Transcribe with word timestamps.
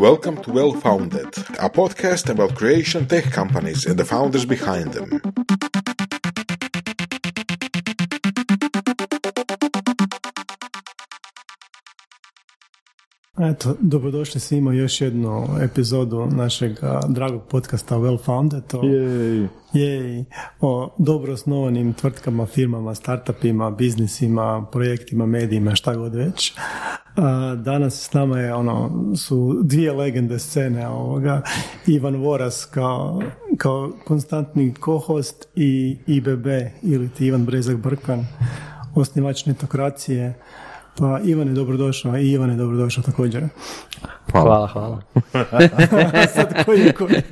Welcome 0.00 0.42
to 0.44 0.50
Well 0.50 0.72
Founded, 0.72 1.26
a 1.58 1.68
podcast 1.68 2.30
about 2.30 2.54
creation 2.54 3.06
tech 3.06 3.24
companies 3.24 3.84
and 3.84 3.98
the 3.98 4.04
founders 4.06 4.46
behind 4.46 4.94
them. 4.94 5.20
Eto, 13.42 13.76
dobrodošli 13.80 14.40
svima 14.40 14.72
još 14.72 15.00
jednu 15.00 15.46
epizodu 15.62 16.26
našeg 16.26 16.78
dragog 17.08 17.42
podcasta 17.48 17.96
Well 17.96 18.24
Founded. 18.24 18.62
O, 18.74 18.86
Jej. 18.86 19.48
jej, 19.72 20.24
o 20.60 20.94
dobro 20.98 21.32
osnovanim 21.32 21.92
tvrtkama, 21.92 22.46
firmama, 22.46 22.94
startupima, 22.94 23.70
biznisima, 23.70 24.66
projektima, 24.72 25.26
medijima, 25.26 25.74
šta 25.74 25.94
god 25.94 26.14
već. 26.14 26.52
A, 27.16 27.54
danas 27.54 28.02
s 28.02 28.12
nama 28.12 28.38
je 28.38 28.54
ono, 28.54 28.90
su 29.16 29.60
dvije 29.62 29.92
legende 29.92 30.38
scene 30.38 30.88
ovoga. 30.88 31.42
Ivan 31.86 32.16
Voras 32.16 32.64
kao, 32.64 33.22
kao 33.56 33.92
konstantni 34.04 34.74
co-host 34.74 35.48
i 35.54 35.98
IBB 36.06 36.46
ili 36.82 37.08
ti 37.08 37.26
Ivan 37.26 37.44
Brezak 37.44 37.76
Brkan, 37.76 38.26
osnivač 38.94 39.46
netokracije. 39.46 40.34
Pa 41.00 41.20
Ivan 41.24 41.48
je 41.48 41.54
dobrodošao 41.54 42.18
i 42.18 42.30
Ivan 42.30 42.50
je 42.50 42.56
dobrodošao 42.56 43.04
također. 43.04 43.44
Hvala, 44.32 44.66
hvala. 44.66 45.02
Sad 46.34 46.64
koji 46.64 46.80
je 46.80 46.92
koji? 46.92 47.22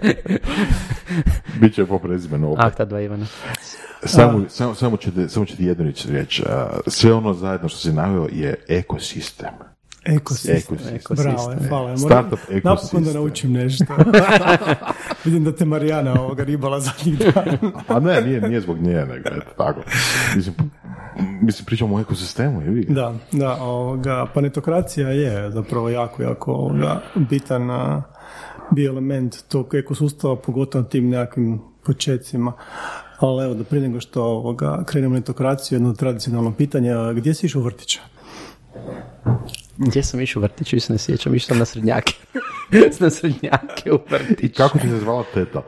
Biće 1.60 1.86
po 1.86 1.98
prezimenu 1.98 2.52
opet. 2.52 2.64
Ah, 2.64 2.70
ta 2.70 2.84
dva 2.84 3.00
Ivana. 3.00 3.26
Samo, 4.04 4.44
samo, 4.48 4.74
samo, 4.74 4.96
samo 5.28 5.46
ću 5.46 5.56
ti 5.56 5.64
jednu 5.64 5.84
reći 5.84 6.10
riječ. 6.12 6.40
A, 6.40 6.68
Sve 6.86 7.12
ono 7.12 7.34
zajedno 7.34 7.68
što 7.68 7.78
si 7.78 7.92
naveo 7.92 8.28
je 8.32 8.54
ekosistem. 8.68 9.52
Ekosistem. 10.16 10.76
Ekosistem. 10.94 11.16
Bravo, 11.16 11.54
hvala. 11.68 11.82
Moram 11.82 11.98
Startup 11.98 12.38
Napokon 12.64 13.04
da 13.04 13.12
naučim 13.12 13.52
nešto. 13.52 13.84
Vidim 15.24 15.44
da 15.44 15.52
te 15.56 15.64
Marijana 15.64 16.20
ovoga 16.20 16.44
ribala 16.44 16.80
zadnjih 16.80 17.18
dana. 17.18 17.58
A 17.88 18.00
ne, 18.00 18.20
nije, 18.20 18.40
nije 18.40 18.60
zbog 18.60 18.78
nje, 18.78 18.94
nego 18.94 19.28
eto, 19.28 19.50
tako. 19.56 19.80
Mislim, 20.36 20.54
mislim, 21.42 21.66
pričamo 21.66 21.96
o 21.96 22.00
ekosistemu, 22.00 22.62
je 22.62 22.70
vi? 22.70 22.84
Da, 22.88 23.14
da, 23.32 23.56
ovoga, 23.62 24.26
panetokracija 24.34 25.08
je 25.08 25.50
zapravo 25.50 25.88
jako, 25.88 26.22
jako 26.22 26.52
ovoga, 26.52 27.00
bitan 27.14 27.68
bio 28.70 28.90
element 28.90 29.36
tog 29.48 29.74
ekosustava, 29.74 30.36
pogotovo 30.36 30.84
tim 30.84 31.08
nekakvim 31.08 31.60
počecima. 31.84 32.52
Ali 33.18 33.44
evo, 33.44 33.54
da 33.54 33.64
prije 33.64 33.82
nego 33.82 34.00
što 34.00 34.24
ovoga, 34.24 34.84
krenemo 34.86 35.14
na 35.14 35.18
netokraciju, 35.18 35.76
jedno 35.76 35.92
tradicionalno 35.92 36.52
pitanje, 36.52 36.92
gdje 37.14 37.34
si 37.34 37.46
išao 37.46 37.60
u 37.60 37.64
vrtića? 37.64 38.00
Gdje 39.78 40.02
sam 40.02 40.20
išao 40.20 40.40
u 40.40 40.42
vrtiću, 40.42 40.76
više 40.76 40.86
se 40.86 40.92
ne 40.92 40.98
sjećam, 40.98 41.34
išao 41.34 41.48
sam 41.48 41.58
na 41.58 41.64
srednjake. 41.64 42.14
na 43.00 43.10
srednjake 43.10 43.92
u 43.92 43.98
vrtiću. 44.10 44.56
Kako 44.56 44.78
ti 44.78 44.88
se 44.88 44.98
zvala 44.98 45.24
teta? 45.34 45.62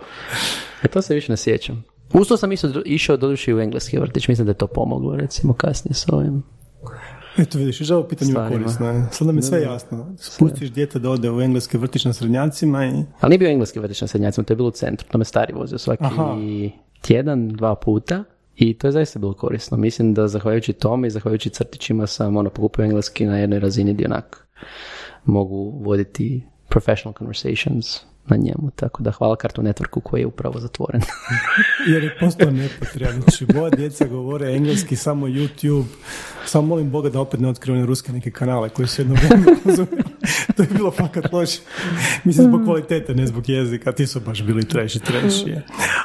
E, 0.83 0.89
to 0.89 1.03
se 1.03 1.15
više 1.15 1.33
ne 1.33 1.37
sjećam. 1.37 1.85
Usto 2.13 2.37
sam 2.37 2.53
išao, 2.53 2.71
išao 2.85 3.17
doduše 3.17 3.51
i 3.51 3.55
u 3.55 3.61
engleski 3.61 3.99
vrtić, 3.99 4.29
mislim 4.29 4.47
da 4.47 4.51
je 4.51 4.59
to 4.59 4.67
pomoglo, 4.67 5.17
recimo, 5.17 5.53
kasnije 5.53 5.95
s 5.95 6.07
ovim. 6.09 6.43
Eto 7.39 7.59
vidiš, 7.59 7.81
i 7.81 7.93
ovo 7.93 8.09
pitanje 8.09 8.29
je 8.29 8.33
Stvarima. 8.33 8.63
korisno. 8.65 8.91
je. 8.91 9.07
Sad 9.11 9.27
nam 9.27 9.37
je 9.37 9.43
sve 9.43 9.63
jasno. 9.63 10.15
Spustiš 10.19 10.71
dijete 10.71 10.99
da 10.99 11.11
ode 11.11 11.31
u 11.31 11.41
engleski 11.41 11.79
vrtić 11.79 12.05
na 12.05 12.13
srednjacima 12.13 12.87
i... 12.87 12.93
Ali 13.21 13.31
nije 13.31 13.39
bio 13.39 13.49
engleski 13.49 13.79
vrtić 13.79 14.01
na 14.01 14.07
srednjacima, 14.07 14.45
to 14.45 14.53
je 14.53 14.57
bilo 14.57 14.69
u 14.69 14.73
centru, 14.73 15.09
to 15.11 15.19
me 15.19 15.25
stari 15.25 15.53
vozio 15.53 15.79
svaki 15.79 16.05
Aha. 16.05 16.37
tjedan, 17.01 17.49
dva 17.49 17.75
puta. 17.75 18.25
I 18.61 18.75
to 18.75 18.87
je 18.87 18.93
zaista 18.93 19.19
bilo 19.19 19.33
korisno. 19.33 19.77
Mislim 19.77 20.15
da 20.15 20.29
zahvaljujući 20.29 20.73
tome 20.73 21.09
i 21.09 21.11
zahvaljujući 21.11 21.51
crtićima 21.51 22.07
sam 22.07 22.37
ono 22.37 22.51
pokupio 22.51 22.85
engleski 22.85 23.25
na 23.27 23.39
jednoj 23.39 23.61
razini 23.61 23.95
gdje 23.95 24.07
onak 24.07 24.47
mogu 25.25 25.81
voditi 25.85 26.43
professional 26.69 27.15
conversations 27.19 28.01
na 28.27 28.37
njemu. 28.37 28.71
Tako 28.77 29.03
da 29.03 29.11
hvala 29.11 29.37
Cartoon 29.43 29.67
Networku 29.67 30.01
koji 30.03 30.21
je 30.21 30.27
upravo 30.27 30.61
zatvoren. 30.61 31.01
Jer 31.93 32.05
je 32.05 32.17
postao 32.21 32.51
nepotreban. 32.51 33.21
Znači, 33.23 33.47
moja 33.55 33.71
djeca 33.71 34.07
govore 34.07 34.57
engleski, 34.57 34.97
samo 34.97 35.27
YouTube. 35.27 35.85
Samo 36.47 36.67
molim 36.67 36.91
Boga 36.91 37.11
da 37.11 37.21
opet 37.21 37.41
ne 37.41 37.49
otkriju 37.49 37.87
ruske 37.87 38.13
neke 38.13 38.31
kanale 38.31 38.69
koji 38.69 38.89
su 38.89 39.03
jedno 39.03 39.15
vrijeme. 39.15 39.45
To 40.57 40.63
je 40.63 40.69
bilo 40.77 40.91
fakat 40.91 41.33
loše. 41.33 41.61
Mislim, 42.25 42.47
zbog 42.47 42.65
kvalitete, 42.65 43.15
ne 43.15 43.27
zbog 43.27 43.49
jezika. 43.49 43.93
Ti 43.93 44.07
su 44.07 44.21
baš 44.21 44.43
bili 44.43 44.65
trash 44.65 44.97
i 44.97 44.99
trash. 44.99 45.47
je. 45.47 45.63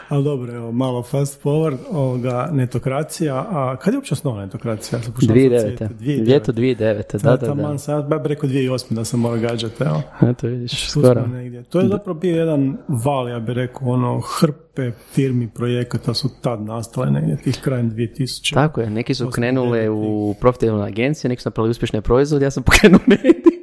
Ali 0.10 0.24
dobro, 0.24 0.54
evo, 0.54 0.72
malo 0.72 1.04
fast 1.04 1.44
forward, 1.44 1.78
ovoga, 1.92 2.50
netokracija. 2.54 3.36
A 3.36 3.78
kad 3.82 3.94
je 3.94 3.98
uopće 3.98 4.14
osnovna 4.14 4.42
netokracija? 4.42 5.00
Ja 5.00 5.04
sam 5.04 5.14
pokušao 5.14 5.36
2009. 5.36 5.78
sad 5.78 5.90
sjetiti. 6.00 6.32
Ljeto 6.32 6.52
2009. 6.52 7.24
Da, 7.24 7.38
da, 7.38 7.54
da. 7.54 7.78
Sad, 7.78 8.08
ba 8.08 8.22
rekao 8.24 8.50
2008. 8.50 8.94
da 8.94 9.06
sam 9.06 9.20
morao 9.20 9.40
gađati, 9.40 9.84
evo. 9.84 10.02
Eto 10.22 10.48
vidiš, 10.48 10.90
skoro. 10.90 11.28
negdje. 11.28 11.64
To 11.64 11.80
je 11.80 11.88
zapravo 11.88 12.20
bio 12.20 12.36
jedan 12.36 12.78
val, 12.88 13.30
ja 13.30 13.40
bih 13.40 13.56
rekao, 13.56 13.88
ono, 13.88 14.20
hrpe 14.20 14.92
firmi, 15.12 15.50
projekata 15.50 16.14
su 16.14 16.30
tad 16.42 16.62
nastale 16.62 17.12
negdje, 17.12 17.38
tih 17.38 17.60
krajem 17.62 17.92
2000. 17.92 18.54
Tako 18.54 18.82
je, 18.82 18.90
neki 18.90 19.14
su 19.14 19.30
krenule 19.30 19.90
u 19.90 20.36
profitabilne 20.42 20.86
agencije, 20.88 21.30
neki 21.30 21.42
su 21.42 21.50
napravili 21.50 21.72
uspješne 21.72 22.02
proizvode, 22.02 22.46
ja 22.46 22.52
sam 22.52 22.64
pokrenuo 22.64 23.00
medij. 23.08 23.55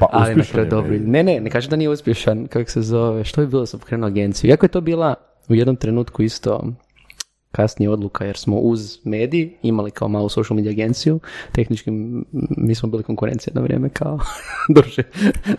Pa 0.00 0.06
Ali 0.12 0.34
na 0.34 0.44
kraju 0.44 0.68
dobro. 0.70 0.96
Ne, 0.98 1.22
ne, 1.22 1.40
ne 1.40 1.50
kažem 1.50 1.70
da 1.70 1.76
nije 1.76 1.88
uspješan, 1.88 2.46
kako 2.46 2.70
se 2.70 2.82
zove, 2.82 3.24
što 3.24 3.40
je 3.40 3.46
bilo 3.46 3.66
sam 3.66 3.80
pokrenuo 3.80 4.06
agenciju. 4.06 4.50
Iako 4.50 4.66
je 4.66 4.70
to 4.70 4.80
bila 4.80 5.14
u 5.48 5.54
jednom 5.54 5.76
trenutku 5.76 6.22
isto 6.22 6.72
kasnije 7.52 7.90
odluka, 7.90 8.24
jer 8.24 8.36
smo 8.36 8.56
uz 8.56 8.98
medij 9.04 9.56
imali 9.62 9.90
kao 9.90 10.08
malu 10.08 10.28
social 10.28 10.56
media 10.56 10.70
agenciju, 10.70 11.20
tehnički 11.52 11.90
mi 12.56 12.74
smo 12.74 12.88
bili 12.88 13.02
konkurencija 13.02 13.54
na 13.54 13.60
vrijeme 13.60 13.88
kao, 13.88 14.18
doduše, 14.74 15.02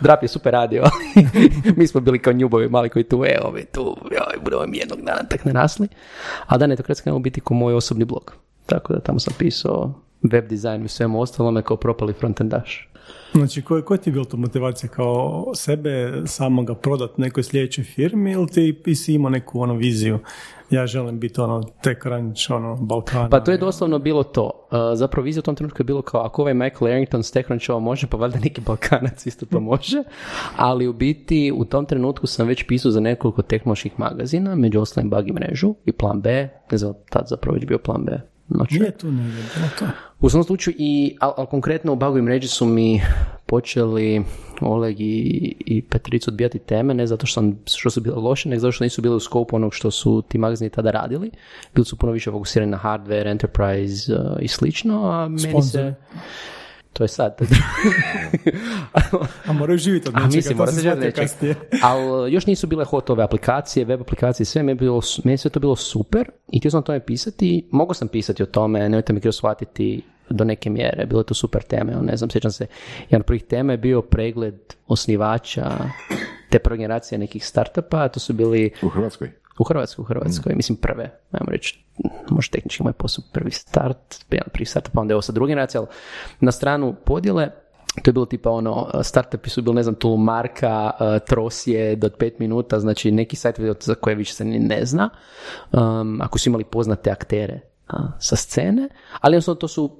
Drap 0.01 0.21
je 0.21 0.27
super 0.27 0.51
radio, 0.53 0.83
mi 1.77 1.87
smo 1.87 2.01
bili 2.01 2.19
kao 2.19 2.33
njubovi 2.33 2.69
mali 2.69 2.89
koji 2.89 3.03
tu, 3.03 3.23
e, 3.25 3.39
ovi 3.43 3.65
tu, 3.65 3.97
joj, 4.11 4.43
budemo 4.43 4.65
mi 4.65 4.77
jednog 4.77 5.01
dana 5.01 5.23
tak 5.29 5.45
narasli, 5.45 5.87
a 6.47 6.57
da, 6.57 6.67
netokratski 6.67 7.03
krenuo 7.03 7.19
biti 7.19 7.41
kao 7.41 7.57
moj 7.57 7.73
osobni 7.73 8.05
blog, 8.05 8.35
tako 8.65 8.93
da 8.93 8.99
tamo 8.99 9.19
sam 9.19 9.33
pisao 9.37 9.93
web 10.31 10.47
dizajn 10.47 10.85
i 10.85 10.87
svemu 10.87 11.21
ostalome 11.21 11.61
kao 11.61 11.77
propali 11.77 12.13
frontendaš. 12.13 12.90
Znači, 13.33 13.61
koji 13.61 13.81
koji 13.81 13.99
ti 13.99 14.09
je 14.09 14.13
bila 14.13 14.25
to 14.25 14.37
motivacija 14.37 14.89
kao 14.89 15.51
sebe 15.55 16.21
samoga 16.25 16.75
prodat 16.75 17.17
nekoj 17.17 17.43
sljedećoj 17.43 17.83
firmi 17.83 18.31
ili 18.31 18.47
ti 18.47 18.81
i 18.85 18.95
si 18.95 19.13
imao 19.13 19.29
neku 19.29 19.61
ono 19.61 19.73
viziju 19.73 20.19
ja 20.71 20.87
želim 20.87 21.19
biti 21.19 21.41
ono 21.41 21.63
tek 21.83 22.05
ranč, 22.05 22.49
ono 22.49 22.75
Balkana. 22.75 23.29
Pa 23.29 23.39
to 23.39 23.51
je 23.51 23.57
doslovno 23.57 23.99
bilo 23.99 24.23
to. 24.23 24.43
Uh, 24.43 24.77
zapravo 24.93 25.25
vizija 25.25 25.39
u 25.39 25.43
tom 25.43 25.55
trenutku 25.55 25.81
je 25.81 25.85
bilo 25.85 26.01
kao 26.01 26.21
ako 26.21 26.41
ovaj 26.41 26.53
Michael 26.53 26.91
Arrington 26.91 27.23
s 27.23 27.31
TechCrunch 27.31 27.69
ovo 27.69 27.79
može, 27.79 28.07
pa 28.07 28.17
valjda 28.17 28.39
neki 28.39 28.61
Balkanac 28.61 29.25
isto 29.25 29.45
to 29.45 29.59
može. 29.59 30.03
Ali 30.55 30.87
u 30.87 30.93
biti 30.93 31.53
u 31.55 31.65
tom 31.65 31.85
trenutku 31.85 32.27
sam 32.27 32.47
već 32.47 32.63
pisao 32.67 32.91
za 32.91 32.99
nekoliko 32.99 33.41
tehnoloških 33.41 33.99
magazina, 33.99 34.55
među 34.55 34.79
ostalim 34.79 35.09
Bug 35.09 35.25
mrežu 35.33 35.75
i 35.85 35.91
Plan 35.91 36.21
B. 36.21 36.49
Ne 36.71 36.77
znam, 36.77 36.93
tad 37.09 37.27
zapravo 37.27 37.55
već 37.55 37.65
bio 37.65 37.77
Plan 37.77 38.05
B. 38.05 38.30
Not 38.55 38.69
sure. 38.69 38.79
Nije 38.79 38.97
tu 38.97 39.11
negdje, 39.11 39.43
to. 39.79 39.85
U 40.19 40.29
svom 40.29 40.43
slučaju, 40.43 40.75
i, 40.79 41.15
ali 41.19 41.33
al 41.37 41.45
konkretno 41.45 41.93
u 41.93 41.95
Bagu 41.95 42.17
i 42.17 42.21
mreži 42.21 42.47
su 42.47 42.65
mi 42.65 43.01
počeli 43.45 44.23
Oleg 44.61 44.95
i, 44.99 45.55
i 45.65 45.81
Petricu 45.81 46.29
odbijati 46.29 46.59
teme, 46.59 46.93
ne 46.93 47.07
zato 47.07 47.25
što, 47.25 47.33
sam, 47.33 47.59
što 47.65 47.89
su 47.89 48.01
bile 48.01 48.15
loše, 48.15 48.49
nego 48.49 48.59
zato 48.59 48.71
što 48.71 48.83
nisu 48.83 49.01
bile 49.01 49.15
u 49.15 49.19
skopu 49.19 49.55
onog 49.55 49.73
što 49.73 49.91
su 49.91 50.23
ti 50.27 50.37
magazini 50.37 50.69
tada 50.69 50.91
radili. 50.91 51.31
Bili 51.75 51.85
su 51.85 51.95
puno 51.95 52.11
više 52.11 52.31
fokusirani 52.31 52.71
na 52.71 52.79
hardware, 52.83 53.31
enterprise 53.31 54.13
uh, 54.13 54.19
i 54.41 54.47
slično, 54.47 55.11
a 55.11 55.27
meni 55.27 55.61
se... 55.61 55.95
To 56.93 57.03
je 57.03 57.07
sad. 57.07 57.41
A 59.47 59.53
moraju 59.53 59.77
živjeti 59.77 60.09
od 60.09 60.15
A 60.15 60.19
nečega, 60.19 60.35
mislim, 60.35 60.57
to 60.57 60.67
se 60.67 60.81
živjeti 60.81 61.11
kasnije. 61.11 61.55
Ali 61.83 62.33
još 62.33 62.45
nisu 62.45 62.67
bile 62.67 62.85
hotove 62.85 63.23
aplikacije, 63.23 63.85
web 63.85 64.01
aplikacije, 64.01 64.45
sve 64.45 64.63
mi 64.63 64.71
je 64.71 64.75
bilo, 64.75 65.01
meni 65.23 65.37
sve 65.37 65.51
to 65.51 65.59
bilo 65.59 65.75
super 65.75 66.29
i 66.51 66.59
htio 66.59 66.71
sam 66.71 66.79
o 66.79 66.81
tome 66.81 66.99
pisati, 66.99 67.67
mogao 67.71 67.93
sam 67.93 68.07
pisati 68.07 68.43
o 68.43 68.45
tome, 68.45 68.79
nemojte 68.79 69.13
mi 69.13 69.19
krivo 69.19 69.31
shvatiti 69.31 70.01
do 70.29 70.43
neke 70.43 70.69
mjere, 70.69 71.05
bilo 71.05 71.21
je 71.21 71.25
to 71.25 71.33
super 71.33 71.63
teme, 71.63 71.91
ono, 71.91 72.01
ne 72.01 72.17
znam, 72.17 72.29
sjećam 72.29 72.51
se, 72.51 72.67
jedan 73.09 73.21
od 73.21 73.25
prvih 73.25 73.43
tema 73.43 73.73
je 73.73 73.77
bio 73.77 74.01
pregled 74.01 74.55
osnivača 74.87 75.77
te 76.49 76.59
prve 76.59 76.77
generacije 76.77 77.19
nekih 77.19 77.45
startupa, 77.45 78.07
to 78.07 78.19
su 78.19 78.33
bili 78.33 78.71
U 78.81 78.89
Hrvatskoj? 78.89 79.31
U 79.61 79.63
Hrvatskoj, 79.63 80.03
u 80.03 80.05
Hrvatskoj, 80.05 80.55
mislim 80.55 80.75
prve, 80.75 81.03
ajmo 81.31 81.51
reći, 81.51 81.85
možda 82.29 82.51
tehnički 82.51 82.83
moj 82.83 82.93
posao 82.93 83.25
prvi 83.33 83.51
start, 83.51 84.25
jedan 84.31 84.43
od 84.47 84.51
prvih 84.53 84.69
startupa, 84.69 85.01
onda 85.01 85.11
je 85.11 85.15
ovo 85.15 85.21
sa 85.21 85.31
druge 85.31 85.53
ali 85.53 85.87
na 86.39 86.51
stranu 86.51 86.95
podjele, 87.05 87.49
to 88.03 88.09
je 88.09 88.13
bilo 88.13 88.25
tipa 88.25 88.49
ono, 88.49 88.89
startupi 89.03 89.49
su 89.49 89.61
bili, 89.61 89.75
ne 89.75 89.83
znam, 89.83 89.95
tu 89.95 90.17
marka, 90.17 90.91
uh, 90.99 91.27
trosje 91.27 91.95
do 91.95 92.09
pet 92.09 92.39
minuta, 92.39 92.79
znači 92.79 93.11
neki 93.11 93.35
sajtovi 93.35 93.73
za 93.79 93.95
koje 93.95 94.15
više 94.15 94.33
se 94.33 94.45
ni 94.45 94.59
ne 94.59 94.85
zna, 94.85 95.09
um, 95.71 96.21
ako 96.21 96.39
su 96.39 96.49
imali 96.49 96.63
poznate 96.63 97.11
aktere 97.11 97.59
a, 97.87 97.97
sa 98.19 98.35
scene, 98.35 98.89
ali 99.21 99.35
jednostavno 99.35 99.59
to 99.59 99.67
su 99.67 99.97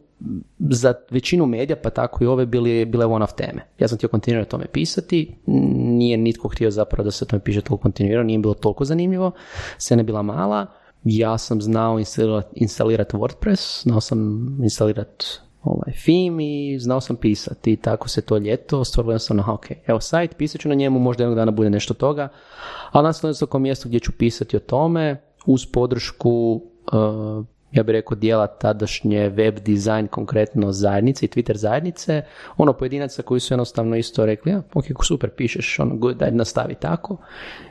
za 0.59 0.93
većinu 1.09 1.45
medija, 1.45 1.75
pa 1.83 1.89
tako 1.89 2.23
i 2.23 2.27
ove, 2.27 2.45
bili, 2.45 2.85
bile 2.85 3.05
one 3.05 3.23
of 3.23 3.33
teme. 3.33 3.61
Ja 3.79 3.87
sam 3.87 3.97
htio 3.97 4.09
kontinuirano 4.09 4.47
o 4.47 4.51
tome 4.51 4.65
pisati, 4.67 5.35
nije 5.75 6.17
nitko 6.17 6.47
htio 6.47 6.71
zapravo 6.71 7.03
da 7.03 7.11
se 7.11 7.25
o 7.25 7.27
tome 7.27 7.43
piše 7.43 7.61
toliko 7.61 7.81
kontinuirano, 7.81 8.23
nije 8.23 8.39
bilo 8.39 8.53
toliko 8.53 8.85
zanimljivo, 8.85 9.31
scena 9.77 9.99
je 9.99 10.03
bila 10.03 10.21
mala, 10.21 10.67
ja 11.03 11.37
sam 11.37 11.61
znao 11.61 11.99
instalirati 11.99 12.47
instalirat 12.55 13.13
WordPress, 13.13 13.83
znao 13.83 14.01
sam 14.01 14.47
instalirati 14.63 15.25
ovaj 15.63 15.93
film 15.93 16.39
i 16.39 16.79
znao 16.79 17.01
sam 17.01 17.15
pisati 17.15 17.73
i 17.73 17.75
tako 17.75 18.09
se 18.09 18.21
to 18.21 18.37
ljeto 18.37 18.83
stvorilo 18.83 19.19
sam 19.19 19.39
aha, 19.39 19.53
ok, 19.53 19.65
evo 19.87 19.99
sajt, 19.99 20.37
pisat 20.37 20.61
ću 20.61 20.69
na 20.69 20.75
njemu, 20.75 20.99
možda 20.99 21.23
jednog 21.23 21.35
dana 21.35 21.51
bude 21.51 21.69
nešto 21.69 21.93
toga, 21.93 22.27
ali 22.91 23.13
sam 23.13 23.47
kao 23.49 23.59
mjesto 23.59 23.89
gdje 23.89 23.99
ću 23.99 24.11
pisati 24.11 24.57
o 24.57 24.59
tome 24.59 25.21
uz 25.45 25.65
podršku 25.65 26.61
uh, 26.93 27.45
ja 27.71 27.83
bih 27.83 27.93
rekao 27.93 28.15
dijela 28.17 28.47
tadašnje 28.47 29.29
web 29.29 29.59
dizajn 29.59 30.07
konkretno 30.07 30.71
zajednice 30.71 31.25
i 31.25 31.29
Twitter 31.29 31.55
zajednice, 31.55 32.21
ono 32.57 32.73
pojedinaca 32.73 33.21
koji 33.21 33.39
su 33.39 33.53
jednostavno 33.53 33.95
isto 33.95 34.25
rekli, 34.25 34.51
ja, 34.51 34.61
ok, 34.73 34.85
super, 35.03 35.29
pišeš, 35.29 35.79
ono, 35.79 35.95
good, 35.95 36.17
daj 36.17 36.31
nastavi 36.31 36.75
tako 36.75 37.17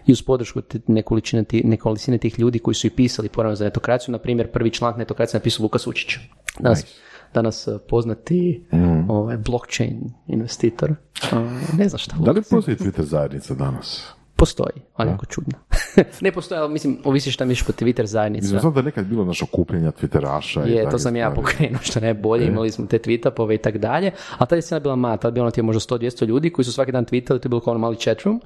i 0.07 0.13
uz 0.13 0.23
podršku 0.23 0.61
nekolicine 1.63 2.19
tih 2.19 2.39
ljudi 2.39 2.59
koji 2.59 2.75
su 2.75 2.87
i 2.87 2.91
pisali 2.91 3.29
poravno 3.29 3.57
za 3.57 3.65
netokraciju, 3.65 4.13
na 4.13 4.19
primjer 4.19 4.51
prvi 4.51 4.71
članak 4.71 4.97
netokracije 4.99 5.39
napisao 5.39 5.63
Lukas 5.63 5.87
Učić. 5.87 6.17
Danas, 6.59 6.85
danas 7.35 7.69
eh, 7.69 7.79
poznati 7.89 8.67
mm. 8.73 9.11
ovaj, 9.11 9.37
blockchain 9.37 10.13
investitor. 10.27 10.91
Uh, 10.91 11.39
ne 11.79 11.89
znam 11.89 11.99
šta. 11.99 12.17
Da 12.19 12.31
li 12.31 12.43
postoji 12.51 12.77
Twitter 12.77 13.03
zajednica 13.03 13.55
danas? 13.55 14.20
Postoji, 14.41 14.83
ali 14.95 15.11
jako 15.11 15.27
čudno. 15.27 15.59
ne 16.21 16.33
postoji, 16.33 16.61
ali 16.61 16.73
mislim, 16.73 16.99
ovisi 17.05 17.31
šta 17.31 17.45
misliš 17.45 17.67
po 17.67 17.73
Twitter 17.73 18.05
zajednica. 18.05 18.59
Znam 18.59 18.73
da 18.73 18.81
je 18.81 18.85
nekad 18.85 19.07
bilo 19.07 19.25
naš 19.25 19.43
okupljenja 19.43 19.91
Twitteraša. 19.91 20.67
Je, 20.67 20.91
to 20.91 20.99
sam 20.99 21.17
ja 21.17 21.31
pokrenuo, 21.31 21.81
što 21.83 22.01
ne 22.01 22.15
bolje, 22.15 22.47
imali 22.47 22.71
smo 22.71 22.87
te 22.87 22.99
tweetapove 22.99 23.55
i 23.55 23.59
tak 23.59 23.79
dalje, 23.79 24.13
a 24.39 24.47
tada 24.47 24.57
je 24.57 24.63
scena 24.63 24.81
bila 24.81 24.97
mala, 24.97 25.17
tada 25.17 25.29
je 25.29 25.33
bilo 25.33 25.51
ti 25.51 25.63
možda 25.63 25.81
100-200 25.97 26.27
ljudi 26.27 26.51
koji 26.51 26.65
su 26.65 26.73
svaki 26.73 26.93
dan 26.93 27.05
tweetali, 27.05 27.41
to 27.41 27.47
je 27.47 27.49
bilo 27.49 27.61
kao 27.61 27.71
ono 27.71 27.81
mali 27.81 27.97
chatroom. 27.97 28.41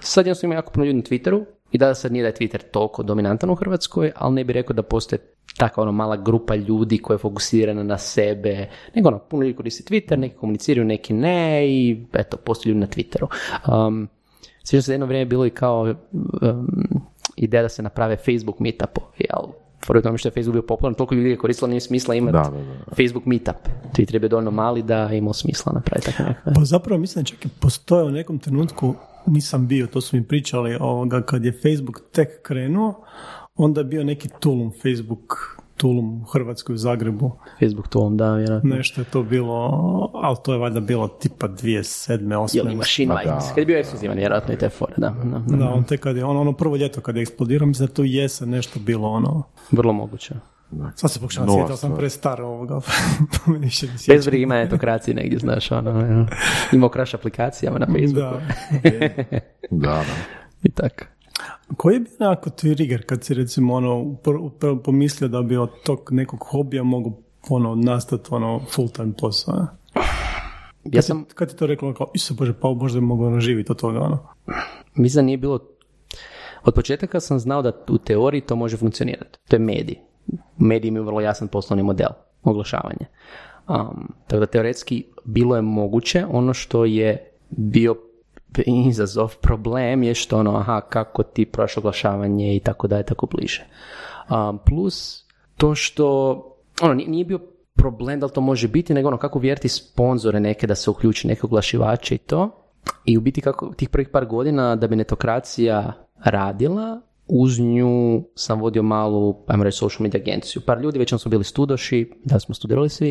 Sad 0.00 0.26
jednostavno 0.26 0.52
ima 0.52 0.58
jako 0.58 0.72
puno 0.72 0.86
ljudi 0.86 0.96
na 0.96 1.02
Twitteru 1.02 1.44
i 1.72 1.78
da 1.78 1.94
sad 1.94 2.12
nije 2.12 2.22
da 2.22 2.28
je 2.28 2.34
Twitter 2.34 2.60
toliko 2.70 3.02
dominantan 3.02 3.50
u 3.50 3.54
Hrvatskoj, 3.54 4.12
ali 4.16 4.34
ne 4.34 4.44
bi 4.44 4.52
rekao 4.52 4.74
da 4.74 4.82
postoje 4.82 5.18
takva 5.56 5.82
ono 5.82 5.92
mala 5.92 6.16
grupa 6.16 6.54
ljudi 6.54 6.98
koja 6.98 7.14
je 7.14 7.18
fokusirana 7.18 7.82
na 7.82 7.98
sebe, 7.98 8.68
nego 8.94 9.08
ono, 9.08 9.18
puno 9.18 9.42
ljudi 9.42 9.56
koristi 9.56 9.94
Twitter, 9.94 10.16
neki 10.16 10.36
komuniciraju, 10.36 10.84
neki 10.84 11.12
ne 11.12 11.68
i 11.68 12.06
eto, 12.12 12.36
postoje 12.36 12.70
ljudi 12.70 12.80
na 12.80 12.86
Twitteru. 12.86 13.26
Um, 13.86 14.08
Sviđa 14.70 14.82
se 14.82 14.92
jedno 14.92 15.06
vrijeme 15.06 15.24
bilo 15.24 15.46
i 15.46 15.50
kao 15.50 15.94
um, 16.42 16.66
ideja 17.36 17.62
da 17.62 17.68
se 17.68 17.82
naprave 17.82 18.16
Facebook 18.16 18.58
meetup, 18.60 18.98
jel? 19.18 19.52
Fore 19.86 20.02
tome 20.02 20.18
što 20.18 20.28
je 20.28 20.32
Facebook 20.32 20.52
bio 20.52 20.62
popularan, 20.62 20.94
toliko 20.94 21.14
ljudi 21.14 21.30
je 21.30 21.36
koristilo, 21.36 21.68
nije 21.68 21.80
smisla 21.80 22.14
imati 22.14 22.32
da, 22.32 22.42
da, 22.42 22.50
da. 22.50 22.94
Facebook 22.94 23.26
meetup. 23.26 23.56
Ti 23.92 24.06
treba 24.06 24.28
dovoljno 24.28 24.50
mali 24.50 24.82
da 24.82 25.12
imao 25.12 25.32
smisla 25.32 25.72
napraviti 25.72 26.06
tako 26.06 26.22
nekako. 26.22 26.50
Pa 26.54 26.64
zapravo 26.64 27.00
mislim 27.00 27.22
da 27.22 27.28
čak 27.28 27.44
i 27.44 27.48
postoje 27.60 28.04
u 28.04 28.10
nekom 28.10 28.38
trenutku, 28.38 28.94
nisam 29.26 29.66
bio, 29.66 29.86
to 29.86 30.00
su 30.00 30.16
mi 30.16 30.22
pričali, 30.24 30.76
ovoga, 30.80 31.22
kad 31.22 31.44
je 31.44 31.52
Facebook 31.52 32.00
tek 32.12 32.28
krenuo, 32.42 33.04
onda 33.54 33.80
je 33.80 33.84
bio 33.84 34.04
neki 34.04 34.28
Tulum 34.40 34.72
Facebook 34.82 35.59
Tulum 35.80 36.22
u 36.22 36.24
Hrvatskoj 36.24 36.74
u 36.74 36.76
Zagrebu. 36.76 37.32
Facebook 37.60 37.88
Tulum, 37.88 38.16
da, 38.16 38.34
vjerojatno. 38.34 38.76
Nešto 38.76 39.00
je 39.00 39.04
to 39.04 39.22
bilo, 39.22 39.54
ali 40.14 40.36
to 40.44 40.52
je 40.52 40.58
valjda 40.58 40.80
bilo 40.80 41.08
tipa 41.08 41.48
2007. 41.48 42.18
2008. 42.18 42.56
Jel 42.56 42.76
Machine 42.76 43.14
Minds, 43.14 43.48
kad 43.48 43.58
je 43.58 43.66
bio 43.66 43.78
ekskluzivan, 43.78 44.16
vjerojatno 44.16 44.54
i 44.54 44.56
te 44.56 44.68
fore, 44.68 44.94
da. 44.96 45.14
Da, 45.24 45.56
da, 45.56 45.68
on 45.68 45.84
te 45.84 45.96
kad 45.96 46.16
je, 46.16 46.24
ono, 46.24 46.40
ono 46.40 46.52
prvo 46.52 46.76
ljeto 46.76 47.00
kad 47.00 47.16
je 47.16 47.22
eksplodirao, 47.22 47.66
mislim 47.66 47.86
da 47.86 47.94
to 47.94 48.04
jesen 48.04 48.50
nešto 48.50 48.80
bilo 48.80 49.08
ono... 49.08 49.42
Vrlo 49.70 49.92
moguće. 49.92 50.34
Sad 50.94 51.10
se 51.10 51.20
pokušavam 51.20 51.48
sjetiti, 51.54 51.78
sam 51.78 51.96
prestar 51.96 52.42
ovoga. 52.42 52.80
Bez 54.08 54.26
briga 54.26 54.42
ima 54.42 54.56
etokracije 54.56 55.14
negdje, 55.14 55.38
znaš, 55.38 55.72
ono, 55.72 56.26
ima 56.72 56.88
kraš 56.88 57.14
aplikacijama 57.14 57.78
na 57.78 57.86
Facebooku. 57.86 58.36
Da, 59.70 59.88
da, 59.88 59.94
da. 59.94 60.04
I 60.62 60.70
tako. 60.70 61.04
Koji 61.76 61.94
je 61.94 62.00
bio 62.00 62.10
nekako 62.18 62.50
trigger 62.50 63.06
kad 63.06 63.24
si 63.24 63.34
recimo 63.34 63.74
ono 63.74 64.16
pomislio 64.84 65.28
da 65.28 65.42
bi 65.42 65.56
od 65.56 65.70
tog 65.84 66.08
nekog 66.10 66.44
hobija 66.50 66.82
mogu 66.82 67.22
ono 67.48 67.74
nastati 67.74 68.28
ono 68.30 68.60
full 68.70 68.88
time 68.88 69.12
posao? 69.20 69.66
Ja 70.84 71.02
sam... 71.02 71.24
Kad 71.34 71.48
ti 71.48 71.56
to 71.56 71.66
reklo 71.66 71.94
kao, 71.94 72.06
se 72.16 72.34
bože, 72.34 72.52
pa 72.60 72.68
možda 72.68 73.00
mogu 73.00 73.24
ono 73.24 73.40
živjeti 73.40 73.72
od 73.72 73.80
toga 73.80 74.00
ono? 74.00 74.18
Mislim 74.94 75.22
da 75.22 75.26
nije 75.26 75.38
bilo... 75.38 75.58
Od 76.64 76.74
početaka 76.74 77.20
sam 77.20 77.38
znao 77.38 77.62
da 77.62 77.72
u 77.88 77.98
teoriji 77.98 78.40
to 78.40 78.56
može 78.56 78.76
funkcionirati. 78.76 79.38
To 79.48 79.56
je 79.56 79.60
medij. 79.60 79.96
Medij 80.58 80.88
imaju 80.88 81.04
vrlo 81.04 81.20
jasan 81.20 81.48
poslovni 81.48 81.82
model, 81.82 82.08
oglašavanje. 82.42 83.06
Um, 83.68 84.12
tako 84.26 84.40
da 84.40 84.46
teoretski 84.46 85.04
bilo 85.24 85.56
je 85.56 85.62
moguće 85.62 86.26
ono 86.30 86.54
što 86.54 86.84
je 86.84 87.32
bio 87.50 87.96
izazov, 88.66 89.36
problem 89.40 90.02
je 90.02 90.14
što 90.14 90.38
ono, 90.38 90.56
aha, 90.56 90.80
kako 90.80 91.22
ti 91.22 91.44
prošlo 91.44 91.80
oglašavanje 91.80 92.56
i 92.56 92.60
tako 92.60 92.86
da 92.86 92.96
je 92.96 93.02
tako 93.02 93.26
bliže. 93.26 93.66
Um, 94.30 94.58
plus, 94.66 95.24
to 95.56 95.74
što, 95.74 96.06
ono, 96.82 96.94
nije 96.94 97.24
bio 97.24 97.38
problem 97.74 98.20
da 98.20 98.26
li 98.26 98.32
to 98.32 98.40
može 98.40 98.68
biti, 98.68 98.94
nego 98.94 99.08
ono, 99.08 99.16
kako 99.16 99.38
vjeriti 99.38 99.68
sponzore 99.68 100.40
neke 100.40 100.66
da 100.66 100.74
se 100.74 100.90
uključi, 100.90 101.28
neke 101.28 101.40
oglašivače 101.46 102.14
i 102.14 102.18
to. 102.18 102.50
I 103.04 103.18
u 103.18 103.20
biti 103.20 103.40
kako 103.40 103.74
tih 103.74 103.88
prvih 103.88 104.08
par 104.08 104.26
godina 104.26 104.76
da 104.76 104.86
bi 104.86 104.96
netokracija 104.96 105.92
radila, 106.24 107.00
uz 107.32 107.58
nju 107.58 108.22
sam 108.34 108.60
vodio 108.60 108.82
malu, 108.82 109.44
ajmo 109.46 109.64
reći, 109.64 109.78
social 109.78 110.02
media 110.02 110.20
agenciju. 110.20 110.62
Par 110.66 110.80
ljudi, 110.80 110.98
već 110.98 111.14
smo 111.18 111.28
bili 111.28 111.44
studoši, 111.44 112.10
da 112.24 112.40
smo 112.40 112.54
studirali 112.54 112.88
svi, 112.88 113.10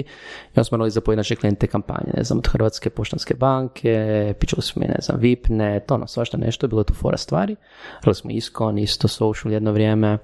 i 0.55 0.63
smo 0.63 0.77
morali 0.77 0.91
za 0.91 1.01
pojedinačne 1.01 1.35
klijente 1.35 1.67
kampanje, 1.67 2.11
ne 2.17 2.23
znam, 2.23 2.39
od 2.39 2.47
Hrvatske 2.47 2.89
poštanske 2.89 3.33
banke, 3.33 4.33
pičali 4.39 4.61
smo 4.61 4.81
ne 4.81 4.99
znam, 5.01 5.19
Vipnet, 5.19 5.91
ono, 5.91 6.07
svašta 6.07 6.37
nešto, 6.37 6.67
bilo 6.67 6.81
je 6.81 6.85
tu 6.85 6.93
fora 6.93 7.17
stvari. 7.17 7.55
Radili 7.95 8.15
smo 8.15 8.31
Iskon, 8.31 8.77
isto 8.77 9.07
social 9.07 9.53
jedno 9.53 9.71
vrijeme. 9.71 10.17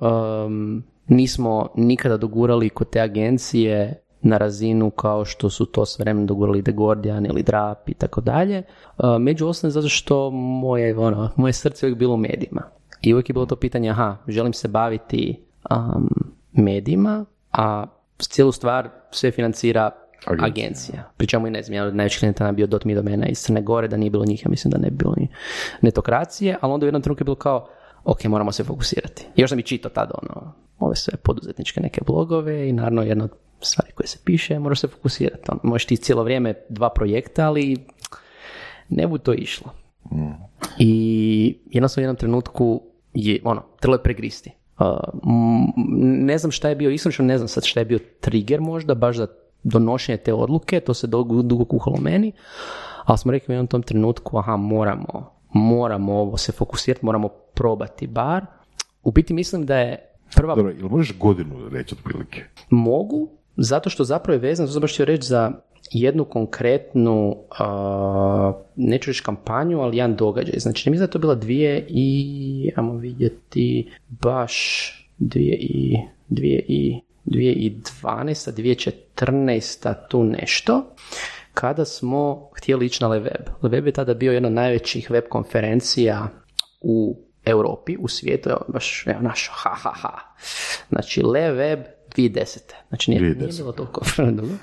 Um, 0.00 0.84
nismo 1.06 1.68
nikada 1.76 2.16
dogurali 2.16 2.70
kod 2.70 2.90
te 2.90 3.00
agencije 3.00 4.00
na 4.22 4.38
razinu 4.38 4.90
kao 4.90 5.24
što 5.24 5.50
su 5.50 5.66
to 5.66 5.86
s 5.86 5.98
vremenom 5.98 6.26
dogurali 6.26 6.62
The 6.62 6.72
Guardian 6.72 7.26
ili 7.26 7.42
Drap 7.42 7.88
i 7.88 7.94
tako 7.94 8.20
dalje. 8.20 8.62
Među 9.20 9.46
ostalim 9.46 9.72
zato 9.72 9.88
što 9.88 10.30
moje, 10.30 10.98
ono, 10.98 11.30
moje 11.36 11.52
srce 11.52 11.86
uvijek 11.86 11.98
bilo 11.98 12.14
u 12.14 12.16
medijima. 12.16 12.62
I 13.04 13.14
uvijek 13.14 13.28
je 13.28 13.32
bilo 13.32 13.46
to 13.46 13.56
pitanje, 13.56 13.90
aha, 13.90 14.16
želim 14.28 14.52
se 14.52 14.68
baviti 14.68 15.40
um, 15.70 16.08
medijima, 16.52 17.24
a 17.52 17.86
cijelu 18.18 18.52
stvar 18.52 18.88
sve 19.10 19.30
financira 19.30 19.90
agencija. 20.26 20.46
agencija. 20.46 21.10
Pričamo 21.16 21.46
i 21.46 21.50
ne 21.50 21.62
znam, 21.62 21.74
jedan 21.74 21.88
od 21.88 21.96
najvećih 21.96 22.18
klijenata 22.18 22.44
nam 22.44 22.56
bio 22.56 22.66
dot 22.66 22.84
mi 22.84 22.94
domena 22.94 23.26
iz 23.26 23.38
Crne 23.38 23.62
Gore, 23.62 23.88
da 23.88 23.96
nije 23.96 24.10
bilo 24.10 24.24
njih, 24.24 24.42
ja 24.44 24.50
mislim 24.50 24.70
da 24.70 24.78
ne 24.78 24.90
bi 24.90 24.96
bilo 24.96 25.14
ni 25.16 25.28
netokracije, 25.82 26.56
ali 26.60 26.72
onda 26.72 26.84
u 26.84 26.88
jednom 26.88 27.02
trenutku 27.02 27.22
je 27.22 27.24
bilo 27.24 27.36
kao, 27.36 27.68
ok, 28.04 28.24
moramo 28.24 28.52
se 28.52 28.64
fokusirati. 28.64 29.26
još 29.36 29.50
sam 29.50 29.58
i 29.58 29.62
čitao 29.62 29.90
tada 29.90 30.14
ono, 30.22 30.52
ove 30.78 30.96
sve 30.96 31.16
poduzetničke 31.16 31.80
neke 31.80 32.00
blogove 32.06 32.68
i 32.68 32.72
naravno 32.72 33.02
jedna 33.02 33.24
od 33.24 33.30
stvari 33.60 33.92
koje 33.92 34.06
se 34.06 34.18
piše, 34.24 34.58
moraš 34.58 34.80
se 34.80 34.88
fokusirati. 34.88 35.42
Ono, 35.48 35.60
možeš 35.62 35.86
ti 35.86 35.96
cijelo 35.96 36.22
vrijeme 36.22 36.54
dva 36.68 36.90
projekta, 36.90 37.46
ali 37.46 37.76
ne 38.88 39.06
bu 39.06 39.18
to 39.18 39.32
išlo. 39.32 39.72
Mm. 40.12 40.32
I 40.78 41.58
jednostavno 41.70 42.02
u 42.02 42.04
jednom 42.04 42.16
trenutku 42.16 42.82
je, 43.14 43.40
ono, 43.44 43.62
trebalo 43.80 43.94
je 43.94 44.02
pregristi. 44.02 44.50
Uh, 44.78 44.86
ne 46.02 46.38
znam 46.38 46.50
šta 46.50 46.68
je 46.68 46.76
bio, 46.76 46.90
iskreno 46.90 47.28
ne 47.28 47.38
znam 47.38 47.48
sad 47.48 47.64
šta 47.64 47.80
je 47.80 47.84
bio 47.84 47.98
trigger 48.20 48.60
možda, 48.60 48.94
baš 48.94 49.16
za 49.16 49.26
donošenje 49.62 50.16
te 50.16 50.32
odluke, 50.34 50.80
to 50.80 50.94
se 50.94 51.06
dugo, 51.06 51.42
dugo 51.42 51.64
kuhalo 51.64 51.96
meni, 51.96 52.32
ali 53.04 53.18
smo 53.18 53.32
rekli 53.32 53.52
u 53.52 53.54
jednom 53.54 53.66
tom 53.66 53.82
trenutku, 53.82 54.38
aha, 54.38 54.56
moramo, 54.56 55.30
moramo 55.52 56.12
ovo 56.12 56.36
se 56.36 56.52
fokusirati, 56.52 57.04
moramo 57.04 57.28
probati 57.28 58.06
bar. 58.06 58.46
U 59.02 59.10
biti 59.10 59.34
mislim 59.34 59.66
da 59.66 59.78
je 59.78 60.10
prva... 60.36 60.54
Dobro, 60.54 60.72
ili 60.72 60.88
možeš 60.88 61.18
godinu 61.18 61.68
reći 61.68 61.94
otprilike? 61.94 62.44
Mogu, 62.70 63.28
zato 63.56 63.90
što 63.90 64.04
zapravo 64.04 64.34
je 64.34 64.40
vezano, 64.40 64.66
to 64.66 64.72
sam 64.72 64.80
baš 64.80 64.96
reći 64.96 65.26
za 65.26 65.52
jednu 65.90 66.24
konkretnu, 66.24 67.30
uh, 67.30 68.54
neću 68.76 69.10
reći 69.10 69.22
kampanju, 69.22 69.80
ali 69.80 69.96
jedan 69.96 70.16
događaj. 70.16 70.58
Znači, 70.58 70.90
mislim 70.90 71.06
da 71.06 71.12
to 71.12 71.18
bila 71.18 71.34
dvije 71.34 71.86
i, 71.88 72.70
ajmo 72.76 72.96
vidjeti, 72.96 73.90
baš 74.08 74.90
dvije 75.18 75.56
i, 75.60 75.96
dvije 76.28 76.64
i, 76.68 77.00
dvije 77.24 77.52
i 77.52 77.70
dvanesta, 77.70 78.50
dvije 78.50 78.74
četrnaesta, 78.74 80.08
tu 80.08 80.24
nešto, 80.24 80.94
kada 81.54 81.84
smo 81.84 82.50
htjeli 82.56 82.86
ići 82.86 83.04
na 83.04 83.08
Leweb. 83.08 83.42
Leweb 83.62 83.86
je 83.86 83.92
tada 83.92 84.14
bio 84.14 84.32
jedna 84.32 84.48
od 84.48 84.54
najvećih 84.54 85.10
web 85.10 85.24
konferencija 85.28 86.28
u 86.80 87.16
Europi, 87.44 87.96
u 88.00 88.08
svijetu, 88.08 88.50
baš, 88.68 89.06
evo 89.06 89.20
naš, 89.20 89.50
ha, 89.52 89.70
ha, 89.74 89.92
ha. 89.94 90.18
Znači, 90.88 91.22
Leweb 91.22 91.84
2010. 92.16 92.58
Znači 92.88 93.10
nije, 93.10 93.22
nije 93.22 93.34
bilo 93.34 93.72
toliko 93.72 94.00
dugo. 94.36 94.54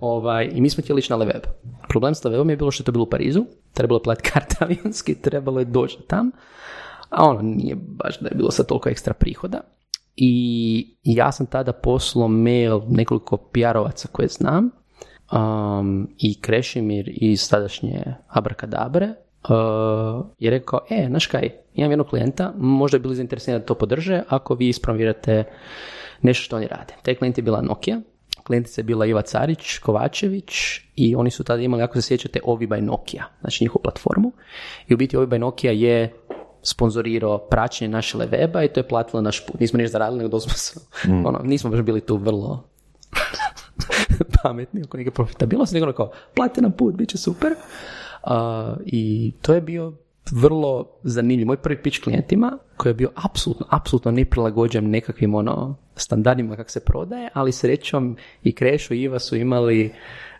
Ovaj, 0.00 0.50
I 0.52 0.60
mi 0.60 0.70
smo 0.70 0.82
htjeli 0.82 0.98
ići 0.98 1.12
na 1.12 1.18
Leweb. 1.18 1.42
Problem 1.88 2.14
s 2.14 2.22
Lewebom 2.24 2.50
je 2.50 2.56
bilo 2.56 2.70
što 2.70 2.82
je 2.82 2.84
to 2.84 2.92
bilo 2.92 3.04
u 3.04 3.10
Parizu, 3.10 3.44
trebalo 3.74 3.98
je 3.98 4.02
platiti 4.02 4.30
karte 4.32 4.56
avionski, 4.60 5.14
trebalo 5.14 5.58
je 5.58 5.64
doći 5.64 5.98
tam, 6.06 6.30
a 7.10 7.24
ono 7.24 7.42
nije 7.42 7.76
baš 7.76 8.20
da 8.20 8.28
je 8.28 8.34
bilo 8.34 8.50
sad 8.50 8.66
toliko 8.66 8.88
ekstra 8.88 9.14
prihoda. 9.14 9.60
I 10.16 10.96
ja 11.02 11.32
sam 11.32 11.46
tada 11.46 11.72
poslao 11.72 12.28
mail 12.28 12.80
nekoliko 12.88 13.36
PR-ovaca 13.36 14.06
koje 14.12 14.28
znam 14.28 14.70
um, 15.32 16.08
i 16.18 16.40
Krešimir 16.40 17.10
iz 17.12 17.50
tadašnje 17.50 18.02
Abrakadabre 18.28 19.06
uh, 19.08 20.26
je 20.38 20.50
rekao, 20.50 20.80
e, 20.90 21.06
znaš 21.08 21.26
kaj, 21.26 21.50
imam 21.74 21.90
jednog 21.90 22.06
klijenta, 22.06 22.52
možda 22.56 22.98
bi 22.98 23.02
bili 23.02 23.14
zainteresirani 23.14 23.60
da 23.60 23.66
to 23.66 23.74
podrže 23.74 24.22
ako 24.28 24.54
vi 24.54 24.68
ispromovirate 24.68 25.44
nešto 26.22 26.44
što 26.44 26.56
oni 26.56 26.66
rade. 26.66 26.94
Taj 27.02 27.14
klijent 27.14 27.38
je 27.38 27.42
bila 27.42 27.62
Nokia, 27.62 28.00
klijentica 28.48 28.80
je 28.80 28.84
bila 28.84 29.06
Iva 29.06 29.22
Carić, 29.22 29.78
Kovačević 29.78 30.52
i 30.96 31.14
oni 31.16 31.30
su 31.30 31.44
tada 31.44 31.62
imali, 31.62 31.82
ako 31.82 32.00
se 32.00 32.06
sjećate, 32.06 32.40
Oviba 32.44 32.76
i 32.76 32.82
Nokia, 32.82 33.24
znači 33.40 33.64
njihovu 33.64 33.82
platformu. 33.82 34.32
I 34.88 34.94
u 34.94 34.96
biti 34.96 35.16
Oviba 35.16 35.36
i 35.36 35.38
Nokia 35.38 35.72
je 35.72 36.12
sponzorirao 36.62 37.38
praćenje 37.38 37.88
naše 37.88 38.18
weba 38.18 38.64
i 38.64 38.68
to 38.68 38.80
je 38.80 38.88
platilo 38.88 39.22
naš 39.22 39.46
put. 39.46 39.60
Nismo 39.60 39.76
ništa 39.76 39.92
zaradili, 39.92 40.18
nego 40.18 40.28
doslovno 40.28 40.88
mm. 41.04 41.26
ono, 41.26 41.38
nismo 41.44 41.70
baš 41.70 41.80
bili 41.80 42.00
tu 42.00 42.16
vrlo 42.16 42.64
pametni 44.42 44.82
oko 44.82 44.96
neke 44.96 45.10
profitabilnosti, 45.10 45.74
nego 45.74 45.92
kao, 45.92 46.10
platite 46.34 46.60
nam 46.62 46.72
put, 46.72 46.94
bit 46.94 47.08
će 47.08 47.18
super. 47.18 47.52
Uh, 47.52 48.30
I 48.86 49.32
to 49.42 49.54
je 49.54 49.60
bio 49.60 49.92
vrlo 50.32 50.86
zanimljiv. 51.02 51.46
Moj 51.46 51.56
prvi 51.56 51.82
pitch 51.82 52.02
klijentima, 52.02 52.58
koji 52.76 52.90
je 52.90 52.94
bio 52.94 53.10
apsolutno, 53.14 53.66
apsolutno 53.70 54.10
neprilagođen 54.10 54.90
nekakvim 54.90 55.34
ono, 55.34 55.76
standardima 55.96 56.56
kako 56.56 56.70
se 56.70 56.80
prodaje, 56.80 57.28
ali 57.34 57.52
srećom 57.52 58.16
i 58.42 58.52
Krešo 58.52 58.94
i 58.94 59.02
Iva 59.02 59.18
su 59.18 59.36
imali 59.36 59.92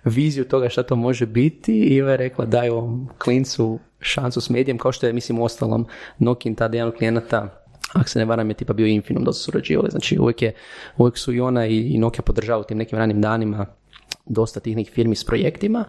viziju 0.04 0.44
toga 0.44 0.68
šta 0.68 0.82
to 0.82 0.96
može 0.96 1.26
biti 1.26 1.80
Iva 1.80 2.10
je 2.10 2.16
rekla 2.16 2.44
daj 2.44 2.68
ovom 2.68 3.08
klincu 3.18 3.78
šansu 4.00 4.40
s 4.40 4.50
medijem, 4.50 4.78
kao 4.78 4.92
što 4.92 5.06
je, 5.06 5.12
mislim, 5.12 5.40
ostalom 5.40 5.86
Nokin 6.18 6.54
tada 6.54 6.76
jedan 6.76 6.88
od 6.88 6.98
klijenata 6.98 7.64
ako 7.92 8.08
se 8.08 8.18
ne 8.18 8.24
varam 8.24 8.50
je 8.50 8.54
tipa 8.54 8.72
bio 8.72 8.86
Infinum 8.86 9.24
su 9.26 9.42
surađivali, 9.42 9.90
znači 9.90 10.18
uvijek, 10.18 10.42
je, 10.42 10.54
uvijek 10.96 11.18
su 11.18 11.32
i 11.32 11.40
ona 11.40 11.66
i 11.66 11.98
Nokia 11.98 12.22
podržavali 12.22 12.64
tim 12.68 12.78
nekim 12.78 12.98
ranim 12.98 13.20
danima 13.20 13.66
dosta 14.26 14.60
tih 14.60 14.76
nekih 14.76 14.94
firmi 14.94 15.14
s 15.14 15.24
projektima 15.24 15.84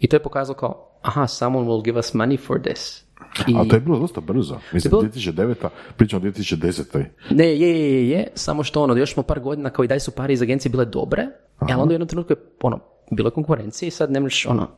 i 0.00 0.06
to 0.06 0.16
je 0.16 0.22
pokazalo 0.22 0.58
kao 0.58 0.98
aha, 1.02 1.26
someone 1.26 1.68
will 1.68 1.84
give 1.84 1.98
us 1.98 2.14
money 2.14 2.46
for 2.46 2.62
this. 2.62 3.05
I... 3.48 3.54
A 3.56 3.64
to 3.68 3.76
je 3.76 3.80
bilo 3.80 3.98
dosta 3.98 4.20
brzo. 4.20 4.58
Mislim, 4.72 4.90
bilo... 4.90 5.02
2009. 5.02 5.68
pričamo 5.96 6.26
o 6.26 6.30
2010. 6.30 7.04
Ne, 7.30 7.46
je, 7.46 7.60
je, 7.60 7.92
je, 7.92 8.08
je, 8.08 8.28
samo 8.34 8.64
što 8.64 8.82
ono, 8.82 8.96
još 8.96 9.14
smo 9.14 9.22
par 9.22 9.40
godina 9.40 9.70
kao 9.70 9.84
i 9.84 9.88
daj 9.88 10.00
su 10.00 10.10
pari 10.10 10.34
iz 10.34 10.42
agencije 10.42 10.70
bile 10.70 10.84
dobre, 10.84 11.22
Aha. 11.58 11.72
ali 11.72 11.82
onda 11.82 11.92
u 11.92 11.94
jednom 11.94 12.08
trenutku 12.08 12.32
je, 12.32 12.36
ono, 12.62 12.78
bilo 13.10 13.26
je 13.26 13.32
konkurencije 13.32 13.88
i 13.88 13.90
sad 13.90 14.10
ne 14.10 14.20
možeš, 14.20 14.46
ono, 14.46 14.68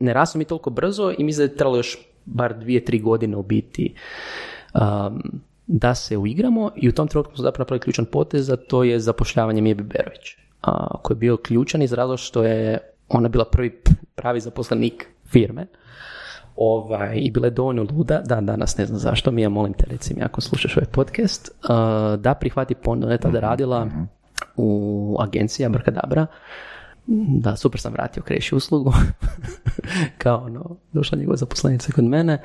ne 0.00 0.14
rastu 0.14 0.38
mi 0.38 0.44
toliko 0.44 0.70
brzo 0.70 1.12
i 1.18 1.24
mislim 1.24 1.46
da 1.46 1.52
je 1.52 1.56
trebalo 1.56 1.76
još 1.76 1.98
bar 2.24 2.58
dvije, 2.58 2.84
tri 2.84 2.98
godine 2.98 3.36
u 3.36 3.42
biti 3.42 3.94
um, 4.74 5.40
da 5.66 5.94
se 5.94 6.16
uigramo 6.16 6.70
i 6.76 6.88
u 6.88 6.92
tom 6.92 7.08
trenutku 7.08 7.34
smo 7.34 7.42
zapravo 7.42 7.62
napravili 7.62 7.82
ključan 7.82 8.04
potez, 8.04 8.50
a 8.50 8.56
to 8.56 8.84
je 8.84 9.00
zapošljavanje 9.00 9.62
Mijebi 9.62 9.82
Berović, 9.82 10.36
uh, 10.66 11.00
koji 11.02 11.14
je 11.14 11.18
bio 11.18 11.36
ključan 11.36 11.82
iz 11.82 11.92
razloga 11.92 12.16
što 12.16 12.44
je 12.44 12.78
ona 13.08 13.28
bila 13.28 13.44
prvi 13.44 13.82
pravi 14.14 14.40
zaposlenik 14.40 15.08
firme 15.26 15.66
ovaj, 16.56 17.16
i 17.16 17.30
bila 17.30 17.46
je 17.46 17.50
dovoljno 17.50 17.86
luda, 17.96 18.22
da 18.26 18.40
danas 18.40 18.76
ne 18.76 18.86
znam 18.86 18.98
zašto, 18.98 19.30
mi 19.30 19.42
ja 19.42 19.48
molim 19.48 19.72
te 19.72 19.84
recimo 19.90 20.24
ako 20.24 20.40
slušaš 20.40 20.76
ovaj 20.76 20.86
podcast, 20.86 21.50
uh, 21.62 22.20
da 22.20 22.34
prihvati 22.34 22.74
ponudu, 22.74 23.06
ona 23.06 23.14
je 23.14 23.18
tada 23.18 23.40
radila 23.40 23.88
u 24.56 25.16
agenciji 25.20 25.66
Abracadabra, 25.66 26.26
da, 27.06 27.56
super 27.56 27.80
sam 27.80 27.92
vratio 27.92 28.22
kreši 28.22 28.54
uslugu, 28.54 28.92
kao 30.22 30.44
ono, 30.44 30.76
došla 30.92 31.18
njegova 31.18 31.36
zaposlenica 31.36 31.92
kod 31.92 32.04
mene, 32.04 32.42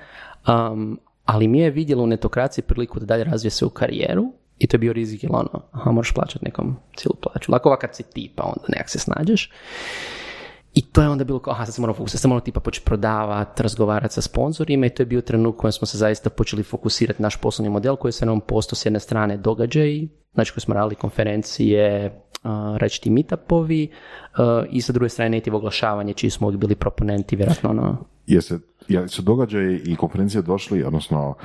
um, 0.47 0.99
ali 1.25 1.47
mi 1.47 1.59
je 1.59 1.69
vidjela 1.69 2.03
u 2.03 2.07
netokraciji 2.07 2.63
priliku 2.63 2.99
da 2.99 3.05
dalje 3.05 3.23
razvije 3.23 3.51
se 3.51 3.65
u 3.65 3.69
karijeru 3.69 4.31
i 4.59 4.67
to 4.67 4.75
je 4.75 4.79
bio 4.79 4.93
rizik, 4.93 5.23
jer 5.23 5.31
ono, 5.33 5.61
aha, 5.71 5.91
moraš 5.91 6.13
plaćati 6.13 6.45
nekom 6.45 6.75
cijelu 6.95 7.15
plaću. 7.21 7.51
Lako 7.51 7.69
ovakav 7.69 7.89
si 7.93 8.03
tipa, 8.03 8.43
onda 8.43 8.65
nekak 8.67 8.89
se 8.89 8.99
snađeš. 8.99 9.51
I 10.77 10.81
to 10.81 11.01
je 11.01 11.09
onda 11.09 11.23
bilo 11.23 11.39
kao, 11.39 11.53
aha, 11.53 11.65
sad 11.65 11.75
se 11.75 11.81
moramo 11.81 11.97
fokusirati, 11.97 12.21
se 12.21 12.27
moramo 12.27 12.41
tipa 12.41 12.59
početi 12.59 12.85
prodavati, 12.85 13.63
razgovarati 13.63 14.13
sa 14.13 14.21
sponzorima 14.21 14.85
i 14.85 14.89
to 14.89 15.01
je 15.01 15.05
bio 15.07 15.21
trenutak 15.21 15.61
kojem 15.61 15.71
smo 15.71 15.87
se 15.87 15.97
zaista 15.97 16.29
počeli 16.29 16.63
fokusirati 16.63 17.21
naš 17.21 17.37
poslovni 17.37 17.69
model 17.69 17.95
koji 17.95 18.11
se 18.11 18.25
nam 18.25 18.39
posto 18.39 18.75
s 18.75 18.85
jedne 18.85 18.99
strane 18.99 19.37
događaj, 19.37 20.07
znači 20.33 20.53
koji 20.53 20.61
smo 20.61 20.73
radili 20.73 20.95
konferencije, 20.95 22.05
uh, 22.43 22.77
reći 22.77 23.09
meetupovi 23.09 23.89
uh, 23.91 24.39
i 24.71 24.81
sa 24.81 24.93
druge 24.93 25.09
strane 25.09 25.37
native 25.37 25.57
oglašavanje 25.57 26.13
čiji 26.13 26.29
smo 26.29 26.51
bili 26.51 26.75
proponenti, 26.75 27.35
vjerojatno 27.35 27.69
ono... 27.69 27.97
Jeste, 28.27 28.59
je 28.87 29.07
su 29.07 29.21
događaji 29.21 29.81
i 29.85 29.95
konferencije 29.95 30.41
došli, 30.41 30.83
odnosno 30.83 31.35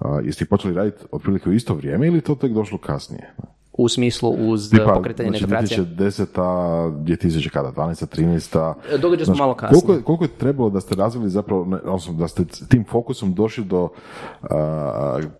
uh, 0.00 0.06
jeste 0.24 0.44
počeli 0.44 0.74
raditi 0.74 1.04
otprilike 1.12 1.50
u 1.50 1.52
isto 1.52 1.74
vrijeme 1.74 2.06
ili 2.06 2.20
to 2.20 2.34
tek 2.34 2.52
došlo 2.52 2.78
kasnije? 2.78 3.34
U 3.72 3.88
smislu 3.88 4.30
uz 4.30 4.70
Tipa, 4.70 4.92
pokretanje 4.94 5.28
znači, 5.28 5.44
netokracije? 5.44 5.78
2010. 5.80 6.26
2000 6.36 7.48
kada, 7.48 7.72
12. 7.72 8.06
13. 8.16 8.98
Događa 8.98 9.24
smo 9.24 9.34
malo 9.34 9.54
kasnije. 9.54 9.82
Koliko, 9.86 10.04
koliko 10.04 10.24
je 10.24 10.28
trebalo 10.28 10.70
da 10.70 10.80
ste 10.80 10.94
razvili 10.94 11.30
zapravo, 11.30 11.60
odnosno 11.84 12.12
da 12.12 12.28
ste 12.28 12.44
tim 12.44 12.84
fokusom 12.90 13.34
došli 13.34 13.64
do 13.64 13.82
uh, 13.82 14.48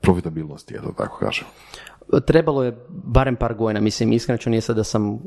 profitabilnosti, 0.00 0.74
eto 0.74 0.92
tako 0.96 1.18
kažem? 1.18 1.46
Trebalo 2.26 2.64
je 2.64 2.86
barem 2.88 3.36
par 3.36 3.54
godina, 3.54 3.80
mislim, 3.80 4.12
iskreno 4.12 4.38
ću 4.38 4.50
nije 4.50 4.60
sad 4.60 4.76
da 4.76 4.84
sam 4.84 5.18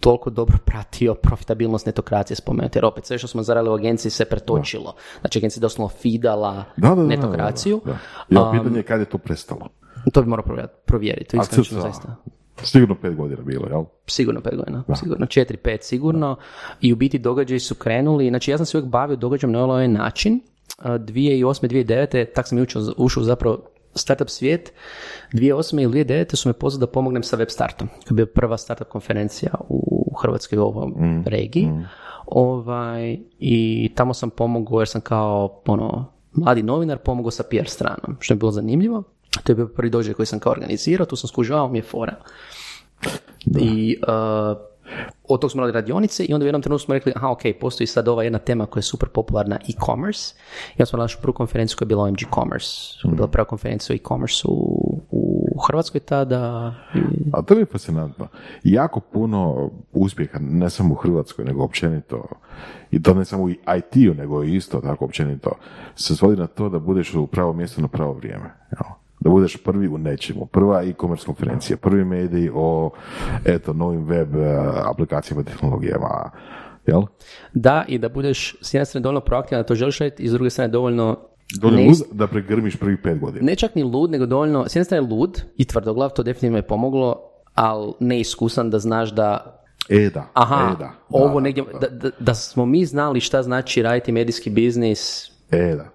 toliko 0.00 0.30
dobro 0.30 0.58
pratio 0.70 1.14
profitabilnost 1.14 1.86
netokracije 1.86 2.36
spomenuti, 2.36 2.78
jer 2.78 2.84
opet 2.84 3.06
sve 3.06 3.18
što 3.18 3.28
smo 3.28 3.42
zaradili 3.42 3.72
u 3.72 3.74
agenciji 3.74 4.10
se 4.10 4.24
pretočilo. 4.24 4.94
Znači, 5.20 5.38
agencija 5.38 5.60
je 5.60 5.62
doslovno 5.62 5.88
fidala 5.88 6.64
da, 6.76 6.88
da, 6.88 6.94
da, 6.94 7.02
netokraciju. 7.02 7.80
Da, 7.84 7.98
da, 8.30 8.50
pitanje 8.52 8.78
je 8.78 8.82
kad 8.82 9.00
je 9.00 9.06
to 9.06 9.18
prestalo? 9.18 9.68
To 10.12 10.22
bi 10.22 10.28
morao 10.28 10.46
provjeriti. 10.86 11.36
To 11.36 11.60
iskreno 11.60 11.82
zaista. 11.82 12.16
Sigurno 12.62 12.94
pet 12.94 13.16
godina 13.16 13.42
bilo, 13.42 13.66
jel? 13.68 13.84
Sigurno 14.06 14.40
pet 14.40 14.56
godina, 14.56 14.84
da. 14.88 14.94
sigurno 14.94 15.26
četiri, 15.26 15.56
pet 15.56 15.84
sigurno. 15.84 16.36
I 16.80 16.92
u 16.92 16.96
biti 16.96 17.18
događaji 17.18 17.60
su 17.60 17.74
krenuli, 17.74 18.28
znači 18.28 18.50
ja 18.50 18.56
sam 18.56 18.66
se 18.66 18.78
uvijek 18.78 18.90
bavio 18.90 19.16
događajem 19.16 19.52
na 19.52 19.64
ovaj 19.64 19.88
način. 19.88 20.40
2008. 20.78 21.68
2009. 21.68 22.26
tak 22.34 22.48
sam 22.48 22.58
ušao, 22.58 22.82
ušao 22.96 23.22
zapravo 23.22 23.58
startup 23.94 24.28
svijet, 24.28 24.72
2008. 25.32 25.82
ili 25.82 26.04
2009. 26.04 26.36
su 26.36 26.48
me 26.48 26.52
pozvali 26.52 26.80
da 26.80 26.86
pomognem 26.86 27.22
sa 27.22 27.36
web 27.36 27.48
startom. 27.48 27.88
To 27.88 27.94
je 28.10 28.14
bila 28.14 28.28
prva 28.34 28.58
startup 28.58 28.88
konferencija 28.88 29.54
u 29.68 30.14
Hrvatskoj 30.22 30.58
u 30.58 30.62
ovom 30.62 30.90
mm, 30.90 31.24
regiji. 31.26 31.66
Mm. 31.66 31.84
Ovaj, 32.26 33.18
I 33.38 33.88
tamo 33.94 34.14
sam 34.14 34.30
pomogao 34.30 34.80
jer 34.80 34.88
sam 34.88 35.00
kao 35.00 35.62
ono, 35.66 36.12
mladi 36.32 36.62
novinar 36.62 36.98
pomogao 36.98 37.30
sa 37.30 37.42
PR 37.42 37.66
stranom, 37.66 38.16
što 38.20 38.34
je 38.34 38.38
bilo 38.38 38.50
zanimljivo. 38.50 39.02
To 39.44 39.52
je 39.52 39.56
bio 39.56 39.66
prvi 39.66 39.90
dođe 39.90 40.12
koji 40.12 40.26
sam 40.26 40.38
kao 40.38 40.52
organizirao, 40.52 41.06
tu 41.06 41.16
sam 41.16 41.28
skužavao 41.28 41.68
mi 41.68 41.78
je 41.78 41.82
fora. 41.82 42.16
I 43.46 43.96
uh, 44.08 44.72
od 45.28 45.40
tog 45.40 45.50
smo 45.50 45.60
radili 45.60 45.74
radionice 45.74 46.24
i 46.24 46.34
onda 46.34 46.44
u 46.44 46.46
jednom 46.46 46.62
trenutku 46.62 46.84
smo 46.84 46.94
rekli, 46.94 47.12
aha, 47.16 47.30
ok, 47.30 47.40
postoji 47.60 47.86
sad 47.86 48.08
ova 48.08 48.22
jedna 48.22 48.38
tema 48.38 48.66
koja 48.66 48.78
je 48.78 48.82
super 48.82 49.08
popularna, 49.08 49.58
e-commerce. 49.68 50.34
I 50.68 50.74
onda 50.74 50.86
smo 50.86 50.98
našu 50.98 51.18
prvu 51.22 51.34
konferenciju 51.34 51.76
koja 51.78 51.86
je 51.86 51.88
bila 51.88 52.04
OMG 52.04 52.18
Commerce. 52.34 52.68
Mm. 53.04 53.16
Bila 53.16 53.28
prva 53.28 53.44
konferencija 53.44 53.94
o 53.94 53.96
e-commerce 53.96 54.42
u, 54.48 55.00
u 55.10 55.58
Hrvatskoj 55.66 56.00
tada. 56.00 56.74
I... 56.94 57.00
A 57.32 57.42
to 57.42 57.54
je 57.54 57.66
fascinantno. 57.66 58.28
Jako 58.64 59.00
puno 59.00 59.70
uspjeha, 59.92 60.38
ne 60.38 60.70
samo 60.70 60.94
u 60.94 60.96
Hrvatskoj, 60.96 61.44
nego 61.44 61.64
općenito, 61.64 62.28
i 62.90 63.02
to 63.02 63.14
ne 63.14 63.24
samo 63.24 63.42
u 63.42 63.50
IT-u, 63.50 64.14
nego 64.14 64.42
isto 64.42 64.80
tako 64.80 65.04
općenito, 65.04 65.50
se 65.94 66.16
svodi 66.16 66.40
na 66.40 66.46
to 66.46 66.68
da 66.68 66.78
budeš 66.78 67.14
u 67.14 67.26
pravo 67.26 67.52
mjesto 67.52 67.80
na 67.80 67.88
pravo 67.88 68.12
vrijeme. 68.12 68.54
Jel? 68.70 69.01
Da 69.24 69.30
budeš 69.30 69.56
prvi 69.56 69.88
u 69.88 69.98
nečemu, 69.98 70.46
prva 70.46 70.82
e-commerce 70.82 71.26
konferencija, 71.26 71.76
prvi 71.76 72.04
mediji 72.04 72.50
o 72.54 72.90
eto, 73.44 73.72
novim 73.72 74.04
web 74.04 74.36
e, 74.36 74.58
aplikacijama 74.84 75.42
tehnologijama, 75.42 76.30
jel? 76.86 77.02
Da, 77.54 77.84
i 77.88 77.98
da 77.98 78.08
budeš 78.08 78.56
s 78.60 78.74
jedne 78.74 78.84
strane 78.84 79.02
dovoljno 79.02 79.20
proaktivan 79.20 79.62
da 79.62 79.66
to 79.66 79.74
želiš 79.74 79.98
raditi 79.98 80.22
i 80.22 80.28
s 80.28 80.32
druge 80.32 80.50
strane 80.50 80.68
dovoljno 80.68 81.16
Dovoljno 81.60 81.86
lud 81.86 81.98
da 82.12 82.26
pregrmiš 82.26 82.76
prvi 82.76 83.02
pet 83.02 83.20
godina. 83.20 83.44
Ne 83.44 83.54
čak 83.56 83.74
ni 83.74 83.82
lud, 83.82 84.10
nego 84.10 84.26
dovoljno, 84.26 84.68
s 84.68 84.76
jedne 84.76 84.84
strane 84.84 85.08
lud 85.08 85.42
i 85.56 85.64
tvrdoglav, 85.64 86.10
to 86.10 86.22
definitivno 86.22 86.58
je 86.58 86.62
pomoglo, 86.62 87.16
ali 87.54 87.92
neiskusan 88.00 88.70
da 88.70 88.78
znaš 88.78 89.10
da 89.10 89.58
E 89.88 90.10
da, 90.10 90.26
Aha, 90.32 90.72
e 90.72 90.76
da, 90.78 90.92
ovo 91.08 91.40
negdje, 91.40 91.64
da, 91.80 91.88
da, 91.88 92.10
da, 92.18 92.34
smo 92.34 92.66
mi 92.66 92.84
znali 92.84 93.20
šta 93.20 93.42
znači 93.42 93.82
raditi 93.82 94.12
medijski 94.12 94.50
biznis. 94.50 95.30
E 95.50 95.76
da, 95.76 95.88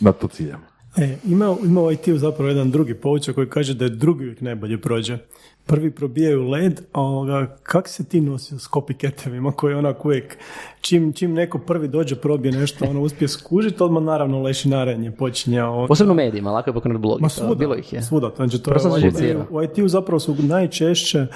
na 0.00 0.12
to 0.12 0.28
ciljam. 0.28 0.69
E, 0.96 1.16
ima, 1.24 1.56
ima 1.64 1.80
ovaj 1.80 1.94
IT 1.94 2.08
zapravo 2.08 2.48
jedan 2.48 2.70
drugi 2.70 2.94
poučak 2.94 3.34
koji 3.34 3.48
kaže 3.48 3.74
da 3.74 3.84
je 3.84 3.90
drugi 3.90 4.24
uvijek 4.24 4.40
najbolje 4.40 4.80
prođe. 4.80 5.18
Prvi 5.66 5.90
probijaju 5.90 6.48
led, 6.48 6.80
a 6.94 7.46
kak 7.62 7.88
se 7.88 8.04
ti 8.04 8.20
nosio 8.20 8.58
s 8.58 8.68
copycatovima 8.68 9.52
koji 9.52 9.74
onak 9.74 10.04
uvijek, 10.04 10.38
čim, 10.80 11.12
čim 11.12 11.32
neko 11.32 11.58
prvi 11.58 11.88
dođe 11.88 12.16
probije 12.16 12.52
nešto, 12.52 12.84
ono 12.84 13.02
uspije 13.02 13.28
skužiti, 13.28 13.82
odmah 13.82 14.02
naravno 14.02 14.42
lešinarenje 14.42 15.10
počinje. 15.10 15.62
Ono, 15.62 15.86
Posebno 15.86 16.12
u 16.12 16.16
medijima, 16.16 16.50
lako 16.50 16.70
je 16.70 16.74
pokrenuti 16.74 17.02
blog. 17.02 17.20
Ma 17.20 17.28
svuda, 17.28 17.54
bilo 17.54 17.74
ih 17.74 17.92
je. 17.92 18.02
Svuda, 18.02 18.30
znači 18.36 18.62
to 18.62 18.72
je, 19.20 19.36
u, 19.36 19.56
u 19.56 19.62
IT-u 19.62 19.88
zapravo 19.88 20.20
su 20.20 20.36
najčešće 20.38 21.26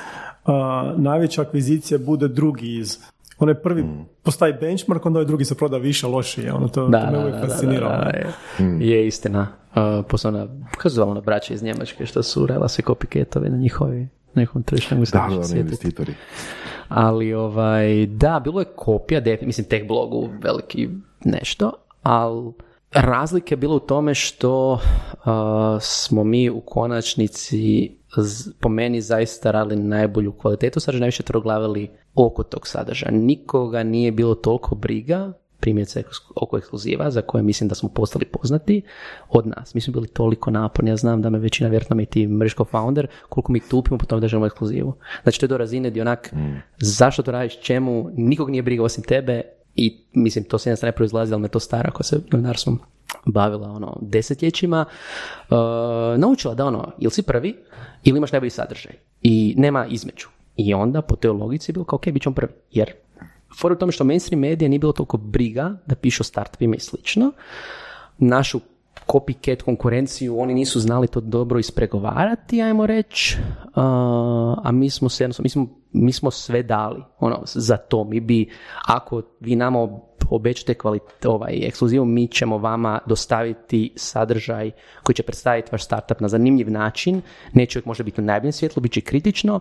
a, 0.45 0.95
najveća 0.97 1.43
akvizicija 1.43 1.99
bude 1.99 2.29
drugi 2.29 2.77
iz 2.77 2.99
onaj 3.38 3.55
prvi 3.55 3.83
mm. 3.83 4.07
postavi 4.23 4.53
benchmark, 4.61 5.07
onda 5.07 5.19
ovaj 5.19 5.26
drugi 5.26 5.45
se 5.45 5.55
proda 5.55 5.76
više 5.76 6.07
lošije. 6.07 6.53
Ono, 6.53 6.69
to, 6.69 6.88
da, 6.88 7.07
to 7.07 7.12
me 7.12 7.19
uvijek 7.19 7.41
fascinira. 7.41 8.12
je. 8.14 8.26
Mm. 8.67 8.83
je 8.83 9.07
istina. 9.07 9.47
Uh, 9.75 10.05
posebno, 10.09 10.49
kako 10.71 10.88
se 10.88 10.95
zvala 10.95 11.21
braća 11.21 11.55
iz 11.55 11.62
Njemačke, 11.62 12.07
što 12.07 12.23
su 12.23 12.47
rela 12.47 12.69
se 12.69 12.83
copycatovi 12.83 13.49
na 13.49 13.57
njihovi 13.57 14.09
tržištu. 14.64 14.95
Da, 14.95 15.29
da, 15.53 15.59
investitori. 15.59 16.14
Ali, 16.88 17.35
ovaj, 17.35 18.07
da, 18.07 18.41
bilo 18.45 18.61
je 18.61 18.67
kopija, 18.76 19.23
mislim, 19.43 19.67
tech 19.67 19.87
blogu 19.88 20.29
veliki 20.43 20.88
nešto, 21.25 21.73
ali 22.03 22.53
razlike 22.93 23.53
je 23.53 23.57
bilo 23.57 23.76
u 23.76 23.81
tome 23.81 24.14
što 24.14 24.73
uh, 24.73 24.81
smo 25.81 26.25
mi 26.25 26.50
u 26.50 26.61
konačnici 26.61 27.91
po 28.61 28.68
meni 28.68 29.00
zaista 29.00 29.50
radili 29.50 29.83
najbolju 29.83 30.33
kvalitetu 30.33 30.80
sadržaja, 30.80 31.00
najviše 31.00 31.23
troglavili 31.23 31.90
oko 32.14 32.42
tog 32.42 32.66
sadržaja. 32.68 33.12
Nikoga 33.12 33.83
nije 33.83 34.12
bilo 34.12 34.35
toliko 34.35 34.75
briga 34.75 35.33
primjerice 35.64 36.02
oko 36.37 36.59
ekskluziva 36.59 37.11
za 37.11 37.23
koje 37.23 37.42
mislim 37.42 37.68
da 37.68 37.75
smo 37.75 37.88
postali 37.88 38.25
poznati 38.25 38.83
od 39.28 39.47
nas. 39.47 39.75
Mi 39.75 39.80
smo 39.80 39.92
bili 39.92 40.09
toliko 40.09 40.50
naporni, 40.50 40.90
ja 40.90 40.97
znam 40.97 41.23
da 41.23 41.30
me 41.30 41.38
većina, 41.38 41.71
vjerojatno 41.71 41.97
mi 41.97 42.06
ti 42.06 42.26
mrežko 42.26 42.64
founder, 42.64 43.06
koliko 43.28 43.52
mi 43.52 43.61
tupimo 43.61 43.99
po 43.99 44.06
tome 44.06 44.21
da 44.21 44.28
želimo 44.28 44.47
ekskluzivu. 44.47 44.94
Znači 45.23 45.40
to 45.40 45.47
je 45.47 45.49
do 45.49 45.59
razine 45.59 45.90
gdje 45.90 46.02
onak, 46.02 46.33
mm. 46.33 46.62
zašto 46.78 47.23
to 47.23 47.30
radiš, 47.30 47.61
čemu, 47.61 48.11
nikog 48.16 48.50
nije 48.50 48.62
briga 48.62 48.83
osim 48.83 49.04
tebe 49.04 49.42
i 49.75 50.04
mislim 50.12 50.44
to 50.44 50.59
s 50.59 50.66
jedne 50.66 50.76
strane 50.76 50.92
proizlazi, 50.92 51.35
ali 51.35 51.42
me 51.42 51.49
to 51.49 51.61
stara 51.61 51.90
koja 51.90 52.04
se 52.04 52.21
novinarstvom 52.33 52.80
bavila 53.26 53.71
ono 53.71 53.97
desetljećima, 54.00 54.85
uh, 54.85 55.56
naučila 56.18 56.54
da 56.54 56.66
ono, 56.66 56.92
ili 56.99 57.11
si 57.11 57.23
prvi 57.23 57.56
ili 58.04 58.18
imaš 58.18 58.33
najbolji 58.33 58.50
sadržaj 58.50 58.92
i 59.23 59.54
nema 59.59 59.87
između. 59.87 60.28
I 60.56 60.75
onda 60.75 61.02
po 61.02 61.16
toj 61.16 61.30
logici 61.30 61.71
je 61.71 61.73
bilo 61.73 61.85
kao, 61.85 61.97
ok, 61.97 62.09
bit 62.09 62.23
ćemo 62.23 62.35
prvi, 62.35 62.52
jer 62.71 62.92
for 63.61 63.73
u 63.73 63.76
tome 63.76 63.92
što 63.92 64.04
mainstream 64.04 64.40
medija 64.40 64.68
nije 64.68 64.78
bilo 64.78 64.92
toliko 64.92 65.16
briga 65.16 65.76
da 65.87 65.94
pišu 65.94 66.23
o 66.23 66.25
startupima 66.25 66.76
i 66.76 66.80
slično. 66.80 67.33
Našu 68.18 68.61
copycat 69.06 69.62
konkurenciju, 69.62 70.40
oni 70.40 70.54
nisu 70.54 70.80
znali 70.80 71.09
to 71.09 71.21
dobro 71.21 71.59
ispregovarati, 71.59 72.62
ajmo 72.62 72.87
reći, 72.87 73.38
a 74.64 74.71
mi 74.73 74.90
smo 74.90 75.09
se 75.09 75.28
mi 75.38 75.49
smo, 75.49 75.66
mi 75.92 76.12
smo 76.12 76.30
sve 76.30 76.62
dali 76.62 77.02
ono, 77.18 77.42
za 77.44 77.76
to. 77.76 78.04
Mi 78.04 78.21
bi, 78.21 78.50
ako 78.87 79.23
vi 79.40 79.56
nama 79.56 79.88
obećate 80.31 80.75
kvalit, 80.75 81.26
ovaj, 81.26 81.66
ekskluzivu, 81.66 82.04
mi 82.04 82.28
ćemo 82.28 82.59
vama 82.59 82.99
dostaviti 83.07 83.93
sadržaj 83.97 84.71
koji 85.02 85.14
će 85.14 85.23
predstaviti 85.23 85.69
vaš 85.73 85.85
startup 85.85 86.21
na 86.21 86.28
zanimljiv 86.28 86.71
način, 86.71 87.23
neće 87.52 87.78
uvijek 87.78 87.87
možda 87.87 88.04
biti 88.04 88.21
u 88.21 88.25
najboljem 88.25 88.52
svjetlu, 88.52 88.81
bit 88.81 88.93
će 88.93 89.00
kritično, 89.00 89.61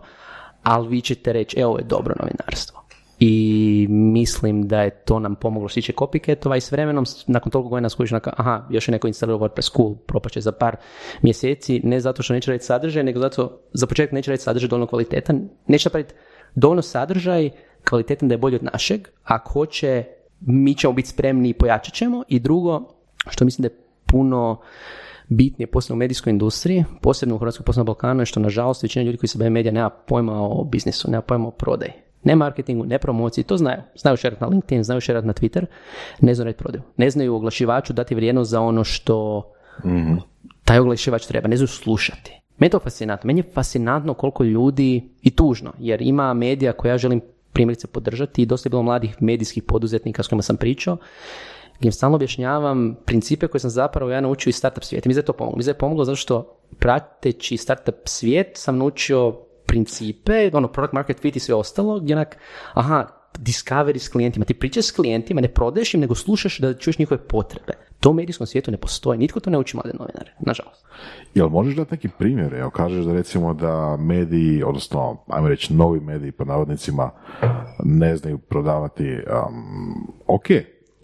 ali 0.62 0.88
vi 0.88 1.00
ćete 1.00 1.32
reći, 1.32 1.60
evo 1.60 1.78
je 1.78 1.84
dobro 1.84 2.14
novinarstvo. 2.20 2.84
I 3.20 3.86
mislim 3.90 4.68
da 4.68 4.82
je 4.82 4.90
to 4.90 5.18
nam 5.18 5.34
pomoglo 5.34 5.68
što 5.68 5.74
tiče 5.74 5.92
copycatova 5.92 6.56
i 6.56 6.60
s 6.60 6.72
vremenom, 6.72 7.04
nakon 7.26 7.52
toliko 7.52 7.68
godina 7.68 7.88
skužiš 7.88 8.12
aha, 8.12 8.66
još 8.70 8.88
je 8.88 8.92
neko 8.92 9.06
instalirao 9.06 9.38
WordPress 9.38 9.76
cool, 9.76 9.94
propaće 9.94 10.40
za 10.40 10.52
par 10.52 10.76
mjeseci, 11.22 11.80
ne 11.84 12.00
zato 12.00 12.22
što 12.22 12.34
neće 12.34 12.50
raditi 12.50 12.64
sadržaj, 12.64 13.02
nego 13.02 13.20
zato 13.20 13.60
za 13.72 13.86
početak 13.86 14.12
neće 14.12 14.30
raditi 14.30 14.44
sadržaj 14.44 14.68
dovoljno 14.68 14.86
kvalitetan, 14.86 15.48
neće 15.66 15.88
napraviti 15.88 16.14
dovoljno 16.54 16.82
sadržaj 16.82 17.50
kvalitetan 17.88 18.28
da 18.28 18.34
je 18.34 18.38
bolji 18.38 18.56
od 18.56 18.64
našeg, 18.64 19.08
ako 19.24 19.52
hoće, 19.52 20.04
mi 20.46 20.74
ćemo 20.74 20.92
biti 20.92 21.08
spremni 21.08 21.48
i 21.48 21.54
pojačat 21.54 21.94
ćemo 21.94 22.22
i 22.28 22.38
drugo, 22.38 22.82
što 23.28 23.44
mislim 23.44 23.62
da 23.62 23.66
je 23.66 23.78
puno 24.06 24.60
bitnije, 25.28 25.66
posebno 25.66 25.94
u 25.94 25.98
medijskoj 25.98 26.30
industriji, 26.30 26.84
posebno 27.00 27.34
u 27.34 27.38
Hrvatskoj, 27.38 27.64
posebno 27.64 27.84
na 27.84 27.86
Balkanu, 27.86 28.22
je 28.22 28.26
što 28.26 28.40
nažalost 28.40 28.82
većina 28.82 29.04
ljudi 29.04 29.18
koji 29.18 29.28
se 29.28 29.38
bave 29.38 29.50
medija 29.50 29.72
nema 29.72 29.90
pojma 29.90 30.32
o 30.42 30.64
biznisu, 30.64 31.10
nema 31.10 31.22
pojma 31.22 31.48
o 31.48 31.50
prodaji 31.50 31.92
ne 32.24 32.36
marketingu, 32.36 32.84
ne 32.84 32.98
promociji, 32.98 33.44
to 33.44 33.56
znaju. 33.56 33.82
Znaju 33.96 34.16
šerati 34.16 34.42
na 34.42 34.48
LinkedIn, 34.48 34.84
znaju 34.84 35.00
šerati 35.00 35.26
na 35.26 35.32
Twitter, 35.32 35.66
ne 36.20 36.34
znaju 36.34 36.44
raditi 36.44 36.62
prodaju. 36.62 36.82
Ne 36.96 37.10
znaju 37.10 37.34
oglašivaču 37.34 37.92
dati 37.92 38.14
vrijednost 38.14 38.50
za 38.50 38.60
ono 38.60 38.84
što 38.84 39.42
mm 39.84 40.14
taj 40.64 40.78
oglašivač 40.78 41.26
treba, 41.26 41.48
ne 41.48 41.56
znaju 41.56 41.68
slušati. 41.68 42.40
Meni 42.58 42.66
je 42.66 42.70
to 42.70 42.78
fascinantno. 42.78 43.26
Meni 43.26 43.40
je 43.40 43.52
fascinantno 43.54 44.14
koliko 44.14 44.44
ljudi, 44.44 45.08
i 45.22 45.30
tužno, 45.30 45.72
jer 45.78 46.02
ima 46.02 46.34
medija 46.34 46.72
koja 46.72 46.92
ja 46.92 46.98
želim 46.98 47.20
primjerice 47.54 47.86
podržati 47.86 48.42
i 48.42 48.46
dosta 48.46 48.66
je 48.66 48.70
bilo 48.70 48.82
mladih 48.82 49.22
medijskih 49.22 49.62
poduzetnika 49.62 50.22
s 50.22 50.28
kojima 50.28 50.42
sam 50.42 50.56
pričao, 50.56 50.96
gdje 51.78 51.88
im 51.88 51.92
stalno 51.92 52.16
objašnjavam 52.16 52.96
principe 53.04 53.48
koje 53.48 53.60
sam 53.60 53.70
zapravo 53.70 54.10
ja 54.10 54.20
naučio 54.20 54.50
iz 54.50 54.56
startup 54.56 54.84
svijeta. 54.84 55.08
Mi 55.08 55.14
je 55.14 55.22
to 55.22 55.32
pomoglo. 55.32 55.58
Mi 55.58 55.64
je 55.66 55.74
pomoglo 55.74 56.04
zato 56.04 56.16
što 56.16 56.60
prateći 56.78 57.56
startup 57.56 57.94
svijet 58.04 58.50
sam 58.54 58.78
naučio 58.78 59.32
principe, 59.66 60.50
ono, 60.52 60.68
product 60.68 60.92
market 60.92 61.20
fit 61.20 61.36
i 61.36 61.40
sve 61.40 61.54
ostalo, 61.54 62.00
gdje 62.00 62.16
onak, 62.16 62.36
aha, 62.74 63.06
discovery 63.38 63.98
s 63.98 64.08
klijentima. 64.08 64.44
Ti 64.44 64.54
pričaš 64.54 64.84
s 64.84 64.90
klijentima, 64.90 65.40
ne 65.40 65.48
prodaješ 65.48 65.94
im, 65.94 66.00
nego 66.00 66.14
slušaš 66.14 66.58
da 66.58 66.74
čuješ 66.74 66.98
njihove 66.98 67.28
potrebe. 67.28 67.72
To 68.00 68.10
u 68.10 68.14
medijskom 68.14 68.46
svijetu 68.46 68.70
ne 68.70 68.76
postoji. 68.76 69.18
Nitko 69.18 69.40
to 69.40 69.50
ne 69.50 69.58
uči 69.58 69.76
mlade 69.76 69.92
novinare, 69.98 70.32
nažalost. 70.40 70.86
Jel 71.34 71.48
možeš 71.48 71.76
dati 71.76 71.94
neki 71.94 72.08
primjer? 72.18 72.54
Evo, 72.54 72.70
kažeš 72.70 73.04
da 73.04 73.12
recimo 73.12 73.54
da 73.54 73.96
mediji, 73.96 74.62
odnosno, 74.62 75.24
ajmo 75.28 75.48
reći, 75.48 75.74
novi 75.74 76.00
mediji, 76.00 76.32
po 76.32 76.44
navodnicima, 76.44 77.10
ne 77.84 78.16
znaju 78.16 78.38
prodavati. 78.38 79.04
Um, 79.04 80.14
ok, 80.26 80.46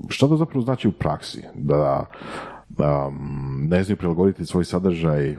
što 0.09 0.29
to 0.29 0.37
zapravo 0.37 0.61
znači 0.61 0.89
u 0.89 0.93
praksi? 0.93 1.43
Da 1.55 2.07
um, 2.69 3.67
ne 3.71 3.85
znaju 3.85 3.97
prilagoditi 3.97 4.47
svoj 4.47 4.65
sadržaj 4.65 5.37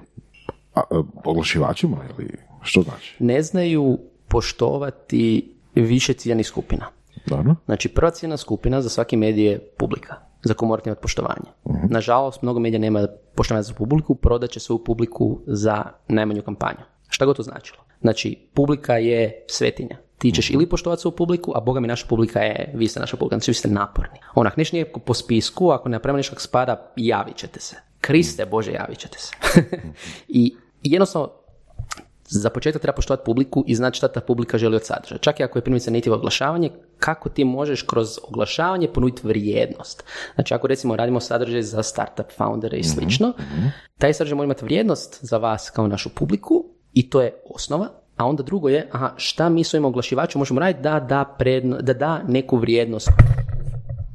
oglašivačima 1.25 1.97
ili 2.17 2.29
što 2.61 2.81
znači? 2.81 3.15
Ne 3.19 3.41
znaju 3.41 3.97
poštovati 4.27 5.53
više 5.75 6.13
ciljanih 6.13 6.47
skupina. 6.47 6.85
Dobro. 7.25 7.55
Znači, 7.65 7.89
prva 7.89 8.11
ciljna 8.11 8.37
skupina 8.37 8.81
za 8.81 8.89
svaki 8.89 9.17
medij 9.17 9.45
je 9.45 9.59
publika, 9.77 10.15
za 10.43 10.53
koju 10.53 10.69
morate 10.69 10.89
imati 10.89 11.01
poštovanje. 11.01 11.49
Uh-huh. 11.65 11.91
Nažalost, 11.91 12.41
mnogo 12.41 12.59
medija 12.59 12.79
nema 12.79 13.07
poštovanje 13.35 13.63
za 13.63 13.73
publiku, 13.73 14.15
prodat 14.15 14.49
će 14.49 14.59
svoju 14.59 14.83
publiku 14.83 15.39
za 15.45 15.83
najmanju 16.07 16.41
kampanju. 16.41 16.79
Šta 17.09 17.25
god 17.25 17.37
to 17.37 17.43
značilo? 17.43 17.79
Znači, 18.01 18.47
publika 18.53 18.97
je 18.97 19.45
svetinja. 19.47 19.97
Ti 20.17 20.31
ćeš 20.31 20.49
mhm. 20.49 20.55
ili 20.55 20.69
poštovati 20.69 21.01
svoju 21.01 21.15
publiku, 21.15 21.51
a 21.55 21.59
boga 21.59 21.79
mi 21.79 21.87
naša 21.87 22.07
publika 22.07 22.39
je, 22.39 22.71
vi 22.75 22.87
ste 22.87 22.99
naša 22.99 23.17
publika, 23.17 23.35
znači 23.35 23.51
vi 23.51 23.55
ste 23.55 23.67
naporni. 23.67 24.19
Onak, 24.35 24.57
neš 24.57 24.71
nije 24.71 24.91
po 25.05 25.13
spisku, 25.13 25.69
ako 25.69 25.89
ne 25.89 25.93
napravimo 25.93 26.17
nešto 26.17 26.39
spada, 26.39 26.91
javit 26.95 27.35
ćete 27.35 27.59
se. 27.59 27.75
Kriste 28.01 28.45
Bože, 28.45 28.71
javit 28.71 28.97
ćete 28.97 29.19
se. 29.19 29.33
I 30.27 30.55
jednostavno, 30.83 31.29
za 32.31 32.49
početak 32.49 32.81
treba 32.81 32.95
poštovati 32.95 33.25
publiku 33.25 33.63
i 33.67 33.75
znati 33.75 33.97
šta 33.97 34.07
ta 34.07 34.21
publika 34.21 34.57
želi 34.57 34.75
od 34.75 34.85
sadržaja. 34.85 35.19
Čak 35.19 35.39
i 35.39 35.43
ako 35.43 35.57
je 35.57 35.63
primjerice 35.63 35.91
native 35.91 36.15
oglašavanje, 36.15 36.71
kako 36.99 37.29
ti 37.29 37.43
možeš 37.43 37.81
kroz 37.81 38.19
oglašavanje 38.29 38.87
ponuditi 38.87 39.27
vrijednost. 39.27 40.03
Znači 40.35 40.53
ako 40.53 40.67
recimo 40.67 40.95
radimo 40.95 41.19
sadržaj 41.19 41.61
za 41.61 41.83
startup 41.83 42.31
foundere 42.37 42.77
i 42.77 42.79
mhm, 42.79 42.89
slično, 42.89 43.33
mhm. 43.39 43.67
taj 43.97 44.13
sadržaj 44.13 44.35
mora 44.35 44.45
imati 44.45 44.65
vrijednost 44.65 45.19
za 45.21 45.37
vas 45.37 45.69
kao 45.69 45.87
našu 45.87 46.09
publiku 46.09 46.65
i 46.93 47.09
to 47.09 47.21
je 47.21 47.41
osnova, 47.55 47.87
a 48.17 48.25
onda 48.25 48.43
drugo 48.43 48.69
je, 48.69 48.89
aha, 48.91 49.13
šta 49.15 49.49
mi 49.49 49.63
svojim 49.63 49.85
oglašivačima 49.85 50.39
možemo 50.39 50.59
raditi 50.59 50.83
da 50.83 50.99
da, 50.99 51.35
predno, 51.37 51.77
da 51.81 51.93
da 51.93 52.23
neku 52.27 52.57
vrijednost 52.57 53.09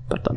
pardon, 0.08 0.36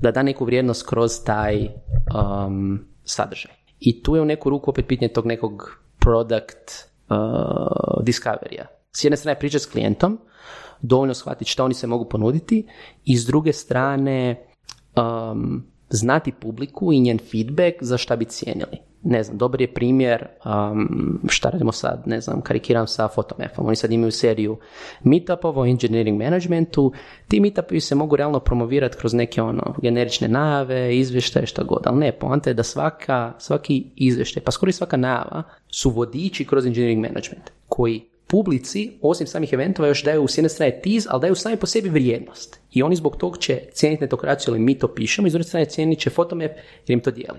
da 0.00 0.10
da 0.10 0.22
neku 0.22 0.44
vrijednost 0.44 0.86
kroz 0.86 1.24
taj 1.24 1.56
um, 1.64 2.84
sadržaj. 3.04 3.52
I 3.80 4.02
tu 4.02 4.16
je 4.16 4.22
u 4.22 4.24
neku 4.24 4.50
ruku 4.50 4.70
opet 4.70 4.86
pitanje 4.88 5.08
tog 5.08 5.26
nekog 5.26 5.80
product 5.98 6.88
uh. 7.10 8.66
S 8.92 9.04
jedne 9.04 9.16
strane 9.16 9.38
pričati 9.38 9.64
s 9.64 9.66
klijentom, 9.66 10.18
dovoljno 10.80 11.14
shvatiti 11.14 11.50
što 11.50 11.64
oni 11.64 11.74
se 11.74 11.86
mogu 11.86 12.08
ponuditi 12.08 12.68
i 13.04 13.16
s 13.16 13.26
druge 13.26 13.52
strane 13.52 14.46
um, 14.96 15.66
znati 15.90 16.32
publiku 16.32 16.92
i 16.92 17.00
njen 17.00 17.18
feedback 17.18 17.76
za 17.80 17.98
šta 17.98 18.16
bi 18.16 18.24
cijenili 18.24 18.88
ne 19.02 19.22
znam, 19.22 19.38
dobar 19.38 19.60
je 19.60 19.74
primjer 19.74 20.26
um, 20.44 21.20
šta 21.28 21.50
radimo 21.50 21.72
sad, 21.72 22.02
ne 22.06 22.20
znam, 22.20 22.40
karikiram 22.40 22.86
sa 22.86 23.08
Photomapom. 23.08 23.66
Oni 23.66 23.76
sad 23.76 23.92
imaju 23.92 24.10
seriju 24.10 24.56
meetupova 25.04 25.62
o 25.62 25.66
engineering 25.66 26.22
managementu. 26.22 26.92
Ti 27.28 27.40
meetupi 27.40 27.80
se 27.80 27.94
mogu 27.94 28.16
realno 28.16 28.40
promovirati 28.40 28.96
kroz 28.96 29.14
neke 29.14 29.42
ono 29.42 29.74
generične 29.82 30.28
najave, 30.28 30.96
izvještaje, 30.96 31.46
šta 31.46 31.62
god. 31.62 31.82
Ali 31.84 31.98
ne, 31.98 32.12
poanta 32.12 32.50
je 32.50 32.54
da 32.54 32.62
svaka, 32.62 33.32
svaki 33.38 33.84
izvještaj, 33.96 34.42
pa 34.42 34.50
skoro 34.50 34.70
i 34.70 34.72
svaka 34.72 34.96
najava 34.96 35.42
su 35.68 35.90
vodiči 35.90 36.44
kroz 36.44 36.66
engineering 36.66 37.02
management 37.02 37.50
koji 37.68 38.04
publici, 38.28 38.98
osim 39.02 39.26
samih 39.26 39.52
eventova, 39.52 39.88
još 39.88 40.04
daju 40.04 40.28
s 40.28 40.38
jedne 40.38 40.48
strane 40.48 40.80
tiz, 40.82 41.06
ali 41.10 41.20
daju 41.20 41.34
sami 41.34 41.56
po 41.56 41.66
sebi 41.66 41.88
vrijednost. 41.88 42.60
I 42.72 42.82
oni 42.82 42.96
zbog 42.96 43.16
tog 43.16 43.38
će 43.38 43.60
cijeniti 43.72 44.04
netokraciju, 44.04 44.52
ali 44.52 44.60
mi 44.60 44.78
to 44.78 44.88
pišemo, 44.88 45.26
i 45.26 45.30
s 45.30 45.32
druge 45.32 45.44
strane 45.44 45.66
cijenit 45.66 45.98
će 45.98 46.10
Photomap 46.10 46.50
jer 46.86 46.98
im 46.98 47.00
to 47.00 47.10
dijeli. 47.10 47.38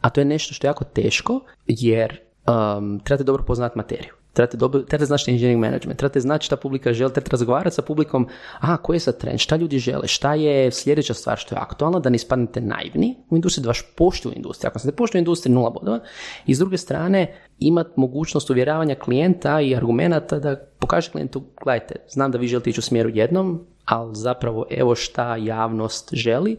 A 0.00 0.10
to 0.10 0.20
je 0.20 0.24
nešto 0.24 0.54
što 0.54 0.66
je 0.66 0.68
jako 0.68 0.84
teško 0.84 1.40
jer 1.66 2.20
um, 2.46 3.00
trebate 3.04 3.24
dobro 3.24 3.44
poznati 3.44 3.78
materiju. 3.78 4.15
Trebate, 4.36 4.56
dobro, 4.56 4.80
trebate 4.80 5.06
znati 5.06 5.30
engineering 5.30 5.60
management, 5.60 5.98
trebate 5.98 6.20
znati 6.20 6.46
šta 6.46 6.56
publika 6.56 6.92
želi, 6.92 7.12
trebate 7.12 7.30
razgovarati 7.30 7.74
sa 7.74 7.82
publikom, 7.82 8.28
a 8.60 8.76
koji 8.76 8.96
je 8.96 9.00
sad 9.00 9.18
trend, 9.18 9.38
šta 9.38 9.56
ljudi 9.56 9.78
žele, 9.78 10.06
šta 10.06 10.34
je 10.34 10.70
sljedeća 10.70 11.14
stvar 11.14 11.38
što 11.38 11.54
je 11.54 11.58
aktualno, 11.60 12.00
da 12.00 12.10
ne 12.10 12.16
ispadnete 12.16 12.60
naivni 12.60 13.16
u 13.30 13.36
industriji, 13.36 13.62
da 13.62 13.68
vaš 13.68 13.82
poštuju 13.96 14.32
industriju. 14.36 14.68
Ako 14.68 14.78
se 14.78 14.88
ne 14.88 14.92
poštuju 14.92 15.18
industriju, 15.18 15.54
nula 15.54 15.70
bodova. 15.70 16.00
I 16.46 16.54
s 16.54 16.58
druge 16.58 16.76
strane, 16.76 17.34
imati 17.58 17.90
mogućnost 17.96 18.50
uvjeravanja 18.50 18.94
klijenta 18.94 19.60
i 19.60 19.76
argumenata 19.76 20.38
da 20.38 20.56
pokaže 20.78 21.10
klijentu, 21.10 21.42
gledajte, 21.64 21.94
znam 22.08 22.30
da 22.30 22.38
vi 22.38 22.46
želite 22.46 22.70
ići 22.70 22.80
u 22.80 22.82
smjeru 22.82 23.10
jednom, 23.14 23.66
ali 23.84 24.14
zapravo 24.14 24.66
evo 24.70 24.94
šta 24.94 25.36
javnost 25.36 26.14
želi. 26.14 26.56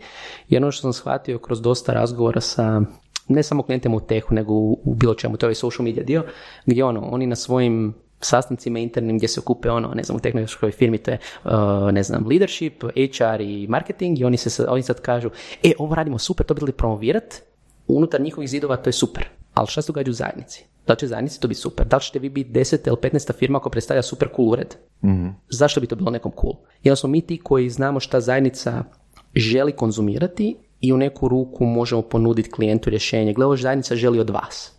I 0.49 0.57
ono 0.57 0.71
što 0.71 0.81
sam 0.81 0.93
shvatio 0.93 1.39
kroz 1.39 1.61
dosta 1.61 1.93
razgovora 1.93 2.41
sa 2.41 2.81
ne 3.27 3.43
samo 3.43 3.63
klijentima 3.63 3.95
u 3.95 3.99
tehu, 3.99 4.33
nego 4.33 4.53
u, 4.53 4.95
bilo 4.95 5.13
čemu, 5.13 5.37
to 5.37 5.49
je 5.49 5.55
social 5.55 5.85
media 5.85 6.03
dio, 6.03 6.23
gdje 6.65 6.83
ono, 6.83 7.01
oni 7.01 7.27
na 7.27 7.35
svojim 7.35 7.93
sastancima 8.19 8.79
internim 8.79 9.17
gdje 9.17 9.27
se 9.27 9.39
okupe 9.39 9.69
ono, 9.69 9.87
ne 9.87 10.03
znam, 10.03 10.17
u 10.17 10.19
tehnološkoj 10.19 10.71
firmi 10.71 10.97
to 10.97 11.11
je, 11.11 11.17
uh, 11.45 11.51
ne 11.91 12.03
znam, 12.03 12.27
leadership, 12.27 12.83
HR 12.83 13.41
i 13.41 13.67
marketing 13.69 14.19
i 14.19 14.25
oni, 14.25 14.37
se, 14.37 14.65
oni 14.67 14.81
sad 14.81 15.01
kažu, 15.01 15.29
e, 15.63 15.71
ovo 15.79 15.95
radimo 15.95 16.17
super, 16.17 16.45
to 16.45 16.53
bi 16.53 16.65
li 16.65 16.71
promovirat, 16.71 17.41
unutar 17.87 18.21
njihovih 18.21 18.49
zidova 18.49 18.77
to 18.77 18.89
je 18.89 18.93
super 18.93 19.29
ali 19.57 19.67
šta 19.67 19.81
se 19.81 19.87
događa 19.87 20.11
u 20.11 20.13
zajednici? 20.13 20.65
Da 20.87 20.93
li 20.93 20.99
će 20.99 21.07
zajednici 21.07 21.41
to 21.41 21.47
biti 21.47 21.59
super? 21.59 21.87
Da 21.87 21.97
li 21.97 22.01
ćete 22.01 22.19
vi 22.19 22.29
biti 22.29 22.51
10 22.51 22.87
ili 22.87 22.95
15 22.95 23.33
firma 23.33 23.59
koja 23.59 23.71
predstavlja 23.71 24.01
super 24.01 24.29
cool 24.35 24.49
ured? 24.49 24.75
Zašto 25.49 25.81
bi 25.81 25.87
to 25.87 25.95
bilo 25.95 26.11
nekom 26.11 26.31
cool? 26.41 26.53
Jer 26.83 26.97
smo 26.97 27.09
mi 27.09 27.21
ti 27.21 27.39
koji 27.43 27.69
znamo 27.69 27.99
šta 27.99 28.19
zajednica 28.19 28.83
želi 29.35 29.71
konzumirati 29.71 30.55
i 30.81 30.93
u 30.93 30.97
neku 30.97 31.27
ruku 31.27 31.65
možemo 31.65 32.01
ponuditi 32.01 32.51
klijentu 32.51 32.89
rješenje. 32.89 33.33
Gle, 33.33 33.45
ovo 33.45 33.55
zajednica 33.55 33.95
želi 33.95 34.19
od 34.19 34.29
vas. 34.29 34.77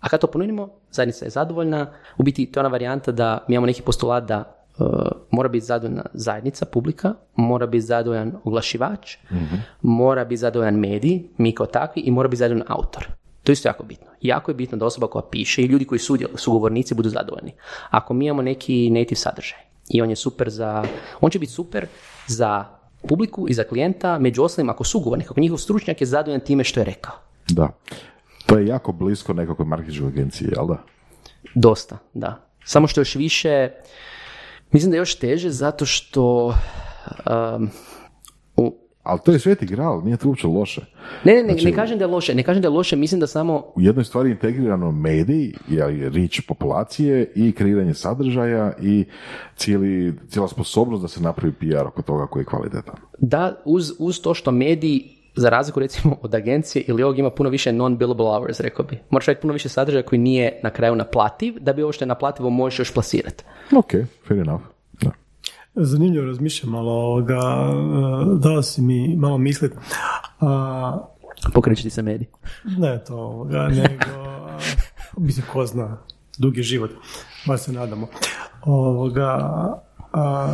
A 0.00 0.08
kad 0.08 0.20
to 0.20 0.26
ponudimo, 0.26 0.68
zajednica 0.90 1.24
je 1.24 1.30
zadovoljna. 1.30 1.92
U 2.18 2.22
biti 2.22 2.46
to 2.46 2.60
je 2.60 2.62
ona 2.62 2.72
varijanta 2.72 3.12
da 3.12 3.44
mi 3.48 3.54
imamo 3.54 3.66
neki 3.66 3.82
postulat 3.82 4.24
da 4.24 4.64
uh, 4.78 4.86
mora 5.30 5.48
biti 5.48 5.66
zadovoljna 5.66 6.04
zajednica, 6.14 6.64
publika, 6.64 7.14
mora 7.36 7.66
biti 7.66 7.86
zadovoljan 7.86 8.32
oglašivač, 8.44 9.16
mora 9.82 10.24
biti 10.24 10.36
zadovoljan 10.36 10.74
medij, 10.74 11.22
mi 11.38 11.54
kao 11.54 11.66
takvi, 11.66 12.02
i 12.02 12.10
mora 12.10 12.28
biti 12.28 12.38
zadovoljan 12.38 12.66
autor. 12.68 13.06
To 13.42 13.52
je 13.52 13.54
isto 13.54 13.68
jako 13.68 13.84
bitno. 13.84 14.06
Jako 14.20 14.50
je 14.50 14.54
bitno 14.54 14.78
da 14.78 14.86
osoba 14.86 15.06
koja 15.06 15.22
piše 15.30 15.62
i 15.62 15.66
ljudi 15.66 15.84
koji 15.84 15.98
sudjeluju, 15.98 16.36
sugovornici 16.36 16.94
budu 16.94 17.08
zadovoljni. 17.08 17.52
Ako 17.90 18.14
mi 18.14 18.26
imamo 18.26 18.42
neki 18.42 18.90
native 18.90 19.16
sadržaj 19.16 19.58
i 19.90 20.02
on 20.02 20.10
je 20.10 20.16
super 20.16 20.50
za, 20.50 20.84
on 21.20 21.30
će 21.30 21.38
biti 21.38 21.52
super 21.52 21.86
za 22.26 22.64
publiku 23.08 23.46
i 23.48 23.54
za 23.54 23.64
klijenta, 23.64 24.18
među 24.18 24.42
ostalim 24.42 24.70
ako 24.70 24.84
sugovornik, 24.84 25.30
ako 25.30 25.40
njihov 25.40 25.58
stručnjak 25.58 26.00
je 26.00 26.06
zadovoljan 26.06 26.40
time 26.40 26.64
što 26.64 26.80
je 26.80 26.84
rekao. 26.84 27.14
Da. 27.48 27.68
To 28.46 28.58
je 28.58 28.66
jako 28.66 28.92
blisko 28.92 29.32
nekakvoj 29.32 29.66
marketinškoj 29.66 30.08
agenciji, 30.08 30.48
jel 30.56 30.66
da? 30.66 30.82
Dosta, 31.54 31.98
da. 32.14 32.48
Samo 32.64 32.86
što 32.86 33.00
još 33.00 33.14
više, 33.14 33.70
mislim 34.72 34.90
da 34.90 34.96
je 34.96 35.00
još 35.00 35.14
teže 35.14 35.50
zato 35.50 35.86
što 35.86 36.46
um, 36.46 37.70
Ali 39.08 39.20
to 39.24 39.32
je 39.32 39.38
sveti 39.38 39.66
gral, 39.66 40.02
nije 40.04 40.16
to 40.16 40.28
uopće 40.28 40.46
loše. 40.46 40.80
ne, 41.24 41.32
ne, 41.34 41.42
ne, 41.42 41.48
Znači- 41.48 41.64
ne 41.64 41.72
kažem 41.74 41.98
da 41.98 42.04
je 42.04 42.08
loše, 42.10 42.34
ne 42.34 42.42
kažem 42.42 42.62
da 42.62 42.68
je 42.68 42.72
loše, 42.72 42.96
mislim 42.96 43.20
da 43.20 43.26
samo 43.26 43.64
U 43.74 43.80
jednoj 43.80 44.04
stvari 44.04 44.30
integrirano 44.30 44.92
medij, 44.92 45.52
je 45.68 46.08
rič 46.08 46.40
populacije 46.40 47.32
i 47.34 47.52
kreiranje 47.52 47.94
sadržaja 47.94 48.72
i 48.82 49.04
cijeli, 49.56 50.14
cijela 50.28 50.48
sposobnost 50.48 51.02
da 51.02 51.08
se 51.08 51.20
napravi 51.22 51.52
PR 51.52 51.86
oko 51.86 52.02
toga 52.02 52.26
koji 52.26 52.40
je 52.40 52.44
kvalitetan. 52.44 52.94
da 53.18 53.62
uz, 53.64 53.92
uz 53.98 54.20
to 54.20 54.34
što 54.34 54.50
mediji 54.50 55.14
za 55.36 55.48
razliku 55.48 55.80
recimo 55.80 56.16
od 56.22 56.34
agencije 56.34 56.84
ili 56.88 57.02
ovog 57.02 57.18
ima 57.18 57.30
puno 57.30 57.50
više 57.50 57.72
non-billable 57.72 58.36
hours, 58.38 58.60
rekao 58.60 58.84
bi. 58.84 58.98
Moraš 59.10 59.26
raditi 59.26 59.40
puno 59.42 59.52
više 59.52 59.68
sadržaja 59.68 60.02
koji 60.02 60.18
nije 60.18 60.60
na 60.62 60.70
kraju 60.70 60.94
naplativ, 60.96 61.54
da 61.60 61.72
bi 61.72 61.82
ovo 61.82 61.92
što 61.92 62.04
je 62.04 62.06
naplativo 62.06 62.50
možeš 62.50 62.78
još 62.78 62.92
plasirati. 62.94 63.44
Ok, 63.76 63.90
fair 64.28 64.40
enough. 64.40 64.62
Zanimljivo 65.74 66.26
razmišljam, 66.26 66.74
ali 66.74 66.88
ovoga, 66.88 67.34
e, 67.34 68.38
dao 68.38 68.62
si 68.62 68.82
mi 68.82 69.16
malo 69.16 69.38
mislit. 69.38 69.72
A, 70.40 70.98
Pokreći 71.54 71.82
ti 71.82 71.90
se 71.90 72.02
medij. 72.02 72.26
ne 72.78 73.04
to 73.04 73.16
ovoga, 73.16 73.68
nego, 73.68 74.04
mislim, 75.16 75.46
ko 75.52 75.66
zna, 75.66 75.98
dugi 76.38 76.62
život, 76.62 76.90
bar 77.46 77.58
se 77.58 77.72
nadamo. 77.72 78.08
Ovoga, 78.64 79.38
a, 80.12 80.48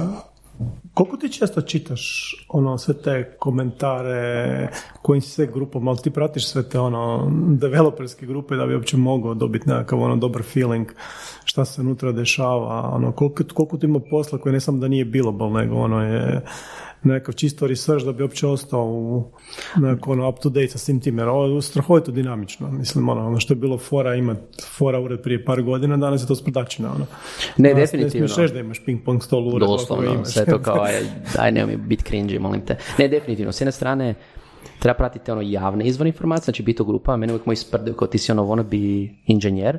koliko 0.94 1.16
ti 1.16 1.32
često 1.32 1.60
čitaš 1.60 2.34
ono 2.48 2.78
sve 2.78 2.94
te 2.94 3.36
komentare 3.38 4.68
kojim 5.02 5.22
si 5.22 5.30
sve 5.30 5.46
grupom, 5.46 5.88
ali 5.88 5.98
ti 5.98 6.10
pratiš 6.10 6.46
sve 6.48 6.68
te 6.68 6.80
ono 6.80 7.30
developerske 7.50 8.26
grupe 8.26 8.54
da 8.56 8.66
bi 8.66 8.74
uopće 8.74 8.96
mogao 8.96 9.34
dobiti 9.34 9.68
nekakav 9.68 10.02
ono 10.02 10.16
dobar 10.16 10.42
feeling 10.42 10.88
šta 11.44 11.64
se 11.64 11.80
unutra 11.80 12.12
dešava, 12.12 12.90
ono 12.94 13.12
koliko, 13.12 13.44
koliko 13.54 13.76
ti 13.76 13.86
ima 13.86 14.00
posla 14.10 14.38
koje 14.38 14.52
ne 14.52 14.60
samo 14.60 14.78
da 14.78 14.88
nije 14.88 15.04
billable, 15.04 15.50
nego 15.50 15.76
ono 15.76 16.02
je 16.02 16.42
nekakav 17.04 17.34
čisto 17.34 17.66
research 17.66 18.04
da 18.04 18.12
bi 18.12 18.22
uopće 18.22 18.46
ostao 18.46 18.84
u 18.84 19.24
nekako 19.76 20.12
ono 20.12 20.28
up 20.28 20.38
to 20.38 20.48
date 20.48 20.68
sa 20.68 20.78
svim 20.78 21.00
tim, 21.00 21.18
jer 21.18 21.28
ovo 21.28 21.56
je 21.56 21.62
strahovito 21.62 22.12
dinamično, 22.12 22.70
mislim 22.70 23.08
ono, 23.08 23.26
ono 23.26 23.40
što 23.40 23.52
je 23.52 23.56
bilo 23.56 23.78
fora 23.78 24.14
imat 24.14 24.38
fora 24.78 25.00
ured 25.00 25.22
prije 25.22 25.44
par 25.44 25.62
godina, 25.62 25.96
danas 25.96 26.22
je 26.22 26.26
to 26.26 26.34
sprdačina, 26.34 26.92
ono. 26.94 27.06
Ne, 27.56 27.74
Danas 27.74 27.90
definitivno. 27.90 28.26
Ne 28.26 28.28
smiješ 28.28 28.50
da 28.50 28.60
imaš 28.60 28.84
ping 28.84 29.00
pong 29.04 29.22
stol 29.22 29.48
ured. 29.48 29.68
Doslovno, 29.68 30.14
imaš. 30.14 30.28
sve 30.28 30.44
to 30.44 30.58
kao, 30.58 30.82
aj, 30.82 31.00
daj 31.36 31.52
nemoj 31.52 31.76
biti 31.76 32.04
cringy, 32.04 32.38
molim 32.38 32.60
te. 32.60 32.76
Ne, 32.98 33.08
definitivno, 33.08 33.52
s 33.52 33.60
jedne 33.60 33.72
strane, 33.72 34.14
treba 34.78 34.96
pratiti 34.96 35.30
ono 35.30 35.42
javne 35.44 35.86
izvore 35.86 36.08
informacije, 36.08 36.44
znači 36.44 36.62
biti 36.62 36.82
u 36.82 36.84
grupama, 36.84 37.16
mene 37.16 37.32
uvijek 37.32 37.46
moji 37.46 37.56
sprdaju 37.56 37.96
kao 37.96 38.08
ti 38.08 38.18
si 38.18 38.32
ono 38.32 38.42
wannabe 38.42 39.08
inženjer, 39.26 39.78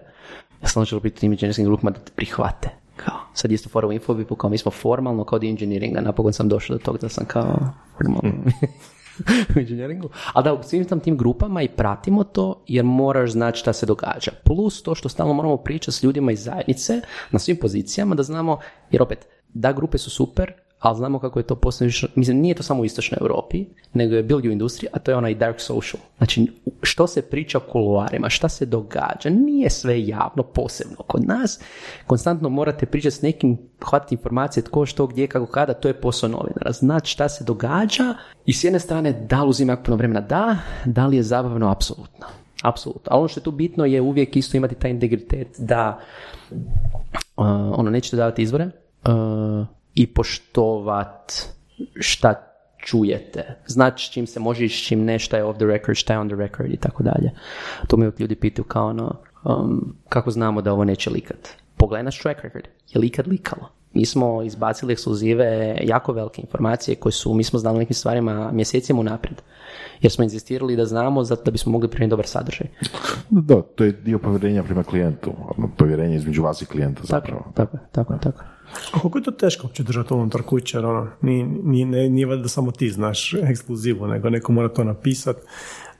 ja 0.62 0.68
sam 0.68 0.86
želio 0.86 1.02
biti 1.02 1.20
tim 1.20 1.32
inženjerskim 1.32 1.66
grupama 1.66 1.92
da 1.92 2.00
te 2.00 2.12
prihvate. 2.16 2.70
Kao, 2.96 3.18
sad 3.34 3.52
isto 3.52 3.70
fora 3.70 3.88
u 3.88 3.92
infobipu, 3.92 4.36
kao 4.36 4.50
mi 4.50 4.58
smo 4.58 4.72
formalno 4.72 5.24
kao 5.24 5.40
di 5.40 5.50
engineeringa, 5.50 6.02
napokon 6.02 6.34
sam 6.34 6.50
došao 6.50 6.78
do 6.78 6.84
toga 6.84 6.98
da 7.02 7.10
sam 7.10 7.26
kao 7.26 7.60
formalno 7.98 8.44
u 9.56 9.60
inženjeringu. 9.60 10.10
Ali 10.34 10.44
da, 10.44 10.54
u 10.54 10.64
svim 10.64 10.86
tam 10.86 11.00
tim 11.00 11.18
grupama 11.18 11.62
i 11.62 11.68
pratimo 11.68 12.24
to 12.24 12.64
jer 12.68 12.86
moraš 12.86 13.32
znati 13.32 13.60
šta 13.60 13.74
se 13.74 13.86
događa. 13.86 14.32
Plus 14.44 14.84
to 14.84 14.96
što 14.96 15.10
stalno 15.10 15.34
moramo 15.34 15.58
pričati 15.58 15.98
s 15.98 16.04
ljudima 16.04 16.32
iz 16.32 16.44
zajednice 16.44 17.02
na 17.32 17.40
svim 17.40 17.58
pozicijama 17.58 18.16
da 18.16 18.24
znamo, 18.24 18.60
jer 18.92 19.02
opet, 19.02 19.28
da, 19.54 19.74
grupe 19.74 19.98
su 19.98 20.10
super, 20.10 20.54
ali 20.80 20.98
znamo 20.98 21.20
kako 21.20 21.40
je 21.40 21.44
to 21.44 21.56
posebno, 21.56 21.94
mislim, 22.16 22.38
nije 22.38 22.56
to 22.56 22.64
samo 22.64 22.82
u 22.82 22.86
istočnoj 22.86 23.18
Europi, 23.22 23.66
nego 23.94 24.16
je 24.16 24.24
build 24.24 24.46
u 24.46 24.50
industriji, 24.50 24.90
a 24.94 25.00
to 25.00 25.12
je 25.12 25.18
onaj 25.18 25.36
dark 25.36 25.62
social. 25.62 26.02
Znači, 26.18 26.52
što 26.82 27.08
se 27.08 27.22
priča 27.22 27.58
u 27.58 27.72
kuloarima, 27.72 28.30
šta 28.30 28.50
se 28.50 28.66
događa, 28.66 29.30
nije 29.30 29.70
sve 29.70 30.08
javno 30.08 30.44
posebno. 30.44 30.98
Kod 31.08 31.28
nas 31.28 31.60
konstantno 32.08 32.50
morate 32.50 32.86
pričati 32.86 33.16
s 33.16 33.22
nekim, 33.22 33.58
hvatiti 33.84 34.16
informacije 34.16 34.64
tko, 34.64 34.86
što, 34.86 35.08
gdje, 35.08 35.28
kako, 35.28 35.46
kada, 35.46 35.74
to 35.74 35.88
je 35.88 36.02
posao 36.02 36.30
novinara. 36.30 36.72
Znati 36.72 37.10
šta 37.10 37.30
se 37.30 37.44
događa 37.44 38.16
i 38.46 38.54
s 38.54 38.64
jedne 38.64 38.80
strane, 38.80 39.14
da 39.30 39.44
li 39.44 39.50
uzima 39.50 39.78
puno 39.78 39.98
vremena, 39.98 40.22
da, 40.22 40.58
da 40.86 41.08
li 41.08 41.18
je 41.18 41.24
zabavno, 41.24 41.72
apsolutno. 41.72 42.26
Apsolutno. 42.64 43.12
Ali 43.12 43.20
ono 43.20 43.28
što 43.28 43.40
je 43.40 43.44
tu 43.44 43.52
bitno 43.52 43.86
je 43.86 44.02
uvijek 44.02 44.36
isto 44.36 44.58
imati 44.58 44.76
taj 44.76 44.92
integritet 44.92 45.48
da 45.58 46.00
uh, 46.52 46.58
ono, 47.78 47.90
nećete 47.90 48.18
davati 48.18 48.42
izvore 48.42 48.66
uh, 48.66 49.68
i 49.96 50.08
poštovat 50.08 51.34
šta 52.00 52.56
čujete. 52.86 53.56
Znači 53.68 54.08
s 54.08 54.10
čim 54.10 54.28
se 54.28 54.40
može 54.40 54.66
i 54.66 54.70
s 54.70 54.88
čim 54.88 55.06
ne, 55.06 55.20
šta 55.20 55.38
je 55.38 55.44
off 55.44 55.58
the 55.58 55.66
record, 55.66 55.98
šta 55.98 56.14
je 56.14 56.20
on 56.20 56.30
the 56.30 56.38
record 56.38 56.72
i 56.72 56.78
tako 56.78 57.04
dalje. 57.04 57.32
To 57.88 57.96
uvijek 57.96 58.20
ljudi 58.20 58.36
pitaju 58.36 58.66
kao 58.66 58.88
ono, 58.88 59.16
um, 59.44 59.96
kako 60.10 60.32
znamo 60.32 60.62
da 60.62 60.74
ovo 60.74 60.84
neće 60.84 61.10
likat. 61.10 61.50
Pogledaj 61.78 62.04
naš 62.04 62.20
track 62.20 62.42
record. 62.42 62.68
Je 62.94 63.00
li 63.00 63.08
ikad 63.08 63.28
likalo? 63.28 63.70
Mi 63.94 64.06
smo 64.06 64.44
izbacili 64.44 64.94
ekskluzive 64.94 65.78
jako 65.84 66.14
velike 66.14 66.42
informacije 66.42 66.96
koje 66.96 67.14
su, 67.14 67.34
mi 67.34 67.44
smo 67.44 67.60
znali 67.60 67.80
nekim 67.80 67.94
stvarima 67.94 68.52
mjesecima 68.52 69.00
unaprijed. 69.00 69.42
Jer 70.02 70.12
smo 70.12 70.24
inzistirali 70.24 70.76
da 70.76 70.86
znamo 70.86 71.24
zato 71.24 71.44
da 71.44 71.52
bismo 71.52 71.72
mogli 71.72 71.88
primiti 71.88 72.10
dobar 72.10 72.28
sadržaj. 72.28 72.68
Da, 73.30 73.62
to 73.62 73.84
je 73.84 73.92
dio 73.92 74.20
povjerenja 74.20 74.64
prema 74.64 74.84
klijentu, 74.84 75.34
povjerenje 75.78 76.16
između 76.16 76.44
vas 76.44 76.62
i 76.62 76.66
klijenta 76.66 77.02
zapravo. 77.04 77.52
Tako, 77.54 77.78
tako, 77.92 78.14
tako, 78.14 78.24
tako. 78.24 78.55
Koliko 78.92 79.18
je 79.18 79.24
to 79.24 79.32
teško 79.32 79.68
uopće 79.68 79.84
držati 79.84 80.14
unutar 80.14 80.42
kuće, 80.42 80.80
ono, 80.80 81.08
nije, 81.22 81.46
nije, 81.46 82.10
nije 82.10 82.26
valjda 82.26 82.48
samo 82.48 82.72
ti 82.72 82.90
znaš 82.90 83.34
ekskluzivu, 83.34 84.08
nego 84.08 84.30
neko 84.30 84.52
mora 84.52 84.70
to 84.70 84.84
napisat, 84.84 85.38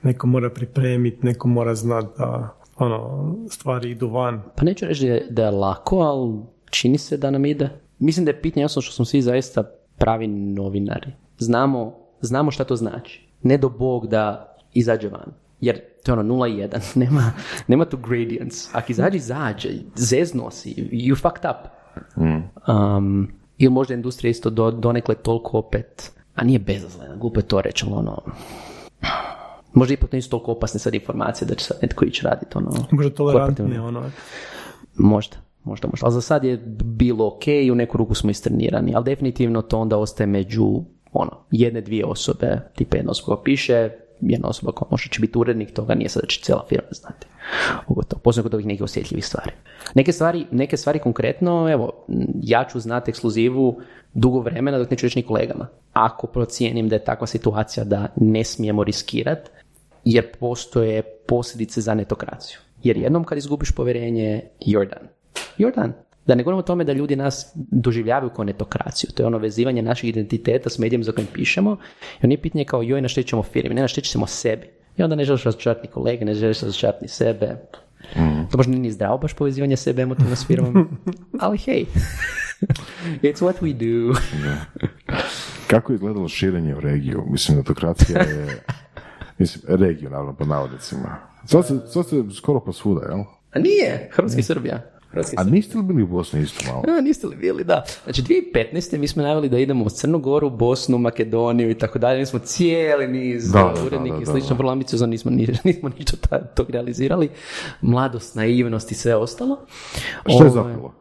neko 0.02 0.26
mora 0.26 0.50
pripremiti, 0.50 1.26
neko 1.26 1.48
mora 1.48 1.74
znati 1.74 2.08
da 2.18 2.56
ono, 2.76 3.34
stvari 3.50 3.90
idu 3.90 4.08
van. 4.08 4.42
Pa 4.56 4.64
neću 4.64 4.86
reći 4.86 5.06
da 5.06 5.12
je, 5.12 5.26
da 5.30 5.44
je 5.44 5.50
lako, 5.50 5.98
ali 5.98 6.34
čini 6.70 6.98
se 6.98 7.16
da 7.16 7.30
nam 7.30 7.46
ide. 7.46 7.70
Mislim 7.98 8.24
da 8.24 8.30
je 8.30 8.42
pitanje 8.42 8.64
jasno 8.64 8.82
što 8.82 8.92
smo 8.92 9.04
svi 9.04 9.22
zaista 9.22 9.62
pravi 9.98 10.26
novinari. 10.26 11.12
Znamo, 11.38 11.94
znamo 12.20 12.50
šta 12.50 12.64
to 12.64 12.76
znači. 12.76 13.28
Ne 13.42 13.58
do 13.58 13.68
Bog 13.68 14.06
da 14.06 14.56
izađe 14.74 15.08
van. 15.08 15.32
Jer 15.60 15.80
to 16.04 16.12
je 16.12 16.18
ono 16.18 16.34
0-1, 16.34 16.96
nema, 17.02 17.32
nema 17.68 17.84
tu 17.84 17.96
gradients. 17.96 18.74
Ako 18.74 18.92
izađe, 18.92 19.16
izađe, 19.16 19.68
zezno 19.94 20.50
si, 20.50 20.74
you 20.92 21.16
fucked 21.16 21.50
up. 21.50 21.75
Um, 22.16 23.28
ili 23.58 23.72
možda 23.72 23.94
industrija 23.94 24.30
isto 24.30 24.50
do, 24.50 24.70
donekle 24.70 25.14
toliko 25.14 25.58
opet, 25.58 26.12
a 26.34 26.44
nije 26.44 26.58
bezazlena, 26.58 27.16
glupo 27.16 27.40
je 27.40 27.48
to 27.48 27.60
reći, 27.60 27.84
ali 27.88 27.94
ono, 27.94 28.22
možda 29.72 29.94
ipak 29.94 30.12
nisu 30.12 30.30
toliko 30.30 30.52
opasne 30.52 30.80
sad 30.80 30.94
informacije 30.94 31.48
da 31.48 31.54
će 31.54 31.64
sad 31.64 31.78
netko 31.82 32.04
ići 32.04 32.24
raditi 32.24 32.58
ono. 32.58 32.70
Možda 32.90 33.14
tolerantnije, 33.14 33.80
ono. 33.80 34.02
Možda, 34.96 35.36
možda, 35.64 35.88
možda. 35.88 36.06
Ali 36.06 36.14
za 36.14 36.20
sad 36.20 36.44
je 36.44 36.56
bilo 36.84 37.26
ok 37.26 37.46
i 37.46 37.70
u 37.70 37.74
neku 37.74 37.98
ruku 37.98 38.14
smo 38.14 38.30
istrenirani, 38.30 38.92
ali 38.94 39.04
definitivno 39.04 39.62
to 39.62 39.78
onda 39.78 39.96
ostaje 39.96 40.26
među 40.26 40.82
ono, 41.12 41.32
jedne, 41.50 41.80
dvije 41.80 42.04
osobe, 42.04 42.60
tipa 42.74 42.96
jedna 42.96 43.10
osoba 43.10 43.26
koja 43.26 43.42
piše, 43.44 43.90
jedna 44.20 44.48
osoba 44.48 44.72
koja 44.72 44.88
možda 44.90 45.08
će 45.10 45.20
biti 45.20 45.38
urednik 45.38 45.74
toga, 45.74 45.94
nije 45.94 46.08
sad 46.08 46.22
da 46.22 46.28
će 46.28 46.40
cijela 46.40 46.64
firma 46.68 46.88
znati. 46.90 47.26
Ugotovo, 47.86 48.20
posebno 48.20 48.42
kod 48.42 48.54
ovih 48.54 48.66
nekih 48.66 48.82
osjetljivih 48.82 49.26
stvari. 49.26 49.50
Neke 49.94 50.12
stvari, 50.12 50.46
neke 50.50 50.76
stvari 50.76 50.98
konkretno, 50.98 51.72
evo, 51.72 52.04
ja 52.42 52.64
ću 52.72 52.80
znati 52.80 53.10
ekskluzivu 53.10 53.80
dugo 54.14 54.40
vremena 54.40 54.78
dok 54.78 54.90
neću 54.90 55.06
reći 55.06 55.18
ni 55.18 55.26
kolegama. 55.26 55.68
Ako 55.92 56.26
procijenim 56.26 56.88
da 56.88 56.96
je 56.96 57.04
takva 57.04 57.26
situacija 57.26 57.84
da 57.84 58.08
ne 58.16 58.44
smijemo 58.44 58.84
riskirati, 58.84 59.50
jer 60.04 60.36
postoje 60.40 61.02
posljedice 61.02 61.80
za 61.80 61.94
netokraciju. 61.94 62.58
Jer 62.82 62.96
jednom 62.96 63.24
kad 63.24 63.38
izgubiš 63.38 63.72
povjerenje, 63.72 64.42
you're 64.60 64.88
done. 64.88 65.10
You're 65.58 65.74
done. 65.74 65.92
Da 66.26 66.34
ne 66.34 66.42
govorimo 66.42 66.58
o 66.58 66.62
tome 66.62 66.84
da 66.84 66.92
ljudi 66.92 67.16
nas 67.16 67.52
doživljavaju 67.54 68.30
kao 68.30 68.44
netokraciju. 68.44 69.10
To 69.14 69.22
je 69.22 69.26
ono 69.26 69.38
vezivanje 69.38 69.82
naših 69.82 70.10
identiteta 70.10 70.70
s 70.70 70.78
medijem 70.78 71.04
za 71.04 71.12
kojim 71.12 71.28
pišemo. 71.32 71.76
I 72.22 72.24
on 72.24 72.28
nije 72.28 72.42
pitanje 72.42 72.64
kao 72.64 72.82
joj 72.82 73.00
naštećemo 73.00 73.42
firmi, 73.42 73.74
ne 73.74 73.82
naštećemo 73.82 74.26
sebi. 74.26 74.75
I 74.96 75.02
onda 75.02 75.16
ne 75.16 75.24
želiš 75.24 75.44
razočarati 75.44 75.86
ni 75.86 75.92
kolege, 75.92 76.24
ne 76.24 76.34
želiš 76.34 76.60
razočarati 76.60 76.98
ni 77.02 77.08
sebe. 77.08 77.56
To 78.50 78.56
možda 78.56 78.72
nije 78.72 78.92
zdravo 78.92 79.18
baš 79.18 79.34
povezivanje 79.34 79.76
sebe 79.76 80.02
emotivno 80.02 80.36
s 80.36 80.46
firmom, 80.46 80.98
ali 81.40 81.58
hej, 81.58 81.84
it's 83.22 83.42
what 83.42 83.54
we 83.60 83.72
do. 83.72 84.20
Kako 85.66 85.92
je 85.92 85.94
izgledalo 85.94 86.28
širenje 86.28 86.76
u 86.76 86.80
regiju? 86.80 87.24
Mislim, 87.30 87.58
autokracija 87.58 88.20
je... 88.20 88.62
Mislim, 89.38 89.78
regiju, 89.80 90.10
naravno, 90.10 90.34
po 90.34 90.44
navodnicima. 90.44 91.16
Sad 91.44 91.66
se, 91.66 91.80
sad 91.86 92.08
se 92.08 92.24
skoro 92.36 92.60
pa 92.60 92.72
svuda, 92.72 93.06
jel? 93.06 93.18
A 93.52 93.58
nije, 93.58 94.08
Hrvatska 94.12 94.40
i 94.40 94.42
Srbija. 94.42 94.82
Hrvatska 95.16 95.36
i 95.36 95.40
A 95.40 95.44
niste 95.44 95.78
li 95.78 95.84
bili 95.84 96.02
u 96.02 96.06
Bosni 96.08 96.42
isto 96.42 96.64
malo? 96.66 96.82
A, 96.90 97.00
niste 97.00 97.26
li 97.26 97.36
bili, 97.36 97.64
da. 97.64 97.84
Znači, 98.04 98.22
2015. 98.22 98.98
mi 98.98 99.08
smo 99.08 99.22
najavili 99.22 99.48
da 99.48 99.58
idemo 99.58 99.84
u 99.84 99.90
Crnu 99.90 100.18
Goru, 100.18 100.50
Bosnu, 100.50 100.98
Makedoniju 100.98 101.70
i 101.70 101.74
tako 101.74 101.98
dalje. 101.98 102.18
Mi 102.18 102.26
smo 102.26 102.38
cijeli 102.38 103.08
niz 103.08 103.52
Da, 103.52 103.58
da, 103.58 103.80
da, 103.80 103.86
urednika 103.86 104.16
da, 104.16 104.22
i 104.22 104.24
da, 104.24 104.30
slično, 104.32 104.48
da. 104.48 104.54
vrlo 104.54 104.72
ambiciozno, 104.72 105.06
nismo, 105.06 105.30
ni- 105.30 105.48
nismo 105.64 105.90
ništa 105.90 106.16
ta- 106.18 106.44
tog 106.46 106.70
realizirali. 106.70 107.28
Mladost, 107.80 108.34
naivnost 108.34 108.90
i 108.90 108.94
sve 108.94 109.16
ostalo. 109.16 109.58
Što 110.26 110.44
je 110.44 110.50
zapelo? 110.50 110.94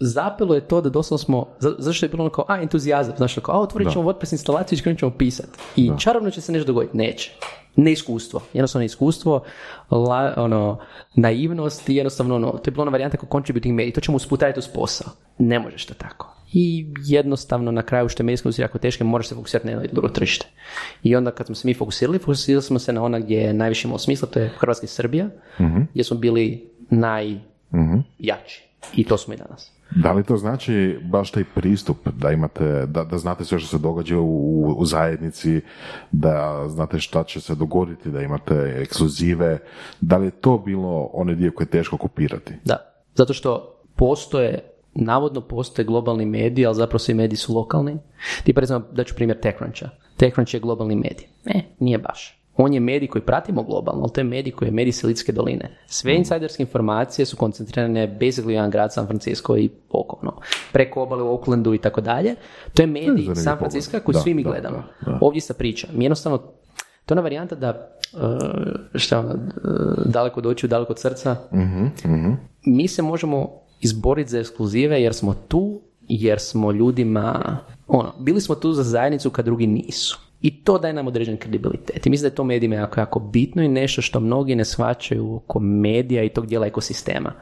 zapelo 0.00 0.54
je 0.54 0.60
to 0.60 0.80
da 0.80 0.90
doslovno 0.90 1.18
smo, 1.18 1.46
za- 1.58 1.74
zašto 1.78 2.06
je 2.06 2.10
bilo 2.10 2.22
ono 2.22 2.30
kao, 2.30 2.44
a, 2.48 2.62
entuzijazam, 2.62 3.14
znaš, 3.16 3.34
kao, 3.34 3.54
a, 3.54 3.60
otvorit 3.60 3.92
ćemo 3.92 4.04
WordPress 4.04 4.32
instalaciju 4.32 4.78
i 4.78 4.82
krenut 4.82 4.98
ćemo 4.98 5.10
pisat. 5.10 5.46
I 5.76 5.90
čarobno 5.98 6.30
će 6.30 6.40
se 6.40 6.52
nešto 6.52 6.66
dogoditi. 6.66 6.96
Neće. 6.96 7.32
Neiskustvo. 7.76 8.42
Jednostavno 8.52 8.82
neiskustvo, 8.82 9.44
la, 9.90 10.34
ono, 10.36 10.78
naivnost 11.14 11.88
i 11.88 11.94
jednostavno, 11.94 12.34
ono, 12.34 12.50
to 12.50 12.68
je 12.70 12.72
bila 12.72 12.82
ona 12.82 12.90
varijanta 12.90 13.16
kao 13.16 13.28
contributing 13.32 13.74
media. 13.74 13.92
To 13.92 14.00
ćemo 14.00 14.16
usput 14.16 14.42
raditi 14.42 14.58
uz 14.58 14.68
posao. 14.68 15.12
Ne 15.38 15.58
možeš 15.58 15.86
to 15.86 15.94
tako. 15.94 16.36
I 16.52 16.86
jednostavno 17.04 17.70
na 17.70 17.82
kraju 17.82 18.08
što 18.08 18.22
je 18.22 18.24
medijska 18.24 18.48
industrija 18.48 18.64
jako 18.64 18.78
teška, 18.78 19.04
moraš 19.04 19.28
se 19.28 19.34
fokusirati 19.34 19.66
na 19.66 19.72
jedno 19.72 19.88
drugo 19.92 20.08
tržište. 20.08 20.46
I 21.02 21.16
onda 21.16 21.30
kad 21.30 21.46
smo 21.46 21.54
se 21.54 21.68
mi 21.68 21.74
fokusirali, 21.74 22.18
fokusirali 22.18 22.62
smo 22.62 22.78
se 22.78 22.92
na 22.92 23.02
ona 23.02 23.18
gdje 23.18 23.36
je 23.36 23.54
najviše 23.54 23.88
imalo 23.88 23.98
smisla, 23.98 24.28
to 24.28 24.38
je 24.38 24.48
Hrvatska 24.48 24.84
i 24.84 24.88
Srbija, 24.88 25.28
gdje 25.92 26.04
smo 26.04 26.16
bili 26.16 26.70
najjači. 26.90 28.62
I 28.96 29.04
to 29.04 29.18
smo 29.18 29.34
i 29.34 29.36
danas. 29.36 29.75
Da 29.90 30.12
li 30.12 30.24
to 30.24 30.36
znači 30.36 30.98
baš 31.02 31.30
taj 31.30 31.44
pristup 31.54 32.08
da 32.08 32.30
imate, 32.30 32.86
da, 32.86 33.04
da 33.04 33.18
znate 33.18 33.44
sve 33.44 33.58
što 33.58 33.68
se 33.68 33.78
događa 33.78 34.18
u, 34.18 34.74
u 34.78 34.84
zajednici, 34.84 35.60
da 36.12 36.64
znate 36.68 37.00
šta 37.00 37.24
će 37.24 37.40
se 37.40 37.54
dogoditi, 37.54 38.10
da 38.10 38.22
imate 38.22 38.76
ekskluzive, 38.82 39.58
da 40.00 40.16
li 40.16 40.26
je 40.26 40.30
to 40.30 40.58
bilo 40.58 41.10
onaj 41.12 41.34
dio 41.34 41.52
koji 41.54 41.64
je 41.64 41.70
teško 41.70 41.96
kopirati? 41.96 42.52
Da, 42.64 42.76
zato 43.14 43.32
što 43.32 43.80
postoje, 43.96 44.58
navodno 44.94 45.40
postoje 45.40 45.86
globalni 45.86 46.26
mediji, 46.26 46.66
ali 46.66 46.74
zapravo 46.74 46.98
svi 46.98 47.14
mediji 47.14 47.36
su 47.36 47.54
lokalni. 47.54 47.98
Tipa 48.44 48.60
recimo, 48.60 48.82
da 48.92 49.04
ću 49.04 49.14
primjer 49.14 49.40
TechCruncha. 49.40 49.88
TechCrunch 50.16 50.54
je 50.54 50.60
globalni 50.60 50.96
medij. 50.96 51.26
Ne, 51.44 51.64
nije 51.78 51.98
baš. 51.98 52.45
On 52.56 52.74
je 52.74 52.80
medij 52.80 53.08
koji 53.08 53.22
pratimo 53.22 53.62
globalno, 53.62 54.02
ali 54.02 54.12
to 54.12 54.20
je 54.20 54.24
medij 54.24 54.52
koji 54.52 54.68
je 54.68 54.72
medij 54.72 54.92
Silicijske 54.92 55.32
doline. 55.32 55.70
Sve 55.86 56.14
insajderske 56.14 56.62
informacije 56.62 57.26
su 57.26 57.36
koncentrirane 57.36 58.16
basically 58.20 58.46
u 58.46 58.50
jedan 58.50 58.70
grad 58.70 58.92
San 58.92 59.06
Francisco 59.06 59.56
i 59.56 59.70
okolno. 59.90 60.40
Preko 60.72 61.02
obale 61.02 61.22
u 61.22 61.28
Oaklandu 61.28 61.74
i 61.74 61.78
tako 61.78 62.00
dalje. 62.00 62.34
To 62.74 62.82
je 62.82 62.86
medij 62.86 63.34
San. 63.34 63.58
Francisco 63.58 64.00
koji 64.00 64.14
Da, 64.14 64.20
svi 64.20 64.34
mi 64.34 64.42
da, 64.42 64.50
gledamo. 64.50 64.76
da, 64.76 65.10
da. 65.10 65.18
Ovdje 65.20 65.40
se 65.40 65.54
priča. 65.54 65.88
Mi 65.92 66.04
jednostavno, 66.04 66.38
to 66.38 66.44
je 67.08 67.14
ona 67.14 67.20
varijanta 67.22 67.54
da 67.54 67.88
uh, 68.12 68.20
šta 68.94 69.18
ono, 69.20 69.34
daleko 70.04 70.40
od 70.40 70.46
očiju, 70.46 70.68
daleko 70.68 70.92
od 70.92 70.98
srca, 70.98 71.36
mi 72.64 72.88
se 72.88 73.02
možemo 73.02 73.50
izboriti 73.80 74.30
za 74.30 74.38
ekskluzive 74.38 75.02
jer 75.02 75.14
smo 75.14 75.34
tu, 75.48 75.80
jer 76.08 76.40
smo 76.40 76.72
ljudima, 76.72 77.56
ono, 77.88 78.12
bili 78.18 78.40
smo 78.40 78.54
tu 78.54 78.72
za 78.72 78.82
zajednicu 78.82 79.30
kad 79.30 79.44
drugi 79.44 79.66
nisu. 79.66 80.25
I 80.46 80.50
to 80.50 80.78
daje 80.78 80.94
nam 80.94 81.06
određen 81.06 81.36
kredibilitet. 81.36 82.06
I 82.06 82.10
mislim 82.10 82.28
da 82.28 82.32
je 82.32 82.34
to 82.34 82.44
medijima 82.44 82.74
jako, 82.74 83.00
jako 83.00 83.20
bitno 83.20 83.62
i 83.62 83.68
nešto 83.68 84.02
što 84.02 84.20
mnogi 84.20 84.54
ne 84.54 84.64
shvaćaju 84.64 85.34
oko 85.34 85.60
medija 85.60 86.22
i 86.22 86.28
tog 86.28 86.46
dijela 86.46 86.66
ekosistema. 86.66 87.32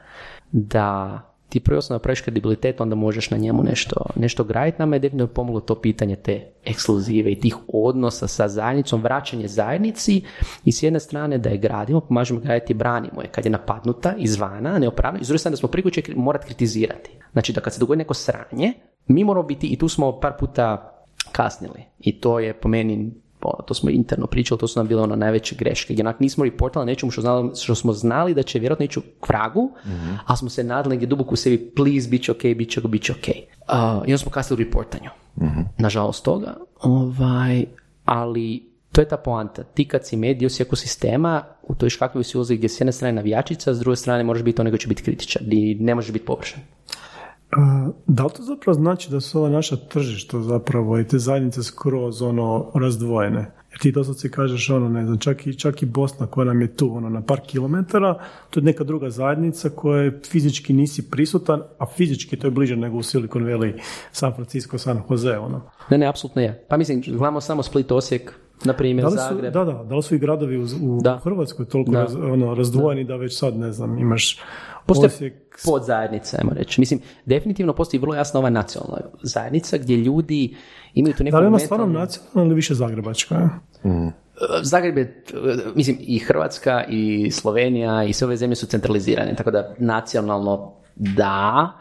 Da 0.53 1.21
ti 1.49 1.61
prvo 1.61 1.79
osnovno 1.79 1.99
napraviš 1.99 2.21
kredibilitet, 2.21 2.81
onda 2.81 2.95
možeš 2.95 3.31
na 3.31 3.37
njemu 3.37 3.63
nešto, 3.63 4.07
nešto 4.17 4.45
graditi. 4.45 4.79
Nama 4.79 4.97
je 4.97 5.01
definitivno 5.01 5.35
pomoglo 5.35 5.61
to 5.61 5.75
pitanje 5.75 6.17
te 6.17 6.53
ekskluzive 6.65 7.33
i 7.33 7.41
tih 7.41 7.57
odnosa 7.69 8.29
sa 8.29 8.49
zajednicom, 8.49 9.03
vraćanje 9.03 9.49
zajednici 9.49 10.23
i 10.65 10.73
s 10.73 10.83
jedne 10.83 11.01
strane 11.01 11.39
da 11.39 11.51
je 11.51 11.59
gradimo, 11.59 12.01
pomažemo 12.01 12.41
graditi 12.41 12.73
i 12.73 12.77
branimo 12.77 13.23
je. 13.23 13.29
Kad 13.29 13.45
je 13.45 13.51
napadnuta 13.51 14.15
izvana, 14.19 14.79
neopravno, 14.79 15.21
i 15.21 15.25
s 15.25 15.29
druge 15.29 15.39
strane 15.39 15.53
da 15.53 15.57
smo 15.57 15.69
prikuće 15.69 16.03
morati 16.17 16.47
kritizirati. 16.47 17.11
Znači 17.33 17.53
da 17.53 17.61
kad 17.61 17.73
se 17.73 17.81
dogodi 17.81 17.99
neko 17.99 18.15
sranje, 18.15 18.73
mi 19.07 19.25
moramo 19.25 19.47
biti, 19.47 19.67
i 19.67 19.79
tu 19.79 19.89
smo 19.89 20.21
par 20.21 20.33
puta 20.39 20.94
kasnili. 21.33 21.85
I 22.01 22.21
to 22.21 22.39
je 22.39 22.53
po 22.53 22.69
meni 22.69 23.13
ono, 23.45 23.63
to 23.63 23.75
smo 23.75 23.91
interno 23.91 24.27
pričali, 24.27 24.59
to 24.59 24.69
su 24.69 24.79
nam 24.79 24.89
bile 24.89 25.03
ono 25.03 25.17
najveće 25.17 25.57
greške. 25.59 25.95
Jer 25.95 26.07
onak 26.07 26.21
nismo 26.21 26.45
reportali 26.45 26.87
nečemu 26.87 27.13
što, 27.13 27.21
znali, 27.21 27.51
što 27.57 27.75
smo 27.75 27.93
znali 27.93 28.35
da 28.35 28.43
će 28.43 28.59
vjerojatno 28.59 28.85
ići 28.85 28.99
u 28.99 29.03
kvragu, 29.21 29.73
a 30.27 30.37
smo 30.37 30.51
se 30.51 30.65
nadali 30.65 30.93
negdje 30.93 31.07
duboko 31.07 31.33
u 31.33 31.37
sebi, 31.37 31.71
please, 31.77 32.09
bit 32.09 32.23
će 32.23 32.33
ok, 32.33 32.43
bit 32.57 32.71
će, 32.71 32.81
bit 32.81 33.03
će 33.03 33.13
ok. 33.13 33.29
Uh, 33.29 34.09
I 34.09 34.13
onda 34.13 34.19
smo 34.19 34.31
kasnili 34.31 34.63
u 34.63 34.65
reportanju. 34.65 35.11
Nažalost 35.79 36.25
toga. 36.25 36.57
Ovaj, 36.81 37.65
ali 38.05 38.75
to 38.93 39.01
je 39.01 39.09
ta 39.09 39.17
poanta. 39.17 39.63
Ti 39.63 39.89
kad 39.89 40.07
si 40.07 40.17
medij 40.17 40.49
si 40.49 40.63
ekosistema, 40.63 41.43
u 41.63 41.75
toj 41.75 41.91
škakljivi 41.91 42.25
si 42.25 42.37
ulozi 42.37 42.57
gdje 42.57 42.69
s 42.69 42.81
jedne 42.81 42.93
strane 42.93 43.13
navijačica, 43.13 43.75
s 43.75 43.79
druge 43.79 43.97
strane 43.97 44.25
možeš 44.25 44.45
biti 44.45 44.61
onaj 44.61 44.71
koji 44.71 44.81
će 44.81 44.89
biti 44.89 45.03
kritičar 45.03 45.43
i 45.51 45.77
ne 45.81 45.95
možeš 45.95 46.13
biti 46.13 46.25
površan. 46.25 46.61
A, 47.57 47.89
Da 48.07 48.25
li 48.25 48.31
to 48.31 48.43
zapravo 48.43 48.75
znači 48.75 49.11
da 49.11 49.21
su 49.21 49.39
ova 49.39 49.49
naša 49.49 49.77
tržišta 49.79 50.41
zapravo 50.41 50.99
i 50.99 51.07
te 51.07 51.19
zajednice 51.19 51.63
skroz 51.63 52.23
ono 52.23 52.71
razdvojene? 52.75 53.51
Jer 53.71 53.81
ti 53.81 53.93
doslovce 53.93 54.31
kažeš 54.31 54.71
ono, 54.71 54.89
ne 54.89 55.05
znam, 55.07 55.19
čak 55.19 55.47
i, 55.47 55.55
čak 55.55 55.83
i 55.83 55.87
Bosna 55.87 56.27
koja 56.27 56.45
nam 56.45 56.61
je 56.61 56.77
tu 56.77 56.97
ono, 56.97 57.09
na 57.09 57.23
par 57.23 57.41
kilometara, 57.41 58.19
to 58.51 58.61
je 58.61 58.65
neka 58.65 58.85
druga 58.85 59.11
zajednica 59.11 59.69
koja 59.69 60.03
je 60.03 60.21
fizički 60.23 60.73
nisi 60.73 61.11
prisutan, 61.11 61.63
a 61.79 61.87
fizički 61.87 62.37
to 62.37 62.47
je 62.47 62.51
bliže 62.51 62.77
nego 62.77 62.97
u 62.97 63.03
Silicon 63.03 63.43
Valley, 63.43 63.73
San 64.13 64.35
Francisco, 64.35 64.79
San 64.79 65.03
Jose, 65.11 65.39
ono. 65.39 65.61
Ne, 65.91 65.99
ne, 65.99 66.07
apsolutno 66.07 66.43
je. 66.43 66.65
Pa 66.69 66.77
mislim, 66.77 67.01
gledamo 67.01 67.41
samo 67.41 67.63
Split, 67.63 67.93
Osijek, 67.93 68.33
na 68.65 68.73
primjer, 68.73 69.03
Da 69.03 69.09
li, 69.09 69.19
su, 69.19 69.35
Zagreb. 69.35 69.53
da, 69.53 69.65
da, 69.65 69.85
da 69.85 69.97
li 69.97 70.03
su 70.03 70.15
i 70.15 70.19
gradovi 70.19 70.59
u, 70.59 70.65
u 70.83 71.01
Da. 71.03 71.19
Hrvatskoj 71.19 71.67
toliko 71.67 71.91
Da. 71.91 71.99
raz- 71.99 72.33
ono, 72.33 72.55
razdvojeni 72.55 73.05
da. 73.05 73.17
već 73.17 73.39
sad, 73.39 73.57
ne 73.57 73.73
znam, 73.73 73.99
imaš 73.99 74.39
Postoje 74.87 75.07
Osijek, 75.07 75.35
podzajednice, 75.65 76.37
ajmo 76.41 76.53
reći. 76.53 76.81
Mislim, 76.81 77.01
definitivno 77.25 77.73
postoji 77.73 78.01
vrlo 78.01 78.15
jasna 78.15 78.41
ova 78.41 78.51
nacionalna 78.51 78.97
zajednica 79.23 79.79
gdje 79.79 79.97
ljudi 79.97 80.57
imaju 80.95 81.15
tu 81.15 81.25
neku 81.25 81.35
da 81.35 81.41
li 81.41 81.47
mentalnu- 81.47 81.59
stvarno 81.59 81.87
nacionalna 81.89 82.43
ili 82.43 82.55
više 82.55 82.75
zagrebačka? 82.75 83.35
je? 83.85 84.13
Zagreb 84.63 84.99
je, 84.99 85.25
mislim, 85.75 85.97
i 86.01 86.19
Hrvatska 86.19 86.85
i 86.85 87.31
Slovenija 87.31 88.05
i 88.05 88.13
sve 88.13 88.27
ove 88.27 88.37
zemlje 88.37 88.57
su 88.57 88.67
centralizirane, 88.67 89.35
tako 89.35 89.51
da 89.51 89.75
nacionalno 89.79 90.73
da, 90.97 91.73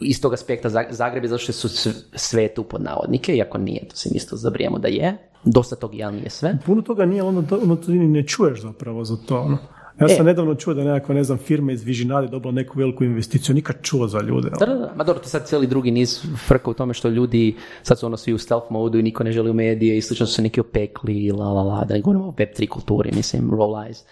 iz 0.00 0.22
tog 0.22 0.32
aspekta 0.34 0.68
Zag- 0.68 0.90
Zagreb 0.92 1.24
je 1.24 1.28
zato 1.28 1.42
što 1.42 1.52
su 1.52 1.68
sve 2.14 2.48
tu 2.48 2.64
pod 2.64 2.82
navodnike, 2.82 3.34
iako 3.34 3.58
nije, 3.58 3.88
to 3.88 3.96
se 3.96 4.08
isto 4.08 4.36
zabrijemo 4.36 4.78
da 4.78 4.88
je, 4.88 5.16
dosta 5.44 5.76
tog 5.76 5.94
jel 5.94 6.12
nije 6.12 6.30
sve. 6.30 6.58
Puno 6.66 6.82
toga 6.82 7.06
nije, 7.06 7.22
ono, 7.22 7.42
to- 7.42 7.58
ono 7.58 7.76
ni 7.86 8.08
ne 8.08 8.26
čuješ 8.26 8.62
zapravo 8.62 9.04
za 9.04 9.16
to. 9.18 9.40
Ono. 9.40 9.58
Ja 10.00 10.08
sam 10.08 10.20
E. 10.20 10.30
nedavno 10.30 10.54
čuo 10.54 10.74
da 10.74 10.80
je 10.80 10.86
nekakva, 10.92 11.14
ne 11.14 11.24
znam, 11.24 11.38
firma 11.38 11.72
iz 11.72 11.82
Vižinari 11.84 12.28
dobila 12.28 12.52
neku 12.52 12.78
veliku 12.78 13.04
investiciju, 13.04 13.54
nikad 13.54 13.76
čuo 13.82 14.06
za 14.06 14.20
ljude. 14.20 14.50
Da, 14.58 14.66
da, 14.66 14.74
da. 14.74 14.92
Ma 14.96 15.04
dobro, 15.04 15.22
to 15.22 15.28
sad 15.28 15.46
cijeli 15.46 15.66
drugi 15.66 15.90
niz 15.90 16.20
frka 16.46 16.70
u 16.70 16.74
tome 16.74 16.94
što 16.94 17.08
ljudi, 17.08 17.56
sad 17.82 17.98
su 17.98 18.06
ono 18.06 18.16
svi 18.16 18.32
u 18.32 18.38
stealth 18.38 18.66
modu 18.70 18.98
i 18.98 19.02
niko 19.02 19.24
ne 19.24 19.32
želi 19.32 19.50
u 19.50 19.54
medije 19.54 19.96
i 19.96 20.02
slično 20.02 20.26
su 20.26 20.32
se 20.34 20.42
neki 20.42 20.60
opekli 20.60 21.24
i 21.24 21.32
la 21.32 21.48
la 21.48 21.62
la, 21.62 21.84
da 21.84 21.94
ne 21.94 22.00
govorimo 22.00 22.28
o 22.28 22.32
web3 22.32 22.68
kulturi, 22.68 23.10
mislim, 23.16 23.50
roll 23.50 23.72
eyes. 23.74 24.04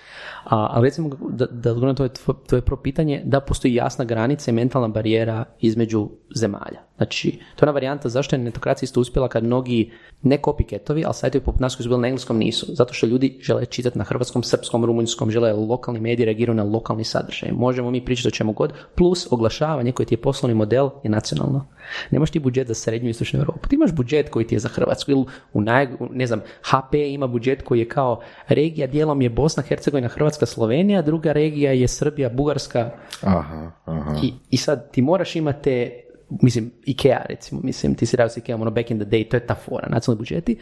A, 0.44 0.68
ali 0.70 0.86
recimo, 0.86 1.10
da, 1.30 1.46
da 1.46 1.70
odgovorim 1.70 1.96
to 1.96 2.02
je, 2.04 2.10
tvo- 2.10 2.46
to 2.48 2.56
je 2.56 2.62
prvo 2.62 2.80
pitanje, 2.82 3.22
da 3.24 3.40
postoji 3.40 3.74
jasna 3.74 4.04
granica 4.04 4.50
i 4.50 4.54
mentalna 4.54 4.88
barijera 4.88 5.44
između 5.60 6.08
zemalja. 6.34 6.88
Znači, 6.96 7.30
to 7.30 7.64
je 7.64 7.68
ona 7.68 7.72
varijanta 7.72 8.08
zašto 8.08 8.36
je 8.36 8.40
netokracija 8.42 8.84
isto 8.86 9.00
uspjela 9.00 9.28
kad 9.28 9.44
mnogi, 9.44 9.90
ne 10.22 10.38
copycatovi, 10.38 11.02
ali 11.04 11.14
sajtovi 11.14 11.44
poput 11.44 11.60
nas 11.60 11.76
koji 11.76 11.84
su 11.84 11.88
bili 11.88 12.00
na 12.00 12.08
engleskom 12.08 12.38
nisu. 12.38 12.66
Zato 12.74 12.94
što 12.94 13.06
ljudi 13.06 13.38
žele 13.42 13.66
čitati 13.66 13.98
na 13.98 14.04
hrvatskom, 14.04 14.42
srpskom, 14.42 14.84
rumunjskom, 14.84 15.30
žele 15.30 15.52
lokalni 15.78 16.00
mediji, 16.00 16.26
reagiraju 16.26 16.56
na 16.56 16.64
lokalni 16.64 17.04
sadržaj. 17.04 17.52
Možemo 17.52 17.90
mi 17.90 18.04
pričati 18.04 18.28
o 18.28 18.30
čemu 18.30 18.52
god, 18.52 18.72
plus 18.94 19.32
oglašavanje 19.32 19.92
koji 19.92 20.06
ti 20.06 20.14
je 20.14 20.20
poslovni 20.20 20.54
model 20.54 20.90
je 21.02 21.10
nacionalno. 21.10 21.66
Nemaš 22.10 22.30
ti 22.30 22.38
budžet 22.38 22.68
za 22.68 22.74
srednju 22.74 23.08
i 23.08 23.10
istočnu 23.10 23.38
Europu. 23.38 23.68
Ti 23.68 23.74
imaš 23.76 23.92
budžet 23.92 24.28
koji 24.28 24.46
ti 24.46 24.54
je 24.54 24.58
za 24.58 24.68
Hrvatsku. 24.68 25.10
Ili 25.10 25.24
u 25.52 25.60
naj, 25.60 25.88
ne 26.10 26.26
znam, 26.26 26.40
HP 26.62 26.94
ima 26.94 27.26
budžet 27.26 27.62
koji 27.62 27.78
je 27.78 27.88
kao 27.88 28.20
regija, 28.48 28.86
dijelom 28.86 29.22
je 29.22 29.30
Bosna, 29.30 29.62
Hercegovina, 29.62 30.08
Hrvatska, 30.08 30.46
Slovenija, 30.46 31.02
druga 31.02 31.32
regija 31.32 31.72
je 31.72 31.88
Srbija, 31.88 32.28
Bugarska, 32.28 32.90
Aha, 33.22 33.70
aha. 33.84 34.14
i, 34.22 34.32
I 34.50 34.56
sad 34.56 34.90
ti 34.90 35.02
moraš 35.02 35.36
imati 35.36 35.90
mislim, 36.30 36.70
Ikea 36.84 37.24
recimo, 37.28 37.60
mislim, 37.64 37.94
ti 37.94 38.06
si 38.06 38.16
radio 38.16 38.30
s 38.30 38.36
Ikea, 38.36 38.56
ono 38.56 38.70
back 38.70 38.90
in 38.90 38.98
the 38.98 39.08
day, 39.08 39.28
to 39.28 39.36
je 39.36 39.46
ta 39.46 39.54
fora, 39.54 39.88
nacionalni 39.88 40.18
budžeti. 40.18 40.58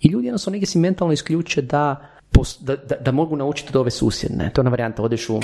I 0.00 0.08
ljudi 0.08 0.26
jednostavno 0.26 0.54
negdje 0.54 0.66
si 0.66 0.78
mentalno 0.78 1.12
isključe 1.12 1.62
da, 1.62 2.09
da, 2.60 2.76
da, 2.76 2.96
da 2.96 3.12
mogu 3.12 3.36
naučiti 3.36 3.68
od 3.68 3.76
ove 3.76 3.90
susjedne. 3.90 4.50
To 4.54 4.60
je 4.60 4.62
ona 4.62 4.70
varijanta, 4.70 5.02
odeš 5.02 5.30
u 5.30 5.40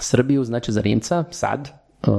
Srbiju, 0.00 0.44
znači 0.44 0.72
za 0.72 0.80
Rimca, 0.80 1.24
sad, 1.30 1.68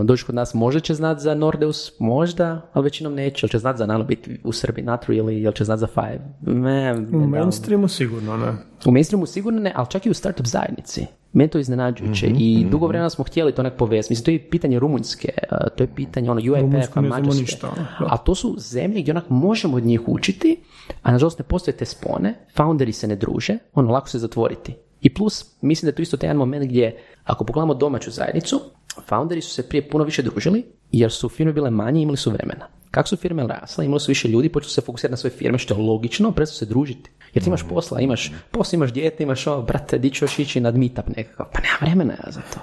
doći 0.04 0.26
kod 0.26 0.36
nas 0.36 0.54
možda 0.54 0.80
će 0.80 0.94
znat 0.94 1.20
za 1.20 1.36
Nordeus, 1.36 2.00
možda, 2.00 2.62
ali 2.74 2.84
većinom 2.84 3.14
neće. 3.14 3.46
Jel 3.46 3.50
će 3.50 3.60
znat 3.60 3.78
za 3.78 3.86
Nano 3.86 4.04
biti 4.04 4.40
u 4.44 4.52
Srbiji, 4.52 4.86
not 4.86 5.02
really, 5.08 5.32
jel 5.32 5.52
će 5.52 5.64
znat 5.64 5.80
za 5.80 5.88
Five? 5.88 6.20
Ne, 6.42 6.94
U 7.14 7.28
mainstreamu 7.28 7.88
sigurno 7.88 8.38
ne. 8.38 8.54
u 8.86 8.92
mainstreamu 8.92 9.26
sigurno 9.26 9.60
ne, 9.60 9.74
ali 9.76 9.88
čak 9.90 10.06
i 10.06 10.10
u 10.10 10.14
startup 10.14 10.46
zajednici. 10.46 11.06
Meni 11.34 11.50
to 11.50 11.60
iznenađujuće 11.60 12.28
i 12.28 12.66
dugo 12.72 12.88
vremena 12.88 13.10
smo 13.10 13.24
htjeli 13.24 13.52
to 13.52 13.64
nek 13.64 13.74
povezati. 13.74 14.12
Mislim, 14.12 14.26
to 14.26 14.32
je 14.32 14.50
pitanje 14.50 14.80
Rumunjske, 14.80 15.30
uh, 15.52 15.58
to 15.76 15.84
je 15.84 15.88
pitanje 15.96 16.32
ono 16.32 16.42
ne 16.68 16.84
znamo 16.84 17.08
Mađarske. 17.08 17.42
ništa, 17.42 17.68
da. 18.00 18.06
A 18.10 18.18
to 18.18 18.36
su 18.36 18.56
zemlje 18.60 19.02
gdje 19.02 19.12
onak 19.12 19.30
možemo 19.30 19.78
od 19.78 19.84
njih 19.84 20.02
učiti, 20.08 20.60
a 21.04 21.12
nažalost 21.12 21.40
ne 21.40 21.46
postoje 21.46 21.78
te 21.78 21.86
spone, 21.86 22.36
founderi 22.56 22.92
se 22.92 23.08
ne 23.08 23.16
druže, 23.16 23.58
ono 23.74 23.92
lako 23.92 24.10
se 24.10 24.20
zatvoriti. 24.20 24.76
I 25.02 25.14
plus, 25.14 25.46
mislim 25.62 25.88
da 25.88 25.90
je 25.90 25.96
to 25.96 26.02
isto 26.02 26.18
taj 26.18 26.28
jedan 26.28 26.38
moment 26.38 26.66
gdje, 26.66 26.98
ako 27.24 27.44
pogledamo 27.44 27.74
domaću 27.74 28.12
zajednicu, 28.12 28.62
founderi 29.02 29.42
su 29.42 29.50
se 29.50 29.70
prije 29.70 29.90
puno 29.90 30.04
više 30.04 30.22
družili, 30.22 30.66
jer 30.92 31.12
su 31.12 31.30
firme 31.30 31.54
bile 31.54 31.70
manje 31.70 32.00
i 32.00 32.04
imali 32.04 32.18
su 32.18 32.32
vremena. 32.32 32.68
Kako 32.92 33.08
su 33.08 33.18
firme 33.18 33.48
rasle, 33.48 33.86
imali 33.86 34.00
su 34.00 34.12
više 34.12 34.28
ljudi, 34.28 34.50
počeli 34.50 34.70
su 34.70 34.74
se 34.74 34.82
fokusirati 34.82 35.12
na 35.12 35.18
svoje 35.18 35.32
firme, 35.32 35.58
što 35.58 35.74
je 35.74 35.82
logično, 35.82 36.32
prestaju 36.32 36.58
se 36.58 36.66
družiti. 36.66 37.10
Jer 37.34 37.44
ti 37.44 37.50
imaš 37.50 37.64
posla, 37.70 38.00
imaš 38.02 38.32
posla, 38.52 38.76
imaš 38.76 38.94
dijete, 38.94 39.24
imaš 39.24 39.48
ovo, 39.48 39.62
brate, 39.62 39.98
di 39.98 40.12
još 40.22 40.40
ići 40.40 40.60
na 40.60 40.72
meetup 40.72 41.08
nekakav, 41.18 41.46
pa 41.54 41.60
nema 41.60 41.78
vremena 41.82 42.14
ja 42.14 42.32
za 42.32 42.42
to. 42.54 42.60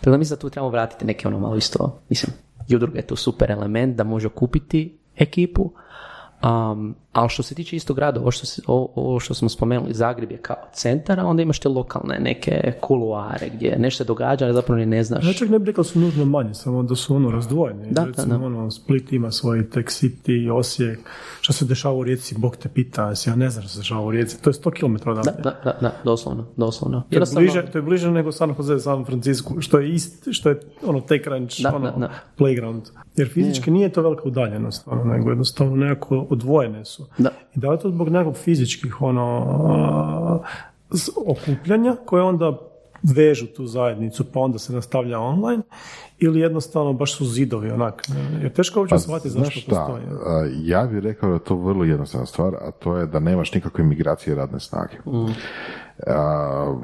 Tako 0.00 0.10
da 0.10 0.16
mislim 0.16 0.36
da 0.36 0.40
tu 0.40 0.50
trebamo 0.50 0.70
vratiti 0.70 1.04
neke 1.04 1.28
ono 1.28 1.38
malo 1.38 1.56
isto, 1.56 2.00
mislim, 2.08 2.32
i 2.68 2.76
udruga 2.76 2.98
je 2.98 3.06
tu 3.06 3.16
super 3.16 3.50
element 3.50 3.96
da 3.96 4.04
može 4.04 4.28
kupiti 4.28 4.98
ekipu, 5.16 5.72
Um, 6.42 6.94
ali 7.16 7.28
što 7.28 7.42
se 7.42 7.54
tiče 7.54 7.76
isto 7.76 7.94
grada, 7.94 8.20
ovo 8.20 8.30
što, 8.30 8.46
se- 8.46 8.62
ovo, 8.66 9.20
što 9.20 9.34
smo 9.34 9.48
spomenuli, 9.48 9.94
Zagreb 9.94 10.30
je 10.30 10.38
kao 10.38 10.56
centar, 10.72 11.20
a 11.20 11.26
onda 11.26 11.42
imaš 11.42 11.58
te 11.58 11.68
lokalne 11.68 12.18
neke 12.20 12.72
kuluare 12.80 13.48
gdje 13.48 13.76
nešto 13.78 13.96
se 13.96 14.04
događa, 14.04 14.44
ali 14.44 14.54
zapravo 14.54 14.78
ni 14.78 14.86
ne 14.86 15.04
znaš. 15.04 15.24
Ja 15.24 15.32
čak 15.32 15.48
ne 15.48 15.58
bih 15.58 15.66
rekao 15.66 15.82
da 15.82 15.88
su 15.88 16.00
nužno 16.00 16.24
manji, 16.24 16.54
samo 16.54 16.82
da 16.82 16.94
su 16.96 17.16
ono 17.16 17.30
razdvojeni. 17.30 17.86
Da, 17.86 18.00
da, 18.00 18.06
Recimo, 18.06 18.38
da. 18.38 18.44
ono, 18.46 18.70
Split 18.70 19.12
ima 19.12 19.30
svoj 19.30 19.70
Tech 19.70 19.88
City, 19.88 20.16
Osijek, 20.50 20.98
što 21.40 21.52
se 21.52 21.64
dešava 21.64 21.94
u 21.94 22.04
Rijeci, 22.04 22.34
Bog 22.38 22.56
te 22.56 22.68
pita, 22.68 23.12
ja 23.26 23.36
ne 23.36 23.50
znam 23.50 23.62
što 23.62 23.72
se 23.72 23.78
dešava 23.78 24.00
u 24.02 24.10
Rijeci, 24.10 24.42
to 24.42 24.50
je 24.50 24.54
100 24.54 24.70
km 24.72 24.96
Da, 25.04 25.10
odavde. 25.10 25.32
da, 25.34 25.60
da, 25.64 25.78
da, 25.80 25.92
doslovno, 26.04 26.46
doslovno. 26.56 27.02
To 27.10 27.16
je, 27.16 27.22
bliže, 27.34 27.62
to 27.62 27.78
je 27.78 27.82
bliže 27.82 28.10
nego 28.10 28.32
San 28.32 28.54
Jose, 28.58 28.78
San 28.78 29.04
Francisco, 29.04 29.60
što 29.60 29.78
je 29.78 29.94
ist, 29.94 30.28
što 30.30 30.48
je 30.48 30.60
ono 30.82 31.00
TechCrunch, 31.00 31.62
Da, 31.62 31.76
ono, 31.76 31.90
da, 31.90 31.96
da. 31.98 32.10
playground. 32.38 32.82
Jer 33.16 33.28
fizički 33.28 33.70
nije 33.70 33.88
to 33.88 34.02
velika 34.02 34.22
udaljenost, 34.24 34.82
ono, 34.86 35.04
nego 35.04 35.30
jednostavno 35.30 35.76
nekako 35.76 36.26
odvojene 36.30 36.84
su. 36.84 37.05
Da. 37.18 37.30
I 37.56 37.58
da 37.58 37.70
li 37.70 37.74
je 37.74 37.80
to 37.80 37.90
zbog 37.90 38.08
nekog 38.08 38.36
fizičkih 38.36 39.02
ono, 39.02 40.42
okupljanja 41.26 41.96
koje 42.04 42.22
onda 42.22 42.58
vežu 43.02 43.46
tu 43.46 43.66
zajednicu 43.66 44.24
pa 44.32 44.40
onda 44.40 44.58
se 44.58 44.72
nastavlja 44.72 45.20
online 45.20 45.62
ili 46.18 46.40
jednostavno 46.40 46.92
baš 46.92 47.16
su 47.16 47.24
zidovi 47.24 47.70
onak. 47.70 48.02
Jer 48.42 48.52
teško 48.52 48.80
uopće 48.80 48.98
shvatiti 48.98 49.28
Pa 49.28 49.32
Znaš 49.32 49.44
zašto 49.44 49.60
šta, 49.60 49.86
postoji. 49.86 50.04
ja 50.62 50.86
bih 50.86 50.98
rekao 50.98 51.28
da 51.28 51.34
je 51.34 51.44
to 51.44 51.56
vrlo 51.56 51.84
jednostavna 51.84 52.26
stvar, 52.26 52.54
a 52.54 52.70
to 52.70 52.96
je 52.96 53.06
da 53.06 53.20
nemaš 53.20 53.54
nikakve 53.54 53.84
migracije 53.84 54.36
radne 54.36 54.60
snage. 54.60 54.96
A, 56.06 56.76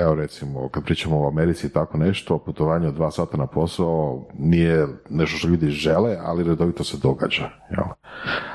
evo 0.00 0.14
recimo, 0.14 0.68
kad 0.68 0.84
pričamo 0.84 1.20
o 1.24 1.28
Americi 1.28 1.66
i 1.66 1.70
tako 1.70 1.98
nešto, 1.98 2.38
putovanje 2.38 2.88
od 2.88 2.94
dva 2.94 3.10
sata 3.10 3.36
na 3.36 3.46
posao 3.46 4.26
nije 4.38 4.86
nešto 5.10 5.38
što 5.38 5.48
ljudi 5.48 5.70
žele, 5.70 6.16
ali 6.22 6.44
redovito 6.44 6.84
se 6.84 6.96
događa. 7.02 7.50
Jel? 7.70 7.86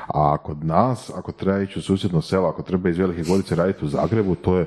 A 0.06 0.36
kod 0.36 0.64
nas, 0.64 1.10
ako 1.16 1.32
treba 1.32 1.60
ići 1.60 1.78
u 1.78 1.82
susjedno 1.82 2.22
selo, 2.22 2.48
ako 2.48 2.62
treba 2.62 2.88
iz 2.88 2.98
Velike 2.98 3.22
Gorice 3.22 3.54
raditi 3.56 3.84
u 3.84 3.88
Zagrebu, 3.88 4.34
to 4.34 4.56
je 4.56 4.66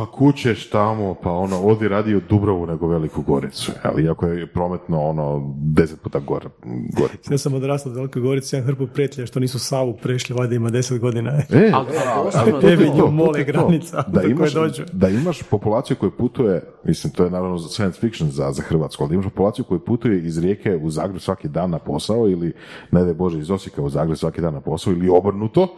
pa 0.00 0.06
kućeš 0.06 0.70
tamo, 0.70 1.14
pa 1.22 1.30
ono, 1.30 1.60
odi 1.60 1.88
radi 1.88 2.14
u 2.14 2.20
Dubrovu 2.28 2.66
nego 2.66 2.88
Veliku 2.88 3.22
Goricu. 3.22 3.72
Jel? 3.84 4.04
Iako 4.04 4.26
je 4.26 4.46
prometno 4.46 5.00
ono 5.00 5.54
deset 5.56 6.00
puta 6.02 6.18
gore. 6.18 6.48
gore. 7.00 7.12
Ja 7.30 7.38
sam 7.38 7.54
odrastao 7.54 7.92
u 7.92 7.94
Velikoj 7.94 8.22
Gorici, 8.22 8.56
imam 8.56 8.66
hrpu 8.66 8.86
prijatelja 8.86 9.26
što 9.26 9.40
nisu 9.40 9.58
Savu 9.58 9.96
prešli, 10.02 10.34
valjda 10.36 10.54
ima 10.54 10.70
deset 10.70 11.00
godina. 11.00 11.30
E, 11.30 11.42
Ali- 11.74 11.86
ali 12.14 12.30
ali 12.34 12.60
tebi 12.60 12.84
to, 12.98 13.10
mole 13.10 13.44
to. 13.46 13.52
granica 13.52 14.04
da 14.08 14.22
imaš, 14.22 14.52
dođu. 14.52 14.82
da 14.92 15.08
imaš 15.08 15.42
populaciju 15.42 15.96
koja 15.96 16.10
putuje, 16.10 16.62
mislim 16.84 17.12
to 17.12 17.24
je 17.24 17.30
naravno 17.30 17.58
za 17.58 17.68
science 17.68 18.00
fiction 18.00 18.30
za, 18.30 18.52
za 18.52 18.62
Hrvatsku, 18.62 19.04
ali 19.04 19.14
imaš 19.14 19.24
populaciju 19.24 19.64
koja 19.64 19.78
putuje 19.78 20.24
iz 20.26 20.38
Rijeke 20.38 20.76
u 20.76 20.90
Zagreb 20.90 21.20
svaki 21.20 21.48
dan 21.48 21.70
na 21.70 21.78
posao 21.78 22.28
ili 22.28 22.52
ne 22.90 23.04
daj 23.04 23.14
Bože 23.14 23.38
iz 23.38 23.50
Osijeka 23.50 23.82
u 23.82 23.90
Zagreb 23.90 24.16
svaki 24.16 24.40
dan 24.40 24.54
na 24.54 24.60
posao 24.60 24.92
ili 24.92 25.08
obrnuto, 25.08 25.76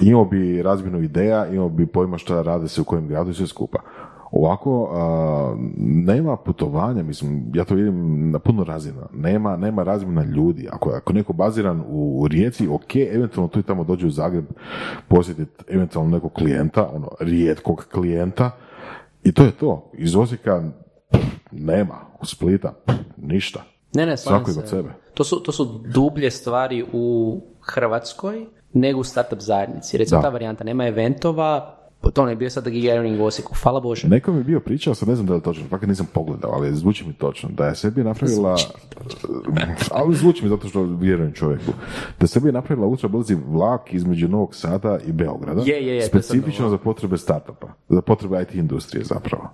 imao 0.00 0.24
bi 0.24 0.62
razmjenu 0.62 1.02
ideja, 1.02 1.46
imao 1.46 1.68
bi 1.68 1.86
pojma 1.86 2.18
šta 2.18 2.42
rade 2.42 2.68
se 2.68 2.80
u 2.80 2.84
kojem 2.84 3.08
gradu 3.08 3.30
i 3.30 3.34
sve 3.46 3.46
skupa. 3.46 3.78
Ovako, 4.32 4.90
a, 4.94 5.56
nema 5.78 6.36
putovanja, 6.36 7.02
mislim, 7.02 7.52
ja 7.54 7.64
to 7.64 7.74
vidim 7.74 8.30
na 8.30 8.38
puno 8.38 8.64
razina, 8.64 9.06
nema, 9.12 9.56
nema 9.56 9.82
razmjena 9.82 10.24
ljudi. 10.24 10.68
Ako, 10.72 10.90
ako 10.90 11.12
neko 11.12 11.32
baziran 11.32 11.84
u, 11.88 12.28
Rijeci, 12.30 12.68
ok, 12.68 12.96
eventualno 12.96 13.48
tu 13.48 13.58
i 13.58 13.62
tamo 13.62 13.84
dođe 13.84 14.06
u 14.06 14.10
Zagreb 14.10 14.44
posjetiti 15.08 15.64
eventualno 15.68 16.10
nekog 16.10 16.32
klijenta, 16.32 16.90
ono, 16.94 17.08
rijetkog 17.20 17.86
klijenta, 17.92 18.50
i 19.24 19.32
to 19.32 19.44
je 19.44 19.50
to. 19.50 19.90
Iz 19.92 20.16
Osijeka 20.16 20.62
nema, 21.50 21.94
u 22.20 22.26
Splita 22.26 22.74
ništa. 23.16 23.62
Ne, 23.94 24.06
ne, 24.06 24.16
Svako 24.16 24.50
se. 24.50 24.66
sebe. 24.66 24.88
To 25.14 25.24
su, 25.24 25.42
to 25.42 25.52
su 25.52 25.64
dublje 25.94 26.30
stvari 26.30 26.84
u 26.92 27.40
Hrvatskoj 27.60 28.46
nego 28.72 29.00
u 29.00 29.04
startup 29.04 29.40
zajednici. 29.40 29.98
Recimo 29.98 30.20
Da. 30.20 30.22
ta 30.22 30.32
varijanta, 30.32 30.64
nema 30.64 30.86
eventova, 30.86 31.76
to 32.10 32.28
je 32.28 32.36
bio 32.36 32.50
sad 32.50 32.68
Gigaring 32.68 33.20
u 33.20 33.24
Osijeku, 33.24 33.54
hvala 33.62 33.80
Bože. 33.80 34.08
Neko 34.08 34.32
mi 34.32 34.38
je 34.38 34.44
bio 34.44 34.60
pričao, 34.60 34.94
sad 34.94 35.08
ne 35.08 35.14
znam 35.14 35.26
da 35.26 35.32
li 35.32 35.38
je 35.38 35.42
točno, 35.42 35.64
fakat 35.70 35.88
nisam 35.88 36.06
pogledao, 36.14 36.50
ali 36.50 36.74
zvuči 36.76 37.06
mi 37.06 37.12
točno, 37.12 37.48
da 37.52 37.66
je 37.66 37.74
sebi 37.74 38.04
napravila, 38.04 38.56
ali 39.98 40.16
zvuči 40.16 40.42
mi 40.42 40.48
zato 40.48 40.68
što 40.68 40.82
vjerujem 40.82 41.32
čovjeku, 41.32 41.72
da 42.18 42.24
je 42.24 42.28
sebi 42.28 42.52
napravila 42.52 42.86
ultra 42.86 43.08
brzi 43.08 43.36
vlak 43.48 43.94
između 43.94 44.28
Novog 44.28 44.54
Sada 44.54 44.98
i 45.06 45.12
Beograda, 45.12 45.62
Je, 45.66 45.74
je, 45.74 45.86
je, 45.86 45.94
je 45.94 46.02
specifično 46.02 46.68
za 46.68 46.78
potrebe 46.78 47.16
startupa, 47.16 47.66
za 47.88 48.02
potrebe 48.02 48.42
IT 48.42 48.54
industrije 48.54 49.04
zapravo. 49.04 49.50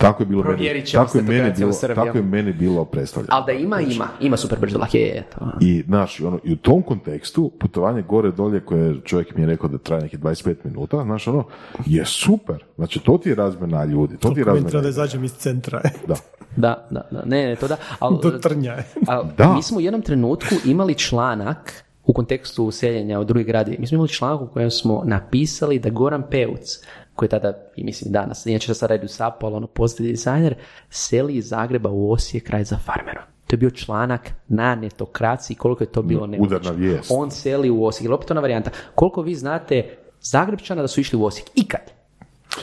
Tako 0.00 0.22
je 0.22 0.26
bilo 0.26 0.42
meni, 0.42 0.84
tako 0.92 1.18
je 1.18 1.24
meni 1.24 1.52
bilo, 1.56 1.72
Srbiji. 1.72 1.94
tako 1.94 2.18
je 2.18 2.24
meni 2.24 2.52
bilo 2.52 2.84
predstavljeno. 2.84 3.34
Ali 3.36 3.44
da 3.46 3.52
ima, 3.52 3.80
ima. 3.80 4.08
Ima 4.20 4.36
super 4.36 4.58
vlak, 4.74 4.94
je, 4.94 5.00
je. 5.00 5.26
To. 5.38 5.50
I, 5.60 5.82
znaš, 5.86 6.20
ono, 6.20 6.38
i 6.44 6.52
u 6.52 6.56
tom 6.56 6.82
kontekstu, 6.82 7.52
putovanje 7.60 8.02
gore 8.02 8.30
dolje 8.30 8.60
koje 8.60 9.00
čovjek 9.04 9.36
mi 9.36 9.42
je 9.42 9.46
rekao 9.46 9.68
da 9.68 9.78
traje 9.78 10.02
nekih 10.02 10.20
25 10.20 10.54
minuta, 10.64 11.02
znaš, 11.04 11.28
ono, 11.28 11.44
je 11.86 12.04
super. 12.04 12.64
Znači, 12.76 13.00
to 13.00 13.18
ti 13.18 13.28
je 13.28 13.34
razmjena 13.34 13.84
ljudi, 13.84 14.16
to 14.16 14.28
ti 14.30 14.40
je 14.40 14.44
mi 14.44 14.44
treba 14.44 14.52
razmjena. 14.52 14.82
da 14.82 14.88
izađem 14.88 15.24
iz 15.24 15.32
centra, 15.32 15.80
Da. 16.08 16.14
Da, 16.56 16.86
da, 16.90 17.08
da. 17.10 17.22
Ne, 17.24 17.46
ne, 17.46 17.56
to 17.56 17.68
da. 17.68 17.76
Ali, 17.98 18.18
do 18.22 18.30
Trnja. 18.30 18.76
ali 19.06 19.28
Da. 19.38 19.52
mi 19.54 19.62
smo 19.62 19.78
u 19.78 19.80
jednom 19.80 20.02
trenutku 20.02 20.54
imali 20.64 20.94
članak 20.94 21.84
u 22.06 22.12
kontekstu 22.12 22.64
useljenja 22.64 23.20
u 23.20 23.24
drugi 23.24 23.44
grad. 23.44 23.68
Mi 23.78 23.86
smo 23.86 23.94
imali 23.94 24.08
članak 24.08 24.40
u 24.40 24.46
kojem 24.46 24.70
smo 24.70 25.02
napisali 25.04 25.78
da 25.78 25.90
Goran 25.90 26.22
Peuc, 26.30 26.78
koji 27.20 27.26
je 27.26 27.30
tada, 27.30 27.52
i 27.76 27.84
mislim 27.84 28.12
danas, 28.12 28.46
inače 28.46 28.74
sad 28.74 28.90
radi 28.90 29.04
u 29.04 29.08
SAP-u, 29.08 29.46
ali 29.46 29.54
ono 29.54 29.66
postoji 29.66 30.08
dizajner, 30.08 30.54
seli 30.90 31.34
iz 31.34 31.48
Zagreba 31.48 31.90
u 31.90 32.12
Osijek 32.12 32.44
kraj 32.44 32.64
za 32.64 32.76
farmerom. 32.78 33.22
To 33.46 33.54
je 33.54 33.58
bio 33.58 33.70
članak 33.70 34.30
na 34.48 34.74
netokraciji, 34.74 35.56
koliko 35.56 35.84
je 35.84 35.88
to 35.88 36.02
bilo 36.02 36.26
nemoguće. 36.26 36.56
udarna 36.56 36.78
vijest. 36.78 37.10
On 37.10 37.30
seli 37.30 37.70
u 37.70 37.84
Osijek. 37.84 38.04
Ili 38.04 38.14
opet 38.14 38.30
ona 38.30 38.40
varijanta. 38.40 38.70
Koliko 38.94 39.22
vi 39.22 39.34
znate 39.34 39.96
Zagrebčana 40.22 40.82
da 40.82 40.88
su 40.88 41.00
išli 41.00 41.18
u 41.18 41.24
Osijek? 41.24 41.46
Ikad. 41.54 41.80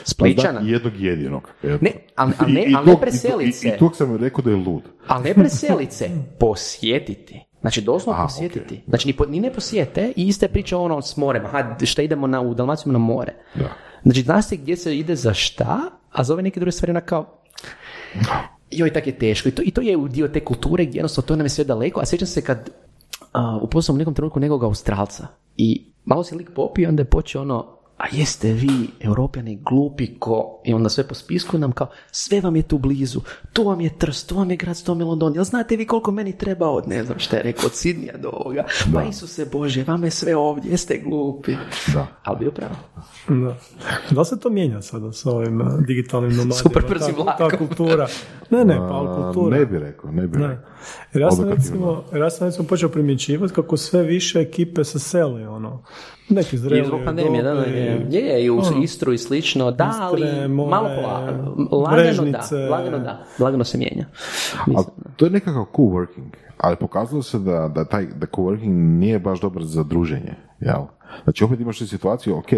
Spličana? 0.03 0.59
Da, 0.59 0.67
jednog 0.67 0.93
jedinog. 0.95 1.49
Eto. 1.63 1.77
Ne, 1.81 1.91
ali- 2.15 2.33
ali 2.37 2.53
ne- 2.53 2.73
ali 2.75 2.85
ne 2.85 2.97
preselit 3.01 3.63
i-. 3.63 3.67
I, 3.67 3.69
i 3.69 3.77
tog 3.77 3.95
sam 3.95 4.15
rekao 4.17 4.41
da 4.41 4.49
je 4.49 4.55
lud. 4.57 4.81
Ali 5.07 5.23
ne 5.23 5.33
preselice, 5.33 6.09
posjetiti. 6.39 7.43
Znači, 7.61 7.81
doslovno 7.81 8.23
posjetiti. 8.23 8.81
Znači, 8.87 9.07
ni, 9.07 9.13
po- 9.13 9.25
ni 9.25 9.39
ne 9.39 9.53
posjete 9.53 10.13
i 10.15 10.27
ista 10.27 10.45
je 10.45 10.51
priča 10.51 10.77
ono 10.77 11.01
s 11.01 11.17
morem. 11.17 11.45
Aha, 11.45 11.75
šta 11.83 12.01
idemo 12.01 12.27
na, 12.27 12.41
u 12.41 12.53
Dalmaciju 12.53 12.91
na 12.91 12.99
more. 12.99 13.33
Da. 13.55 13.69
Znači, 14.07 14.21
zna 14.21 14.41
se 14.41 14.55
gdje 14.55 14.77
se 14.77 14.97
ide 14.97 15.15
za 15.15 15.33
šta, 15.33 15.81
a 16.11 16.23
za 16.23 16.33
ove 16.33 16.43
neke 16.43 16.59
druge 16.59 16.71
stvari 16.71 16.91
onak 16.91 17.05
kao... 17.05 17.39
Joj, 18.71 18.93
tak 18.93 19.07
je 19.07 19.19
teško. 19.19 19.49
I 19.49 19.51
to, 19.51 19.61
I 19.65 19.71
to 19.71 19.81
je 19.81 19.97
dio 20.09 20.27
te 20.27 20.45
kulture 20.45 20.85
gdje 20.85 20.97
jednostavno 20.97 21.27
to 21.27 21.35
nam 21.35 21.45
je 21.45 21.49
sve 21.49 21.63
daleko. 21.63 21.99
A 21.99 22.05
sjećam 22.05 22.27
se 22.27 22.41
kad 22.41 22.69
uh, 22.69 23.63
upoznam 23.63 23.95
u 23.95 23.97
nekom 23.97 24.13
trenutku 24.13 24.39
nekog 24.39 24.63
Australca 24.63 25.27
i 25.57 25.85
malo 26.05 26.23
se 26.23 26.35
lik 26.35 26.49
popio 26.55 26.89
onda 26.89 27.01
je 27.01 27.05
počeo 27.05 27.41
ono 27.41 27.76
a 27.97 28.05
jeste 28.11 28.53
vi, 28.53 28.89
europljani, 28.99 29.59
glupi 29.69 30.19
ko, 30.19 30.61
i 30.65 30.73
onda 30.73 30.89
sve 30.89 31.07
po 31.07 31.15
spisku 31.15 31.57
nam 31.57 31.71
kao, 31.71 31.87
sve 32.11 32.41
vam 32.41 32.55
je 32.55 32.61
tu 32.61 32.77
blizu, 32.77 33.21
tu 33.53 33.63
vam 33.63 33.81
je 33.81 33.97
Trst, 33.97 34.29
tu 34.29 34.35
vam 34.35 34.51
je 34.51 34.57
grad, 34.57 34.83
tu 34.83 34.91
vam 34.91 34.99
je 34.99 35.05
London, 35.05 35.35
jel 35.35 35.43
znate 35.43 35.75
vi 35.75 35.85
koliko 35.85 36.11
meni 36.11 36.37
treba 36.37 36.69
od, 36.69 36.87
ne 36.87 37.03
znam 37.03 37.19
šta 37.19 37.37
je 37.37 37.43
rekao, 37.43 37.65
od 37.65 37.73
Sidnija 37.73 38.17
do 38.17 38.29
ovoga, 38.33 38.63
pa 38.93 39.03
Isuse 39.03 39.45
Bože, 39.45 39.83
vam 39.83 40.03
je 40.03 40.11
sve 40.11 40.35
ovdje, 40.35 40.71
jeste 40.71 40.97
glupi. 40.97 41.55
Da. 41.93 42.07
Ali 42.23 42.39
bio 42.39 42.51
pravo. 42.51 42.75
Da. 43.27 43.57
Da 44.11 44.25
se 44.25 44.39
to 44.39 44.49
mijenja 44.49 44.81
sada 44.81 45.11
sa 45.11 45.31
ovim 45.31 45.61
uh, 45.61 45.67
digitalnim 45.87 46.31
nomadima? 46.37 46.53
Super 46.53 46.83
brzim 46.89 47.15
ta, 47.15 47.37
ta 47.37 47.57
kultura. 47.57 48.07
Ne, 48.49 48.65
ne, 48.65 48.77
pa 48.77 48.83
ali 48.83 49.23
kultura. 49.23 49.57
ne 49.57 49.65
bi 49.65 49.79
rekao, 49.79 50.11
ne 50.11 50.27
bi 50.27 50.37
Ne. 50.37 50.47
rekao. 50.47 50.69
Jer 51.13 51.21
ja 51.21 51.31
sam, 51.31 51.49
recimo, 51.49 52.03
ja 52.13 52.29
sam 52.29 52.47
recimo 52.47 52.67
počeo 52.67 52.89
primjećivati 52.89 53.53
kako 53.53 53.77
sve 53.77 54.03
više 54.03 54.39
ekipe 54.39 54.83
se 54.83 54.99
seli, 54.99 55.45
ono. 55.45 55.83
Neki 56.29 56.55
I 56.55 56.59
zreli 56.59 56.87
zbog 56.87 56.99
pandemije, 57.05 57.43
da, 57.43 57.53
da, 57.53 57.61
je, 57.61 58.07
je, 58.09 58.21
je, 58.21 58.45
i 58.45 58.49
u 58.49 58.59
ono, 58.59 58.81
Istru 58.83 59.13
i 59.13 59.17
slično, 59.17 59.71
da, 59.71 59.93
ali 59.99 60.21
Istre, 60.21 60.47
more, 60.47 60.69
malo 60.69 60.89
polagano, 61.01 61.55
lagano 61.71 62.03
Brežnice. 62.03 62.55
da, 62.55 62.69
lagano 62.69 62.99
da, 62.99 63.25
lagano 63.39 63.63
se 63.63 63.77
mijenja. 63.77 64.05
Mislim, 64.67 64.85
to 65.15 65.25
je 65.25 65.31
nekakav 65.31 65.65
coworking, 65.73 66.35
ali 66.57 66.75
pokazalo 66.75 67.21
se 67.21 67.39
da, 67.39 67.71
da 67.75 67.85
taj 67.85 68.05
da 68.05 68.27
coworking 68.27 68.97
nije 68.99 69.19
baš 69.19 69.41
dobar 69.41 69.63
za 69.63 69.83
druženje, 69.83 70.35
jel? 70.59 70.81
Znači 71.23 71.43
opet 71.43 71.59
imaš 71.59 71.79
tu 71.79 71.87
situaciju, 71.87 72.37
ok, 72.37 72.49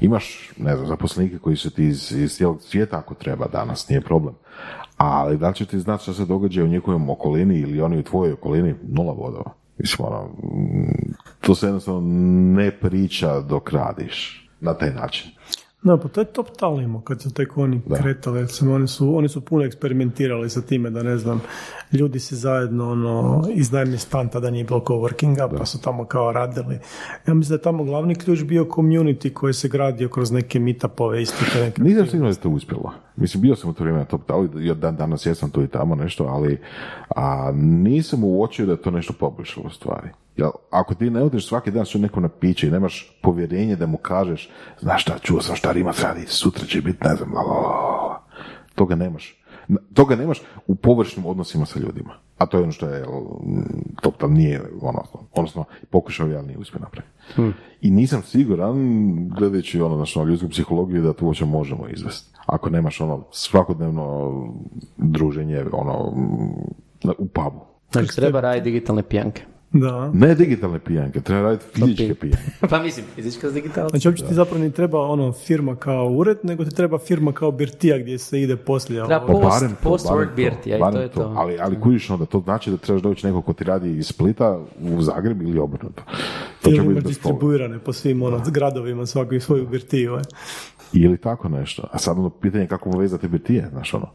imaš, 0.00 0.50
ne 0.56 0.76
znam, 0.76 0.88
zaposlenike 0.88 1.38
koji 1.38 1.56
su 1.56 1.70
ti 1.70 1.84
iz, 1.84 2.12
iz 2.12 2.32
cijelog 2.32 2.62
svijeta 2.62 2.98
ako 2.98 3.14
treba 3.14 3.46
danas, 3.46 3.88
nije 3.88 4.00
problem. 4.00 4.34
Ali 4.96 5.38
da 5.38 5.48
li 5.48 5.54
će 5.54 5.66
ti 5.66 5.80
znati 5.80 6.02
što 6.02 6.12
se 6.12 6.24
događa 6.24 6.64
u 6.64 6.68
njihovom 6.68 7.10
okolini 7.10 7.58
ili 7.58 7.80
oni 7.80 7.98
u 7.98 8.02
tvojoj 8.02 8.32
okolini, 8.32 8.74
nula 8.82 9.12
vodova. 9.12 9.52
Mislim, 9.78 10.08
ono, 10.08 10.28
to 11.50 11.54
se 11.54 11.66
jednostavno 11.66 12.00
ne 12.54 12.70
priča 12.72 13.40
dok 13.40 13.70
radiš 13.70 14.48
na 14.60 14.74
taj 14.74 14.90
način. 14.92 15.30
No, 15.82 15.98
pa 15.98 16.08
to 16.08 16.20
je 16.20 16.24
top 16.24 16.46
talimo 16.50 17.00
kad 17.00 17.22
su 17.22 17.34
tek 17.34 17.56
oni 17.56 17.80
kretali. 17.94 18.40
Recimo, 18.40 18.74
oni, 18.74 18.88
su, 18.88 19.16
oni 19.16 19.28
su 19.28 19.40
puno 19.40 19.64
eksperimentirali 19.64 20.50
sa 20.50 20.60
time 20.62 20.90
da 20.90 21.02
ne 21.02 21.16
znam, 21.18 21.40
ljudi 21.92 22.18
se 22.20 22.36
zajedno 22.36 22.90
ono, 22.92 23.44
iznajmi 23.50 23.98
stan, 23.98 24.28
tada 24.28 24.50
nije 24.50 24.64
bilo 24.64 24.80
coworkinga, 24.80 25.58
pa 25.58 25.66
su 25.66 25.80
tamo 25.80 26.04
kao 26.04 26.32
radili. 26.32 26.78
Ja 27.26 27.34
mislim 27.34 27.48
da 27.48 27.54
je 27.54 27.62
tamo 27.62 27.84
glavni 27.84 28.14
ključ 28.14 28.42
bio 28.42 28.64
community 28.66 29.32
koji 29.32 29.54
se 29.54 29.68
gradio 29.68 30.08
kroz 30.08 30.30
neke 30.32 30.60
meetupove 30.60 31.22
isto. 31.22 31.44
te 31.52 31.60
neke- 31.60 31.82
Nisam 31.82 32.06
siguran 32.06 32.22
da 32.24 32.28
je 32.30 32.42
to 32.42 32.48
uspjelo. 32.48 32.92
Mislim, 33.16 33.40
bio 33.40 33.56
sam 33.56 33.70
u 33.70 33.72
to 33.72 33.82
vrijeme 33.84 33.98
na 33.98 34.04
top 34.04 34.26
talu, 34.26 34.60
i 34.60 34.74
dan 34.74 34.96
danas 34.96 35.26
jesam 35.26 35.50
tu 35.50 35.62
i 35.62 35.68
tamo 35.68 35.94
nešto, 35.94 36.24
ali 36.24 36.60
a, 37.16 37.52
nisam 37.56 38.24
uočio 38.24 38.66
da 38.66 38.72
je 38.72 38.82
to 38.82 38.90
nešto 38.90 39.12
poboljšalo 39.12 39.66
u 39.66 39.70
stvari. 39.70 40.08
Jel, 40.36 40.50
ako 40.70 40.94
ti 40.94 41.10
ne 41.10 41.22
odeš 41.22 41.48
svaki 41.48 41.70
dan 41.70 41.86
su 41.86 41.98
nekom 41.98 42.22
na 42.22 42.28
piće 42.28 42.66
i 42.66 42.70
nemaš 42.70 43.18
povjerenje 43.22 43.76
da 43.76 43.86
mu 43.86 43.96
kažeš, 43.96 44.50
znaš 44.80 45.02
šta, 45.02 45.18
čuo 45.18 45.42
sam 45.42 45.56
šta 45.56 45.72
Rimac 45.72 46.02
radi, 46.02 46.24
sutra 46.26 46.66
će 46.66 46.82
biti, 46.82 47.04
ne 47.04 47.14
znam, 47.14 47.34
la." 47.34 48.20
toga 48.74 48.94
nemaš. 48.94 49.36
Toga 49.94 50.16
nemaš 50.16 50.42
u 50.66 50.74
površnim 50.74 51.26
odnosima 51.26 51.66
sa 51.66 51.78
ljudima. 51.78 52.14
A 52.38 52.46
to 52.46 52.56
je 52.56 52.62
ono 52.62 52.72
što 52.72 52.88
je 52.88 53.04
top 54.02 54.16
tal 54.18 54.32
nije, 54.32 54.62
ono, 54.80 55.04
odnosno 55.32 55.64
pokušao 55.90 56.26
ali 56.26 56.46
nije 56.46 56.58
uspio 56.58 56.80
napraviti. 56.80 57.12
I 57.80 57.90
nisam 57.90 58.22
siguran, 58.22 58.76
gledajući 59.28 59.80
ono, 59.80 59.96
znači, 59.96 60.28
ljudsku 60.28 60.48
psihologiju, 60.48 61.02
da 61.02 61.12
to 61.12 61.26
uopće 61.26 61.44
možemo 61.44 61.88
izvesti. 61.88 62.30
Ako 62.50 62.70
nemaš 62.70 63.00
ono 63.00 63.24
svakodnevno 63.32 64.32
druženje 64.96 65.64
ono, 65.72 66.12
u 67.18 67.26
pubu. 67.26 67.60
Znači, 67.92 68.16
treba 68.16 68.40
raditi 68.40 68.64
digitalne 68.64 69.02
pijanke. 69.02 69.42
Da. 69.72 70.10
Ne 70.14 70.34
digitalne 70.34 70.78
pijanke, 70.78 71.20
treba 71.20 71.42
raditi 71.42 71.64
fizičke 71.72 72.14
pijanke. 72.14 72.50
pa 72.70 72.82
mislim, 72.82 73.06
fizička 73.14 73.50
s 73.50 73.54
digitalna. 73.54 73.88
Znači, 73.88 74.08
uopće 74.08 74.24
ti 74.24 74.34
zapravo 74.34 74.64
ne 74.64 74.70
treba 74.70 75.00
ono 75.00 75.32
firma 75.32 75.76
kao 75.76 76.06
ured, 76.08 76.38
nego 76.42 76.64
ti 76.64 76.70
treba 76.70 76.98
firma 76.98 77.32
kao 77.32 77.50
birtija 77.50 77.98
gdje 77.98 78.18
se 78.18 78.40
ide 78.40 78.56
poslije. 78.56 79.04
Treba 79.06 79.24
ovo. 79.24 79.40
Pa 79.40 79.48
Post- 79.48 79.60
barem 79.60 79.76
to, 79.76 79.88
post 79.88 80.06
barem 80.08 80.28
work 80.28 80.34
birtija 80.36 80.76
i 80.76 80.92
to 80.92 81.00
je 81.00 81.08
to. 81.08 81.34
Ali, 81.36 81.58
ali 81.60 81.80
kužiš 81.80 82.10
onda, 82.10 82.26
to 82.26 82.40
znači 82.40 82.70
da 82.70 82.76
trebaš 82.76 83.02
doći 83.02 83.26
neko 83.26 83.42
ko 83.42 83.52
ti 83.52 83.64
radi 83.64 83.96
iz 83.96 84.06
Splita 84.06 84.58
u 84.82 85.02
Zagreb 85.02 85.42
ili 85.42 85.58
obrnuto. 85.58 86.02
To 86.62 86.70
će 86.70 86.76
Ili 86.76 86.78
biti 86.78 86.90
imaš 86.92 86.94
bez 86.94 87.02
toga. 87.02 87.08
distribuirane 87.32 87.78
po 87.78 87.92
svim 87.92 88.22
ono, 88.22 88.42
gradovima 88.46 89.06
svaki 89.06 89.40
svoju 89.40 89.66
birtiju. 89.66 90.14
e. 90.16 90.20
Ili 90.92 91.18
tako 91.18 91.48
nešto. 91.48 91.82
A 91.92 91.98
sad 91.98 92.18
ono 92.18 92.30
pitanje 92.30 92.64
je 92.64 92.68
kako 92.68 92.90
povezati 92.90 93.28
birtije, 93.28 93.68
znaš 93.72 93.94
ono. 93.94 94.08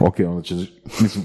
Ok, 0.00 0.14
onda 0.26 0.42
će, 0.42 0.54
mislim, 1.00 1.24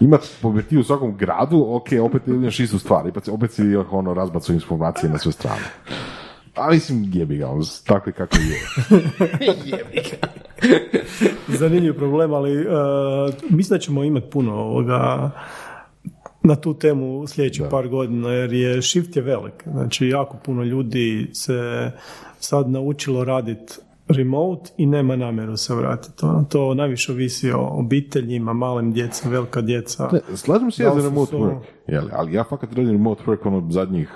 imat 0.00 0.20
po 0.42 0.52
birtiju 0.52 0.80
u 0.80 0.84
svakom 0.84 1.16
gradu, 1.16 1.66
ok, 1.68 1.86
opet 2.02 2.26
imaš 2.26 2.60
istu 2.60 2.78
stvar, 2.78 3.08
opet, 3.08 3.28
opet 3.28 3.52
si 3.52 3.76
ono 3.90 4.14
razbacu 4.14 4.52
informacije 4.52 5.10
na 5.10 5.18
sve 5.18 5.32
strane. 5.32 5.62
A 6.56 6.70
mislim, 6.70 7.10
jebi 7.12 7.36
ga, 7.36 7.48
on, 7.48 7.62
tako 7.86 8.10
i 8.10 8.12
kako 8.12 8.36
je. 8.36 8.60
Jebi 9.64 10.02
ga. 10.10 10.28
Zanimljiv 11.48 11.96
problem, 11.96 12.32
ali 12.32 12.66
uh, 12.66 12.72
mislim 13.50 13.76
da 13.76 13.80
ćemo 13.80 14.04
imati 14.04 14.30
puno 14.30 14.54
ovoga 14.54 15.30
na 16.42 16.56
tu 16.56 16.74
temu 16.74 17.20
u 17.20 17.26
sljedećih 17.26 17.64
par 17.70 17.88
godina, 17.88 18.30
jer 18.30 18.52
je 18.52 18.82
shift 18.82 19.16
je 19.16 19.22
velik. 19.22 19.52
Znači, 19.66 20.08
jako 20.08 20.36
puno 20.44 20.62
ljudi 20.62 21.30
se 21.32 21.90
sad 22.38 22.70
naučilo 22.70 23.24
raditi 23.24 23.74
remote 24.16 24.70
i 24.76 24.86
nema 24.86 25.16
namjeru 25.16 25.56
se 25.56 25.74
vratiti. 25.74 26.24
Ono, 26.24 26.44
to 26.44 26.74
najviše 26.74 27.12
ovisi 27.12 27.52
o 27.52 27.68
obiteljima, 27.72 28.52
malim 28.52 28.92
djeca, 28.92 29.28
velika 29.28 29.60
djeca. 29.60 30.08
Ne, 30.12 30.36
slažem 30.36 30.70
se 30.70 30.82
ja 30.82 30.94
za 30.94 31.08
remote 31.08 31.30
su- 31.30 31.38
work, 31.38 31.60
jeli, 31.86 32.10
ali 32.12 32.32
ja 32.32 32.44
fakat 32.44 32.72
radim 32.72 32.92
remote 32.92 33.22
work 33.26 33.38
ono 33.44 33.70
zadnjih 33.70 34.12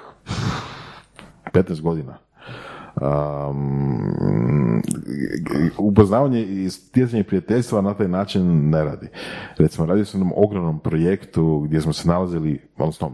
15 1.52 1.80
godina. 1.80 2.18
Um, 3.50 4.82
upoznavanje 5.78 6.42
i 6.42 6.70
stjecanje 6.70 7.24
prijateljstva 7.24 7.80
na 7.80 7.94
taj 7.94 8.08
način 8.08 8.70
ne 8.70 8.84
radi. 8.84 9.08
Recimo, 9.58 9.86
radio 9.86 10.04
sam 10.04 10.20
na 10.20 10.30
ogromnom 10.36 10.80
projektu 10.80 11.60
gdje 11.60 11.80
smo 11.80 11.92
se 11.92 12.08
nalazili, 12.08 12.60
odnosno 12.78 13.12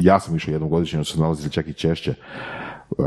ja 0.00 0.20
sam 0.20 0.36
išao 0.36 0.52
jednom 0.52 0.70
godišnje, 0.70 1.04
su 1.04 1.12
se 1.12 1.20
nalazili 1.20 1.50
čak 1.50 1.68
i 1.68 1.72
češće 1.72 2.10
uh, 2.10 2.65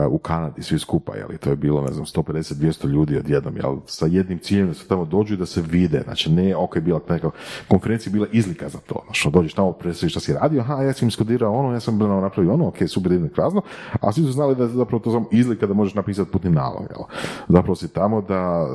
u 0.09 0.17
Kanadi 0.17 0.63
svi 0.63 0.79
skupa, 0.79 1.15
jel, 1.15 1.27
to 1.39 1.49
je 1.49 1.55
bilo, 1.55 1.81
ne 1.81 1.91
znam, 1.91 2.05
150-200 2.05 2.87
ljudi 2.87 3.17
odjednom, 3.17 3.57
jel, 3.57 3.77
sa 3.85 4.05
jednim 4.05 4.39
ciljem 4.39 4.67
da 4.67 4.73
se 4.73 4.87
tamo 4.87 5.05
dođu 5.05 5.33
i 5.33 5.37
da 5.37 5.45
se 5.45 5.61
vide, 5.61 6.01
znači 6.03 6.31
ne, 6.31 6.55
ok, 6.55 6.79
bila 6.79 6.99
neka 7.09 7.29
konferencija 7.67 8.11
je 8.11 8.13
bila 8.13 8.27
izlika 8.31 8.69
za 8.69 8.77
to, 8.77 9.01
znači, 9.05 9.29
dođeš 9.31 9.53
tamo, 9.53 9.71
predstaviš 9.71 10.13
šta 10.13 10.19
si 10.19 10.33
radio, 10.33 10.61
aha, 10.61 10.81
ja 10.83 10.93
sam 10.93 11.07
iskodirao 11.07 11.53
ono, 11.53 11.73
ja 11.73 11.79
sam 11.79 12.01
ono, 12.01 12.21
napravio 12.21 12.53
ono, 12.53 12.67
ok, 12.67 12.77
super, 12.87 13.11
idem 13.11 13.29
krazno, 13.29 13.61
a 14.01 14.11
svi 14.11 14.23
su 14.23 14.31
znali 14.31 14.55
da 14.55 14.63
je 14.63 14.69
zapravo 14.69 15.03
to 15.03 15.11
samo 15.11 15.27
izlika 15.31 15.67
da 15.67 15.73
možeš 15.73 15.93
napisati 15.93 16.31
putni 16.31 16.49
nalog, 16.49 16.85
jel, 16.89 17.03
zapravo 17.47 17.75
si 17.75 17.93
tamo 17.93 18.21
da 18.21 18.67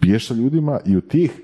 piješ 0.00 0.28
sa 0.28 0.34
ljudima 0.34 0.80
i 0.86 0.96
u 0.96 1.00
tih 1.00 1.42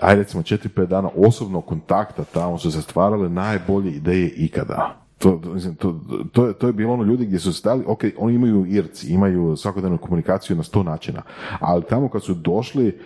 ajde 0.00 0.22
recimo 0.22 0.42
4-5 0.42 0.86
dana 0.86 1.10
osobnog 1.16 1.66
kontakta 1.66 2.24
tamo 2.24 2.58
su 2.58 2.70
se 2.72 2.82
stvarale 2.82 3.28
najbolje 3.28 3.90
ideje 3.90 4.28
ikada. 4.36 5.03
To, 5.24 5.40
to, 5.78 6.00
to, 6.32 6.46
je, 6.46 6.52
to 6.52 6.66
je 6.66 6.72
bilo 6.72 6.92
ono 6.92 7.02
ljudi 7.02 7.26
gdje 7.26 7.38
su 7.38 7.52
stali, 7.52 7.84
ok, 7.86 8.04
oni 8.18 8.34
imaju 8.34 8.66
irci, 8.66 9.12
imaju 9.12 9.56
svakodnevnu 9.56 9.98
komunikaciju 9.98 10.56
na 10.56 10.62
sto 10.62 10.82
načina, 10.82 11.22
ali 11.60 11.82
tamo 11.88 12.08
kad 12.08 12.22
su 12.22 12.34
došli 12.34 12.98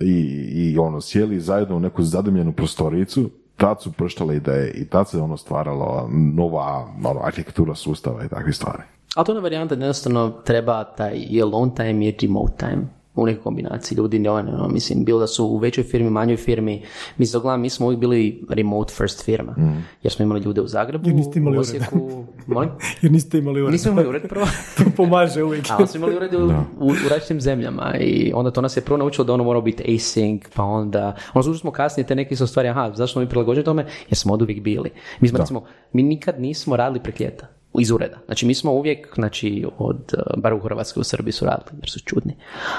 i, 0.00 0.12
i 0.54 0.78
ono, 0.78 1.00
sjeli 1.00 1.40
zajedno 1.40 1.76
u 1.76 1.80
neku 1.80 2.02
zadumljenu 2.02 2.52
prostoricu, 2.52 3.30
tad 3.56 3.82
su 3.82 3.92
prštale 3.92 4.36
ideje 4.36 4.70
i 4.70 4.86
tad 4.88 5.08
se 5.08 5.18
ono 5.18 5.36
stvaralo 5.36 6.08
nova 6.12 6.86
ono, 7.04 7.20
arhitektura 7.24 7.74
sustava 7.74 8.24
i 8.24 8.28
takve 8.28 8.52
stvari. 8.52 8.82
Ali 9.14 9.26
to 9.26 9.32
je 9.32 9.34
ona 9.34 9.42
varijanta 9.42 9.74
jednostavno 9.74 10.30
treba 10.44 10.84
taj 10.84 11.26
i 11.30 11.42
alone 11.42 11.72
time 11.74 12.06
i 12.06 12.16
remote 12.22 12.52
time 12.56 12.86
u 13.14 13.26
nekoj 13.26 13.42
kombinaciji 13.42 13.96
ljudi 13.96 14.18
ne 14.18 14.30
ono, 14.30 14.68
mislim, 14.68 15.04
bilo 15.04 15.20
da 15.20 15.26
su 15.26 15.44
u 15.46 15.56
većoj 15.56 15.84
firmi, 15.84 16.10
manjoj 16.10 16.36
firmi, 16.36 16.82
mislim, 17.18 17.40
uglavnom 17.40 17.60
mi 17.60 17.70
smo 17.70 17.86
uvijek 17.86 18.00
bili 18.00 18.44
remote 18.48 18.94
first 18.94 19.24
firma, 19.24 19.54
jer 20.02 20.12
smo 20.12 20.22
imali 20.22 20.40
ljude 20.40 20.60
u 20.60 20.66
Zagrebu, 20.66 21.08
Jer 21.08 21.16
niste 21.16 21.38
imali 21.38 21.56
u 21.56 21.60
ured. 21.60 21.70
Osijeku, 21.70 22.24
molim? 22.46 22.70
Jer 23.02 23.12
niste 23.12 23.38
imali 23.38 23.62
ured. 23.62 23.72
Nismo 23.72 23.92
imali 23.92 24.08
ured 24.08 24.28
prvo, 24.28 24.46
to 24.76 24.84
pomaže 24.96 25.42
uvijek. 25.42 25.66
ali 25.70 25.86
smo 25.86 25.98
imali 25.98 26.16
urede 26.16 26.36
u, 26.36 26.46
u, 26.46 26.86
u 26.86 27.08
različitim 27.10 27.40
zemljama 27.40 27.94
i 28.00 28.32
onda 28.34 28.50
to 28.50 28.60
nas 28.60 28.76
je 28.76 28.80
prvo 28.80 28.96
naučilo 28.96 29.24
da 29.24 29.32
ono 29.32 29.44
mora 29.44 29.60
biti 29.60 29.82
async, 29.82 30.40
pa 30.54 30.62
onda, 30.62 31.16
ono 31.34 31.54
smo 31.54 31.70
kasnije 31.70 32.06
te 32.06 32.14
neke 32.14 32.36
su 32.36 32.46
stvari, 32.46 32.68
aha, 32.68 32.92
zašto 32.94 33.12
smo 33.12 33.22
mi 33.22 33.28
prilagođeni 33.28 33.64
tome? 33.64 33.86
Jer 34.08 34.16
smo 34.16 34.34
od 34.34 34.42
uvijek 34.42 34.62
bili. 34.62 34.90
Mi 35.20 35.28
smo, 35.28 35.38
recimo, 35.38 35.64
mi 35.92 36.02
nikad 36.02 36.40
nismo 36.40 36.76
radili 36.76 37.02
prek 37.02 37.20
ljeta 37.20 37.46
iz 37.80 37.90
ureda. 37.90 38.16
Znači, 38.26 38.46
mi 38.46 38.54
smo 38.54 38.72
uvijek, 38.72 39.14
znači, 39.14 39.66
od, 39.78 40.14
eh, 40.18 40.22
bar 40.36 40.54
u 40.54 40.60
Hrvatskoj, 40.60 41.00
u 41.00 41.04
Srbiji 41.04 41.32
su 41.32 41.44
radili, 41.44 41.78
jer 41.80 41.90
su 41.90 42.00
čudni. 42.00 42.36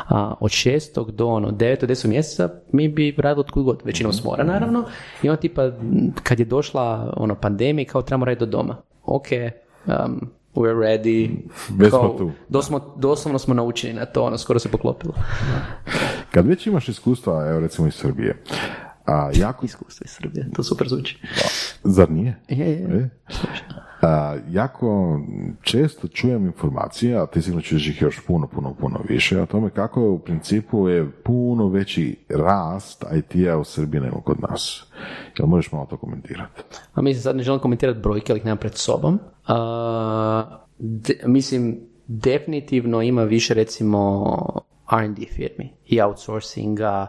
A, 0.07 0.33
od 0.39 0.51
šestog 0.51 1.11
do 1.11 1.27
ono, 1.27 1.51
devetog, 1.51 1.87
desetog 1.87 2.11
mjeseca 2.11 2.49
mi 2.71 2.87
bi 2.87 3.15
radili 3.17 3.39
od 3.39 3.51
kud 3.51 3.63
god. 3.63 3.81
Većinom 3.85 4.13
s 4.13 4.23
mora, 4.23 4.43
naravno. 4.43 4.83
I 5.23 5.29
onda 5.29 5.41
tipa, 5.41 5.71
kad 6.23 6.39
je 6.39 6.45
došla 6.45 7.13
ono, 7.17 7.35
pandemija, 7.35 7.85
kao 7.85 8.01
trebamo 8.01 8.25
raditi 8.25 8.45
do 8.45 8.57
doma. 8.57 8.75
Ok, 9.03 9.27
um, 9.85 10.29
we're 10.55 10.77
ready. 10.77 11.29
Već 11.69 11.89
smo 11.89 12.15
tu. 12.17 12.31
Doslovno, 12.49 12.93
doslovno 12.95 13.39
smo 13.39 13.53
naučeni 13.53 13.93
na 13.93 14.05
to, 14.05 14.23
ono, 14.23 14.37
skoro 14.37 14.59
se 14.59 14.69
poklopilo. 14.69 15.13
Kad 16.31 16.47
već 16.47 16.67
imaš 16.67 16.89
iskustva, 16.89 17.49
evo 17.49 17.59
recimo 17.59 17.87
iz 17.87 17.93
Srbije, 17.93 18.43
a, 19.05 19.29
jako, 19.35 19.65
Iskustvo 19.65 20.03
iz 20.05 20.11
Srbije, 20.11 20.49
to 20.55 20.63
super 20.63 20.87
zvuči. 20.87 21.19
zar 21.83 22.11
nije? 22.11 22.35
Je, 22.49 22.57
je, 22.57 22.79
je. 22.79 23.09
A, 24.01 24.35
jako 24.49 25.19
često 25.61 26.07
čujem 26.07 26.45
informacije, 26.45 27.17
a 27.17 27.25
ti 27.25 27.41
sigurno 27.41 27.61
ćeš 27.61 27.87
ih 27.87 28.01
još 28.01 28.25
puno, 28.27 28.47
puno, 28.47 28.73
puno 28.73 28.99
više, 29.09 29.41
o 29.41 29.45
tome 29.45 29.69
kako 29.69 30.01
je 30.01 30.09
u 30.09 30.19
principu 30.19 30.89
je 30.89 31.11
puno 31.11 31.67
veći 31.67 32.17
rast 32.29 33.05
IT-a 33.15 33.57
u 33.57 33.63
Srbiji 33.63 34.01
nego 34.01 34.21
kod 34.21 34.37
nas. 34.49 34.85
Jel 35.39 35.47
možeš 35.47 35.71
malo 35.71 35.85
to 35.85 35.97
komentirati? 35.97 36.61
A 36.93 37.01
mislim, 37.01 37.21
sad 37.21 37.35
ne 37.35 37.43
želim 37.43 37.59
komentirati 37.61 37.99
brojke, 37.99 38.31
ali 38.31 38.39
ih 38.39 38.45
nemam 38.45 38.57
pred 38.57 38.73
sobom. 38.75 39.19
A, 39.47 40.59
de- 40.79 41.21
mislim, 41.25 41.79
definitivno 42.07 43.01
ima 43.01 43.23
više, 43.23 43.53
recimo, 43.53 44.35
R&D 44.91 45.21
firmi 45.31 45.73
i 45.85 46.01
outsourcinga 46.01 47.07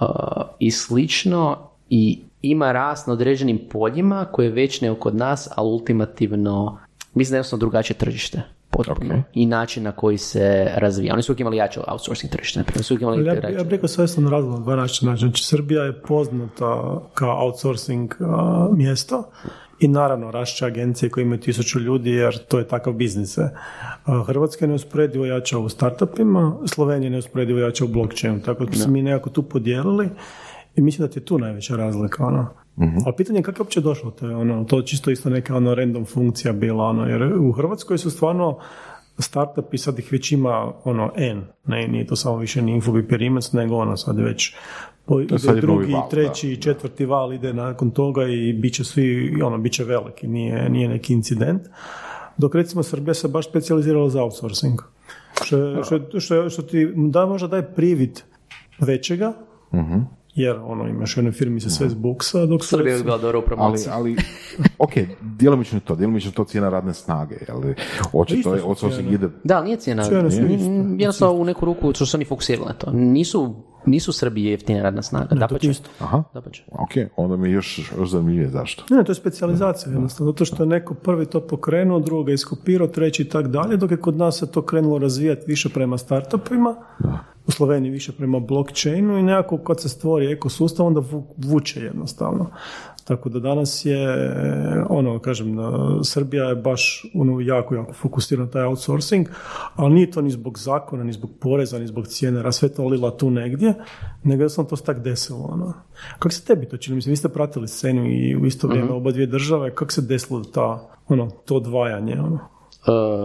a, 0.00 0.42
i 0.58 0.70
slično 0.70 1.70
i 1.90 2.22
ima 2.42 2.72
rast 2.72 3.06
na 3.06 3.12
određenim 3.12 3.60
poljima 3.70 4.24
koje 4.32 4.46
je 4.46 4.52
već 4.52 4.80
nego 4.80 4.94
kod 4.94 5.16
nas, 5.16 5.48
ali 5.56 5.68
ultimativno 5.68 6.78
mislim 7.14 7.32
da 7.32 7.36
je 7.36 7.38
jednostavno 7.38 7.60
drugačije 7.60 7.96
tržište 7.96 8.42
potpuno 8.70 9.14
Ok. 9.14 9.24
i 9.34 9.46
način 9.46 9.82
na 9.82 9.92
koji 9.92 10.18
se 10.18 10.70
razvija. 10.74 11.14
Oni 11.14 11.22
su 11.22 11.32
uvijek 11.32 11.40
imali 11.40 11.56
jače 11.56 11.80
outsourcing 11.88 12.32
tržište, 12.32 12.82
su 12.82 12.94
imali 12.94 13.26
Ja, 13.26 13.34
ja 13.34 13.40
bih 13.40 13.70
rekao 13.70 13.88
svojstveno 13.88 14.30
razlog 14.30 14.52
na 14.52 14.60
dva 14.60 14.76
načina. 14.76 15.16
Znači, 15.16 15.44
Srbija 15.44 15.82
je 15.82 16.02
poznata 16.02 17.00
kao 17.14 17.44
outsourcing 17.44 18.14
a, 18.20 18.68
mjesto 18.72 19.30
i 19.80 19.88
naravno 19.88 20.30
rašće 20.30 20.66
agencije 20.66 21.10
koje 21.10 21.22
imaju 21.22 21.40
tisuću 21.40 21.80
ljudi 21.80 22.10
jer 22.10 22.38
to 22.38 22.58
je 22.58 22.68
takav 22.68 22.92
biznis. 22.92 23.38
A, 23.38 23.48
Hrvatska 24.26 24.64
je 24.64 24.68
neusporedivo 24.68 25.26
jača 25.26 25.58
u 25.58 25.68
startupima, 25.68 26.56
Slovenija 26.66 27.06
je 27.06 27.10
neusporedivo 27.10 27.58
jača 27.58 27.84
u 27.84 27.88
blockchainu, 27.88 28.40
tako 28.42 28.64
da 28.64 28.72
smo 28.72 28.92
mi 28.92 29.02
nekako 29.02 29.30
tu 29.30 29.42
podijelili 29.42 30.08
i 30.78 30.82
mislim 30.82 31.06
da 31.06 31.12
ti 31.12 31.18
je 31.18 31.24
tu 31.24 31.38
najveća 31.38 31.76
razlika. 31.76 32.26
Ono. 32.26 32.48
A 33.06 33.12
pitanje 33.16 33.38
je 33.38 33.42
kako 33.42 33.56
je 33.56 33.62
uopće 33.62 33.80
došlo 33.80 34.10
to 34.10 34.28
je 34.28 34.36
ono, 34.36 34.64
to 34.64 34.76
je 34.76 34.86
čisto 34.86 35.10
isto 35.10 35.30
neka 35.30 35.56
ono 35.56 35.74
random 35.74 36.04
funkcija 36.04 36.52
bila, 36.52 36.84
ono, 36.84 37.06
jer 37.06 37.22
u 37.22 37.52
Hrvatskoj 37.52 37.98
su 37.98 38.10
stvarno 38.10 38.58
startupi, 39.18 39.78
sad 39.78 39.98
ih 39.98 40.12
već 40.12 40.32
ima 40.32 40.72
ono 40.84 41.12
N, 41.16 41.44
ne, 41.66 41.88
nije 41.88 42.06
to 42.06 42.16
samo 42.16 42.36
više 42.36 42.62
ni 42.62 42.72
Infobi 42.72 43.08
Perimac, 43.08 43.52
nego 43.52 43.76
ono 43.76 43.96
sad 43.96 44.18
već 44.18 44.54
po, 45.04 45.20
ide 45.20 45.38
sad 45.38 45.56
drugi, 45.56 45.92
val, 45.92 46.10
treći, 46.10 46.52
i 46.52 46.56
četvrti 46.56 47.06
val 47.06 47.32
ide 47.32 47.52
nakon 47.52 47.90
toga 47.90 48.24
i 48.26 48.52
bit 48.52 48.74
će 48.74 48.84
svi, 48.84 49.38
ono, 49.42 49.58
bit 49.58 49.72
će 49.72 49.84
veliki, 49.84 50.28
nije, 50.28 50.70
nije 50.70 50.88
neki 50.88 51.12
incident. 51.12 51.62
Dok 52.36 52.54
recimo 52.54 52.82
Srbija 52.82 53.14
se 53.14 53.28
baš 53.28 53.48
specijalizirala 53.48 54.10
za 54.10 54.22
outsourcing. 54.22 54.78
Što, 55.44 55.84
što, 55.84 56.20
što, 56.20 56.50
što 56.50 56.62
ti 56.62 56.92
da 56.96 57.26
možda 57.26 57.48
daje 57.48 57.74
privid 57.74 58.20
većega, 58.78 59.32
jer 60.34 60.56
ono 60.56 60.88
imaš 60.88 61.16
u 61.16 61.20
jednoj 61.20 61.32
firmi 61.32 61.60
se 61.60 61.70
sve 61.70 61.88
zbuksa, 61.88 62.46
dok 62.46 62.62
su 62.62 62.68
Srbija 62.68 62.96
je 62.96 63.02
bila 63.02 63.18
dobro 63.18 63.38
u 63.38 63.40
Ali, 63.40 63.46
promociji. 63.46 63.90
ali, 63.92 64.16
ok, 64.78 64.90
djelomično 65.22 65.76
je 65.76 65.82
to, 65.82 65.94
djelomično 65.96 66.30
je 66.30 66.34
to 66.34 66.44
cijena 66.44 66.68
radne 66.68 66.94
snage, 66.94 67.36
ali 67.48 67.74
očito 68.12 68.38
isto 68.38 68.54
je, 68.54 68.62
outsourcing 68.62 69.02
cijene. 69.02 69.14
ide 69.14 69.28
Da, 69.44 69.56
ali 69.56 69.64
nije 69.64 69.76
cijena. 69.76 70.02
N- 70.02 70.26
isto. 70.26 70.70
Jednostavno 70.98 71.34
u 71.34 71.44
neku 71.44 71.64
ruku 71.66 71.92
su 71.94 72.06
se 72.06 72.16
oni 72.16 72.24
fokusirali 72.24 72.66
na 72.66 72.72
to. 72.72 72.90
Nisu, 72.92 73.54
nisu 73.86 74.12
Srbi 74.12 74.44
jeftina 74.44 74.82
radna 74.82 75.02
snaga. 75.02 75.34
Da 75.34 75.46
to 75.46 75.58
ti 75.58 75.68
isto. 75.68 75.90
Aha, 75.98 76.22
Dapače. 76.34 76.64
ok, 76.68 76.90
onda 77.16 77.36
mi 77.36 77.50
još, 77.50 77.92
još 77.98 78.10
zanimljivije 78.10 78.48
zašto. 78.48 78.84
Ne, 78.90 78.96
ne, 78.96 79.04
to 79.04 79.10
je 79.12 79.16
specijalizacija 79.16 79.92
jednostavno, 79.92 80.32
zato 80.32 80.44
što 80.44 80.62
je 80.62 80.66
neko 80.66 80.94
prvi 80.94 81.26
to 81.26 81.40
pokrenuo, 81.40 82.00
drugo 82.00 82.22
ga 82.22 82.32
iskopirao, 82.32 82.86
treći 82.88 83.22
i 83.22 83.28
tak 83.28 83.48
dalje, 83.48 83.76
dok 83.76 83.90
je 83.90 83.96
kod 83.96 84.16
nas 84.16 84.38
se 84.38 84.50
to 84.50 84.62
krenulo 84.62 84.98
razvijati 84.98 85.42
više 85.46 85.68
prema 85.68 85.98
startupima, 85.98 86.74
u 87.48 87.52
Sloveniji 87.52 87.90
više 87.90 88.12
prema 88.12 88.40
blockchainu 88.40 89.18
i 89.18 89.22
nekako 89.22 89.58
kad 89.58 89.80
se 89.80 89.88
stvori 89.88 90.32
ekosustav, 90.32 90.86
onda 90.86 91.00
vu- 91.00 91.26
vuče 91.36 91.80
jednostavno. 91.80 92.46
Tako 93.04 93.28
da 93.28 93.40
danas 93.40 93.84
je, 93.84 94.08
ono, 94.88 95.18
kažem, 95.18 95.56
Srbija 96.04 96.44
je 96.44 96.56
baš 96.56 97.04
ono, 97.14 97.40
jako, 97.40 97.74
jako 97.74 97.92
fokusirana 97.92 98.44
na 98.44 98.50
taj 98.50 98.64
outsourcing, 98.64 99.28
ali 99.76 99.94
nije 99.94 100.10
to 100.10 100.20
ni 100.22 100.30
zbog 100.30 100.58
zakona, 100.58 101.04
ni 101.04 101.12
zbog 101.12 101.30
poreza, 101.40 101.78
ni 101.78 101.86
zbog 101.86 102.06
cijene 102.06 102.42
rasvetolila 102.42 103.16
tu 103.16 103.30
negdje, 103.30 103.74
nego 104.24 104.42
je 104.42 104.48
sam 104.48 104.66
to 104.66 104.76
se 104.76 104.84
tak 104.84 105.02
desilo. 105.02 105.48
Ono. 105.52 105.72
Kako 106.18 106.30
se 106.30 106.44
tebi 106.44 106.68
to 106.68 106.76
čini? 106.76 106.96
Mislim, 106.96 107.12
vi 107.12 107.16
ste 107.16 107.28
pratili 107.28 107.68
scenu 107.68 108.06
i 108.06 108.36
u 108.36 108.46
isto 108.46 108.68
vrijeme 108.68 108.90
oba 108.90 109.10
dvije 109.10 109.26
države, 109.26 109.74
kako 109.74 109.92
se 109.92 110.02
desilo 110.02 110.44
ta, 110.44 110.88
ono, 111.08 111.30
to 111.44 111.56
odvajanje? 111.56 112.20
Ono? 112.20 112.38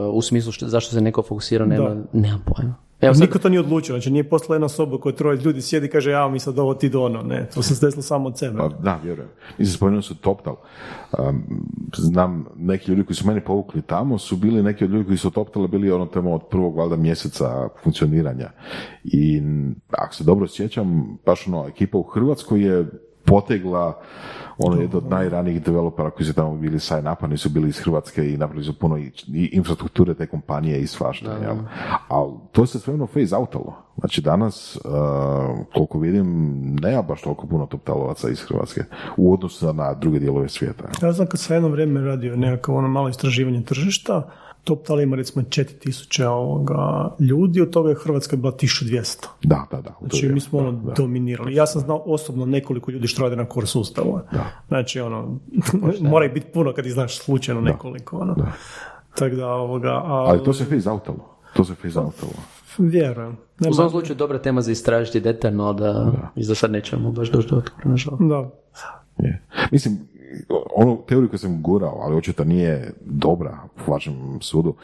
Uh, 0.10 0.16
u 0.16 0.22
smislu 0.22 0.52
što, 0.52 0.68
zašto 0.68 0.92
se 0.92 1.02
neko 1.02 1.22
fokusira, 1.22 1.66
nema, 1.66 1.96
nemam 2.14 2.44
pojma. 2.46 2.76
Evo 3.04 3.14
sad, 3.14 3.22
Niko 3.22 3.40
to 3.40 3.50
nije 3.50 3.60
odlučio, 3.60 3.94
znači 3.94 4.12
nije 4.12 4.30
poslala 4.30 4.56
jedna 4.56 4.70
soba 4.70 4.98
koja 4.98 5.16
troje 5.16 5.38
ljudi 5.38 5.62
sjedi 5.62 5.86
i 5.86 5.90
kaže 5.90 6.12
ja 6.12 6.28
mi 6.28 6.40
sad 6.40 6.60
ovo 6.60 6.74
ti 6.74 6.90
do 6.90 7.04
ono, 7.04 7.22
ne, 7.22 7.50
to 7.54 7.62
se 7.62 7.86
desilo 7.86 8.02
samo 8.02 8.28
od 8.28 8.38
sebe. 8.38 8.58
Pa, 8.58 8.70
da, 8.70 9.00
vjerujem. 9.04 9.30
Mislim, 9.58 9.76
spomenuli 9.76 10.04
su 10.04 10.16
TopTal. 10.16 10.56
Um, 11.20 11.44
znam, 11.96 12.46
neki 12.56 12.92
ljudi 12.92 13.04
koji 13.04 13.16
su 13.16 13.28
meni 13.28 13.42
povukli 13.42 13.82
tamo 13.82 14.18
su 14.18 14.36
bili 14.36 14.64
neki 14.64 14.84
od 14.84 14.92
ljudi 14.92 15.06
koji 15.06 15.18
su 15.18 15.28
od 15.28 15.34
TopTala 15.34 15.68
bili 15.68 15.92
ono 15.92 16.06
tamo 16.06 16.34
od 16.34 16.42
prvog 16.50 16.78
valjda 16.78 16.96
mjeseca 16.96 17.70
funkcioniranja. 17.84 18.50
I 19.04 19.42
ako 19.92 20.16
se 20.16 20.24
dobro 20.24 20.48
sjećam, 20.48 21.18
baš 21.26 21.48
ono, 21.48 21.68
ekipa 21.68 21.98
u 21.98 22.04
Hrvatskoj 22.04 22.62
je 22.62 22.86
potegla 23.26 24.02
ono 24.58 24.82
jedno 24.82 24.98
od 24.98 25.10
najranijih 25.10 25.64
developera 25.64 26.10
koji 26.10 26.28
su 26.28 26.34
tamo 26.34 26.56
bili 26.56 26.80
sign 26.80 27.08
up, 27.14 27.24
oni 27.24 27.38
su 27.38 27.50
bili 27.50 27.70
iz 27.70 27.80
Hrvatske 27.80 28.34
i 28.34 28.38
napravili 28.38 28.66
su 28.66 28.80
puno 28.80 28.98
i, 28.98 29.12
i 29.28 29.50
infrastrukture 29.54 30.14
te 30.14 30.28
kompanije 30.28 30.80
i 30.80 30.88
svašta. 30.88 31.32
jel? 31.42 31.56
Ali 32.08 32.32
to 32.52 32.66
se 32.66 32.80
sve 32.80 32.94
ono 32.94 33.08
phase 33.08 33.36
outalo. 33.36 33.74
Znači 33.98 34.22
danas, 34.22 34.76
uh, 34.76 34.82
koliko 35.74 36.00
vidim, 36.00 36.26
nema 36.82 37.02
baš 37.02 37.22
toliko 37.22 37.48
puno 37.48 37.66
toptalovaca 37.66 38.30
iz 38.30 38.42
Hrvatske 38.42 38.82
u 39.18 39.34
odnosu 39.34 39.74
na 39.74 39.94
druge 39.94 40.20
dijelove 40.20 40.50
svijeta. 40.50 40.84
jel? 40.84 41.10
Ja 41.10 41.14
znam 41.14 41.28
kad 41.28 41.40
sam 41.40 41.56
jedno 41.56 41.70
vrijeme 41.70 42.02
radio 42.02 42.36
nekako 42.36 42.76
ono 42.76 42.88
malo 42.88 43.10
istraživanje 43.10 43.62
tržišta, 43.62 44.30
TopTal 44.64 45.02
ima 45.02 45.16
recimo 45.16 45.46
4000 45.46 46.26
ovoga 46.26 47.16
ljudi, 47.20 47.62
od 47.62 47.70
toga 47.70 47.90
je 47.90 47.96
Hrvatska 47.96 48.36
bila 48.36 48.54
1200. 48.54 49.26
Da, 49.44 49.68
da, 49.72 49.82
da. 49.82 49.96
Znači 50.02 50.30
mi 50.30 50.40
smo 50.40 50.60
ono 50.60 50.72
da, 50.72 50.78
da. 50.78 50.94
dominirali. 50.94 51.56
Ja 51.56 51.66
sam 51.68 51.82
znao 51.82 52.04
osobno 52.06 52.46
nekoliko 52.46 52.92
ljudi 52.92 53.08
što 53.08 53.22
rade 53.24 53.36
na 53.36 53.46
core 53.54 53.68
sustavu. 53.68 54.20
Znači 54.68 55.00
ono, 55.00 55.40
mora 56.12 56.26
ih 56.26 56.34
biti 56.34 56.48
puno 56.54 56.74
kad 56.74 56.86
ih 56.86 56.94
znaš 56.94 57.20
slučajno 57.20 57.62
nekoliko. 57.62 58.18
Ono. 58.18 58.36
Tako 59.16 59.36
da 59.36 59.48
ovoga, 59.48 59.90
a, 59.92 60.26
Ali 60.28 60.44
to 60.44 60.54
se 60.54 60.90
outalo. 60.90 61.38
To 61.56 61.66
se 61.66 61.76
phase 61.76 62.00
outalo. 62.00 62.34
vjerujem. 62.78 63.38
u 63.70 63.74
svakom 63.74 63.92
slučaju 63.92 64.18
dobra 64.18 64.38
tema 64.40 64.62
za 64.62 64.72
istražiti 64.72 65.20
detaljno, 65.20 65.64
ali 65.64 65.80
da, 65.80 66.12
i 66.36 66.44
za 66.44 66.56
sad 66.56 66.72
nećemo 66.72 67.12
baš 67.12 67.32
doći 67.32 67.48
do 67.48 67.56
odgovora, 67.56 67.90
nažalost. 67.90 68.24
da. 68.24 68.50
Je. 69.18 69.42
Mislim, 69.72 69.98
onu 70.76 71.02
teoriju 71.08 71.30
koju 71.30 71.40
sam 71.40 71.62
gurao, 71.62 72.00
ali 72.02 72.16
očito 72.16 72.44
nije 72.44 72.94
dobra 73.06 73.58
u 73.88 73.92
vašem 73.92 74.38
sudu, 74.42 74.76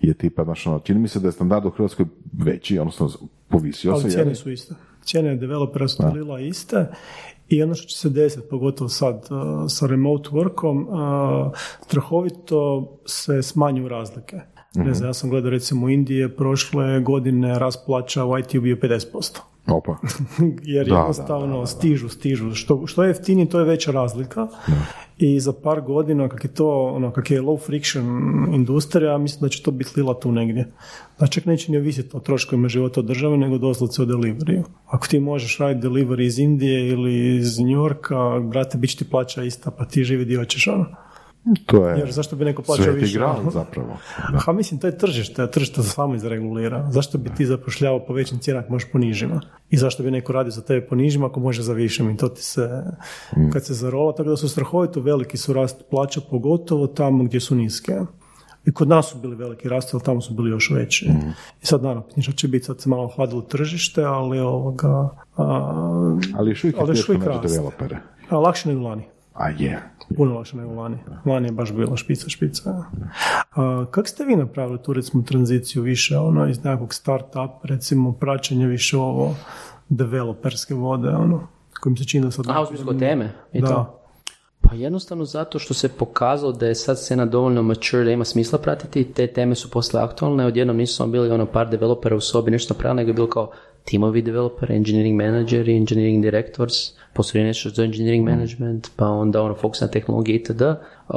je 0.00 0.14
tipa, 0.14 0.44
znaš, 0.44 0.66
ono, 0.66 0.78
čini 0.78 1.00
mi 1.00 1.08
se 1.08 1.20
da 1.20 1.28
je 1.28 1.32
standard 1.32 1.66
u 1.66 1.70
Hrvatskoj 1.70 2.06
veći, 2.32 2.78
odnosno 2.78 3.10
povisio 3.48 3.92
Ali 3.92 4.02
se. 4.02 4.10
cijene 4.10 4.30
jel? 4.30 4.34
su 4.34 4.50
iste. 4.50 4.74
Cijene 5.02 5.36
developera 5.36 5.88
su 5.88 6.02
lila 6.14 6.40
iste 6.40 6.86
i 7.48 7.62
ono 7.62 7.74
što 7.74 7.88
će 7.88 7.98
se 7.98 8.08
desiti, 8.08 8.48
pogotovo 8.50 8.88
sad 8.88 9.14
uh, 9.14 9.64
sa 9.68 9.86
remote 9.86 10.28
workom, 10.28 10.86
uh, 10.88 11.52
strahovito 11.86 12.92
se 13.04 13.42
smanjuju 13.42 13.88
razlike. 13.88 14.40
Ne 14.74 14.94
znam, 14.94 15.08
ja 15.08 15.14
sam 15.14 15.30
gledao 15.30 15.50
recimo 15.50 15.86
u 15.86 15.90
Indije 15.90 16.36
prošle 16.36 17.00
godine 17.00 17.58
rast 17.58 17.86
plaća 17.86 18.24
u 18.24 18.38
IT-u 18.38 18.60
bio 18.60 18.76
50%. 18.76 19.38
Opa. 19.66 19.96
Jer 20.62 20.86
Da, 20.86 20.94
jednostavno 20.94 21.46
da, 21.46 21.52
da, 21.52 21.60
da. 21.60 21.66
stižu, 21.66 22.08
stižu. 22.08 22.54
Što, 22.54 22.86
što 22.86 23.02
je 23.02 23.08
jeftinije, 23.08 23.48
to 23.48 23.58
je 23.58 23.64
veća 23.64 23.90
razlika. 23.90 24.48
I 25.18 25.40
za 25.40 25.52
par 25.52 25.80
godina, 25.80 26.28
kak 26.28 26.44
je 26.44 26.54
to, 26.54 26.92
ono, 26.94 27.10
kak 27.10 27.30
je 27.30 27.42
low 27.42 27.66
friction 27.66 28.06
industrija, 28.54 29.18
mislim 29.18 29.40
da 29.40 29.48
će 29.48 29.62
to 29.62 29.70
biti 29.70 29.90
lila 29.96 30.20
tu 30.20 30.32
negdje. 30.32 30.72
Da 31.20 31.26
čak 31.26 31.44
neće 31.44 31.72
ni 31.72 31.78
ovisiti 31.78 32.16
o 32.16 32.20
troškovima 32.20 32.68
života 32.68 33.00
od 33.00 33.06
države, 33.06 33.36
nego 33.36 33.58
doslovce 33.58 34.02
o 34.02 34.04
deliveriju. 34.04 34.64
Ako 34.86 35.06
ti 35.06 35.20
možeš 35.20 35.58
raditi 35.58 35.86
delivery 35.86 36.22
iz 36.22 36.38
Indije 36.38 36.88
ili 36.88 37.36
iz 37.36 37.58
New 37.58 37.68
Yorka, 37.68 38.40
brate, 38.40 38.78
bit 38.78 38.90
će 38.90 38.96
ti 38.96 39.10
plaća 39.10 39.42
ista, 39.42 39.70
pa 39.70 39.84
ti 39.84 40.04
živi 40.04 40.24
dio 40.24 40.44
ćeš, 40.44 40.66
ono. 40.66 41.05
To 41.66 41.88
je 41.88 41.98
Jer 41.98 42.12
zašto 42.12 42.36
bi 42.36 42.44
neko 42.44 42.62
plaćao 42.62 42.92
više? 42.92 43.18
gral 43.18 43.50
zapravo. 43.50 43.96
Da. 44.32 44.38
Ha, 44.38 44.52
mislim, 44.52 44.80
to 44.80 44.86
je 44.86 44.98
tržište, 44.98 45.42
a 45.42 45.46
tržište 45.46 45.82
se 45.82 45.88
samo 45.90 46.14
izregulira. 46.14 46.90
Zašto 46.90 47.18
bi 47.18 47.30
ti 47.36 47.46
zapošljavao 47.46 48.06
po 48.06 48.12
većim 48.12 48.38
cijenama 48.38 48.64
ako 48.64 48.72
možeš 48.72 48.88
po 48.92 48.98
nižima? 48.98 49.40
I 49.70 49.76
zašto 49.76 50.02
bi 50.02 50.10
neko 50.10 50.32
radio 50.32 50.50
za 50.50 50.62
tebe 50.62 50.86
po 50.86 50.94
nižima 50.94 51.26
ako 51.26 51.40
može 51.40 51.62
za 51.62 51.72
višim? 51.72 52.10
I 52.10 52.16
to 52.16 52.28
ti 52.28 52.42
se, 52.42 52.82
kad 53.52 53.64
se 53.66 53.74
zarola, 53.74 54.14
tako 54.14 54.28
da 54.28 54.36
su 54.36 54.48
strahovito 54.48 55.00
veliki 55.00 55.36
su 55.36 55.52
rast 55.52 55.82
plaća, 55.90 56.20
pogotovo 56.30 56.86
tamo 56.86 57.24
gdje 57.24 57.40
su 57.40 57.54
niske. 57.54 57.92
I 58.64 58.72
kod 58.72 58.88
nas 58.88 59.06
su 59.10 59.18
bili 59.18 59.36
veliki 59.36 59.68
rast, 59.68 59.94
ali 59.94 60.02
tamo 60.02 60.20
su 60.20 60.34
bili 60.34 60.50
još 60.50 60.70
veći. 60.70 61.06
I 61.62 61.66
sad 61.66 61.82
naravno, 61.82 62.02
pitanje 62.02 62.22
što 62.22 62.32
će 62.32 62.48
biti, 62.48 62.64
sad 62.64 62.80
se 62.80 62.88
malo 62.88 63.08
hladilo 63.16 63.42
tržište, 63.42 64.04
ali 64.04 64.38
ovoga... 64.40 65.08
A, 65.36 65.44
Ali 66.36 66.50
još 66.50 66.64
uvijek 66.64 66.76
je 66.80 66.86
teško 66.86 67.12
naći 67.12 67.48
developere. 67.48 67.96
a 68.28 68.38
lakše 68.38 68.68
nego 68.68 68.80
lani. 68.80 69.04
A 69.36 69.48
je. 69.48 69.82
Puno 70.16 70.34
lakše 70.34 70.56
nego 70.56 70.72
lani. 70.72 70.98
Lani 71.26 71.48
je 71.48 71.52
baš 71.52 71.72
bila 71.72 71.96
špica, 71.96 72.28
špica. 72.28 72.84
A, 73.54 73.84
kako 73.90 74.08
ste 74.08 74.24
vi 74.24 74.36
napravili 74.36 74.82
tu 74.82 74.92
recimo 74.92 75.22
tranziciju 75.22 75.82
više 75.82 76.18
ono 76.18 76.48
iz 76.48 76.64
nekakvog 76.64 76.94
start-up, 76.94 77.50
recimo 77.62 78.12
praćenje 78.12 78.66
više 78.66 78.96
ovo 78.96 79.34
developerske 79.88 80.74
vode, 80.74 81.08
ono, 81.08 81.48
kojim 81.80 81.96
se 81.96 82.04
čini 82.04 82.24
da 82.24 82.30
sad... 82.30 82.44
A, 82.48 82.62
u 82.62 82.66
smislu 82.66 82.98
teme 82.98 83.32
i 83.52 83.60
Da. 83.60 83.66
to? 83.66 84.00
Pa 84.60 84.74
jednostavno 84.74 85.24
zato 85.24 85.58
što 85.58 85.74
se 85.74 85.88
pokazalo 85.88 86.52
da 86.52 86.66
je 86.66 86.74
sad 86.74 86.98
scena 86.98 87.26
dovoljno 87.26 87.62
mature 87.62 88.04
da 88.04 88.10
ima 88.10 88.24
smisla 88.24 88.58
pratiti, 88.58 89.04
te 89.04 89.26
teme 89.26 89.54
su 89.54 89.70
posle 89.70 90.00
aktualne, 90.00 90.46
odjednom 90.46 90.76
nisu 90.76 90.94
samo 90.94 91.12
bili 91.12 91.30
ono 91.30 91.46
par 91.46 91.70
developera 91.70 92.16
u 92.16 92.20
sobi 92.20 92.50
nešto 92.50 92.74
napravili, 92.74 92.96
nego 92.96 93.10
je 93.10 93.14
bilo 93.14 93.28
kao 93.28 93.50
timovi 93.86 94.22
developera, 94.22 94.74
engineering 94.74 95.16
manageri, 95.16 95.76
engineering 95.76 96.22
directors, 96.22 96.74
postoji 97.14 97.44
nešto 97.44 97.70
za 97.70 97.84
engineering 97.84 98.24
management, 98.24 98.90
pa 98.96 99.06
onda 99.08 99.42
ono 99.42 99.54
fokus 99.54 99.80
na 99.80 99.88
tehnologije 99.88 100.36
itd. 100.36 100.62
Uh, 100.62 101.14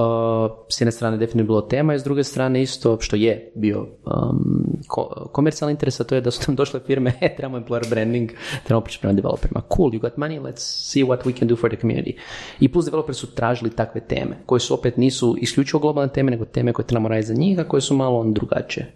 s 0.70 0.82
jedne 0.82 0.92
strane 0.92 1.18
definitivno 1.18 1.48
bilo 1.48 1.62
tema 1.62 1.94
i 1.94 2.00
s 2.00 2.04
druge 2.04 2.24
strane 2.24 2.62
isto 2.62 2.98
što 3.02 3.16
je 3.16 3.52
bio 3.56 3.80
um, 3.80 4.66
ko- 4.88 5.30
komercijalni 5.32 5.72
interes, 5.72 6.00
a 6.00 6.04
to 6.04 6.16
je 6.16 6.22
da 6.22 6.32
su 6.32 6.42
nam 6.48 6.56
došle 6.56 6.80
firme, 6.80 7.14
e, 7.22 7.36
trebamo 7.36 7.60
employer 7.60 7.90
branding, 7.90 8.30
trebamo 8.64 8.84
pričati 8.84 9.02
prema 9.02 9.14
developerima. 9.14 9.62
Cool, 9.76 9.92
you 9.92 10.00
got 10.00 10.14
money, 10.14 10.42
let's 10.42 10.92
see 10.92 11.06
what 11.06 11.24
we 11.24 11.40
can 11.40 11.48
do 11.48 11.56
for 11.56 11.70
the 11.70 11.82
community. 11.82 12.14
I 12.60 12.68
plus 12.68 12.86
developeri 12.86 13.16
su 13.16 13.28
tražili 13.28 13.70
takve 13.70 14.02
teme, 14.02 14.38
koje 14.46 14.60
su 14.60 14.74
opet 14.74 14.98
nisu 14.98 15.36
isključivo 15.42 15.80
globalne 15.80 16.14
teme, 16.14 16.32
nego 16.32 16.46
teme 16.46 16.74
koje 16.74 16.86
trebamo 16.86 17.10
raditi 17.10 17.28
za 17.28 17.34
njih, 17.34 17.60
a 17.60 17.64
koje 17.64 17.82
su 17.82 17.96
malo 17.96 18.20
on 18.20 18.34
drugačije. 18.34 18.94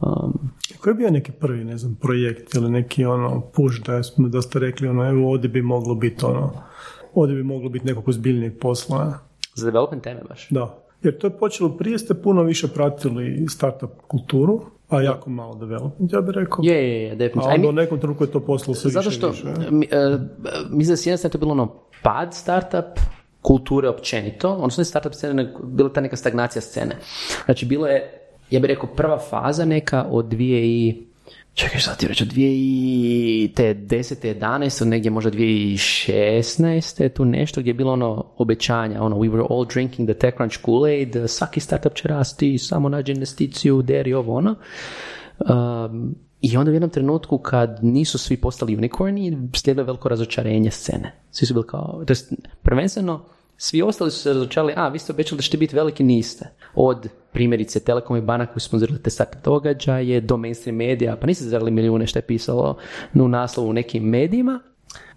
Um, 0.00 0.50
Koji 0.80 0.92
je 0.92 0.96
bio 0.96 1.10
neki 1.10 1.32
prvi, 1.32 1.64
ne 1.64 1.78
znam, 1.78 1.94
projekt 1.94 2.54
ili 2.54 2.70
neki 2.70 3.04
ono 3.04 3.40
push 3.40 3.80
da 3.80 4.02
smo 4.02 4.28
dosta 4.28 4.58
rekli 4.58 4.88
ono, 4.88 5.08
evo 5.08 5.30
ovdje 5.30 5.48
bi 5.48 5.62
moglo 5.62 5.94
biti 5.94 6.24
ono, 6.24 6.50
ovdje 7.14 7.36
bi 7.36 7.42
moglo 7.42 7.68
biti 7.68 7.86
nekog 7.86 8.08
ozbiljnijeg 8.08 8.58
posla. 8.58 9.18
za 9.54 9.66
development 9.66 10.02
teme 10.04 10.20
baš. 10.28 10.48
Da. 10.50 10.78
Jer 11.02 11.18
to 11.18 11.26
je 11.26 11.30
počelo, 11.30 11.68
prije 11.70 11.98
ste 11.98 12.14
puno 12.14 12.42
više 12.42 12.68
pratili 12.68 13.46
startup 13.48 13.90
kulturu, 14.08 14.60
a 14.88 15.02
jako 15.02 15.30
malo 15.30 15.54
development, 15.54 16.12
ja 16.12 16.20
bih 16.20 16.34
rekao. 16.34 16.58
Je, 16.62 16.74
je, 16.90 17.02
je, 17.02 17.12
A 17.12 17.14
definitivno. 17.14 17.48
Aj, 17.48 17.54
onda 17.54 17.62
mi- 17.62 17.68
u 17.68 17.82
nekom 17.82 17.98
trenutku 18.00 18.24
je 18.24 18.30
to 18.30 18.40
postalo 18.40 18.74
sve 18.74 18.90
Zato 18.90 19.10
što, 19.10 19.28
više. 19.28 19.44
mi, 19.70 19.88
e, 19.90 20.18
mislim 20.70 20.92
da 20.92 20.96
s 20.96 21.06
jedne 21.06 21.16
strane 21.16 21.32
to 21.32 21.38
je 21.38 21.40
bilo 21.40 21.52
ono 21.52 21.74
pad 22.02 22.34
startup, 22.34 23.00
kulture 23.42 23.88
općenito, 23.88 24.50
odnosno 24.50 24.80
ne 24.80 24.84
startup 24.84 25.12
scene, 25.14 25.52
bila 25.64 25.88
ta 25.88 26.00
neka 26.00 26.16
stagnacija 26.16 26.62
scene. 26.62 26.96
Znači, 27.44 27.66
bilo 27.66 27.86
je, 27.86 28.23
ja 28.54 28.60
bih 28.60 28.68
rekao, 28.68 28.86
prva 28.86 29.18
faza 29.18 29.64
neka 29.64 30.06
od 30.10 30.24
dvije 30.24 30.66
i 30.66 31.04
Čekaj, 31.54 31.80
šta 31.80 31.94
ti 31.94 32.06
reći, 32.06 32.24
od 32.24 32.32
2010. 32.32 34.34
11. 34.40 34.84
negdje 34.84 35.10
možda 35.10 35.30
2016. 35.30 37.08
tu 37.08 37.24
nešto 37.24 37.60
gdje 37.60 37.70
je 37.70 37.74
bilo 37.74 37.92
ono 37.92 38.24
obećanja, 38.36 39.02
ono 39.02 39.16
we 39.16 39.30
were 39.30 39.46
all 39.50 39.66
drinking 39.66 40.08
the 40.08 40.18
TechCrunch 40.18 40.58
Kool-Aid, 40.62 41.26
svaki 41.26 41.60
startup 41.60 41.94
će 41.94 42.08
rasti, 42.08 42.58
samo 42.58 42.88
nađe 42.88 43.12
investiciju, 43.12 43.82
deri 43.82 44.14
ovo 44.14 44.36
ono. 44.36 44.54
Um, 45.38 46.14
I 46.40 46.56
onda 46.56 46.70
u 46.70 46.74
jednom 46.74 46.90
trenutku 46.90 47.38
kad 47.38 47.78
nisu 47.82 48.18
svi 48.18 48.36
postali 48.36 48.76
unicorni, 48.76 49.48
slijedilo 49.54 49.82
je 49.82 49.86
veliko 49.86 50.08
razočarenje 50.08 50.70
scene. 50.70 51.12
Svi 51.30 51.46
su 51.46 51.54
bili 51.54 51.66
kao, 51.66 52.04
to 52.06 52.14
prvenstveno, 52.62 53.24
svi 53.56 53.82
ostali 53.82 54.10
su 54.10 54.18
se 54.18 54.32
razočarali, 54.32 54.72
a 54.76 54.88
vi 54.88 54.98
ste 54.98 55.12
obećali 55.12 55.38
da 55.38 55.42
ćete 55.42 55.56
biti 55.56 55.76
veliki, 55.76 56.04
niste. 56.04 56.48
Od 56.74 57.08
primjerice 57.32 57.80
Telekom 57.80 58.16
i 58.16 58.20
banaka 58.20 58.52
koji 58.52 58.60
su 58.60 58.68
sponzorirali 58.68 59.02
te 59.02 59.10
startup 59.10 59.44
događaje, 59.44 60.20
do 60.20 60.36
mainstream 60.36 60.76
medija, 60.76 61.16
pa 61.16 61.26
niste 61.26 61.44
zaradili 61.44 61.70
milijune 61.70 62.06
što 62.06 62.18
je 62.18 62.22
pisalo 62.22 62.76
u 63.14 63.28
naslovu 63.28 63.70
u 63.70 63.72
nekim 63.72 64.02
medijima, 64.02 64.60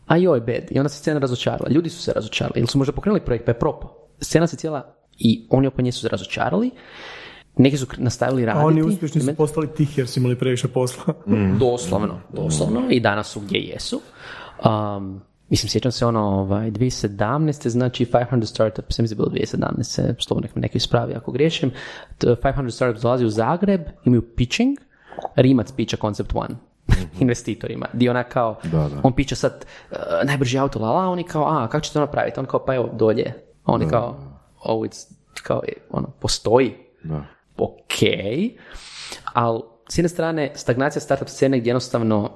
a 0.08 0.18
joj 0.18 0.40
bed. 0.40 0.68
I 0.72 0.80
onda 0.80 0.90
se 0.90 1.00
scena 1.00 1.20
razočarala. 1.20 1.70
Ljudi 1.70 1.90
su 1.90 2.02
se 2.02 2.14
razočarali. 2.16 2.60
Ili 2.60 2.68
su 2.68 2.78
možda 2.78 2.94
pokrenuli 2.94 3.26
projekt 3.26 3.46
pa 3.46 3.52
je 3.52 3.60
propao. 3.60 4.08
Scena 4.22 4.48
se 4.48 4.58
cijela 4.58 4.96
i 5.18 5.48
oni 5.50 5.68
oko 5.68 5.82
nje 5.82 5.92
su 5.92 6.02
se 6.02 6.10
razočarali. 6.10 6.72
Neki 7.58 7.78
su 7.78 7.88
nastavili 7.98 8.46
raditi. 8.46 8.64
A 8.64 8.68
oni 8.68 8.82
uspješni 8.82 9.22
su 9.22 9.36
postali 9.36 9.68
tihi 9.68 10.02
jer 10.02 10.08
su 10.08 10.20
imali 10.20 10.40
previše 10.40 10.68
posla. 10.68 11.14
Doslovno, 11.60 12.22
doslovno. 12.34 12.84
I 12.90 13.00
danas 13.00 13.28
su 13.28 13.40
gdje 13.40 13.60
jesu. 13.60 14.02
Um, 14.66 15.22
mislim, 15.50 15.70
sjećam 15.70 15.92
se 15.92 16.06
ono, 16.06 16.20
ovaj, 16.20 16.72
2017. 16.72 17.70
znači 17.70 18.06
500 18.06 18.46
Startups, 18.46 19.00
mislim 19.00 19.18
da 19.18 19.24
je 19.24 19.30
bilo 19.30 19.46
2017. 19.46 20.24
Slovo 20.28 20.42
nek 20.42 20.56
me 20.56 20.62
neki 20.62 20.78
ispravi 20.78 21.14
ako 21.14 21.32
griješim. 21.32 21.72
T- 22.18 22.28
500 22.28 22.70
Startups 22.72 23.02
dolazi 23.02 23.26
u 23.26 23.30
Zagreb, 23.30 23.82
imaju 24.06 24.22
pitching, 24.36 24.78
Rimac 25.36 25.72
pića 25.72 25.98
Concept 26.02 26.32
One 26.36 26.56
investitorima, 27.20 27.86
di 27.94 28.10
ona 28.10 28.24
kao, 28.24 28.60
Da, 28.64 28.78
da. 28.78 29.02
on 29.04 29.14
piće 29.14 29.36
sad 29.36 29.66
uh, 29.92 29.98
najbrži 30.24 30.58
auto, 30.58 30.80
la 30.80 30.92
la, 30.92 31.10
oni 31.10 31.24
kao, 31.24 31.46
a, 31.46 31.68
kako 31.68 31.84
ćete 31.84 31.94
to 31.94 32.00
napraviti? 32.00 32.40
On 32.40 32.46
kao, 32.46 32.66
pa 32.66 32.76
evo, 32.76 32.90
dolje. 32.94 33.34
A 33.64 33.72
Oni 33.74 33.90
kao, 33.90 34.16
oh, 34.64 34.82
it's, 34.82 35.14
kao, 35.44 35.62
ono, 35.90 36.08
postoji, 36.20 36.76
Da. 37.04 37.24
ok, 37.58 38.00
ali 39.34 39.62
s 39.90 39.98
jedne 39.98 40.10
strane 40.10 40.52
stagnacija 40.56 41.02
startup 41.02 41.28
scene 41.28 41.60
gdje 41.60 41.70
jednostavno 41.70 42.32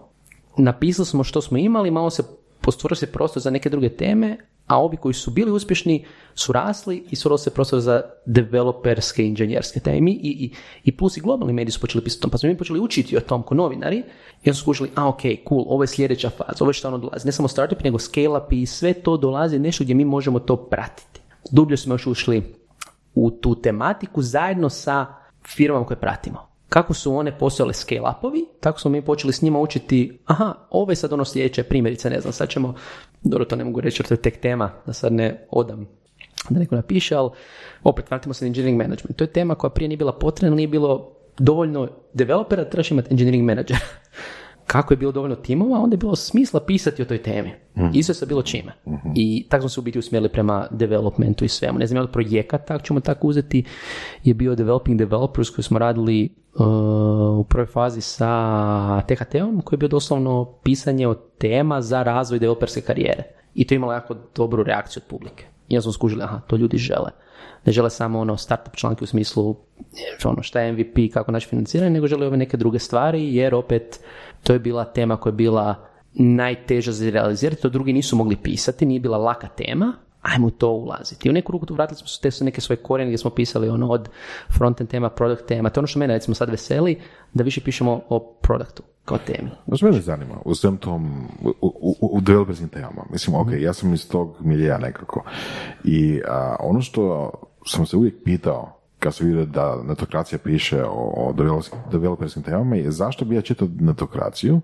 napisali 0.57 1.05
smo 1.05 1.24
što 1.24 1.41
smo 1.41 1.57
imali, 1.57 1.91
malo 1.91 2.09
se 2.09 2.24
postvorio 2.62 2.95
se 2.95 3.12
prostor 3.12 3.41
za 3.41 3.49
neke 3.49 3.70
druge 3.70 3.89
teme, 3.89 4.38
a 4.68 4.78
ovi 4.82 4.97
koji 4.97 5.14
su 5.14 5.32
bili 5.32 5.51
uspješni 5.51 6.05
su 6.36 6.51
rasli 6.51 7.03
i 7.12 7.16
stvorio 7.16 7.38
se 7.38 7.53
prostor 7.53 7.80
za 7.80 8.01
developerske, 8.26 9.26
inženjerske 9.26 9.80
teme. 9.80 10.12
I, 10.12 10.16
i, 10.16 10.51
i, 10.84 10.97
plus 10.97 11.18
i 11.18 11.22
globalni 11.22 11.53
mediji 11.53 11.72
su 11.72 11.80
počeli 11.80 12.03
pisati 12.03 12.20
o 12.20 12.22
tom, 12.22 12.32
pa 12.32 12.38
smo 12.38 12.49
mi 12.49 12.57
počeli 12.57 12.80
učiti 12.80 13.18
o 13.18 13.20
tom 13.22 13.43
ko 13.43 13.55
novinari 13.55 13.97
i 14.43 14.49
onda 14.49 14.53
su 14.53 14.62
skušali, 14.62 14.89
a 14.95 15.07
ok, 15.07 15.22
cool, 15.49 15.66
ovo 15.68 15.84
je 15.84 15.88
sljedeća 15.88 16.30
faza, 16.30 16.57
ovo 16.59 16.70
je 16.70 16.74
što 16.74 16.88
ono 16.88 16.97
dolazi. 16.97 17.26
Ne 17.26 17.32
samo 17.32 17.47
startup, 17.47 17.84
nego 17.84 17.99
scale 17.99 18.38
up 18.38 18.51
i 18.53 18.66
sve 18.66 18.93
to 18.93 19.18
dolazi 19.18 19.59
nešto 19.59 19.84
gdje 19.84 19.95
mi 19.95 20.05
možemo 20.05 20.39
to 20.39 20.55
pratiti. 20.55 21.22
Dublje 21.51 21.78
smo 21.78 21.93
još 21.93 22.07
ušli 22.07 22.43
u 23.16 23.32
tu 23.32 23.62
tematiku 23.62 24.22
zajedno 24.22 24.70
sa 24.70 25.05
firmama 25.47 25.86
koje 25.86 25.99
pratimo. 25.99 26.50
Kako 26.72 26.93
su 26.93 27.15
one 27.15 27.38
postojale 27.38 27.74
scale-upovi, 27.74 28.45
tako 28.59 28.80
smo 28.80 28.91
mi 28.91 29.01
počeli 29.01 29.34
s 29.34 29.41
njima 29.41 29.59
učiti, 29.59 30.19
aha, 30.26 30.53
ovo 30.69 30.91
je 30.91 30.95
sad 30.95 31.13
ono 31.13 31.26
sljedeće, 31.26 31.63
primjerice, 31.63 32.09
ne 32.09 32.22
znam, 32.22 32.34
sad 32.34 32.49
ćemo, 32.49 32.74
dobro, 33.24 33.45
to 33.45 33.55
ne 33.55 33.63
mogu 33.63 33.82
reći 33.82 34.03
to 34.03 34.13
je 34.13 34.22
tek 34.22 34.39
tema, 34.39 34.72
da 34.86 34.93
sad 34.93 35.13
ne 35.13 35.47
odam 35.49 35.88
da 36.49 36.59
neko 36.59 36.76
napiše, 36.76 37.15
ali 37.15 37.30
opet 37.84 38.09
vratimo 38.09 38.34
se 38.34 38.45
na 38.45 38.47
engineering 38.47 38.78
management. 38.78 39.15
To 39.15 39.24
je 39.24 39.28
tema 39.28 39.55
koja 39.55 39.72
prije 39.72 39.88
nije 39.88 39.97
bila 39.97 40.13
potrebna, 40.13 40.55
nije 40.55 40.67
bilo 40.67 41.11
dovoljno 41.38 41.88
developera, 42.13 42.69
trebaš 42.69 42.91
imati 42.91 43.07
engineering 43.11 43.45
manager. 43.45 43.78
Kako 44.72 44.93
je 44.93 44.97
bilo 44.97 45.11
dovoljno 45.11 45.36
timova, 45.36 45.80
onda 45.80 45.93
je 45.93 45.97
bilo 45.97 46.15
smisla 46.15 46.59
pisati 46.59 47.01
o 47.01 47.05
toj 47.05 47.24
temi. 47.24 47.51
Isto 47.93 48.11
je 48.11 48.15
sa 48.15 48.26
bilo 48.26 48.41
čime. 48.41 48.74
I 49.15 49.45
tako 49.49 49.61
smo 49.61 49.69
se 49.69 49.80
u 49.80 49.84
biti 49.84 49.99
usmjerili 49.99 50.30
prema 50.30 50.67
developmentu 50.72 51.45
i 51.45 51.47
svemu. 51.47 51.80
Ne 51.80 51.88
znam, 51.88 51.97
je 51.97 52.01
li 52.01 52.11
projekat, 52.11 52.72
ako 52.72 52.86
ćemo 52.86 52.99
tako 52.99 53.28
uzeti, 53.28 53.63
je 54.24 54.34
bio 54.34 54.55
Developing 54.55 54.97
Developers 54.97 55.49
koji 55.49 55.63
smo 55.63 55.80
radili 55.80 56.30
uh, 56.55 56.65
u 57.39 57.43
prvoj 57.43 57.65
fazi 57.65 58.01
sa 58.01 59.01
THT-om, 59.01 59.61
koji 59.61 59.78
je 59.78 59.80
bio 59.80 59.89
doslovno 59.89 60.45
pisanje 60.63 61.07
od 61.07 61.19
tema 61.38 61.82
za 61.82 62.03
razvoj 62.03 62.39
developerske 62.39 62.82
karijere. 62.82 63.24
I 63.55 63.67
to 63.67 63.74
je 63.74 63.76
imalo 63.76 63.93
jako 63.93 64.15
dobru 64.36 64.63
reakciju 64.63 65.01
od 65.05 65.09
publike. 65.09 65.45
I 65.67 65.76
onda 65.76 65.82
smo 65.82 65.91
skužili, 65.91 66.24
aha, 66.24 66.39
to 66.47 66.55
ljudi 66.55 66.78
žele. 66.78 67.11
Ne 67.66 67.72
žele 67.72 67.89
samo 67.89 68.20
ono 68.20 68.38
startup 68.38 68.76
članke 68.76 69.03
u 69.03 69.07
smislu 69.07 69.55
ono 70.24 70.43
šta 70.43 70.62
je 70.62 70.72
MVP, 70.72 71.14
kako 71.14 71.32
naći 71.32 71.47
financiranje, 71.47 71.89
nego 71.89 72.07
žele 72.07 72.28
ove 72.28 72.38
neke 72.38 72.57
druge 72.57 72.80
stvari, 72.80 73.36
jer 73.36 73.55
opet 73.55 73.99
to 74.43 74.53
je 74.53 74.59
bila 74.59 74.86
tema 74.86 75.18
koja 75.18 75.32
je 75.32 75.36
bila 75.36 75.76
najteža 76.14 76.91
za 76.91 77.09
realizirati, 77.09 77.62
to 77.62 77.70
drugi 77.70 77.93
nisu 77.93 78.16
mogli 78.16 78.36
pisati, 78.36 78.86
nije 78.86 78.99
bila 78.99 79.18
laka 79.18 79.47
tema, 79.47 79.93
ajmo 80.22 80.49
to 80.49 80.70
ulaziti. 80.70 81.28
I 81.28 81.32
u 81.32 81.34
neku 81.34 81.51
ruku 81.51 81.66
tu 81.66 81.74
vratili 81.74 81.97
smo 81.97 82.07
se 82.07 82.22
te 82.22 82.32
su 82.32 82.45
neke 82.45 82.62
svoje 82.62 82.78
korijene 82.78 83.09
gdje 83.09 83.18
smo 83.18 83.32
pisali 83.32 83.70
ono 83.70 83.89
od 83.89 84.09
frontend 84.57 84.89
tema, 84.89 85.09
product 85.09 85.45
tema, 85.45 85.70
to 85.70 85.80
je 85.80 85.82
ono 85.82 85.88
što 85.88 85.99
mene 85.99 86.14
recimo 86.14 86.36
sad 86.36 86.49
veseli, 86.49 86.99
da 87.34 87.43
više 87.43 87.62
pišemo 87.62 88.01
o 88.09 88.20
produktu 88.20 88.84
kao 89.05 89.18
temi. 89.18 89.49
Znaš, 89.68 89.82
mene 89.82 90.01
zanima 90.01 90.36
u 90.45 90.55
svem 90.55 90.78
tom, 90.78 91.28
u, 91.43 91.53
u, 91.62 92.18
u 92.18 92.22
temama. 92.72 93.05
Mislim, 93.12 93.36
ok, 93.36 93.47
ja 93.59 93.74
sam 93.74 93.93
iz 93.93 94.09
tog 94.09 94.38
milija 94.39 94.78
nekako. 94.78 95.24
I 95.84 96.22
a, 96.28 96.55
ono 96.59 96.82
što 96.82 97.32
sam 97.66 97.86
se 97.86 97.97
uvijek 97.97 98.16
pitao, 98.24 98.78
kad 98.99 99.16
sam 99.16 99.28
vidio 99.28 99.45
da 99.45 99.84
netokracija 99.84 100.39
piše 100.39 100.84
o, 100.84 101.14
o 101.18 101.34
developerskim, 101.91 102.43
temama, 102.43 102.76
je 102.76 102.91
zašto 102.91 103.26
bi 103.26 103.36
ja 103.36 103.41
čitao 103.41 103.68
netokraciju 103.80 104.62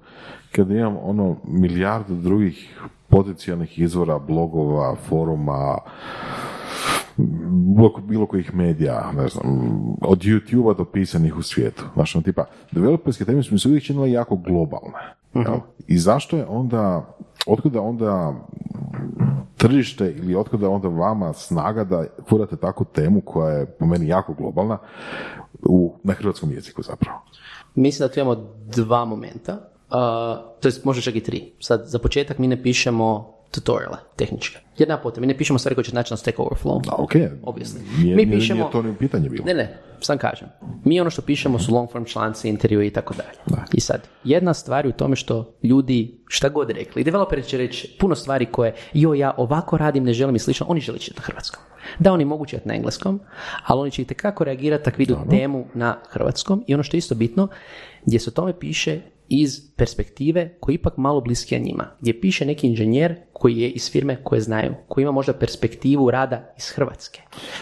kad 0.52 0.72
imam 0.72 0.98
ono 1.04 1.36
milijardu 1.44 2.16
drugih 2.16 2.80
potencijalnih 3.10 3.80
izvora, 3.80 4.20
blogova, 4.20 4.96
foruma, 4.96 5.78
bilo, 8.08 8.26
kojih 8.26 8.56
medija, 8.56 9.12
ne 9.16 9.28
znam, 9.28 9.46
od 10.02 10.20
YouTube-a 10.20 10.74
do 10.74 10.86
pisanih 10.86 11.38
u 11.38 11.42
svijetu. 11.42 11.86
Ono, 11.96 12.24
tipa, 12.24 12.46
developerske 12.72 13.26
teme 13.26 13.44
su 13.44 13.54
mi 13.54 13.60
se 13.60 13.68
uvijek 13.68 13.84
činile 13.84 14.12
jako 14.12 14.36
globalne. 14.36 15.14
jel? 15.34 15.60
I 15.88 15.98
zašto 15.98 16.38
je 16.38 16.46
onda, 16.46 17.16
otkuda 17.48 17.82
onda 17.82 18.34
tržište 19.58 20.12
ili 20.12 20.36
otkuda 20.36 20.70
onda 20.70 20.88
vama 20.88 21.34
snaga 21.34 21.84
da 21.84 22.06
furate 22.30 22.56
takvu 22.56 22.86
temu 22.86 23.22
koja 23.22 23.50
je 23.50 23.66
po 23.66 23.86
meni 23.86 24.08
jako 24.08 24.34
globalna 24.34 24.78
u, 25.64 25.96
na 26.04 26.14
hrvatskom 26.14 26.52
jeziku 26.52 26.82
zapravo? 26.82 27.20
Mislim 27.76 28.08
da 28.08 28.14
tu 28.14 28.20
imamo 28.20 28.54
dva 28.66 29.06
momenta, 29.06 29.54
uh, 29.54 30.60
to 30.60 30.68
jest 30.68 30.86
možda 30.86 31.02
čak 31.02 31.16
i 31.16 31.24
tri. 31.24 31.54
Sad, 31.60 31.84
za 31.86 32.00
početak 32.00 32.38
mi 32.38 32.48
ne 32.48 32.64
pišemo 32.64 33.37
tutoriale, 33.52 33.98
tehničke. 34.16 34.58
Jedna 34.78 34.98
potem, 34.98 35.22
mi 35.22 35.28
ne 35.28 35.38
pišemo 35.38 35.60
stvari 35.60 35.76
koje 35.76 35.86
će 35.86 35.96
naći 35.96 36.14
na 36.14 36.18
Stack 36.18 36.38
Overflow. 36.38 36.82
A, 36.90 36.96
ok, 36.96 37.12
Obviously. 37.44 37.80
Nije, 37.98 38.16
Mi 38.16 38.26
nije- 38.26 38.38
pišemo- 38.38 38.56
nije 38.56 38.72
to 38.72 38.82
ni 38.82 38.96
pitanje 38.96 39.30
bilo. 39.30 39.46
Ne, 39.46 39.54
ne, 39.54 39.78
sam 40.02 40.18
kažem. 40.18 40.48
Mi 40.84 41.02
ono 41.02 41.10
što 41.10 41.22
pišemo 41.22 41.60
su 41.60 41.74
long 41.74 41.92
form 41.92 42.06
članci, 42.06 42.50
intervju 42.50 42.82
i 42.82 42.90
tako 42.90 43.14
dalje. 43.14 43.62
I 43.74 43.80
sad, 43.80 44.02
jedna 44.24 44.54
stvar 44.54 44.86
je 44.86 44.90
u 44.90 44.94
tome 44.94 45.16
što 45.16 45.54
ljudi, 45.64 46.20
šta 46.28 46.50
god 46.50 46.70
rekli, 46.70 47.04
developeri 47.04 47.44
će 47.44 47.58
reći 47.58 47.96
puno 48.00 48.16
stvari 48.16 48.46
koje, 48.46 48.74
jo, 48.94 49.14
ja 49.14 49.34
ovako 49.38 49.78
radim, 49.78 50.04
ne 50.04 50.14
želim 50.14 50.36
i 50.36 50.40
slično, 50.40 50.66
oni 50.70 50.82
žele 50.82 50.98
čitati 51.00 51.20
na 51.20 51.26
hrvatskom. 51.26 51.64
Da, 52.00 52.14
oni 52.14 52.26
mogu 52.26 52.46
čitati 52.46 52.68
na 52.68 52.76
engleskom, 52.76 53.20
ali 53.66 53.82
oni 53.82 53.92
će 53.92 54.02
itekako 54.02 54.44
reagirati 54.44 54.90
ako 54.90 54.98
vidu 54.98 55.18
temu 55.30 55.66
na 55.74 55.98
hrvatskom 56.10 56.64
i 56.68 56.74
ono 56.74 56.84
što 56.84 56.98
je 56.98 57.00
isto 57.00 57.16
bitno, 57.16 57.48
gdje 58.06 58.20
se 58.20 58.30
o 58.30 58.34
tome 58.34 58.60
piše, 58.60 59.00
iz 59.30 59.76
perspektive 59.76 60.58
koji 60.60 60.74
je 60.74 60.78
ipak 60.78 60.98
malo 60.98 61.22
bliskija 61.22 61.60
njima, 61.60 61.88
gdje 62.02 62.22
piše 62.22 62.46
neki 62.46 62.68
inženjer 62.68 63.16
koji 63.40 63.58
je 63.58 63.70
iz 63.70 63.92
firme 63.92 64.18
koje 64.24 64.42
znaju, 64.42 64.74
koji 64.88 65.04
ima 65.04 65.12
možda 65.12 65.34
perspektivu 65.34 66.12
rada 66.12 66.54
iz 66.58 66.70
Hrvatske, 66.70 67.22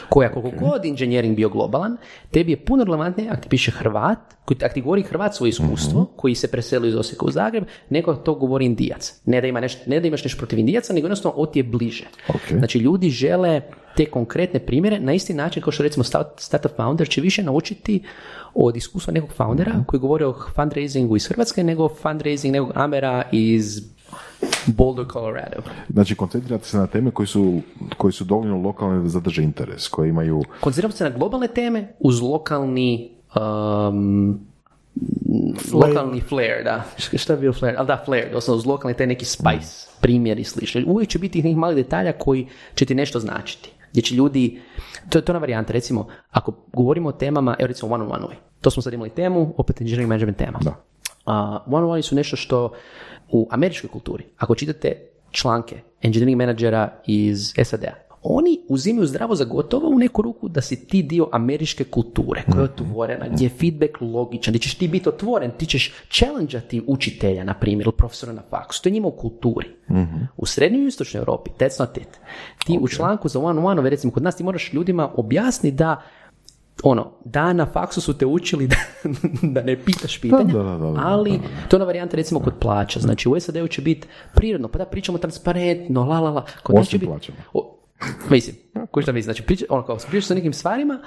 koja 0.10 0.32
koliko 0.32 0.66
god 0.66 0.86
inženjering 0.86 1.36
bio 1.36 1.50
globalan, 1.50 1.98
tebi 2.32 2.52
je 2.52 2.66
puno 2.66 2.84
relevantnije 2.84 3.30
ako 3.30 3.42
ti 3.42 3.50
piše 3.50 3.72
Hrvat, 3.72 4.18
koji 4.46 4.58
ako 4.64 4.74
ti 4.74 4.82
govori 4.82 5.04
Hrvat 5.04 5.36
svoje 5.36 5.50
iskustvo, 5.50 6.06
koji 6.16 6.36
se 6.36 6.52
preselio 6.52 6.88
iz 6.88 6.96
Osijeka 6.96 7.26
u 7.26 7.32
Zagreb, 7.32 7.64
nego 7.90 8.16
to 8.16 8.36
govori 8.36 8.66
Indijac. 8.66 9.22
Ne 9.26 9.42
da, 9.42 9.48
ima 9.48 9.60
nešto, 9.60 9.90
ne 9.90 10.00
da 10.00 10.08
imaš 10.08 10.24
nešto 10.24 10.38
protiv 10.38 10.60
Indijaca, 10.60 10.94
nego 10.94 11.08
jednostavno 11.08 11.38
on 11.38 11.52
ti 11.52 11.60
je 11.60 11.64
bliže. 11.64 12.06
Ok. 12.30 12.58
Znači 12.58 12.80
ljudi 12.80 13.10
žele 13.10 13.62
te 13.96 14.06
konkretne 14.06 14.60
primjere 14.60 15.00
na 15.00 15.14
isti 15.14 15.34
način 15.34 15.64
kao 15.64 15.72
što 15.72 15.84
recimo 15.84 16.04
start- 16.04 16.38
startup 16.38 16.76
founder 16.76 17.10
će 17.10 17.22
više 17.22 17.44
naučiti 17.44 18.04
od 18.54 18.78
iskustva 18.78 19.14
nekog 19.14 19.32
foundera 19.32 19.84
koji 19.88 20.00
govori 20.00 20.24
o 20.24 20.36
fundraisingu 20.56 21.16
iz 21.16 21.28
Hrvatske 21.28 21.64
nego 21.64 21.90
fundraising 21.90 22.54
nekog 22.54 22.72
Amera 22.76 23.24
iz 23.32 23.95
Boulder, 24.68 25.06
Colorado. 25.14 25.62
Znači, 25.90 26.16
koncentrirate 26.16 26.66
se 26.66 26.78
na 26.78 26.88
teme 26.88 27.12
koji 27.12 27.28
su, 27.28 27.62
koji 27.98 28.14
su 28.14 28.24
dovoljno 28.24 28.62
lokalne 28.62 29.02
da 29.02 29.10
zadrže 29.10 29.44
interes, 29.44 29.88
koje 29.88 30.10
imaju... 30.10 30.44
Koncentriramo 30.60 30.92
se 30.92 31.04
na 31.04 31.10
globalne 31.10 31.48
teme 31.48 31.94
uz 32.00 32.22
lokalni 32.22 33.12
um, 33.36 34.40
lokalni 35.74 36.22
flair, 36.22 36.64
da. 36.64 36.84
Šta 36.98 37.34
je 37.34 37.40
bio 37.40 37.54
flair? 37.54 37.76
Ali 37.78 37.88
da, 37.88 38.04
flair, 38.06 38.32
doslovno 38.32 38.58
uz 38.58 38.66
lokalni 38.66 38.98
taj 38.98 39.08
neki 39.08 39.26
spice, 39.26 39.88
primjer 40.02 40.40
i 40.40 40.44
slično. 40.44 40.82
Uvijek 40.88 41.10
će 41.10 41.20
biti 41.20 41.34
tih 41.34 41.44
nekih 41.44 41.58
malih 41.58 41.76
detalja 41.76 42.14
koji 42.14 42.48
će 42.76 42.86
ti 42.86 42.96
nešto 42.96 43.20
značiti. 43.20 43.72
Gdje 43.92 44.02
će 44.02 44.16
ljudi, 44.16 44.62
to 45.10 45.18
je 45.18 45.26
to 45.26 45.34
na 45.34 45.40
varijanta, 45.40 45.74
recimo, 45.74 46.08
ako 46.32 46.54
govorimo 46.74 47.10
o 47.10 47.12
temama, 47.12 47.56
evo 47.60 47.68
recimo 47.68 47.94
one-on-one-ovi. 47.94 48.36
To 48.62 48.72
smo 48.72 48.82
sad 48.82 48.94
imali 48.94 49.10
temu, 49.10 49.54
opet 49.58 49.82
engineering 49.82 50.10
management 50.10 50.38
tema. 50.38 50.60
Da. 50.62 50.70
Uh, 51.26 51.74
one-on-one 51.74 52.02
su 52.02 52.16
nešto 52.16 52.36
što 52.36 52.72
u 53.30 53.48
američkoj 53.52 53.90
kulturi, 53.90 54.24
ako 54.38 54.56
čitate 54.56 54.96
članke 55.32 55.82
engineering 56.02 56.38
menadžera 56.38 57.02
iz 57.08 57.54
SAD-a, 57.64 58.06
oni 58.28 58.60
uzimaju 58.68 59.08
zdravo 59.08 59.36
za 59.36 59.46
gotovo 59.46 59.90
u 59.90 60.00
neku 60.00 60.22
ruku 60.22 60.50
da 60.50 60.62
si 60.62 60.88
ti 60.88 61.04
dio 61.04 61.30
američke 61.32 61.84
kulture 61.84 62.44
koja 62.52 62.62
je 62.62 62.70
otvorena, 62.70 63.26
gdje 63.28 63.46
je 63.46 63.50
feedback 63.50 64.02
logičan, 64.02 64.52
gdje 64.52 64.60
ćeš 64.60 64.76
ti 64.76 64.88
biti 64.88 65.10
otvoren, 65.10 65.52
ti 65.58 65.66
ćeš 65.66 65.94
challenge 66.10 66.60
učitelja, 66.88 67.44
na 67.44 67.54
primjer, 67.54 67.88
ili 67.88 67.96
profesora 67.98 68.34
na 68.34 68.42
faksu. 68.50 68.84
To 68.84 68.90
je 68.90 68.94
njima 68.94 69.08
u 69.08 69.12
kulturi. 69.12 69.68
U 70.38 70.46
srednjoj 70.46 70.84
i 70.84 70.88
istočnoj 70.88 71.20
Europi, 71.20 71.52
that's 71.60 71.80
not 71.80 71.98
it. 71.98 72.20
Ti 72.66 72.80
u 72.82 72.88
članku 72.88 73.30
za 73.30 73.40
one 73.40 73.62
one 73.62 73.90
recimo 73.90 74.14
kod 74.14 74.24
nas 74.24 74.36
ti 74.36 74.44
moraš 74.44 74.74
ljudima 74.74 75.12
objasniti 75.16 75.76
da 75.78 76.02
ono, 76.84 77.12
da 77.26 77.54
na 77.54 77.66
faksu 77.66 78.02
su 78.02 78.14
te 78.14 78.26
učili 78.26 78.68
da, 78.68 78.76
da 79.44 79.64
ne 79.64 79.84
pitaš 79.84 80.22
pitanja, 80.22 80.54
Da, 80.54 80.64
da, 80.64 80.70
da, 80.70 80.92
da, 80.92 80.94
ali 80.98 81.32
to 81.70 81.76
je 81.76 81.78
ona 81.78 81.86
varijanta 81.86 82.18
recimo 82.18 82.40
kod 82.40 82.54
plaća. 82.60 83.00
Znači 83.00 83.30
u 83.30 83.40
SAD-u 83.40 83.68
će 83.68 83.82
biti 83.82 84.08
prirodno, 84.34 84.68
pa 84.68 84.78
da 84.78 84.86
pričamo 84.86 85.18
transparentno, 85.18 86.04
la 86.04 86.20
la 86.20 86.30
la. 86.30 86.46
Kod 86.64 86.76
nas 86.76 86.88
će 86.88 86.98
Osim 86.98 87.10
biti, 87.12 87.32
o, 87.54 87.78
mislim, 88.30 88.56
ko 88.92 89.02
šta 89.02 89.12
mislim, 89.12 89.24
znači 89.24 89.44
priča, 89.44 89.66
ono 89.70 89.84
kao 89.84 89.98
pričaš 90.10 90.28
sa 90.28 90.34
nekim 90.34 90.54
stvarima, 90.54 91.00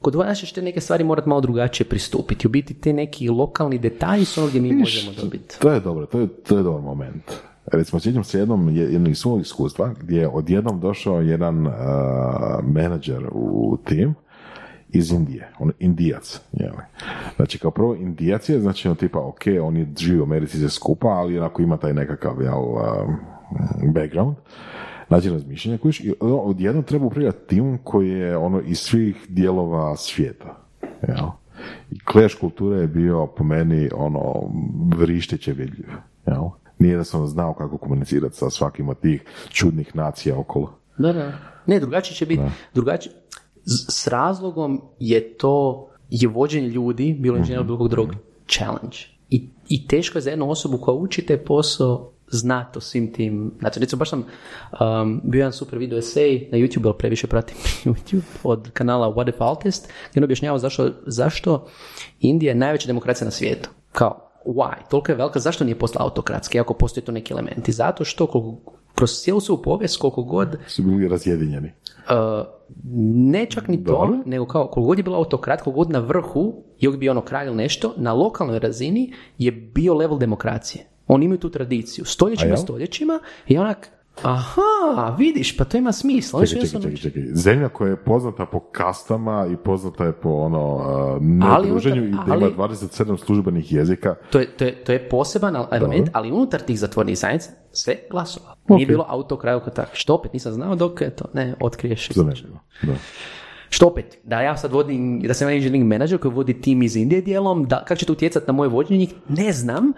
kod 0.00 0.14
vas 0.14 0.38
ćeš 0.38 0.52
te 0.52 0.62
neke 0.62 0.80
stvari 0.80 1.04
morat 1.04 1.26
malo 1.26 1.40
drugačije 1.40 1.88
pristupiti. 1.88 2.46
U 2.46 2.50
biti 2.50 2.74
te 2.74 2.92
neki 2.92 3.28
lokalni 3.28 3.78
detalji 3.78 4.24
su 4.24 4.40
ono 4.40 4.48
gdje 4.48 4.60
mi 4.60 4.72
možemo 4.72 5.12
dobiti. 5.12 5.60
To 5.60 5.70
je 5.70 5.80
dobro, 5.80 6.06
to 6.06 6.20
je, 6.20 6.28
to 6.28 6.56
je 6.56 6.62
dobar 6.62 6.82
moment. 6.82 7.32
Recimo, 7.66 8.00
sjećam 8.00 8.24
se 8.24 8.38
jednom, 8.38 8.68
je- 8.68 8.92
jednog 8.92 9.08
iz 9.08 9.18
svog 9.18 9.40
iskustva, 9.40 9.94
gdje 10.00 10.20
je 10.20 10.28
odjednom 10.28 10.80
došao 10.80 11.20
jedan 11.20 11.66
uh, 11.66 11.72
menadžer 12.64 13.26
u 13.32 13.78
tim 13.84 14.14
iz 14.96 15.12
Indije, 15.12 15.48
on 15.58 15.72
indijac, 15.78 16.40
jeli. 16.52 16.82
Znači, 17.36 17.58
kao 17.58 17.70
prvo, 17.70 17.94
indijac 17.94 18.48
je, 18.48 18.60
znači, 18.60 18.88
on 18.88 18.96
tipa, 18.96 19.18
ok, 19.18 19.42
on 19.62 19.76
je 19.76 19.86
živi 19.98 20.20
u 20.20 20.22
Americi 20.22 20.58
se 20.58 20.68
skupa, 20.68 21.08
ali 21.08 21.38
onako 21.38 21.62
ima 21.62 21.76
taj 21.76 21.94
nekakav, 21.94 22.42
jel, 22.42 22.62
background, 23.94 24.36
način 25.08 25.32
razmišljanja, 25.32 25.78
kojiš, 25.78 26.00
i 26.00 26.14
odjednom 26.20 26.84
treba 26.84 27.06
upravljati 27.06 27.46
tim 27.46 27.78
koji 27.84 28.10
je 28.10 28.36
ono 28.36 28.60
iz 28.60 28.78
svih 28.78 29.26
dijelova 29.28 29.96
svijeta, 29.96 30.56
jel. 31.08 31.26
I 31.90 31.98
clash 32.12 32.40
kulture 32.40 32.80
je 32.80 32.86
bio 32.86 33.26
po 33.26 33.44
meni 33.44 33.90
ono 33.94 34.50
vrišteće 34.96 35.52
vidljiv. 35.52 35.86
Jel? 36.26 36.42
Nije 36.78 36.96
da 36.96 37.04
sam 37.04 37.26
znao 37.26 37.54
kako 37.54 37.78
komunicirati 37.78 38.36
sa 38.36 38.50
svakim 38.50 38.88
od 38.88 39.00
tih 39.00 39.24
čudnih 39.48 39.96
nacija 39.96 40.38
okolo. 40.38 40.78
Da, 40.98 41.12
da. 41.12 41.32
Ne, 41.66 41.80
drugačije 41.80 42.16
će 42.16 42.26
biti, 42.26 42.42
drugačije, 42.74 43.14
s 43.66 44.06
razlogom 44.06 44.82
je 44.98 45.34
to, 45.34 45.88
je 46.10 46.28
vođenje 46.28 46.68
ljudi, 46.68 47.16
bilo 47.18 47.36
inženjera 47.36 47.62
bilo 47.62 47.78
kog 47.78 47.88
drugog, 47.88 48.14
challenge. 48.48 48.96
I, 49.30 49.48
I 49.68 49.86
teško 49.86 50.18
je 50.18 50.22
za 50.22 50.30
jednu 50.30 50.50
osobu 50.50 50.78
koja 50.78 50.94
uči 50.94 51.26
taj 51.26 51.44
posao 51.44 52.12
znati 52.28 52.78
o 52.78 52.80
svim 52.80 53.12
tim, 53.12 53.52
znači 53.58 53.80
recimo 53.80 53.98
baš 53.98 54.10
sam 54.10 54.18
um, 54.20 55.20
bio 55.24 55.38
jedan 55.38 55.52
super 55.52 55.78
video 55.78 55.98
esej 55.98 56.48
na 56.52 56.58
YouTube, 56.58 56.86
ali 56.86 56.98
previše 56.98 57.26
pratim 57.26 57.56
YouTube 57.84 58.22
od 58.42 58.70
kanala 58.70 59.14
What 59.14 59.28
If 59.28 59.40
Altist, 59.40 59.88
gdje 60.10 60.20
on 60.20 60.24
objašnjava 60.24 60.58
zašto, 60.58 60.90
zašto 61.06 61.66
Indija 62.20 62.50
je 62.50 62.54
najveća 62.54 62.86
demokracija 62.86 63.24
na 63.24 63.30
svijetu. 63.30 63.70
Kao, 63.92 64.30
why? 64.46 64.74
Toliko 64.90 65.12
je 65.12 65.16
velika, 65.16 65.38
zašto 65.38 65.64
nije 65.64 65.78
postala 65.78 66.04
autokratski, 66.04 66.60
ako 66.60 66.74
postoje 66.74 67.04
tu 67.04 67.12
neki 67.12 67.32
elementi? 67.32 67.72
Zato 67.72 68.04
što 68.04 68.26
koliko, 68.26 68.72
kroz 68.96 69.10
cijelu 69.10 69.40
svoju 69.40 69.62
povijest, 69.62 70.00
koliko 70.00 70.22
god 70.22 70.58
Su 70.66 70.82
bili 70.82 71.08
razjedinjeni. 71.08 71.72
Uh, 72.10 72.46
ne 73.04 73.46
čak 73.46 73.68
ni 73.68 73.84
to, 73.84 74.18
nego 74.26 74.46
kao 74.46 74.66
koliko 74.66 74.86
god 74.86 74.98
je 74.98 75.04
bila 75.04 75.16
autokrat, 75.16 75.62
koliko 75.62 75.78
god 75.78 75.90
na 75.90 75.98
vrhu 75.98 76.54
je 76.78 76.90
bio 76.90 77.10
ono 77.10 77.20
kralj 77.20 77.46
ili 77.46 77.56
nešto, 77.56 77.94
na 77.96 78.12
lokalnoj 78.12 78.58
razini 78.58 79.12
je 79.38 79.52
bio 79.52 79.94
level 79.94 80.18
demokracije. 80.18 80.84
Oni 81.06 81.24
imaju 81.24 81.38
tu 81.38 81.50
tradiciju. 81.50 82.04
Stoljećima 82.04 82.56
stoljećima 82.56 83.20
i 83.46 83.58
onak, 83.58 83.90
aha, 84.22 85.14
vidiš, 85.18 85.56
pa 85.56 85.64
to 85.64 85.76
ima 85.76 85.92
smisla. 85.92 86.46
Čekaj, 86.46 86.66
čekaj, 86.66 86.80
čekaj, 86.82 86.96
čekaj. 86.96 87.22
Zemlja 87.32 87.68
koja 87.68 87.90
je 87.90 87.96
poznata 87.96 88.46
po 88.46 88.60
kastama 88.60 89.46
i 89.52 89.56
poznata 89.56 90.04
je 90.04 90.12
po 90.12 90.30
ono 90.30 90.74
uh, 90.74 91.22
nedruženju 91.22 92.04
i 92.04 92.10
da 92.10 92.34
ima 92.34 92.34
ali- 92.34 92.54
27 92.54 93.18
službenih 93.18 93.72
jezika. 93.72 94.14
To 94.30 94.38
je, 94.38 94.46
to, 94.46 94.64
je, 94.64 94.84
to 94.84 94.92
je 94.92 95.08
poseban 95.08 95.56
element, 95.72 96.08
ali 96.12 96.32
unutar 96.32 96.60
tih 96.60 96.78
zatvorenih 96.78 97.18
zajednica 97.18 97.50
sve 97.70 97.94
glasova. 98.10 98.54
Nije 98.68 98.84
Ok. 98.84 98.88
bilo 98.88 99.06
autokraj 99.08 99.54
oko 99.54 99.70
tak. 99.70 99.88
Što 99.92 100.14
opet 100.14 100.32
nisam 100.32 100.52
znao 100.52 100.74
dok 100.74 101.00
je 101.00 101.10
to 101.10 101.24
ne 101.34 101.54
otkriješ. 101.60 102.08
Zanimljivo. 102.12 102.58
Da. 102.82 102.92
Što 103.68 103.86
opet, 103.86 104.18
da 104.24 104.40
ja 104.40 104.56
sad 104.56 104.72
vodim, 104.72 105.20
da 105.20 105.34
sam 105.34 105.48
engineering 105.48 105.84
manager 105.86 106.18
koji 106.18 106.34
vodi 106.34 106.60
tim 106.60 106.82
iz 106.82 106.96
Indije 106.96 107.20
dijelom, 107.22 107.64
da, 107.64 107.84
kako 107.84 107.98
će 107.98 108.06
to 108.06 108.12
utjecati 108.12 108.46
na 108.46 108.52
moje 108.52 108.68
vođenje 108.68 109.06
ne 109.28 109.52
znam, 109.52 109.92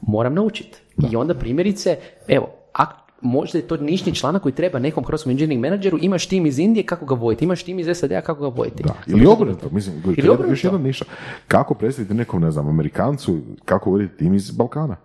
moram 0.00 0.34
naučiti. 0.34 0.78
I 1.12 1.16
onda 1.16 1.34
primjerice, 1.34 1.96
evo, 2.28 2.48
ak, 2.72 2.88
možda 3.20 3.58
je 3.58 3.66
to 3.66 3.76
nišni 3.76 4.14
članak 4.14 4.42
koji 4.42 4.52
treba 4.52 4.78
nekom 4.78 5.04
hrvatskom 5.04 5.30
engineering 5.30 5.60
menadžeru, 5.62 5.98
imaš 6.00 6.26
tim 6.26 6.46
iz 6.46 6.58
Indije, 6.58 6.86
kako 6.86 7.06
ga 7.06 7.14
voditi, 7.14 7.44
imaš 7.44 7.62
tim 7.62 7.78
iz 7.78 7.86
SAD-a, 7.94 8.20
kako 8.20 8.50
ga 8.50 8.56
voditi. 8.56 8.82
Da. 8.82 8.94
Ili 9.06 9.26
obrnuto, 9.26 9.68
mislim, 9.70 10.02
Ili 10.04 10.14
još 10.18 10.28
obrnuto. 10.28 10.66
jedna 10.66 10.78
niša. 10.78 11.04
Kako 11.48 11.74
predstaviti 11.74 12.14
nekom, 12.14 12.42
ne 12.42 12.50
znam, 12.50 12.68
Amerikancu, 12.68 13.40
kako 13.64 13.90
voditi 13.90 14.16
tim 14.16 14.34
iz 14.34 14.50
Balkana? 14.50 14.96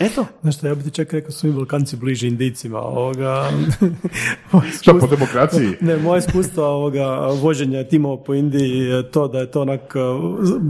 Eto, 0.00 0.26
Znaš 0.42 0.56
šta, 0.56 0.68
ja 0.68 0.74
bi 0.74 0.82
ti 0.82 0.90
čak 0.90 1.12
rekao 1.12 1.30
su 1.30 1.48
i 1.48 1.52
Balkanci 1.52 1.96
bliži 1.96 2.28
Indicima 2.28 2.78
ovoga. 2.78 3.50
Šta, 4.80 4.94
po 5.00 5.06
demokraciji? 5.06 5.68
Ne, 5.80 5.96
moje 5.96 6.18
iskustvo 6.18 6.64
ovoga 6.64 7.06
vođenja 7.42 7.84
timova 7.84 8.22
po 8.24 8.34
Indiji 8.34 8.78
je 8.78 9.10
to 9.10 9.28
da 9.28 9.38
je 9.38 9.50
to 9.50 9.62
onak 9.62 9.94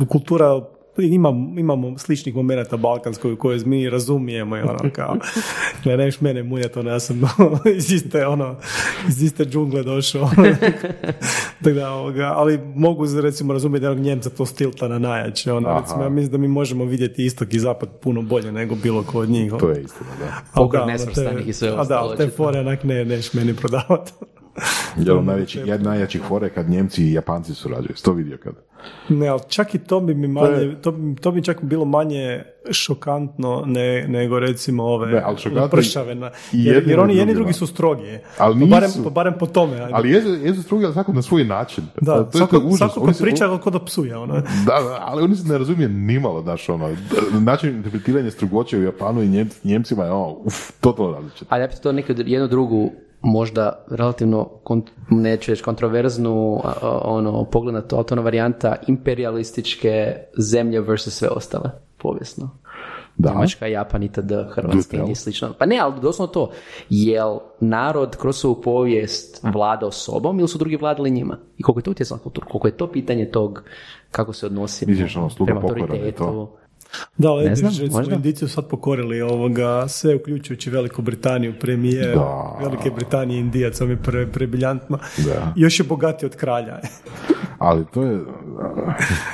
uh, 0.00 0.08
kultura 0.08 0.60
imam, 1.02 1.58
imamo 1.58 1.98
sličnih 1.98 2.34
momenata 2.34 2.76
balkanskoj 2.76 3.36
koje 3.36 3.58
mi 3.66 3.90
razumijemo 3.90 4.56
i 4.56 4.60
ono 4.60 4.90
kao 4.92 5.16
ne 5.84 5.96
neš 5.96 6.20
mene 6.20 6.42
munjati 6.42 6.78
ono 6.78 6.90
ja 6.90 7.00
sam 7.00 7.20
iz 7.78 7.92
iste 7.92 8.26
ono 8.26 8.56
iz 9.08 9.22
iste 9.22 9.44
džungle 9.44 9.82
došao 9.82 10.30
tako 11.64 11.74
da 11.74 11.90
ovoga, 11.90 12.32
ali 12.36 12.58
mogu 12.74 13.06
recimo 13.22 13.52
razumjeti 13.52 13.84
jednog 13.84 14.04
Njemca 14.04 14.30
to 14.30 14.46
stilta 14.46 14.88
na 14.88 14.98
najjače 14.98 15.52
ono, 15.52 15.68
Aha. 15.68 15.80
recimo 15.80 16.02
ja 16.02 16.08
mislim 16.08 16.32
da 16.32 16.38
mi 16.38 16.48
možemo 16.48 16.84
vidjeti 16.84 17.24
istok 17.24 17.54
i 17.54 17.58
zapad 17.58 17.88
puno 18.02 18.22
bolje 18.22 18.52
nego 18.52 18.74
bilo 18.74 19.02
ko 19.02 19.18
od 19.18 19.28
njih 19.28 19.52
ono. 19.52 19.60
To 19.60 19.70
je 19.70 19.82
istina, 19.82 20.10
da. 20.18 20.26
Da, 20.54 20.82
ono, 20.82 20.92
nesvrstanih 20.92 21.48
i 21.48 21.52
sve 21.52 21.68
a 21.68 21.74
ostalo, 21.74 22.10
da, 22.10 22.16
te 22.16 22.28
fore 22.28 22.60
onak 22.60 22.84
ne, 22.84 23.04
neš 23.04 23.32
meni 23.32 23.54
prodavati. 23.54 24.12
Jedan 24.96 25.36
jedan 25.56 25.76
od 25.76 25.82
najjačih 25.82 26.22
fore 26.22 26.50
kad 26.50 26.70
Njemci 26.70 27.04
i 27.04 27.12
Japanci 27.12 27.54
surađuju. 27.54 27.96
Sto 27.96 28.12
vidio 28.12 28.38
kad. 28.38 28.52
Ne, 29.08 29.28
ali 29.28 29.40
čak 29.48 29.74
i 29.74 29.78
to 29.78 30.00
bi 30.00 30.14
mi 30.14 30.28
manje, 30.28 30.76
to, 30.82 30.90
bi- 30.92 31.16
to 31.16 31.30
bi 31.30 31.42
čak 31.42 31.62
bilo 31.62 31.84
manje 31.84 32.42
šokantno 32.72 33.62
ne, 33.66 34.08
nego 34.08 34.38
recimo 34.38 34.84
ove 34.84 35.06
Ne, 35.06 35.22
ali 35.24 35.36
pršave. 35.70 36.14
Na, 36.14 36.30
i 36.52 36.64
jer, 36.64 36.74
jedni 36.74 36.90
jer 36.90 37.00
oni 37.00 37.16
jedni 37.16 37.34
drugi, 37.34 37.52
su 37.52 37.66
strogi. 37.66 38.18
Ali 38.38 38.60
Pa 38.60 38.66
barem, 38.66 38.88
nisu. 38.88 39.04
pa 39.04 39.10
barem 39.10 39.34
po 39.34 39.46
tome. 39.46 39.72
ajde. 39.74 39.90
Ali 39.92 40.10
jezu, 40.10 40.28
jezu 40.36 40.62
strugi, 40.62 40.84
ali 40.84 40.94
svako 40.94 41.12
na 41.12 41.22
svoj 41.22 41.44
način. 41.44 41.84
da, 41.96 42.14
to, 42.14 42.22
to 42.22 42.28
je 42.28 42.40
svako, 42.40 42.58
to 42.58 42.66
užas. 42.66 42.78
svako 42.78 43.06
kad 43.06 43.16
se- 43.16 43.22
priča 43.22 43.58
kod 43.58 43.72
da 43.72 43.78
psuje. 43.80 44.16
Ono. 44.16 44.34
Da, 44.34 44.40
da, 44.66 44.98
ali 45.00 45.22
oni 45.22 45.36
se 45.36 45.48
ne 45.48 45.58
razumije 45.58 45.88
nimalo, 45.88 46.42
znaš, 46.42 46.68
ono, 46.68 46.96
način 47.34 47.70
interpretiranja 47.70 48.30
strugoće 48.30 48.78
u 48.78 48.82
Japanu 48.82 49.22
i 49.22 49.28
Njem- 49.28 49.50
Njemcima 49.64 50.04
je, 50.04 50.10
ono, 50.12 50.32
uf, 50.34 50.54
totalno 50.80 51.12
različito. 51.12 51.46
ali 51.48 51.62
ja 51.62 51.66
bi 51.66 51.74
to 51.74 51.92
neku 51.92 52.12
jednu 52.16 52.48
drugu 52.48 52.92
možda 53.20 53.84
relativno, 53.90 54.48
neću 55.10 55.50
reći 55.50 55.62
kontroverznu, 55.62 56.60
ono, 57.02 57.44
pogled 57.44 57.74
na 57.74 57.80
to, 57.80 57.96
ali 57.96 58.06
to 58.06 58.14
je 58.14 58.16
ona 58.16 58.24
varijanta 58.24 58.76
imperialističke 58.86 60.14
zemlje 60.38 60.80
versus 60.80 61.14
sve 61.14 61.28
ostale, 61.28 61.70
povijesno. 61.98 62.50
Da. 63.16 63.30
Njemačka, 63.30 63.66
Japan, 63.66 64.02
itd., 64.02 64.32
Hrvatska 64.50 65.04
i 65.10 65.14
slično. 65.14 65.52
Pa 65.58 65.66
ne, 65.66 65.78
ali 65.78 66.00
doslovno 66.00 66.32
to. 66.32 66.50
Jel 66.88 67.38
narod 67.60 68.16
kroz 68.16 68.36
svoju 68.36 68.60
povijest 68.62 69.40
vladao 69.54 69.90
sobom 69.90 70.38
ili 70.38 70.48
su 70.48 70.58
drugi 70.58 70.76
vladali 70.76 71.10
njima? 71.10 71.38
I 71.56 71.62
koliko 71.62 71.78
je 71.80 71.84
to 71.84 71.90
utjecalo 71.90 72.18
na 72.18 72.22
kulturu? 72.22 72.46
Koliko 72.50 72.68
je 72.68 72.76
to 72.76 72.86
pitanje 72.92 73.30
tog 73.30 73.62
kako 74.10 74.32
se 74.32 74.46
odnosi 74.46 74.86
ono, 75.16 75.30
prema 75.46 75.60
autoritetu? 75.60 76.48
Da, 77.16 77.30
ali 77.30 77.44
Ne 77.44 77.56
znam, 77.56 77.70
recimo 77.70 77.98
možda. 77.98 78.14
Indici 78.14 78.38
su 78.38 78.48
sad 78.48 78.68
pokorili 78.68 79.20
ovoga, 79.20 79.88
sve 79.88 80.14
uključujući 80.14 80.70
Veliku 80.70 81.02
Britaniju, 81.02 81.54
premijer 81.60 82.14
Da. 82.14 82.58
Velike 82.60 82.90
Britanije 82.90 83.40
Indijac, 83.40 83.80
on 83.80 83.90
je 83.90 83.96
pre, 83.96 84.26
prebriljantno. 84.26 84.98
Da. 85.26 85.52
Još 85.56 85.80
je 85.80 85.84
bogatiji 85.84 86.26
od 86.26 86.36
kralja. 86.36 86.78
Ali 87.58 87.84
to 87.94 88.02
je, 88.02 88.20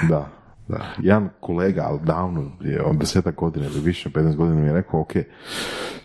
da, 0.08 0.28
da. 0.68 0.86
Jedan 0.98 1.28
kolega, 1.40 1.82
ali 1.86 2.00
davno, 2.04 2.50
je 2.60 2.82
on 2.82 2.98
desetak 2.98 3.34
godina 3.34 3.66
ili 3.66 3.80
više, 3.80 4.08
15 4.08 4.36
godina 4.36 4.60
mi 4.60 4.66
je 4.66 4.72
rekao, 4.72 5.00
ok, 5.00 5.12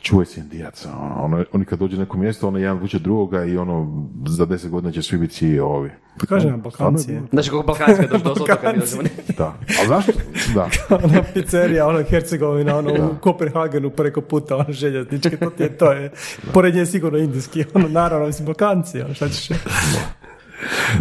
čuvaj 0.01 0.25
se 0.25 0.39
indijaca. 0.41 0.89
Ono, 1.17 1.45
oni 1.53 1.65
kad 1.65 1.79
dođe 1.79 1.97
na 1.97 2.03
neko 2.03 2.17
mjesto, 2.17 2.47
ono 2.47 2.57
jedan 2.57 2.77
vuče 2.77 2.99
drugoga 2.99 3.45
i 3.45 3.57
ono, 3.57 4.07
za 4.27 4.45
deset 4.45 4.71
godina 4.71 4.91
će 4.91 5.01
svi 5.01 5.17
biti 5.17 5.33
CEO-ovi. 5.33 5.91
Pa 6.19 6.25
kažem, 6.25 6.61
Balkanci 6.61 7.11
je. 7.11 7.21
Znači, 7.29 7.49
kako 7.49 7.63
Balkanska 7.63 8.07
došlo 8.07 8.19
do 8.19 8.31
otoka, 8.31 8.53
mi 8.53 8.61
Balkanci. 8.63 8.97
dođemo. 8.97 9.15
Da. 9.37 9.53
Ali 9.79 9.87
zašto? 9.87 10.11
Da. 10.55 10.69
ona 11.05 11.23
pizzerija, 11.33 11.87
ono 11.87 12.03
Hercegovina, 12.03 12.77
ono 12.77 13.05
u 13.11 13.15
Kopenhagenu 13.21 13.89
preko 13.89 14.21
puta, 14.21 14.55
ono 14.55 14.73
željeznički, 14.73 15.37
to 15.37 15.49
ti 15.49 15.63
je, 15.63 15.77
to 15.77 15.91
je, 15.91 16.11
pored 16.53 16.73
nje 16.73 16.79
je 16.79 16.85
sigurno 16.85 17.17
indijski, 17.17 17.65
ono 17.73 17.87
naravno, 17.87 18.27
mislim, 18.27 18.45
Balkanci, 18.45 19.01
ono, 19.01 19.13
šta 19.13 19.29
ćeš, 19.29 19.49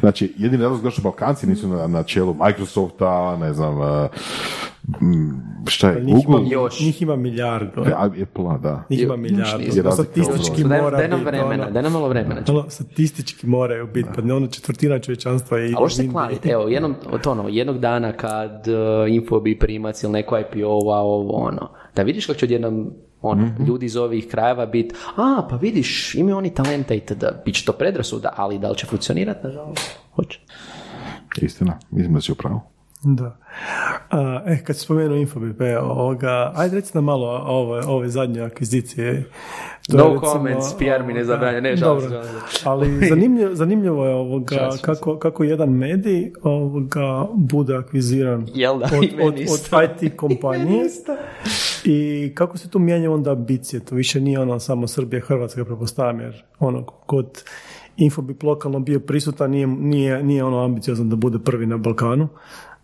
Znači, 0.01 0.35
jedini 0.39 0.63
razlog 0.63 0.83
zašto 0.83 1.03
Balkanci 1.03 1.47
nisu 1.47 1.69
na, 1.69 1.87
na 1.87 2.03
čelu 2.03 2.35
Microsofta, 2.35 3.37
ne 3.37 3.53
znam, 3.55 3.81
uh, 3.81 4.11
mm, 5.03 5.67
šta 5.67 5.91
je, 5.91 6.05
njih 6.05 6.25
ima, 6.29 6.37
Google, 6.39 6.51
Još. 6.51 6.81
njih 6.81 7.03
ima 7.03 7.17
milijardu, 7.17 7.85
E, 7.87 7.93
Apple, 8.23 8.59
da. 8.63 8.85
njih 8.91 9.03
ima 9.03 9.17
milijardu, 9.17 9.93
statistički 9.93 10.65
Daj, 10.65 10.83
mora 10.83 10.97
daj 10.99 11.09
nam 11.09 11.25
vremena, 11.25 11.63
ono, 11.63 11.73
daj 11.73 11.83
nam 11.83 11.93
malo 11.93 12.09
vremena. 12.09 12.43
ono, 12.49 12.71
statistički 12.71 13.47
moraju 13.47 13.87
biti, 13.87 14.09
pa 14.17 14.23
ne 14.23 14.35
ono 14.35 14.47
četvrtina 14.47 14.99
čovječanstva 14.99 15.61
i 15.61 15.75
Ali 15.77 15.91
se 15.91 16.09
kladiti, 16.11 16.49
evo, 16.49 16.69
jednom, 16.69 16.95
to 17.23 17.31
ono, 17.31 17.49
jednog 17.49 17.79
dana 17.79 18.13
kad 18.13 18.67
uh, 18.69 19.15
Infobi 19.15 19.59
primac 19.59 20.03
ili 20.03 20.13
neko 20.13 20.39
IPO-a, 20.39 20.99
ovo, 21.01 21.33
ono, 21.37 21.71
da 21.97 22.03
vidiš 22.03 22.27
kako 22.27 22.39
će 22.39 22.47
odjednom 22.47 22.91
ono, 23.23 23.47
Mhm. 23.47 23.65
ljudi 23.65 23.87
iz 23.87 23.97
ovih 23.97 24.29
krajeva 24.29 24.67
biti, 24.67 24.95
a, 25.17 25.47
pa 25.51 25.57
vidiš, 25.57 26.15
imaju 26.15 26.37
oni 26.37 26.55
talenta 26.55 26.95
i 26.95 27.01
tada, 27.01 27.43
bit 27.45 27.55
će 27.55 27.65
to 27.65 27.73
predrasuda, 27.73 28.33
ali 28.37 28.59
da 28.59 28.71
li 28.71 28.77
će 28.77 28.87
funkcionirati, 28.87 29.47
nažalost, 29.47 29.99
hoće. 30.15 30.41
Istina, 31.43 31.79
mislim 31.91 32.15
da 32.15 32.21
si 32.21 32.33
u 32.33 32.35
pravu. 32.35 32.61
Da. 33.03 33.37
A, 34.11 34.43
e, 34.47 34.65
kad 34.65 34.77
si 34.77 34.83
spomenuo 34.83 35.17
Infobip, 35.17 35.61
e, 35.61 35.79
ovoga, 35.79 36.53
ajde 36.57 36.77
reci 36.77 36.91
nam 36.95 37.05
malo 37.05 37.43
ove, 37.47 37.83
ove 37.87 38.09
zadnje 38.09 38.41
akvizicije. 38.41 39.25
To 39.91 39.97
No 39.97 40.05
recimo, 40.05 40.33
comments, 40.33 40.75
PR 40.79 41.07
mi 41.07 41.13
ne 41.13 41.25
zabranja, 41.25 41.61
ne, 41.61 41.77
dobro. 41.77 42.09
žao 42.09 42.23
Ali 42.65 42.99
zanimljivo, 43.09 43.55
zanimljivo 43.55 44.07
je 44.07 44.15
ovoga, 44.15 44.71
kako, 44.83 45.19
kako 45.19 45.45
jedan 45.45 45.71
medij 45.71 46.33
ovoga, 46.43 47.27
bude 47.35 47.77
akviziran 47.77 48.47
Jel 48.55 48.79
da? 48.79 48.85
od, 48.85 49.27
od, 49.27 49.35
od 49.35 50.01
IT 50.03 50.13
kompanije 50.21 50.87
i 51.85 52.33
kako 52.35 52.59
se 52.59 52.71
tu 52.71 52.79
mijenja 52.79 53.11
onda 53.11 53.33
ambicije, 53.33 53.81
to 53.81 53.95
više 53.95 54.21
nije 54.21 54.41
ono 54.41 54.59
samo 54.59 54.87
Srbija, 54.87 55.21
Hrvatska, 55.21 55.65
prepostavljam, 55.65 56.21
jer 56.21 56.45
ono, 56.59 56.83
kod 56.85 57.43
Infobip 57.97 58.43
lokalno 58.43 58.81
bio 58.81 59.01
prisutan, 59.01 59.51
nije, 59.51 59.67
nije, 59.67 60.23
nije 60.23 60.45
ono 60.45 60.65
ambiciozan 60.65 61.09
da 61.09 61.17
bude 61.17 61.39
prvi 61.39 61.67
na 61.67 61.77
Balkanu, 61.77 62.29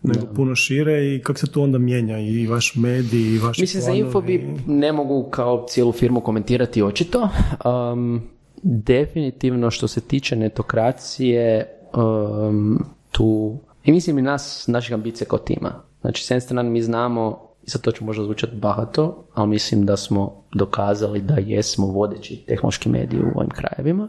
nego 0.07 0.33
puno 0.35 0.55
šire 0.55 1.15
i 1.15 1.21
kako 1.21 1.39
se 1.39 1.51
tu 1.51 1.61
onda 1.61 1.77
mijenja 1.77 2.19
i 2.19 2.47
vaš 2.47 2.75
medij 2.75 3.35
i 3.35 3.37
vaši 3.37 3.61
Mislim, 3.61 3.81
za 3.81 3.87
planovi. 3.87 4.05
Infobip 4.05 4.41
ne 4.67 4.91
mogu 4.91 5.29
kao 5.29 5.65
cijelu 5.69 5.91
firmu 5.91 6.21
komentirati 6.21 6.83
očito. 6.83 7.29
Um, 7.65 8.21
definitivno 8.63 9.71
što 9.71 9.87
se 9.87 10.01
tiče 10.01 10.35
netokracije, 10.35 11.67
um, 11.93 12.85
tu, 13.11 13.57
i 13.83 13.91
mislim 13.91 14.17
i 14.17 14.21
nas, 14.21 14.67
naših 14.67 14.93
ambicija 14.93 15.27
kao 15.27 15.39
tima. 15.39 15.81
Znači, 16.01 16.25
s 16.25 16.31
jedne 16.31 16.41
strane 16.41 16.69
mi 16.69 16.81
znamo, 16.81 17.47
i 17.63 17.69
sad 17.69 17.81
to 17.81 17.91
će 17.91 18.03
možda 18.03 18.23
zvučati 18.23 18.55
bahato, 18.55 19.25
ali 19.33 19.49
mislim 19.49 19.85
da 19.85 19.97
smo 19.97 20.43
dokazali 20.53 21.21
da 21.21 21.35
jesmo 21.37 21.87
vodeći 21.87 22.43
tehnološki 22.47 22.89
mediji 22.89 23.19
u 23.19 23.37
ovim 23.39 23.49
krajevima. 23.49 24.07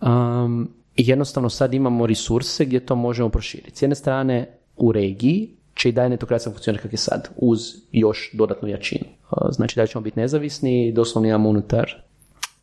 Um, 0.00 0.70
i 0.96 1.08
jednostavno 1.08 1.50
sad 1.50 1.74
imamo 1.74 2.06
resurse 2.06 2.64
gdje 2.64 2.86
to 2.86 2.94
možemo 2.94 3.28
proširiti. 3.28 3.78
S 3.78 3.82
jedne 3.82 3.94
strane 3.94 4.58
u 4.76 4.92
regiji 4.92 5.50
će 5.74 5.88
i 5.88 5.92
dalje 5.92 6.08
netokracija 6.08 6.52
funkcionirati 6.52 6.82
kako 6.82 6.94
je 6.94 6.98
sad, 6.98 7.28
uz 7.36 7.60
još 7.92 8.30
dodatnu 8.32 8.68
jačinu. 8.68 9.04
Uh, 9.30 9.48
Znači 9.50 9.76
da 9.76 9.86
ćemo 9.86 10.02
biti 10.02 10.20
nezavisni, 10.20 10.92
doslovno 10.92 11.28
imamo 11.28 11.48
unutar 11.48 12.02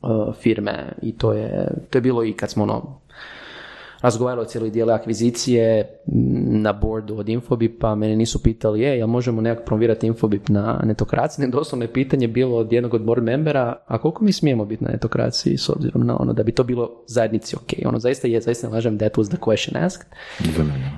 uh, 0.02 0.36
firme 0.36 0.94
i 1.02 1.18
to 1.18 1.34
je, 1.34 1.68
to 1.90 1.98
je 1.98 2.02
bilo 2.02 2.24
i 2.24 2.34
kad 2.34 2.50
smo 2.52 2.64
ono, 2.64 3.00
razgovarali 4.02 4.42
o 4.42 4.50
cijeloj 4.50 4.70
dijeli 4.70 4.92
akvizicije 4.92 5.80
m, 5.80 6.62
na 6.62 6.74
boardu 6.74 7.18
od 7.18 7.30
Infobipa, 7.30 7.96
mene 7.96 8.16
nisu 8.16 8.44
pitali, 8.44 8.82
je, 8.82 8.98
jel 8.98 9.08
možemo 9.08 9.42
nekako 9.42 9.66
promovirati 9.66 10.08
Infobip 10.08 10.50
na 10.50 10.82
netokraciji? 10.84 11.42
Ne, 11.46 11.48
doslovno 11.48 11.84
je 11.86 11.94
pitanje 11.94 12.28
bilo 12.28 12.58
od 12.58 12.74
jednog 12.74 12.94
od 12.94 13.04
board 13.06 13.24
membera, 13.24 13.76
a 13.86 13.98
koliko 13.98 14.24
mi 14.24 14.32
smijemo 14.32 14.66
biti 14.66 14.84
na 14.84 14.92
netokraciji 14.92 15.58
s 15.58 15.70
obzirom 15.70 16.06
na 16.06 16.22
ono, 16.22 16.34
da 16.34 16.44
bi 16.44 16.52
to 16.52 16.64
bilo 16.64 17.04
zajednici 17.08 17.56
ok. 17.56 17.86
Ono 17.86 18.00
zaista 18.00 18.28
je, 18.28 18.42
zaista 18.42 18.68
ne 18.68 18.74
lažem, 18.74 18.98
that 18.98 19.18
was 19.18 19.28
the 19.28 19.38
question 19.38 19.86
asked. 19.86 20.06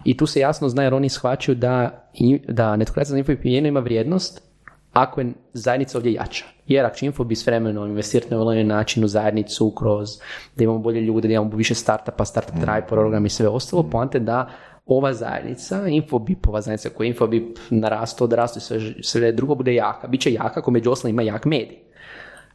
I 0.05 0.17
tu 0.17 0.25
se 0.25 0.39
jasno 0.39 0.69
zna 0.69 0.83
jer 0.83 0.93
oni 0.93 1.09
shvaćaju 1.09 1.55
da, 1.55 2.07
da 2.47 2.75
netokracija 2.75 3.11
za 3.11 3.17
Infobip 3.17 3.45
jedino 3.45 3.67
ima 3.67 3.79
vrijednost 3.79 4.52
ako 4.93 5.21
je 5.21 5.33
zajednica 5.53 5.97
ovdje 5.97 6.13
jača. 6.13 6.45
Jer 6.67 6.85
ako 6.85 6.95
će 6.95 7.05
Infobip 7.05 7.37
s 7.37 7.47
vremenom 7.47 7.89
investirati 7.89 8.33
na 8.33 8.41
ovaj 8.41 8.63
način 8.63 9.03
u 9.03 9.07
zajednicu 9.07 9.71
kroz 9.71 10.09
da 10.55 10.63
imamo 10.63 10.79
bolje 10.79 11.01
ljude, 11.01 11.27
da 11.27 11.33
imamo 11.33 11.55
više 11.55 11.75
startupa, 11.75 12.25
startup 12.25 12.55
tribe 12.55 12.87
program 12.87 13.25
i 13.25 13.29
sve 13.29 13.47
ostalo, 13.47 13.83
poante 13.83 14.19
da 14.19 14.49
ova 14.85 15.13
zajednica, 15.13 15.87
Infobipova 15.87 16.61
zajednica 16.61 16.89
koja 16.89 17.05
je 17.05 17.09
Infobip 17.09 17.59
narastu, 17.69 18.23
odrastu 18.23 18.59
i 18.59 18.61
sve, 18.61 18.79
sve 19.01 19.31
drugo 19.31 19.55
bude 19.55 19.75
jaka. 19.75 20.07
Biće 20.07 20.33
jaka 20.33 20.59
ako 20.59 20.71
među 20.71 20.91
ostalim 20.91 21.15
ima 21.15 21.21
jak 21.21 21.45
medij. 21.45 21.77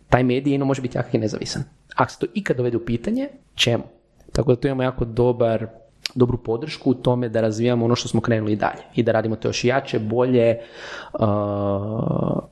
Taj 0.08 0.22
medij 0.22 0.50
jedino 0.50 0.64
može 0.64 0.82
biti 0.82 0.98
jak 0.98 1.14
i 1.14 1.18
nezavisan. 1.18 1.62
Ako 1.96 2.10
se 2.12 2.18
to 2.18 2.26
ikad 2.34 2.56
dovede 2.56 2.76
u 2.76 2.84
pitanje, 2.84 3.28
čemu? 3.54 3.84
Tako 4.32 4.54
da 4.54 4.60
tu 4.60 4.66
imamo 4.66 4.82
jako 4.82 5.04
dobar 5.04 5.66
dobru 6.18 6.38
podršku 6.38 6.90
u 6.90 6.94
tome 6.94 7.28
da 7.28 7.40
razvijamo 7.40 7.84
ono 7.84 7.96
što 7.96 8.08
smo 8.08 8.20
krenuli 8.20 8.52
i 8.52 8.56
dalje 8.56 8.82
i 8.94 9.02
da 9.02 9.12
radimo 9.12 9.36
to 9.36 9.48
još 9.48 9.64
jače, 9.64 9.98
bolje 9.98 10.58
uh, 11.12 11.20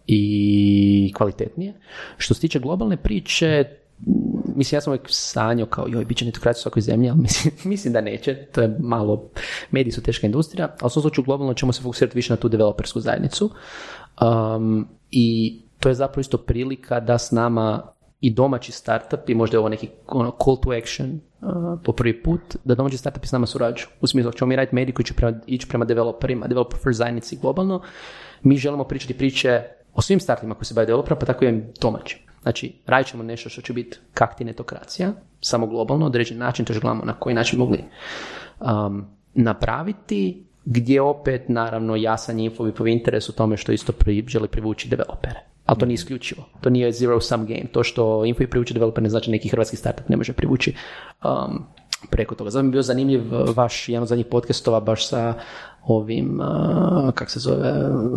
i 0.06 1.12
kvalitetnije. 1.16 1.74
Što 2.16 2.34
se 2.34 2.40
tiče 2.40 2.58
globalne 2.58 2.96
priče, 2.96 3.64
mislim 4.56 4.76
ja 4.76 4.80
sam 4.80 4.90
uvijek 4.90 5.06
sanjao 5.08 5.66
kao 5.66 5.86
joj, 5.88 6.04
bit 6.04 6.18
će 6.18 6.24
netokracija 6.24 6.60
u 6.60 6.62
svakoj 6.62 6.82
zemlji, 6.82 7.10
ali 7.10 7.20
mislim, 7.26 7.54
mislim 7.64 7.92
da 7.92 8.00
neće, 8.00 8.34
to 8.34 8.62
je 8.62 8.76
malo, 8.78 9.30
mediji 9.70 9.92
su 9.92 10.02
teška 10.02 10.26
industrija, 10.26 10.76
ali 10.80 10.86
u 10.96 11.00
slučaju 11.00 11.24
globalno 11.24 11.54
ćemo 11.54 11.72
se 11.72 11.82
fokusirati 11.82 12.18
više 12.18 12.32
na 12.32 12.36
tu 12.36 12.48
developersku 12.48 13.00
zajednicu 13.00 13.50
um, 14.20 14.88
i 15.10 15.58
to 15.80 15.88
je 15.88 15.94
zapravo 15.94 16.20
isto 16.20 16.38
prilika 16.38 17.00
da 17.00 17.18
s 17.18 17.30
nama 17.30 17.95
i 18.20 18.30
domaći 18.30 18.72
startup 18.72 19.20
i 19.28 19.34
možda 19.34 19.56
je 19.56 19.58
ovo 19.58 19.68
neki 19.68 19.88
ono, 20.06 20.36
call 20.44 20.56
to 20.60 20.70
action 20.70 21.20
uh, 21.40 21.80
po 21.84 21.92
prvi 21.92 22.22
put, 22.22 22.56
da 22.64 22.74
domaći 22.74 22.96
startupi 22.96 23.26
s 23.26 23.32
nama 23.32 23.46
surađuju. 23.46 23.86
U 24.00 24.06
smislu, 24.06 24.32
ćemo 24.32 24.48
mi 24.48 24.56
raditi 24.56 24.74
medij 24.74 24.94
koji 24.94 25.06
će 25.06 25.14
prema, 25.14 25.40
ići 25.46 25.68
prema 25.68 25.84
developerima, 25.84 26.46
developer 26.46 26.78
first 26.82 26.98
zajednici 26.98 27.38
globalno, 27.42 27.82
mi 28.42 28.56
želimo 28.56 28.84
pričati 28.84 29.14
priče 29.14 29.62
o 29.94 30.02
svim 30.02 30.20
startupima 30.20 30.54
koji 30.54 30.64
se 30.64 30.74
bave 30.74 30.86
developerima, 30.86 31.18
pa 31.18 31.26
tako 31.26 31.44
i 31.44 31.48
ovim 31.48 31.64
domaćim. 31.80 32.18
Znači, 32.42 32.72
radit 32.86 33.06
ćemo 33.06 33.22
nešto 33.22 33.48
što 33.48 33.62
će 33.62 33.72
biti 33.72 33.98
kakti 34.14 34.44
netokracija, 34.44 35.12
samo 35.40 35.66
globalno, 35.66 36.06
određen 36.06 36.38
način, 36.38 36.64
to 36.64 36.72
gledamo 36.72 37.04
na 37.04 37.12
koji 37.12 37.34
način 37.34 37.58
mogli 37.58 37.84
um, 38.60 39.04
napraviti, 39.34 40.46
gdje 40.64 41.02
opet, 41.02 41.48
naravno, 41.48 41.96
jasan 41.96 42.38
je 42.38 42.44
infobipov 42.44 42.88
interes 42.88 43.28
u 43.28 43.32
tome 43.32 43.56
što 43.56 43.72
isto 43.72 43.92
pri, 43.92 44.24
želi 44.28 44.48
privući 44.48 44.88
developere. 44.88 45.40
Ali 45.66 45.78
to 45.78 45.86
nije 45.86 45.94
isključivo. 45.94 46.44
To 46.60 46.70
nije 46.70 46.92
zero 46.92 47.20
sum 47.20 47.46
game. 47.46 47.66
To 47.72 47.84
što 47.84 48.24
Infobip 48.24 48.50
privući 48.50 48.74
developer 48.74 49.02
ne 49.02 49.08
znači 49.08 49.30
neki 49.30 49.48
hrvatski 49.48 49.76
startup 49.76 50.08
ne 50.08 50.16
može 50.16 50.32
privući 50.32 50.74
um, 51.24 51.64
preko 52.10 52.34
toga. 52.34 52.50
Zato 52.50 52.62
mi 52.62 52.68
je 52.68 52.72
bio 52.72 52.82
zanimljiv 52.82 53.34
uh, 53.34 53.56
vaš 53.56 53.88
jedan 53.88 54.02
od 54.02 54.08
zadnjih 54.08 54.26
podcastova 54.26 54.80
baš 54.80 55.08
sa 55.08 55.34
ovim, 55.82 56.40
uh, 56.40 57.12
kak 57.14 57.30
se 57.30 57.40
zove, 57.40 57.72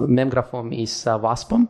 Memgrafom 0.07 0.73
i 0.73 0.85
sa 0.85 1.19
Waspom 1.19 1.65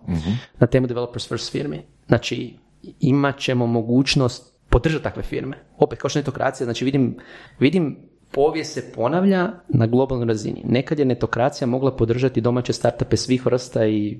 na 0.59 0.67
temu 0.67 0.87
Developers 0.87 1.27
First 1.27 1.51
firmi. 1.51 1.81
Znači, 2.07 2.53
imat 2.99 3.37
ćemo 3.37 3.67
mogućnost 3.67 4.59
podržati 4.69 5.03
takve 5.03 5.23
firme. 5.23 5.57
Opet, 5.77 5.99
kao 5.99 6.09
što 6.09 6.19
netokracija, 6.19 6.65
znači 6.65 6.85
vidim, 6.85 7.17
vidim 7.59 8.09
povijest 8.31 8.73
se 8.73 8.91
ponavlja 8.95 9.51
na 9.67 9.87
globalnoj 9.87 10.27
razini. 10.27 10.61
Nekad 10.65 10.99
je 10.99 11.05
netokracija 11.05 11.67
mogla 11.67 11.95
podržati 11.95 12.41
domaće 12.41 12.73
startupe 12.73 13.17
svih 13.17 13.45
vrsta 13.45 13.85
i 13.85 14.19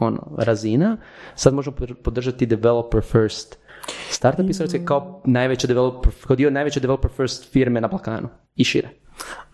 ono, 0.00 0.36
razina, 0.38 0.96
sad 1.34 1.54
možemo 1.54 1.76
podržati 2.02 2.46
developer 2.46 3.02
first 3.02 3.58
startup 4.10 4.46
i 4.74 4.84
kao 4.84 5.22
najveća 5.24 5.66
developer, 5.66 6.12
kao 6.26 6.36
dio 6.36 6.50
najveće 6.50 6.80
developer 6.80 7.10
first 7.16 7.52
firme 7.52 7.80
na 7.80 7.88
Balkanu 7.88 8.28
i 8.56 8.64
šire. 8.64 8.88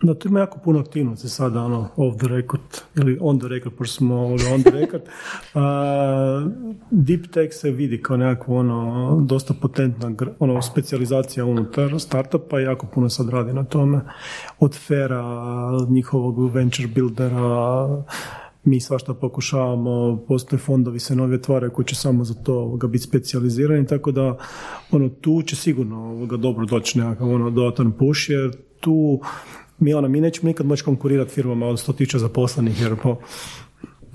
Da, 0.01 0.13
tu 0.13 0.27
ima 0.27 0.39
jako 0.39 0.59
puno 0.59 0.79
aktivnosti 0.79 1.29
sada, 1.29 1.61
ono, 1.61 1.89
off 1.95 2.17
the 2.17 2.27
record, 2.27 2.61
ili 2.95 3.17
on 3.21 3.39
the 3.39 3.47
record, 3.47 3.75
pošto 3.75 3.95
smo 3.95 4.25
on 4.25 4.63
the 4.63 4.71
record. 4.71 5.01
deep 7.07 7.27
tech 7.33 7.53
se 7.53 7.71
vidi 7.71 8.01
kao 8.01 8.17
nekako, 8.17 8.55
ono, 8.55 9.21
dosta 9.21 9.53
potentna, 9.61 10.11
ono, 10.39 10.61
specializacija 10.61 11.45
unutar 11.45 11.99
startupa 11.99 12.59
i 12.59 12.63
jako 12.63 12.87
puno 12.87 13.09
sad 13.09 13.29
radi 13.29 13.53
na 13.53 13.63
tome. 13.63 14.01
Od 14.59 14.75
Fera, 14.87 15.23
njihovog 15.89 16.53
venture 16.53 16.87
buildera, 16.87 17.87
mi 18.67 18.79
svašta 18.79 19.13
pokušavamo, 19.13 20.23
postoje 20.27 20.59
fondovi 20.59 20.99
se 20.99 21.15
novi 21.15 21.35
otvaraju 21.35 21.71
koji 21.71 21.85
će 21.85 21.95
samo 21.95 22.23
za 22.23 22.33
to 22.33 22.53
ovoga, 22.53 22.87
biti 22.87 23.03
specijalizirani, 23.03 23.87
tako 23.87 24.11
da 24.11 24.37
ono, 24.91 25.09
tu 25.09 25.41
će 25.41 25.55
sigurno 25.55 25.97
ovoga, 25.97 26.37
dobro 26.37 26.65
doći 26.65 26.99
nekakav 26.99 27.29
ono, 27.29 27.49
dodatan 27.49 27.91
push, 27.91 28.29
jer 28.29 28.51
tu 28.79 29.19
mi, 29.79 29.93
ono, 29.93 30.07
mi 30.07 30.21
nećemo 30.21 30.47
nikad 30.47 30.65
moći 30.65 30.83
konkurirati 30.83 31.31
firmama 31.31 31.65
od 31.65 31.77
100.000 31.77 32.17
zaposlenih, 32.17 32.81
jer 32.81 32.95
po, 33.03 33.17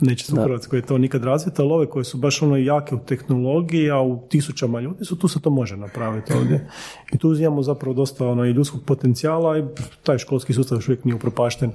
neće 0.00 0.24
se 0.24 0.32
u 0.32 0.42
Hrvatskoj 0.42 0.82
to 0.82 0.98
nikad 0.98 1.24
razviti, 1.24 1.62
ali 1.62 1.72
ove 1.72 1.86
koje 1.86 2.04
su 2.04 2.18
baš 2.18 2.42
ono 2.42 2.56
jake 2.56 2.94
u 2.94 2.98
tehnologiji, 2.98 3.90
a 3.90 4.00
u 4.00 4.26
tisućama 4.28 4.80
ljudi 4.80 5.04
su, 5.04 5.18
tu 5.18 5.28
se 5.28 5.40
to 5.40 5.50
može 5.50 5.76
napraviti 5.76 6.32
ovdje. 6.32 6.68
I 7.12 7.18
tu 7.18 7.28
uzimamo 7.28 7.62
zapravo 7.62 7.94
dosta 7.94 8.26
ono, 8.26 8.44
i 8.44 8.50
ljudskog 8.50 8.80
potencijala 8.86 9.58
i 9.58 9.64
taj 10.02 10.18
školski 10.18 10.52
sustav 10.52 10.78
još 10.78 10.88
uvijek 10.88 11.04
nije 11.04 11.14
upropašten. 11.14 11.72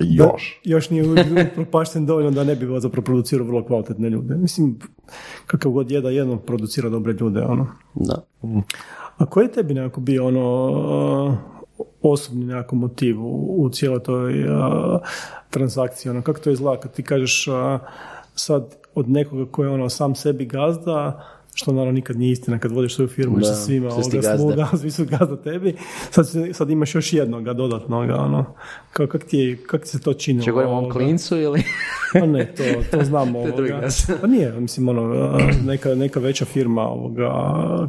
Još. 0.00 0.60
još 0.64 0.90
nije 0.90 1.04
upropašten 1.52 2.06
dovoljno 2.06 2.30
da 2.30 2.44
ne 2.44 2.56
bi 2.56 2.66
zapravo 2.80 3.04
producirao 3.04 3.46
vrlo 3.46 3.64
kvalitetne 3.64 4.10
ljude. 4.10 4.34
Mislim, 4.34 4.78
kakav 5.46 5.72
god 5.72 5.90
je 5.90 6.00
da 6.00 6.10
jedno 6.10 6.38
producira 6.38 6.88
dobre 6.88 7.12
ljude, 7.12 7.40
ono. 7.40 7.66
Da. 7.94 8.22
A 9.16 9.26
koji 9.26 9.44
je 9.44 9.52
tebi 9.52 9.74
nekako 9.74 10.00
bio 10.00 10.26
ono 10.26 11.38
osobni 12.02 12.44
nekako 12.44 12.76
motiv 12.76 13.20
u, 13.20 13.64
u 13.64 13.70
cijeloj 13.70 14.02
toj 14.02 14.32
transakciji? 15.50 16.10
Ono, 16.10 16.22
kako 16.22 16.40
to 16.40 16.50
izgleda 16.50 16.80
kad 16.80 16.92
ti 16.92 17.02
kažeš 17.02 17.46
sad 18.34 18.76
od 18.94 19.10
nekoga 19.10 19.44
koji 19.50 19.66
je 19.66 19.70
ono 19.70 19.88
sam 19.88 20.14
sebi 20.14 20.46
gazda, 20.46 21.24
što 21.58 21.72
naravno 21.72 21.92
nikad 21.92 22.18
nije 22.18 22.32
istina 22.32 22.58
kad 22.58 22.72
vodiš 22.72 22.94
svoju 22.94 23.08
firmu 23.08 23.40
i 23.40 23.44
sa 23.44 23.54
svima 23.54 23.88
ovoga 23.88 24.36
sluga, 24.36 24.68
svi 24.80 24.90
su 24.90 25.04
gazda 25.04 25.36
tebi, 25.42 25.76
sad, 26.10 26.26
sad 26.52 26.70
imaš 26.70 26.94
još 26.94 27.12
jednoga 27.12 27.52
dodatnoga, 27.52 28.16
ono, 28.16 28.44
kako 28.92 29.12
kak 29.12 29.24
ti, 29.24 29.58
kak 29.66 29.82
ti 29.82 29.88
se 29.88 30.00
to 30.00 30.14
čini? 30.14 30.42
Če 30.42 30.50
govorimo 30.50 30.88
o 30.88 30.90
klincu 30.90 31.36
ili? 31.36 31.62
Pa 32.12 32.26
ne, 32.26 32.54
to, 32.54 32.62
to 32.98 33.04
znamo. 33.04 33.38
ovoga. 33.42 33.88
Pa 34.20 34.26
nije, 34.26 34.60
mislim, 34.60 34.88
ono, 34.88 35.38
neka, 35.64 35.94
neka 35.94 36.20
veća 36.20 36.44
firma 36.44 36.82
ovoga, 36.82 37.30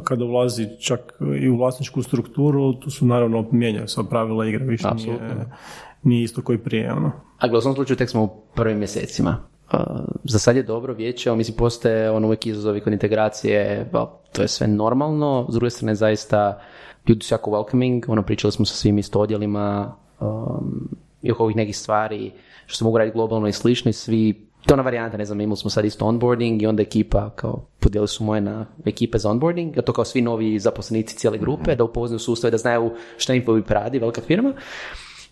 kada 0.04 0.24
ulazi 0.24 0.66
čak 0.80 1.00
i 1.40 1.48
u 1.48 1.56
vlasničku 1.56 2.02
strukturu, 2.02 2.72
tu 2.72 2.90
su 2.90 3.06
naravno 3.06 3.48
mijenjaju 3.52 3.88
sva 3.88 4.04
pravila 4.04 4.46
igre, 4.46 4.64
više 4.64 4.88
nije, 4.96 5.18
nije 6.02 6.24
isto 6.24 6.42
koji 6.42 6.58
prije, 6.58 6.92
ono. 6.92 7.12
A 7.38 7.58
u 7.58 7.60
slučaju 7.60 7.96
tek 7.96 8.10
smo 8.10 8.22
u 8.22 8.28
prvim 8.54 8.78
mjesecima 8.78 9.49
za 10.24 10.38
sad 10.38 10.56
je 10.56 10.62
dobro 10.62 10.94
vijeće, 10.94 11.34
mislim 11.34 11.56
postoje 11.56 12.10
ono 12.10 12.26
uvijek 12.26 12.46
izazovi 12.46 12.80
kod 12.80 12.92
integracije, 12.92 13.90
to 14.32 14.42
je 14.42 14.48
sve 14.48 14.66
normalno, 14.66 15.46
s 15.48 15.54
druge 15.54 15.70
strane 15.70 15.94
zaista 15.94 16.60
ljudi 17.08 17.24
su 17.24 17.34
jako 17.34 17.50
welcoming, 17.50 18.04
ono 18.08 18.22
pričali 18.22 18.52
smo 18.52 18.66
sa 18.66 18.74
svim 18.74 18.98
isto 18.98 19.20
odjelima 19.20 19.94
um, 20.20 20.88
i 21.22 21.32
oko 21.32 21.44
ovih 21.44 21.56
nekih 21.56 21.76
stvari 21.76 22.32
što 22.66 22.78
se 22.78 22.84
mogu 22.84 22.98
raditi 22.98 23.14
globalno 23.14 23.48
i 23.48 23.52
slično 23.52 23.88
i 23.88 23.92
svi 23.92 24.50
to 24.66 24.76
na 24.76 24.82
varijanta, 24.82 25.16
ne 25.16 25.24
znam, 25.24 25.40
imali 25.40 25.56
smo 25.56 25.70
sad 25.70 25.84
isto 25.84 26.04
onboarding 26.04 26.62
i 26.62 26.66
onda 26.66 26.82
ekipa, 26.82 27.30
kao 27.30 27.66
podijeli 27.78 28.08
su 28.08 28.24
moje 28.24 28.40
na 28.40 28.66
ekipe 28.84 29.18
za 29.18 29.30
onboarding, 29.30 29.78
a 29.78 29.82
to 29.82 29.92
kao 29.92 30.04
svi 30.04 30.20
novi 30.20 30.58
zaposlenici 30.58 31.16
cijele 31.16 31.38
grupe, 31.38 31.76
da 31.76 31.84
upoznaju 31.84 32.18
sustav 32.18 32.50
da 32.50 32.56
znaju 32.56 32.90
šta 33.16 33.34
im 33.34 33.64
radi, 33.68 33.98
velika 33.98 34.20
firma. 34.20 34.52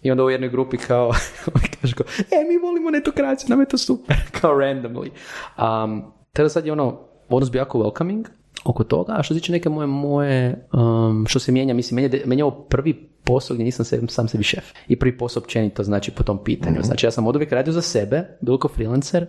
I 0.03 0.11
onda 0.11 0.25
u 0.25 0.31
jednoj 0.31 0.49
grupi 0.49 0.77
kao, 0.77 1.13
kaže 1.81 1.95
kao, 1.95 2.07
e, 2.19 2.45
mi 2.49 2.59
volimo 2.59 2.91
netokraciju, 2.91 3.49
nam 3.49 3.61
je 3.61 3.67
to 3.67 3.79
super, 3.79 4.17
kao 4.41 4.53
randomly. 4.55 5.11
Um, 5.59 6.03
tada 6.33 6.49
sad 6.49 6.67
je 6.67 6.73
ono, 6.73 7.01
odnos 7.29 7.51
bi 7.51 7.59
jako 7.59 7.79
welcoming 7.79 8.25
oko 8.65 8.85
toga, 8.85 9.15
a 9.17 9.23
što 9.23 9.35
se 9.35 9.41
tiče 9.41 9.53
neke 9.53 9.69
moje, 9.69 9.87
moje 9.87 10.69
um, 10.73 11.27
što 11.29 11.39
se 11.39 11.53
mijenja, 11.53 11.75
mislim, 11.75 12.03
meni 12.03 12.17
je, 12.17 12.23
meni 12.27 12.41
je 12.41 12.45
ovo 12.45 12.65
prvi 12.65 13.09
posao 13.25 13.55
gdje 13.55 13.65
nisam 13.65 13.85
se, 13.85 14.01
sam 14.09 14.29
sebi 14.29 14.45
šef. 14.45 14.65
I 14.89 14.97
prvi 14.97 15.19
posao 15.19 15.43
općenito, 15.43 15.83
znači, 15.83 16.11
po 16.11 16.23
tom 16.23 16.45
pitanju. 16.45 16.79
Mhm. 16.79 16.83
Znači, 16.83 17.07
ja 17.07 17.11
sam 17.11 17.27
od 17.27 17.37
uvijek 17.37 17.53
radio 17.53 17.73
za 17.73 17.83
sebe, 17.83 18.25
bilo 18.41 18.59
kao 18.59 18.71
freelancer, 18.71 19.27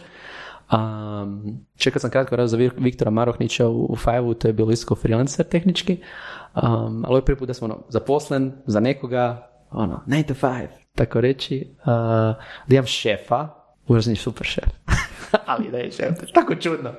um, 0.72 1.66
čekao 1.78 2.00
sam 2.00 2.10
kratko 2.10 2.36
radio 2.36 2.48
za 2.48 2.58
Viktora 2.78 3.12
Marohnića 3.12 3.68
u, 3.68 3.86
u 3.90 3.96
Five-u, 3.96 4.34
to 4.34 4.48
je 4.48 4.54
bilo 4.54 4.72
isto 4.72 4.96
freelancer 4.96 5.46
tehnički, 5.46 5.98
um, 6.56 6.64
ali 6.64 7.08
ovo 7.08 7.18
je 7.18 7.26
prvi 7.26 7.40
put 7.40 7.48
da 7.48 7.54
sam 7.54 7.72
ono, 7.72 7.84
zaposlen 7.90 8.52
za 8.66 8.80
nekoga, 8.80 9.49
ono, 9.72 10.04
9 10.08 10.28
to 10.28 10.34
5, 10.34 10.68
tako 10.96 11.22
reći, 11.22 11.68
uh, 11.80 11.86
da 12.68 12.76
imam 12.76 12.86
šefa, 12.86 13.50
urazni 13.88 14.16
super 14.16 14.48
šef, 14.48 14.70
ali 15.46 15.72
da 15.72 15.78
je 15.78 15.92
šef, 15.92 16.32
tako 16.34 16.56
čudno. 16.56 16.92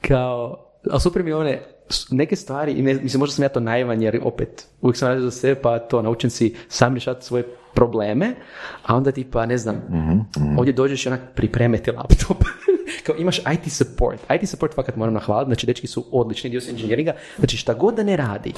Kao, 0.00 0.66
ali 0.90 1.00
super 1.00 1.22
mi 1.22 1.32
one 1.32 1.62
neke 2.10 2.36
stvari, 2.36 2.72
i 2.72 2.82
mislim, 2.82 3.20
možda 3.20 3.34
sam 3.34 3.42
ja 3.42 3.48
to 3.48 3.60
naivan, 3.60 4.02
jer 4.02 4.20
opet, 4.22 4.66
uvijek 4.80 4.96
sam 4.96 5.08
radio 5.08 5.22
za 5.22 5.30
sebe, 5.30 5.60
pa 5.62 5.78
to, 5.78 6.02
naučim 6.02 6.30
si 6.30 6.56
sam 6.68 6.94
rješati 6.94 7.26
svoje 7.26 7.44
probleme, 7.74 8.34
a 8.82 8.96
onda 8.96 9.12
tipa, 9.12 9.46
ne 9.46 9.58
znam, 9.58 9.76
mm-hmm. 9.76 10.58
ovdje 10.58 10.72
dođeš 10.72 11.06
i 11.06 11.08
onak 11.08 11.20
pripremiti 11.34 11.90
laptop. 11.90 12.44
kao 13.06 13.16
imaš 13.18 13.38
IT 13.38 13.72
support. 13.72 14.20
IT 14.34 14.48
support 14.48 14.74
fakat 14.74 14.96
moram 14.96 15.14
nahvaliti, 15.14 15.48
znači 15.48 15.66
dečki 15.66 15.86
su 15.86 16.04
odlični 16.12 16.50
dio 16.50 16.60
su 16.60 16.70
inženjeringa, 16.70 17.12
znači 17.38 17.56
šta 17.56 17.74
god 17.74 17.94
da 17.94 18.02
ne 18.02 18.16
radi, 18.16 18.52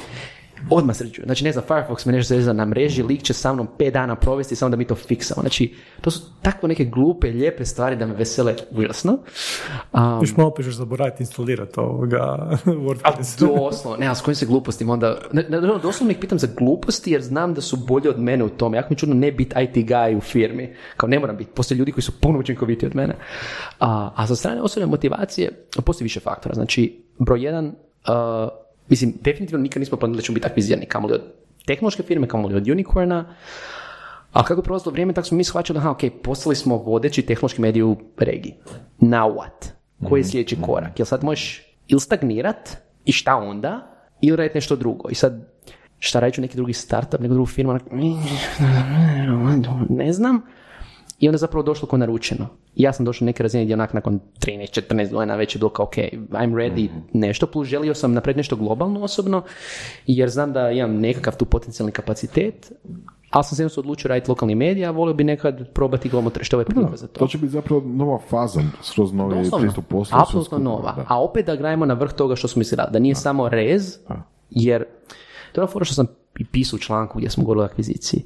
odmah 0.71 0.97
sređuju. 0.97 1.25
Znači, 1.25 1.45
ne 1.45 1.53
znam, 1.53 1.65
Firefox 1.69 2.07
me 2.07 2.13
nešto 2.13 2.35
zezna 2.35 2.53
na 2.53 2.65
mreži, 2.65 3.03
lik 3.03 3.23
će 3.23 3.33
sa 3.33 3.53
mnom 3.53 3.69
5 3.79 3.91
dana 3.91 4.17
provesti 4.17 4.57
samo 4.57 4.71
da 4.71 4.77
mi 4.77 4.85
to 4.85 4.95
fiksamo. 4.95 5.41
Znači, 5.41 5.75
to 6.01 6.11
su 6.11 6.21
takve 6.43 6.69
neke 6.69 6.85
glupe, 6.85 7.31
lijepe 7.31 7.65
stvari 7.65 7.97
da 7.97 8.07
me 8.07 8.15
vesele 8.15 8.55
užasno. 8.71 9.19
Um, 9.93 10.21
Još 10.21 10.37
malo 10.37 10.55
pišeš 10.55 10.75
zaboraviti 10.75 11.23
instalirati 11.23 11.81
ovoga 11.81 12.51
WordPress. 12.85 13.41
Doslovno, 13.41 13.99
ne, 13.99 14.07
a 14.07 14.15
s 14.15 14.21
kojim 14.21 14.35
se 14.35 14.47
glupostima 14.47 14.93
onda... 14.93 15.19
Ne, 15.33 15.43
ne, 15.49 15.61
doslovno 15.61 16.11
ih 16.11 16.19
pitam 16.21 16.39
za 16.39 16.49
gluposti 16.57 17.13
jer 17.13 17.23
znam 17.23 17.55
da 17.55 17.61
su 17.61 17.77
bolje 17.77 18.11
od 18.11 18.21
mene 18.21 18.45
u 18.45 18.49
tome. 18.49 18.77
Jako 18.77 18.89
mi 18.91 18.97
čudno 18.97 19.15
ne 19.15 19.33
biti 19.33 19.55
IT 19.63 19.89
guy 19.89 20.17
u 20.17 20.21
firmi. 20.21 20.75
Kao 20.97 21.09
ne 21.09 21.19
moram 21.19 21.37
biti. 21.37 21.51
Postoje 21.51 21.79
ljudi 21.79 21.93
koji 21.93 22.03
su 22.03 22.21
puno 22.21 22.39
učinkoviti 22.39 22.87
od 22.87 22.97
mene. 22.97 23.15
A, 23.81 24.11
a 24.17 24.27
sa 24.27 24.37
strane 24.37 24.63
osobne 24.63 24.87
motivacije 24.87 25.67
postoji 25.85 26.05
više 26.05 26.21
faktora. 26.21 26.55
Znači, 26.55 27.05
broj 27.19 27.45
jedan, 27.45 27.67
uh, 27.67 27.73
Mislim, 28.89 29.15
definitivno 29.21 29.63
nikad 29.63 29.81
nismo 29.81 29.99
planili 29.99 30.17
da 30.17 30.23
ćemo 30.23 30.35
biti 30.35 30.47
akvizirani, 30.47 30.87
kamoli 30.87 31.15
od 31.15 31.23
tehnološke 31.67 32.03
firme, 32.03 32.29
kamoli 32.29 32.55
od 32.55 32.69
unicorna, 32.69 33.37
a 34.33 34.45
kako 34.45 34.61
je 34.61 34.65
prolazilo 34.65 34.93
vrijeme, 34.93 35.13
tako 35.13 35.29
smo 35.29 35.37
mi 35.37 35.45
shvaćali, 35.45 35.79
aha, 35.79 35.91
ok, 35.91 36.01
postali 36.23 36.57
smo 36.57 36.77
vodeći 36.77 37.23
tehnološki 37.23 37.61
medij 37.61 37.83
u 37.83 37.97
regiji. 38.19 38.55
Now 39.01 39.35
what? 39.35 39.71
Koji 40.09 40.21
je 40.21 40.23
mhm. 40.23 40.31
sljedeći 40.31 40.57
korak? 40.63 40.99
Jel 40.99 41.07
sad 41.07 41.25
možeš 41.25 41.63
ili 41.89 42.01
stagnirat 42.01 42.77
i 43.05 43.13
šta 43.13 43.37
onda? 43.37 43.95
Ili 44.21 44.37
raditi 44.37 44.57
nešto 44.57 44.77
drugo? 44.77 45.09
I 45.11 45.15
sad, 45.15 45.49
šta 45.99 46.21
radit 46.21 46.35
ću 46.35 46.41
neki 46.41 46.57
drugi 46.57 46.73
startup, 46.73 47.21
neku 47.21 47.35
drugu 47.35 47.47
firmu? 47.47 47.79
Ne 49.89 50.13
znam. 50.13 50.43
I 51.19 51.29
onda 51.29 51.39
zapravo 51.39 51.63
došlo 51.63 51.89
ko 51.89 51.97
naručeno. 51.97 52.47
Ja 52.75 52.93
sam 52.93 53.05
došao 53.05 53.27
neke 53.27 53.43
razine 53.43 53.65
gdje 53.65 53.75
onak 53.75 53.95
nakon 53.95 54.21
13-14 54.41 55.13
godina 55.13 55.37
već 55.37 55.55
je 55.55 55.59
bilo 55.59 55.71
kao 55.71 55.85
ok, 55.85 55.97
I'm 56.31 56.55
ready 56.55 56.85
mhm. 56.91 56.99
nešto, 57.13 57.47
plus 57.47 57.69
želio 57.69 57.95
sam 57.95 58.13
napraviti 58.13 58.39
nešto 58.39 58.57
globalno 58.57 59.03
osobno, 59.03 59.43
jer 60.07 60.29
znam 60.29 60.53
da 60.53 60.71
imam 60.71 60.95
nekakav 60.95 61.37
tu 61.37 61.45
potencijalni 61.45 61.93
kapacitet, 61.93 62.73
ali 63.31 63.45
sam 63.45 63.57
se 63.57 63.63
jednostavno 63.63 63.87
odlučio 63.87 64.09
raditi 64.09 64.31
lokalni 64.31 64.55
medija, 64.55 64.89
a 64.89 64.93
volio 64.93 65.15
bi 65.15 65.25
nekad 65.25 65.73
probati 65.73 66.09
globalno 66.09 66.31
tržište, 66.31 66.57
ovo 66.57 66.65
je 66.91 66.97
za 66.97 67.07
to. 67.07 67.19
To 67.19 67.27
će 67.27 67.39
biti 67.39 67.53
zapravo 67.53 67.83
nova 67.87 68.19
faza, 68.19 68.61
skroz 68.83 69.13
novi 69.13 69.51
pristup 69.61 69.85
poslu. 69.89 70.19
Apsolutno 70.21 70.59
nova. 70.59 71.05
A 71.09 71.23
opet 71.23 71.47
da 71.47 71.57
grajemo 71.57 71.87
na 71.87 71.95
vrh 71.95 72.13
toga 72.13 72.37
što 72.37 72.49
smo 72.49 72.61
mislili, 72.61 72.83
da 72.93 72.99
nije 72.99 73.15
samo 73.15 73.49
rez, 73.49 73.99
jer 74.51 74.85
to 75.53 75.61
je 75.61 75.69
ono 75.75 75.85
što 75.85 75.95
sam 75.95 76.07
i 76.39 76.45
pisao 76.45 76.77
u 76.77 76.81
članku 76.81 77.19
gdje 77.19 77.31
smo 77.31 77.45
govorili 77.45 77.63
o 77.63 77.67
akviziciji. 77.67 78.25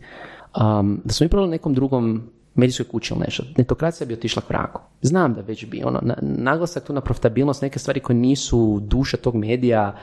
Um, 0.61 1.01
da 1.05 1.12
smo 1.12 1.26
mi 1.32 1.47
nekom 1.47 1.74
drugom 1.74 2.22
medijskoj 2.55 2.86
kući 2.88 3.14
ili 3.14 3.24
nešto. 3.24 3.44
Netokracija 3.57 4.07
bi 4.07 4.14
otišla 4.14 4.42
k. 4.42 4.55
Znam 5.03 5.34
da 5.34 5.40
već 5.40 5.66
bi. 5.66 5.82
Ono, 5.84 6.00
naglasak 6.22 6.86
tu 6.86 6.92
na 6.92 7.00
profitabilnost, 7.00 7.62
neke 7.62 7.78
stvari 7.78 8.00
koje 8.00 8.16
nisu 8.16 8.80
duša 8.82 9.16
tog 9.16 9.34
medija, 9.34 9.96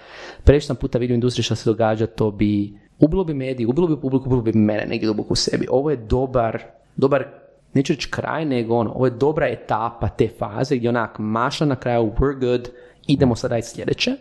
previše 0.44 0.68
sam 0.68 0.76
puta 0.76 0.98
vidio 0.98 1.28
u 1.28 1.30
što 1.30 1.56
se 1.56 1.70
događa, 1.70 2.08
to 2.08 2.32
bi 2.32 2.74
ubilo 3.00 3.24
bi 3.24 3.34
mediji, 3.34 3.66
ubilo 3.66 3.88
bi 3.88 4.02
publiku, 4.02 4.26
ubilo 4.26 4.42
bi 4.42 4.54
mene 4.54 4.86
negdje 4.86 5.08
duboko 5.08 5.34
u 5.34 5.36
sebi. 5.36 5.68
Ovo 5.70 5.90
je 5.90 5.98
dobar, 5.98 6.62
dobar 6.96 7.26
neću 7.74 7.94
reći 7.94 8.12
kraj, 8.12 8.46
nego 8.46 8.76
ono, 8.76 8.92
ovo 8.92 9.06
je 9.06 9.12
dobra 9.12 9.48
etapa 9.48 10.10
te 10.10 10.30
faze 10.40 10.76
gdje 10.76 10.90
onak 10.90 11.16
maša 11.20 11.66
na 11.66 11.76
kraju, 11.76 12.12
we're 12.20 12.40
good, 12.40 12.70
idemo 13.08 13.36
sad 13.36 13.52
raditi 13.52 13.68
sljedeće. 13.68 14.12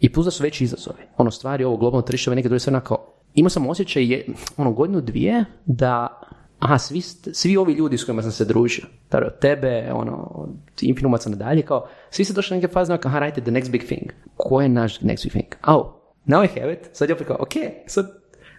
I 0.00 0.12
plus 0.12 0.24
da 0.24 0.30
su 0.30 0.42
veći 0.42 0.64
izazovi. 0.64 1.02
Ono, 1.16 1.30
stvari, 1.30 1.64
ovo 1.64 1.76
globalno 1.76 2.02
tržište, 2.02 2.30
neke 2.30 2.48
druge 2.48 2.58
stvari, 2.58 2.74
onako, 2.74 3.14
imao 3.34 3.50
sam 3.50 3.66
osjećaj, 3.66 4.12
je, 4.12 4.26
ono, 4.56 4.72
godinu 4.72 5.00
dvije, 5.00 5.44
da 5.66 6.20
aha, 6.58 6.78
svi, 6.78 7.00
svi 7.32 7.56
ovi 7.56 7.72
ljudi 7.72 7.98
s 7.98 8.04
kojima 8.04 8.22
sam 8.22 8.32
se 8.32 8.44
družio, 8.44 8.84
tada 9.08 9.26
od 9.26 9.38
tebe, 9.38 9.90
ono, 9.92 10.30
od 10.34 10.50
Infinumaca 10.80 11.30
nadalje, 11.30 11.62
kao, 11.62 11.88
svi 12.10 12.24
ste 12.24 12.34
došli 12.34 12.56
na 12.56 12.60
neke 12.60 12.72
faze, 12.72 12.98
kao, 12.98 13.08
aha, 13.08 13.18
radite 13.18 13.40
the 13.40 13.50
next 13.50 13.70
big 13.70 13.84
thing. 13.84 14.12
Ko 14.36 14.60
je 14.60 14.68
naš 14.68 15.00
next 15.00 15.24
big 15.24 15.32
thing? 15.32 15.54
Oh, 15.66 15.86
now 16.26 16.44
I 16.44 16.60
have 16.60 16.72
it. 16.72 16.88
Sad 16.92 17.08
je 17.08 17.14
opet 17.14 17.26
kao, 17.26 17.36
ok, 17.40 17.52
sad 17.86 18.06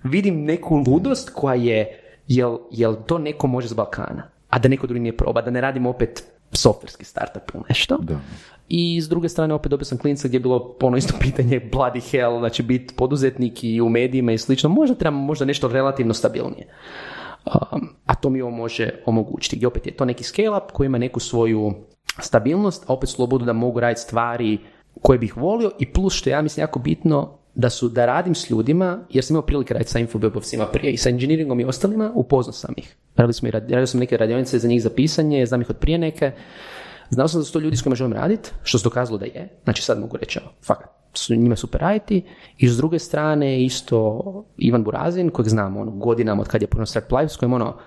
vidim 0.04 0.44
neku 0.44 0.84
ludost 0.88 1.30
koja 1.34 1.56
je, 1.56 2.00
jel, 2.28 2.58
jel 2.72 2.96
to 3.06 3.18
neko 3.18 3.48
može 3.48 3.68
s 3.68 3.74
Balkana, 3.74 4.30
a 4.50 4.60
da 4.60 4.70
neko 4.70 4.88
drugi 4.88 5.00
nije 5.00 5.18
proba, 5.18 5.42
da 5.42 5.52
ne 5.52 5.62
radimo 5.62 5.90
opet 5.90 6.24
softverski 6.52 7.06
startup 7.06 7.42
ili 7.54 7.64
nešto. 7.70 7.98
Da. 7.98 8.20
I 8.70 9.02
s 9.02 9.10
druge 9.10 9.30
strane 9.30 9.54
opet 9.54 9.70
dobio 9.70 9.86
sam 9.86 9.98
klinca 9.98 10.28
gdje 10.28 10.36
je 10.36 10.40
bilo 10.40 10.76
ono 10.82 10.98
isto 10.98 11.14
pitanje 11.20 11.70
bloody 11.72 12.12
hell, 12.12 12.40
znači 12.40 12.64
biti 12.64 12.94
poduzetnik 12.96 13.64
i 13.64 13.82
u 13.82 13.90
medijima 13.90 14.32
i 14.32 14.38
slično, 14.38 14.70
možda 14.70 14.96
trebamo 14.96 15.22
možda 15.22 15.46
nešto 15.46 15.68
relativno 15.68 16.14
stabilnije. 16.14 16.68
Um, 17.46 17.90
a 18.06 18.16
to 18.16 18.30
mi 18.30 18.42
ovo 18.42 18.52
može 18.52 18.90
omogućiti. 19.06 19.56
I 19.56 19.66
opet 19.66 19.86
je 19.86 19.98
to 19.98 20.06
neki 20.06 20.24
scale-up 20.24 20.72
koji 20.74 20.86
ima 20.86 20.98
neku 20.98 21.20
svoju 21.20 21.74
stabilnost, 22.20 22.90
a 22.90 22.94
opet 22.94 23.10
slobodu 23.10 23.46
da 23.46 23.54
mogu 23.54 23.80
raditi 23.80 24.02
stvari 24.02 24.58
koje 25.02 25.20
bih 25.20 25.38
volio 25.38 25.72
i 25.80 25.94
plus 25.94 26.14
što 26.14 26.30
ja 26.30 26.42
mislim 26.42 26.62
jako 26.62 26.80
bitno 26.80 27.40
da 27.56 27.70
su 27.70 27.90
da 27.90 28.06
radim 28.06 28.36
s 28.36 28.50
ljudima, 28.50 29.00
jer 29.10 29.24
sam 29.24 29.34
imao 29.34 29.46
prilike 29.46 29.74
raditi 29.74 29.92
sa 29.92 30.00
infobebovcima 30.00 30.66
prije 30.66 30.94
i 30.94 30.98
sa 30.98 31.10
engineeringom 31.10 31.60
i 31.60 31.66
ostalima, 31.66 32.12
upoznao 32.16 32.54
sam 32.54 32.74
ih. 32.78 32.96
Radili, 33.16 33.34
smo 33.34 33.48
i 33.48 33.52
radi- 33.52 33.74
radio 33.74 33.88
sam 33.88 34.00
neke 34.00 34.18
radionice 34.18 34.60
za 34.60 34.68
njih 34.68 34.84
za 34.84 34.90
pisanje, 34.90 35.46
znam 35.46 35.62
ih 35.62 35.70
od 35.70 35.78
prije 35.78 35.98
neke. 35.98 36.32
Znao 37.10 37.28
sam 37.28 37.42
da 37.42 37.46
su 37.46 37.54
to 37.54 37.60
ljudi 37.60 37.78
s 37.78 37.82
kojima 37.82 37.96
želim 37.96 38.14
raditi, 38.14 38.50
što 38.64 38.78
se 38.78 38.84
dokazalo 38.84 39.18
da 39.18 39.26
je. 39.26 39.60
Znači 39.64 39.82
sad 39.82 40.00
mogu 40.00 40.18
reći, 40.18 40.40
fakat, 40.66 40.99
su 41.14 41.36
njima 41.36 41.56
super 41.56 41.82
raditi. 41.82 42.24
I 42.58 42.70
s 42.70 42.78
druge 42.78 43.00
strane 43.00 43.64
isto 43.64 44.24
Ivan 44.58 44.84
Burazin, 44.84 45.30
kojeg 45.30 45.50
znam 45.50 45.78
ono, 45.78 45.92
godinama 45.92 46.42
od 46.42 46.48
kad 46.48 46.62
je 46.62 46.68
puno 46.68 46.86
Start 46.86 47.12
Live, 47.12 47.30
s 47.30 47.38
kojim 47.38 47.54
ono, 47.54 47.78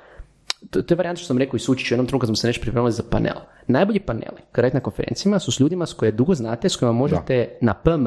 to, 0.70 0.82
to 0.82 0.94
je 0.94 0.96
varijanta 0.96 1.18
što 1.18 1.26
sam 1.26 1.38
rekao 1.38 1.56
i 1.56 1.60
Sučiću, 1.60 1.92
u 1.92 1.94
jednom 1.94 2.06
trenutku 2.06 2.22
kad 2.22 2.28
smo 2.28 2.36
se 2.36 2.46
nešto 2.46 2.60
pripremili 2.62 2.92
za 2.92 3.02
panel. 3.10 3.36
Najbolji 3.66 4.00
paneli, 4.00 4.42
kad 4.52 4.62
radite 4.62 4.76
na 4.76 4.82
konferencijama, 4.82 5.38
su 5.38 5.52
s 5.52 5.60
ljudima 5.60 5.86
s 5.86 5.92
koje 5.92 6.12
dugo 6.12 6.34
znate, 6.34 6.68
s 6.68 6.76
kojima 6.76 6.92
možete 6.92 7.58
na 7.60 7.74
PM, 7.74 8.06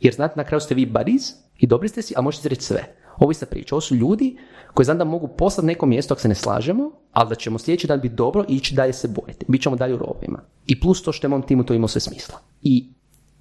jer 0.00 0.14
znate 0.14 0.34
na 0.36 0.44
kraju 0.44 0.60
ste 0.60 0.74
vi 0.74 0.86
buddies 0.86 1.22
i 1.58 1.66
dobri 1.66 1.88
ste 1.88 2.02
si, 2.02 2.14
a 2.16 2.20
možete 2.20 2.48
reći 2.48 2.62
sve. 2.62 2.84
Ovo 3.18 3.30
je 3.30 3.32
ista 3.32 3.46
priča. 3.46 3.74
Ovo 3.74 3.80
su 3.80 3.94
ljudi 3.94 4.36
koji 4.74 4.84
znam 4.84 4.98
da 4.98 5.04
mogu 5.04 5.28
poslati 5.28 5.66
neko 5.66 5.86
mjesto 5.86 6.14
ako 6.14 6.20
se 6.20 6.28
ne 6.28 6.34
slažemo, 6.34 6.90
ali 7.12 7.28
da 7.28 7.34
ćemo 7.34 7.58
sljedeći 7.58 7.86
dan 7.86 8.00
biti 8.00 8.14
dobro 8.14 8.44
i 8.48 8.56
ići 8.56 8.74
dalje 8.74 8.92
se 8.92 9.08
boriti. 9.08 9.46
Bićemo 9.48 9.76
dalje 9.76 9.94
u 9.94 9.98
rovima. 9.98 10.40
I 10.66 10.80
plus 10.80 11.02
to 11.02 11.12
što 11.12 11.26
je 11.26 11.28
mom 11.28 11.42
timu 11.42 11.64
to 11.64 11.74
imalo 11.74 11.88
sve 11.88 12.00
smisla. 12.00 12.38
I 12.62 12.88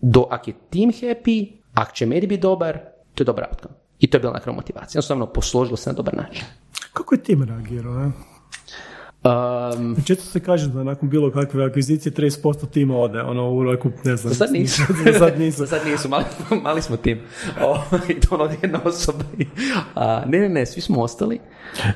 do, 0.01 0.27
ak 0.29 0.47
je 0.47 0.53
tim 0.69 0.91
happy, 0.91 1.51
ako 1.73 1.91
će 1.91 2.05
medij 2.05 2.27
biti 2.27 2.41
dobar, 2.41 2.79
to 3.15 3.23
je 3.23 3.25
dobar 3.25 3.45
outcome. 3.49 3.75
I 3.99 4.07
to 4.07 4.17
je 4.17 4.21
bila 4.21 4.33
na 4.33 4.39
kraju 4.39 4.55
motivacija. 4.55 4.99
Jednostavno, 4.99 5.25
posložilo 5.25 5.77
se 5.77 5.89
na 5.89 5.93
dobar 5.93 6.17
način. 6.17 6.43
Kako 6.93 7.15
je 7.15 7.23
tim 7.23 7.43
reagirao? 7.43 8.11
Um, 9.23 9.95
Često 10.05 10.25
se 10.25 10.39
kaže 10.39 10.67
da 10.67 10.83
nakon 10.83 11.09
bilo 11.09 11.31
kakve 11.31 11.65
akvizicije 11.65 12.13
30% 12.13 12.69
tima 12.69 12.97
ode, 12.97 13.21
ono 13.21 13.51
u 13.51 13.63
roku, 13.63 13.89
ne 14.05 14.15
znam. 14.15 14.33
Sad 14.33 14.51
nisu. 14.53 14.81
Sad 15.19 15.39
nisu. 15.39 15.67
Sad 15.67 15.81
nisu, 15.85 16.09
mali, 16.09 16.23
mali 16.63 16.81
smo 16.81 16.97
tim. 16.97 17.21
O, 17.63 17.77
I 18.09 18.19
to 18.19 18.35
ono 18.35 18.49
jedna 18.61 18.79
osoba. 18.85 19.23
A, 19.95 20.23
ne, 20.25 20.39
ne, 20.39 20.49
ne, 20.49 20.65
svi 20.65 20.81
smo 20.81 21.01
ostali. 21.01 21.39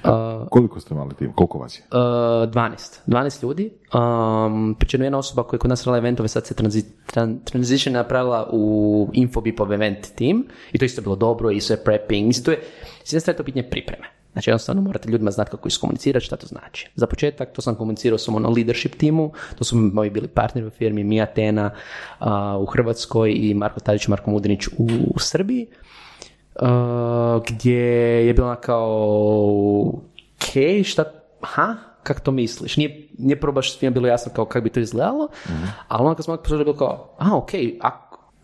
A, 0.03 0.45
Koliko 0.49 0.79
ste 0.79 0.95
mali 0.95 1.15
tim? 1.15 1.33
Koliko 1.33 1.57
vas 1.57 1.79
je? 1.79 1.83
Uh, 1.91 1.97
12. 1.99 2.99
12 3.07 3.43
ljudi. 3.43 3.71
Um, 3.93 4.75
pri 4.79 4.89
čemu 4.89 5.03
jedna 5.03 5.17
osoba 5.17 5.43
koja 5.43 5.57
je 5.57 5.59
kod 5.59 5.69
nas 5.69 5.85
radila 5.85 5.97
eventove 5.97 6.27
sad 6.27 6.45
se 6.45 6.53
transi, 6.53 6.85
tran, 7.05 7.39
transition 7.43 7.93
napravila 7.93 8.49
u 8.51 9.09
Infobipov 9.13 9.73
event 9.73 10.07
team 10.15 10.43
i 10.71 10.77
to 10.77 10.85
je 10.85 10.87
isto 10.87 11.01
bilo 11.01 11.15
dobro 11.15 11.51
i 11.51 11.61
sve 11.61 11.83
prepping. 11.83 12.27
Mislim, 12.27 12.45
to 12.45 12.51
je, 12.51 12.59
s 13.03 13.13
jedne 13.13 13.19
strane 13.19 13.37
to 13.37 13.43
pitanje 13.43 13.69
pripreme. 13.69 14.22
Znači 14.33 14.49
jednostavno 14.49 14.81
morate 14.81 15.09
ljudima 15.09 15.31
znati 15.31 15.51
kako 15.51 15.67
iskomunicirati 15.67 16.25
šta 16.25 16.35
to 16.35 16.47
znači. 16.47 16.89
Za 16.95 17.07
početak 17.07 17.53
to 17.53 17.61
sam 17.61 17.75
komunicirao 17.75 18.17
samo 18.17 18.39
na 18.39 18.49
leadership 18.49 18.95
timu, 18.95 19.31
to 19.57 19.63
su 19.63 19.75
moji 19.75 20.09
bili 20.09 20.27
partneri 20.27 20.67
u 20.67 20.69
firmi 20.69 21.03
Mija 21.03 21.25
Tena 21.25 21.71
uh, 22.19 22.27
u 22.59 22.65
Hrvatskoj 22.65 23.33
i 23.35 23.53
Marko 23.53 23.79
Tadić 23.79 24.05
i 24.05 24.09
Marko 24.09 24.31
Mudrinić 24.31 24.67
u, 24.67 24.87
u 25.15 25.19
Srbiji. 25.19 25.67
Uh, 26.55 26.67
gdje 27.47 27.81
je 28.27 28.33
bila 28.33 28.55
kao 28.55 30.03
ok, 30.43 30.85
šta, 30.85 31.03
ha, 31.41 31.75
kako 32.03 32.19
to 32.19 32.31
misliš? 32.31 32.77
Nije, 32.77 33.07
nije 33.17 33.39
prvo 33.39 33.53
baš 33.53 33.77
svima 33.77 33.93
bilo 33.93 34.07
jasno 34.07 34.31
kao 34.35 34.45
kako 34.45 34.63
bi 34.63 34.69
to 34.69 34.79
izgledalo, 34.79 35.27
ali 35.87 36.03
onda 36.03 36.15
kad 36.15 36.25
smo 36.25 36.37
poslušali 36.37 36.63
bilo 36.63 36.77
kao, 36.77 37.15
a 37.19 37.37
ok, 37.37 37.49
a, 37.81 38.02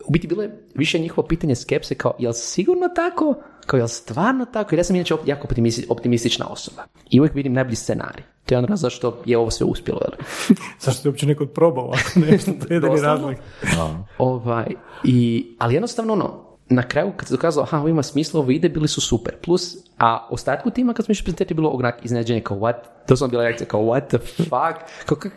u 0.10 0.12
biti 0.12 0.28
bilo 0.28 0.43
je 0.43 0.64
više 0.76 0.99
njihovo 0.99 1.28
pitanje 1.28 1.55
skepse 1.55 1.95
kao, 1.95 2.14
jel 2.20 2.34
sigurno 2.34 2.88
tako? 2.95 3.36
Kao, 3.66 3.78
jel 3.78 3.88
stvarno 3.88 4.45
tako? 4.45 4.76
Jer 4.76 4.80
ja 4.80 4.84
sam 4.84 4.95
inače 4.95 5.16
jako 5.26 5.47
optimisti- 5.47 5.86
optimistična 5.89 6.47
osoba. 6.47 6.84
I 7.10 7.20
uvijek 7.20 7.36
vidim 7.36 7.53
najbolji 7.53 7.76
scenarij. 7.76 8.24
To 8.45 8.53
je 8.53 8.57
ono 8.57 8.68
razlog 8.68 8.91
zašto 8.91 9.22
je 9.26 9.38
ovo 9.38 9.51
sve 9.51 9.66
uspjelo. 9.66 10.01
Jel? 10.01 10.26
Zašto 10.86 11.07
je 11.07 11.10
uopće 11.10 11.26
neko 11.26 11.45
probao, 11.45 11.91
ako 11.93 12.20
nešto, 12.20 12.51
to 12.51 12.74
je 12.74 12.76
jedini 12.76 12.95
Doslovno. 12.95 13.34
razlog. 13.62 14.05
Ovaj, 14.18 14.68
i, 15.03 15.47
ali 15.60 15.74
jednostavno 15.74 16.14
ono, 16.14 16.45
na 16.70 16.88
kraju 16.88 17.12
kad 17.18 17.28
se 17.28 17.34
dokazalo, 17.34 17.64
aha, 17.64 17.78
ovo 17.78 17.88
ima 17.88 18.03
smisla, 18.03 18.39
ovo 18.39 18.51
ide, 18.51 18.70
bili 18.70 18.88
su 18.88 19.01
super. 19.01 19.36
Plus, 19.41 19.76
a 19.97 20.28
ostatku 20.32 20.70
tima 20.70 20.93
kad 20.93 21.05
smo 21.05 21.12
išli 21.12 21.24
prezentirati 21.24 21.53
bilo 21.53 21.70
onak 21.70 21.99
iznenađenje 22.03 22.41
kao 22.41 22.57
what, 22.57 22.76
to 23.07 23.16
sam 23.16 23.30
bila 23.30 23.43
reakcija 23.43 23.68
kao 23.68 23.82
what 23.82 24.07
the 24.07 24.18
fuck, 24.18 25.05
kao 25.05 25.18
kak, 25.18 25.34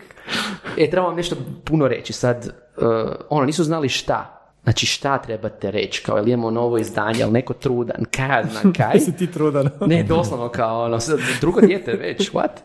e, 0.78 0.90
treba 0.90 1.06
vam 1.06 1.16
nešto 1.16 1.36
puno 1.64 1.88
reći 1.88 2.12
sad, 2.12 2.48
uh, 2.76 2.84
ono, 3.30 3.46
nisu 3.46 3.64
znali 3.64 3.88
šta, 3.88 4.41
Znači 4.62 4.86
šta 4.86 5.18
trebate 5.18 5.70
reći, 5.70 6.02
kao 6.02 6.16
jel 6.16 6.28
imamo 6.28 6.50
novo 6.50 6.78
izdanje, 6.78 7.22
ali 7.22 7.32
neko 7.32 7.54
trudan, 7.54 8.04
kaj 8.10 8.44
znam 8.50 8.72
kaj. 8.78 8.94
Jesi 8.94 9.16
ti 9.16 9.32
trudan. 9.32 9.68
Ne, 9.86 10.02
doslovno 10.02 10.48
kao 10.48 10.84
ono, 10.84 10.98
drugo 11.40 11.60
dijete 11.60 11.92
već, 11.92 12.32
what? 12.32 12.48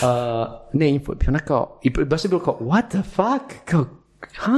Uh, 0.00 0.48
ne, 0.72 0.90
info, 0.90 1.12
ona 1.28 1.38
kao, 1.38 1.80
i 1.82 1.90
baš 1.90 2.24
je 2.24 2.28
bilo 2.28 2.40
kao, 2.40 2.58
what 2.60 2.88
the 2.88 3.02
fuck? 3.02 3.64
Kao, 3.64 3.84
ha? 4.36 4.52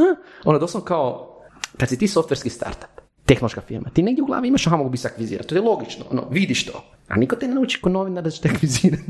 Ono, 0.45 0.59
doslovno 0.59 0.87
kao, 0.87 1.39
kad 1.77 1.89
si 1.89 1.99
ti 1.99 2.09
softverski 2.09 2.51
startup, 2.51 3.01
tehnološka 3.27 3.61
firma, 3.61 3.91
ti 3.91 4.03
negdje 4.03 4.23
u 4.23 4.27
glavi 4.27 4.49
imaš, 4.49 4.66
aha, 4.66 4.77
mogu 4.77 4.91
bi 4.91 4.97
se 4.97 5.09
akvizirati, 5.09 5.49
to 5.49 5.55
je 5.55 5.61
logično, 5.61 6.05
ono, 6.11 6.29
vidiš 6.31 6.66
to. 6.66 6.85
A 7.09 7.16
niko 7.16 7.37
te 7.37 7.49
ne 7.49 7.55
nauči 7.55 7.81
ko 7.81 7.89
novinar 7.89 8.25
da 8.25 8.31
će 8.31 8.43
te 8.43 8.49
akvizirati. 8.49 9.03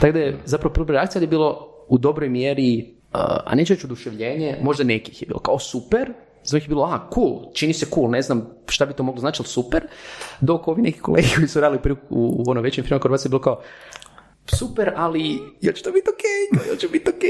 Tako 0.00 0.12
da 0.12 0.18
je 0.18 0.38
zapravo 0.44 0.72
prva 0.72 0.92
reakcija 0.92 1.22
je 1.22 1.28
bilo 1.28 1.68
u 1.88 1.98
dobroj 1.98 2.28
mjeri, 2.28 2.99
a 3.12 3.54
neću 3.54 3.74
reći 3.74 3.86
oduševljenje, 3.86 4.56
možda 4.62 4.84
nekih 4.84 5.22
je 5.22 5.26
bilo 5.26 5.40
kao 5.40 5.58
super, 5.58 6.12
za 6.44 6.56
njih 6.56 6.64
je 6.64 6.68
bilo, 6.68 6.84
aha, 6.84 7.08
cool, 7.14 7.52
čini 7.54 7.72
se 7.72 7.86
cool, 7.94 8.10
ne 8.10 8.22
znam 8.22 8.46
šta 8.68 8.86
bi 8.86 8.92
to 8.92 9.02
moglo 9.02 9.20
značiti, 9.20 9.42
ali 9.42 9.48
super, 9.48 9.86
dok 10.40 10.68
ovi 10.68 10.82
neki 10.82 11.00
kolegi 11.00 11.28
koji 11.36 11.48
su 11.48 11.60
radili 11.60 11.82
prije 11.82 11.96
u, 12.10 12.44
u 12.46 12.50
ono 12.50 12.60
većem 12.60 12.84
kod 13.00 13.10
vas 13.10 13.24
je 13.24 13.28
bilo 13.28 13.40
kao, 13.40 13.60
super, 14.46 14.92
ali 14.96 15.38
jel 15.60 15.72
će 15.72 15.82
to 15.82 15.92
biti 15.92 16.10
ok, 16.10 16.22
Kao, 16.58 16.66
jel 16.66 16.76
će 16.76 16.88
biti 16.88 17.10
ok, 17.10 17.22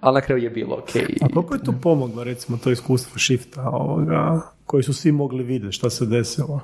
ali 0.00 0.14
na 0.14 0.20
kraju 0.20 0.42
je 0.42 0.50
bilo 0.50 0.76
ok. 0.76 0.96
A 1.20 1.28
koliko 1.34 1.54
je 1.54 1.64
tu 1.64 1.72
pomoglo, 1.82 2.24
recimo, 2.24 2.58
to 2.64 2.70
iskustvo 2.70 3.18
shifta 3.18 3.68
ovoga, 3.68 4.40
koji 4.66 4.82
su 4.82 4.94
svi 4.94 5.12
mogli 5.12 5.44
vidjeti 5.44 5.76
šta 5.76 5.90
se 5.90 6.06
desilo? 6.06 6.60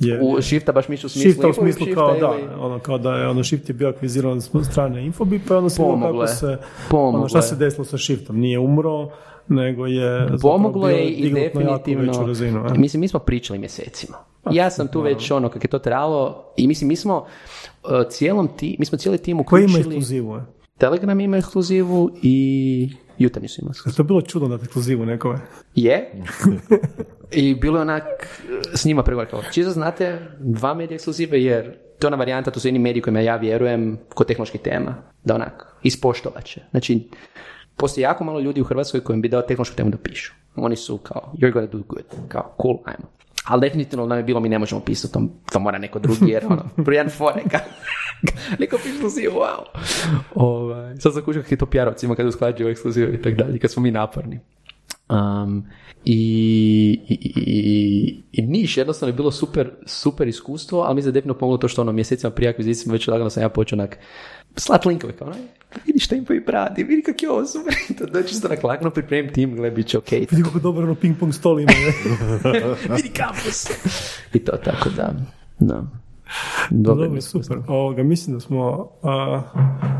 Je, 0.00 0.20
U 0.22 0.42
shifta 0.42 0.72
baš 0.72 0.88
misliš 0.88 1.04
u 1.04 1.08
smislu 1.08 1.30
Shifta 1.32 1.48
u 1.48 1.52
smislu 1.52 1.84
shifta 1.84 1.94
kao 1.96 2.12
da, 2.12 2.34
ili- 2.38 2.48
ono 2.60 2.78
kao 2.78 2.98
da 2.98 3.14
je 3.14 3.28
ono 3.28 3.44
shift 3.44 3.68
je 3.68 3.74
bio 3.74 3.88
akviziran 3.88 4.40
od 4.52 4.66
strane 4.66 5.06
Infobipa 5.06 5.54
i 5.54 5.56
onda 5.56 5.70
se 5.70 5.82
kako 6.02 6.26
se, 6.26 6.58
ono 6.90 7.28
šta 7.28 7.42
se 7.42 7.56
desilo 7.56 7.84
sa 7.84 7.98
shiftom, 7.98 8.40
nije 8.40 8.58
umro, 8.58 9.10
nego 9.48 9.86
je 9.86 10.28
Pomoglo 10.42 10.88
je 10.88 11.04
i 11.04 11.30
definitivno, 11.30 12.26
razinu. 12.26 12.66
e. 12.66 12.78
mislim, 12.78 13.00
mi 13.00 13.08
smo 13.08 13.20
pričali 13.20 13.58
mjesecima. 13.58 14.16
Ja 14.50 14.70
sam 14.70 14.88
tu 14.88 15.00
već 15.00 15.30
ono, 15.30 15.48
kako 15.48 15.64
je 15.64 15.70
to 15.70 15.78
trajalo, 15.78 16.44
i 16.56 16.66
mislim, 16.66 16.88
mi 16.88 16.96
smo 16.96 17.16
uh, 17.84 17.90
cijelom 18.10 18.48
ti, 18.56 18.76
mi 18.78 18.84
smo 18.84 18.98
cijeli 18.98 19.18
tim 19.18 19.44
Koji 19.44 19.60
ima 19.60 19.70
uključili, 19.70 19.96
ekskluzivu? 19.96 20.40
Je? 20.80 20.88
Telegram 20.88 21.20
ima 21.20 21.36
ekskluzivu 21.36 22.10
i 22.22 22.90
Jutarnji 23.18 23.48
su 23.48 23.60
imali 23.62 23.74
Je 23.86 23.92
to 23.92 24.02
bilo 24.02 24.22
čudno 24.22 24.48
da 24.48 24.54
ekskluzivu 24.54 25.06
nekome? 25.06 25.38
Je. 25.74 26.12
I 27.30 27.54
bilo 27.54 27.78
je 27.78 27.82
onak 27.82 28.02
s 28.74 28.84
njima 28.84 29.02
pregovor 29.02 29.30
kao, 29.30 29.42
čisto 29.52 29.70
znate, 29.70 30.18
dva 30.38 30.74
medija 30.74 30.94
ekskluzive 30.94 31.42
jer 31.42 31.76
to 31.98 32.06
je 32.06 32.08
ona 32.08 32.16
varijanta, 32.16 32.50
to 32.50 32.60
su 32.60 32.68
jedni 32.68 32.78
mediji 32.78 33.02
kojima 33.02 33.20
ja 33.20 33.36
vjerujem 33.36 33.98
kod 34.14 34.26
tehnoloških 34.26 34.60
tema, 34.60 34.94
da 35.24 35.34
onak, 35.34 35.66
ispoštovat 35.82 36.44
će. 36.44 36.60
Znači, 36.70 37.08
postoji 37.76 38.02
jako 38.02 38.24
malo 38.24 38.40
ljudi 38.40 38.60
u 38.60 38.64
Hrvatskoj 38.64 39.00
kojim 39.00 39.22
bi 39.22 39.28
dao 39.28 39.42
tehnološku 39.42 39.76
temu 39.76 39.90
da 39.90 39.98
pišu. 39.98 40.32
Oni 40.56 40.76
su 40.76 40.98
kao, 40.98 41.32
you're 41.36 41.52
gonna 41.52 41.68
do 41.72 41.78
good, 41.88 42.04
kao, 42.28 42.54
cool, 42.62 42.78
ajmo. 42.84 43.19
Ali 43.44 43.60
definitivno 43.60 44.06
nam 44.06 44.18
je 44.18 44.24
bilo, 44.24 44.40
mi 44.40 44.48
ne 44.48 44.58
možemo 44.58 44.80
pisati, 44.80 45.14
to, 45.14 45.22
to 45.52 45.58
mora 45.60 45.78
neko 45.78 45.98
drugi, 45.98 46.30
jer 46.30 46.46
ono, 46.46 46.64
Brian 46.86 47.08
Foreka, 47.08 47.58
neko 48.58 48.76
piše 48.76 48.88
ekskluzivu, 48.88 49.34
wow. 49.34 49.80
Ovaj, 50.34 50.96
sad 50.96 51.12
sam 51.14 51.22
kužio 51.22 51.42
kako 51.42 51.54
je 51.54 51.58
to 51.58 51.66
PR-ovcima 51.66 52.14
kad 52.14 52.26
usklađuju 52.26 52.68
ekskluzivu 52.68 53.14
i 53.14 53.22
tako 53.22 53.36
dalje, 53.36 53.58
kad 53.58 53.70
smo 53.70 53.82
mi 53.82 53.90
naporni. 53.90 54.40
Um, 55.10 55.64
i, 56.04 57.00
i, 57.08 57.14
i, 57.36 58.22
i 58.32 58.42
niš, 58.42 58.76
jednostavno 58.76 59.10
je 59.10 59.16
bilo 59.16 59.30
super, 59.30 59.70
super 59.86 60.28
iskustvo, 60.28 60.80
ali 60.80 60.94
mi 60.94 61.02
se 61.02 61.08
definitivno 61.10 61.38
pomoglo 61.38 61.58
to 61.58 61.68
što 61.68 61.82
ono 61.82 61.92
mjesecima 61.92 62.30
prije 62.30 62.50
akvizicije 62.50 62.92
već 62.92 63.08
lagano 63.08 63.30
sam 63.30 63.42
ja 63.42 63.48
počeo 63.48 63.76
onak 63.76 63.98
slat 64.56 64.84
linkove 64.84 65.12
kao, 65.16 65.28
"Aj, 65.28 65.40
vidi 65.86 65.98
šta 65.98 66.16
im 66.16 66.26
i 66.30 66.44
prati, 66.44 66.84
vidi 66.84 67.02
kak 67.02 67.22
je 67.22 67.30
ovo 67.30 67.46
super, 67.46 67.74
to 67.98 68.06
da 68.06 68.22
čisto 68.22 68.48
onak 68.48 68.64
lagano 68.64 68.90
pripremim 68.90 69.32
tim, 69.32 69.56
gle, 69.56 69.70
bit 69.70 69.86
će 69.86 69.98
ok, 69.98 70.10
Vidi 70.10 70.42
kako 70.44 70.58
dobro 70.58 70.82
ono 70.82 70.94
ping 70.94 71.18
pong 71.18 71.34
stol 71.34 71.60
ima. 71.60 71.72
vidi 72.96 73.08
kampus. 73.08 73.70
I 74.34 74.38
to 74.38 74.52
tako 74.52 74.88
da, 74.90 75.14
da. 75.58 75.86
Dobro, 76.70 77.04
Dobro, 77.04 77.20
super. 77.20 77.58
Ovoga, 77.68 78.02
mislim 78.02 78.36
da 78.36 78.40
smo 78.40 78.88
a, 79.02 79.42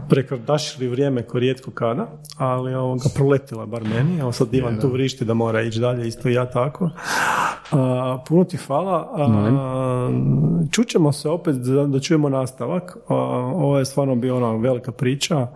prekardašili 0.08 0.88
vrijeme 0.88 1.22
ko 1.22 1.38
rijetko 1.38 1.70
kada, 1.70 2.06
ali 2.36 2.74
ovoga, 2.74 3.04
proletila 3.14 3.66
bar 3.66 3.82
meni. 3.84 4.18
Evo 4.20 4.32
sad 4.32 4.54
Ivan 4.54 4.80
tu 4.80 4.88
vrišti 4.88 5.24
da 5.24 5.34
mora 5.34 5.62
ići 5.62 5.80
dalje, 5.80 6.08
isto 6.08 6.28
i 6.28 6.34
ja 6.34 6.50
tako. 6.50 6.90
A, 7.70 8.18
puno 8.28 8.44
ti 8.44 8.56
hvala. 8.56 9.08
A, 9.16 10.10
čućemo 10.70 11.12
se 11.12 11.28
opet 11.28 11.56
da, 11.56 11.86
da 11.86 12.00
čujemo 12.00 12.28
nastavak. 12.28 12.96
A, 13.08 13.14
ovo 13.54 13.78
je 13.78 13.84
stvarno 13.84 14.14
bio 14.14 14.36
ona 14.36 14.56
velika 14.56 14.92
priča. 14.92 15.46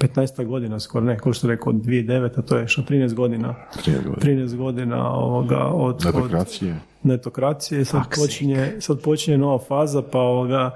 15 0.00 0.44
godina 0.46 0.80
skoro, 0.80 1.04
ne, 1.04 1.18
koliko 1.18 1.32
što 1.38 1.48
rekao, 1.48 1.72
2009, 1.72 2.38
a 2.38 2.42
to 2.42 2.56
je 2.56 2.68
što 2.68 2.82
13 2.82 3.14
godina. 3.14 3.54
13 3.86 3.94
godina. 4.04 4.42
13 4.44 4.56
godina 4.56 5.10
ovoga, 5.12 5.58
od, 5.58 6.06
od 6.06 6.14
Netokracije. 6.14 6.74
netokracije, 7.02 7.84
sad 7.84 8.02
počinje, 8.20 8.72
sad 8.80 9.00
počinje 9.00 9.38
nova 9.38 9.58
faza, 9.58 10.02
pa 10.02 10.18
ovoga, 10.18 10.70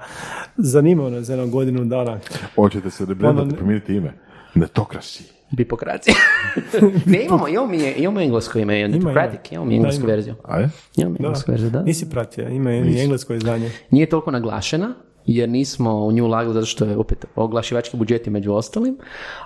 zanima 0.57 1.09
nas 1.09 1.25
za 1.25 1.33
jednu 1.33 1.49
godinu 1.49 1.85
dana. 1.85 2.19
Hoćete 2.55 2.89
se 2.89 3.05
rebrandati, 3.05 3.47
Ono- 3.47 3.55
promijeniti 3.55 3.95
ime? 3.95 4.13
Netokrasi. 4.55 5.23
Bipokracija. 5.51 6.15
ne, 7.05 7.25
imamo, 7.25 7.47
imamo, 7.47 7.67
mi, 7.67 7.93
imamo 7.97 8.21
englesko 8.21 8.59
ime, 8.59 8.87
Netocratic, 8.87 9.51
imamo 9.51 9.65
mi 9.65 9.75
englesku 9.75 10.05
verziju. 10.07 10.35
A 10.43 10.59
je? 10.59 10.69
Imamo 10.97 11.15
englesku 11.19 11.51
verziju, 11.51 11.69
da. 11.69 11.81
Nisi 11.83 12.09
pratio, 12.09 12.49
ima 12.49 12.71
i 12.73 12.99
englesko 13.01 13.33
izdanje. 13.33 13.71
Nije 13.91 14.05
toliko 14.09 14.31
naglašena, 14.31 14.93
jer 15.25 15.49
nismo 15.49 16.05
u 16.05 16.11
nju 16.11 16.25
ulagali 16.25 16.53
zato 16.53 16.65
što 16.65 16.85
je 16.85 16.97
opet 16.97 17.25
oglašivački 17.35 17.97
budžeti 17.97 18.29
među 18.29 18.53
ostalim, 18.53 18.97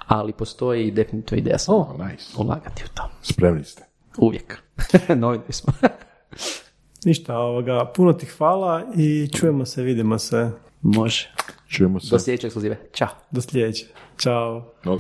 ali 0.08 0.34
postoji 0.34 0.92
definitivno 0.92 1.42
ideja 1.42 1.58
samo 1.58 1.78
Oh, 1.78 2.06
nice. 2.06 2.26
ulagati 2.38 2.84
u 2.86 2.90
to. 2.96 3.04
Spremni 3.22 3.64
ste. 3.64 3.84
Uvijek. 4.18 4.58
Novi 5.16 5.40
smo. 5.50 5.74
Ništa, 7.06 7.38
ovoga, 7.38 7.92
puno 7.96 8.14
ti 8.14 8.26
hvala 8.26 8.84
i 8.96 9.30
čujemo 9.38 9.66
se, 9.66 9.84
vidimo 9.84 10.20
se. 10.20 10.52
Može. 10.82 11.30
Čujemo 11.68 12.00
se. 12.00 12.08
Do 12.12 12.20
sljedeće 12.20 12.48
ekskluzive. 12.48 12.78
Ćao. 12.94 13.08
Do 13.32 13.42
sljedeće. 13.42 13.86
Ćao. 14.18 14.74
Ok. 14.86 15.00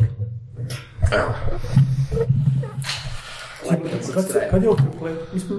Kad, 4.51 4.63
je 4.63 4.69
ovo? 4.69 4.77
Mi 5.33 5.39
smo, 5.39 5.55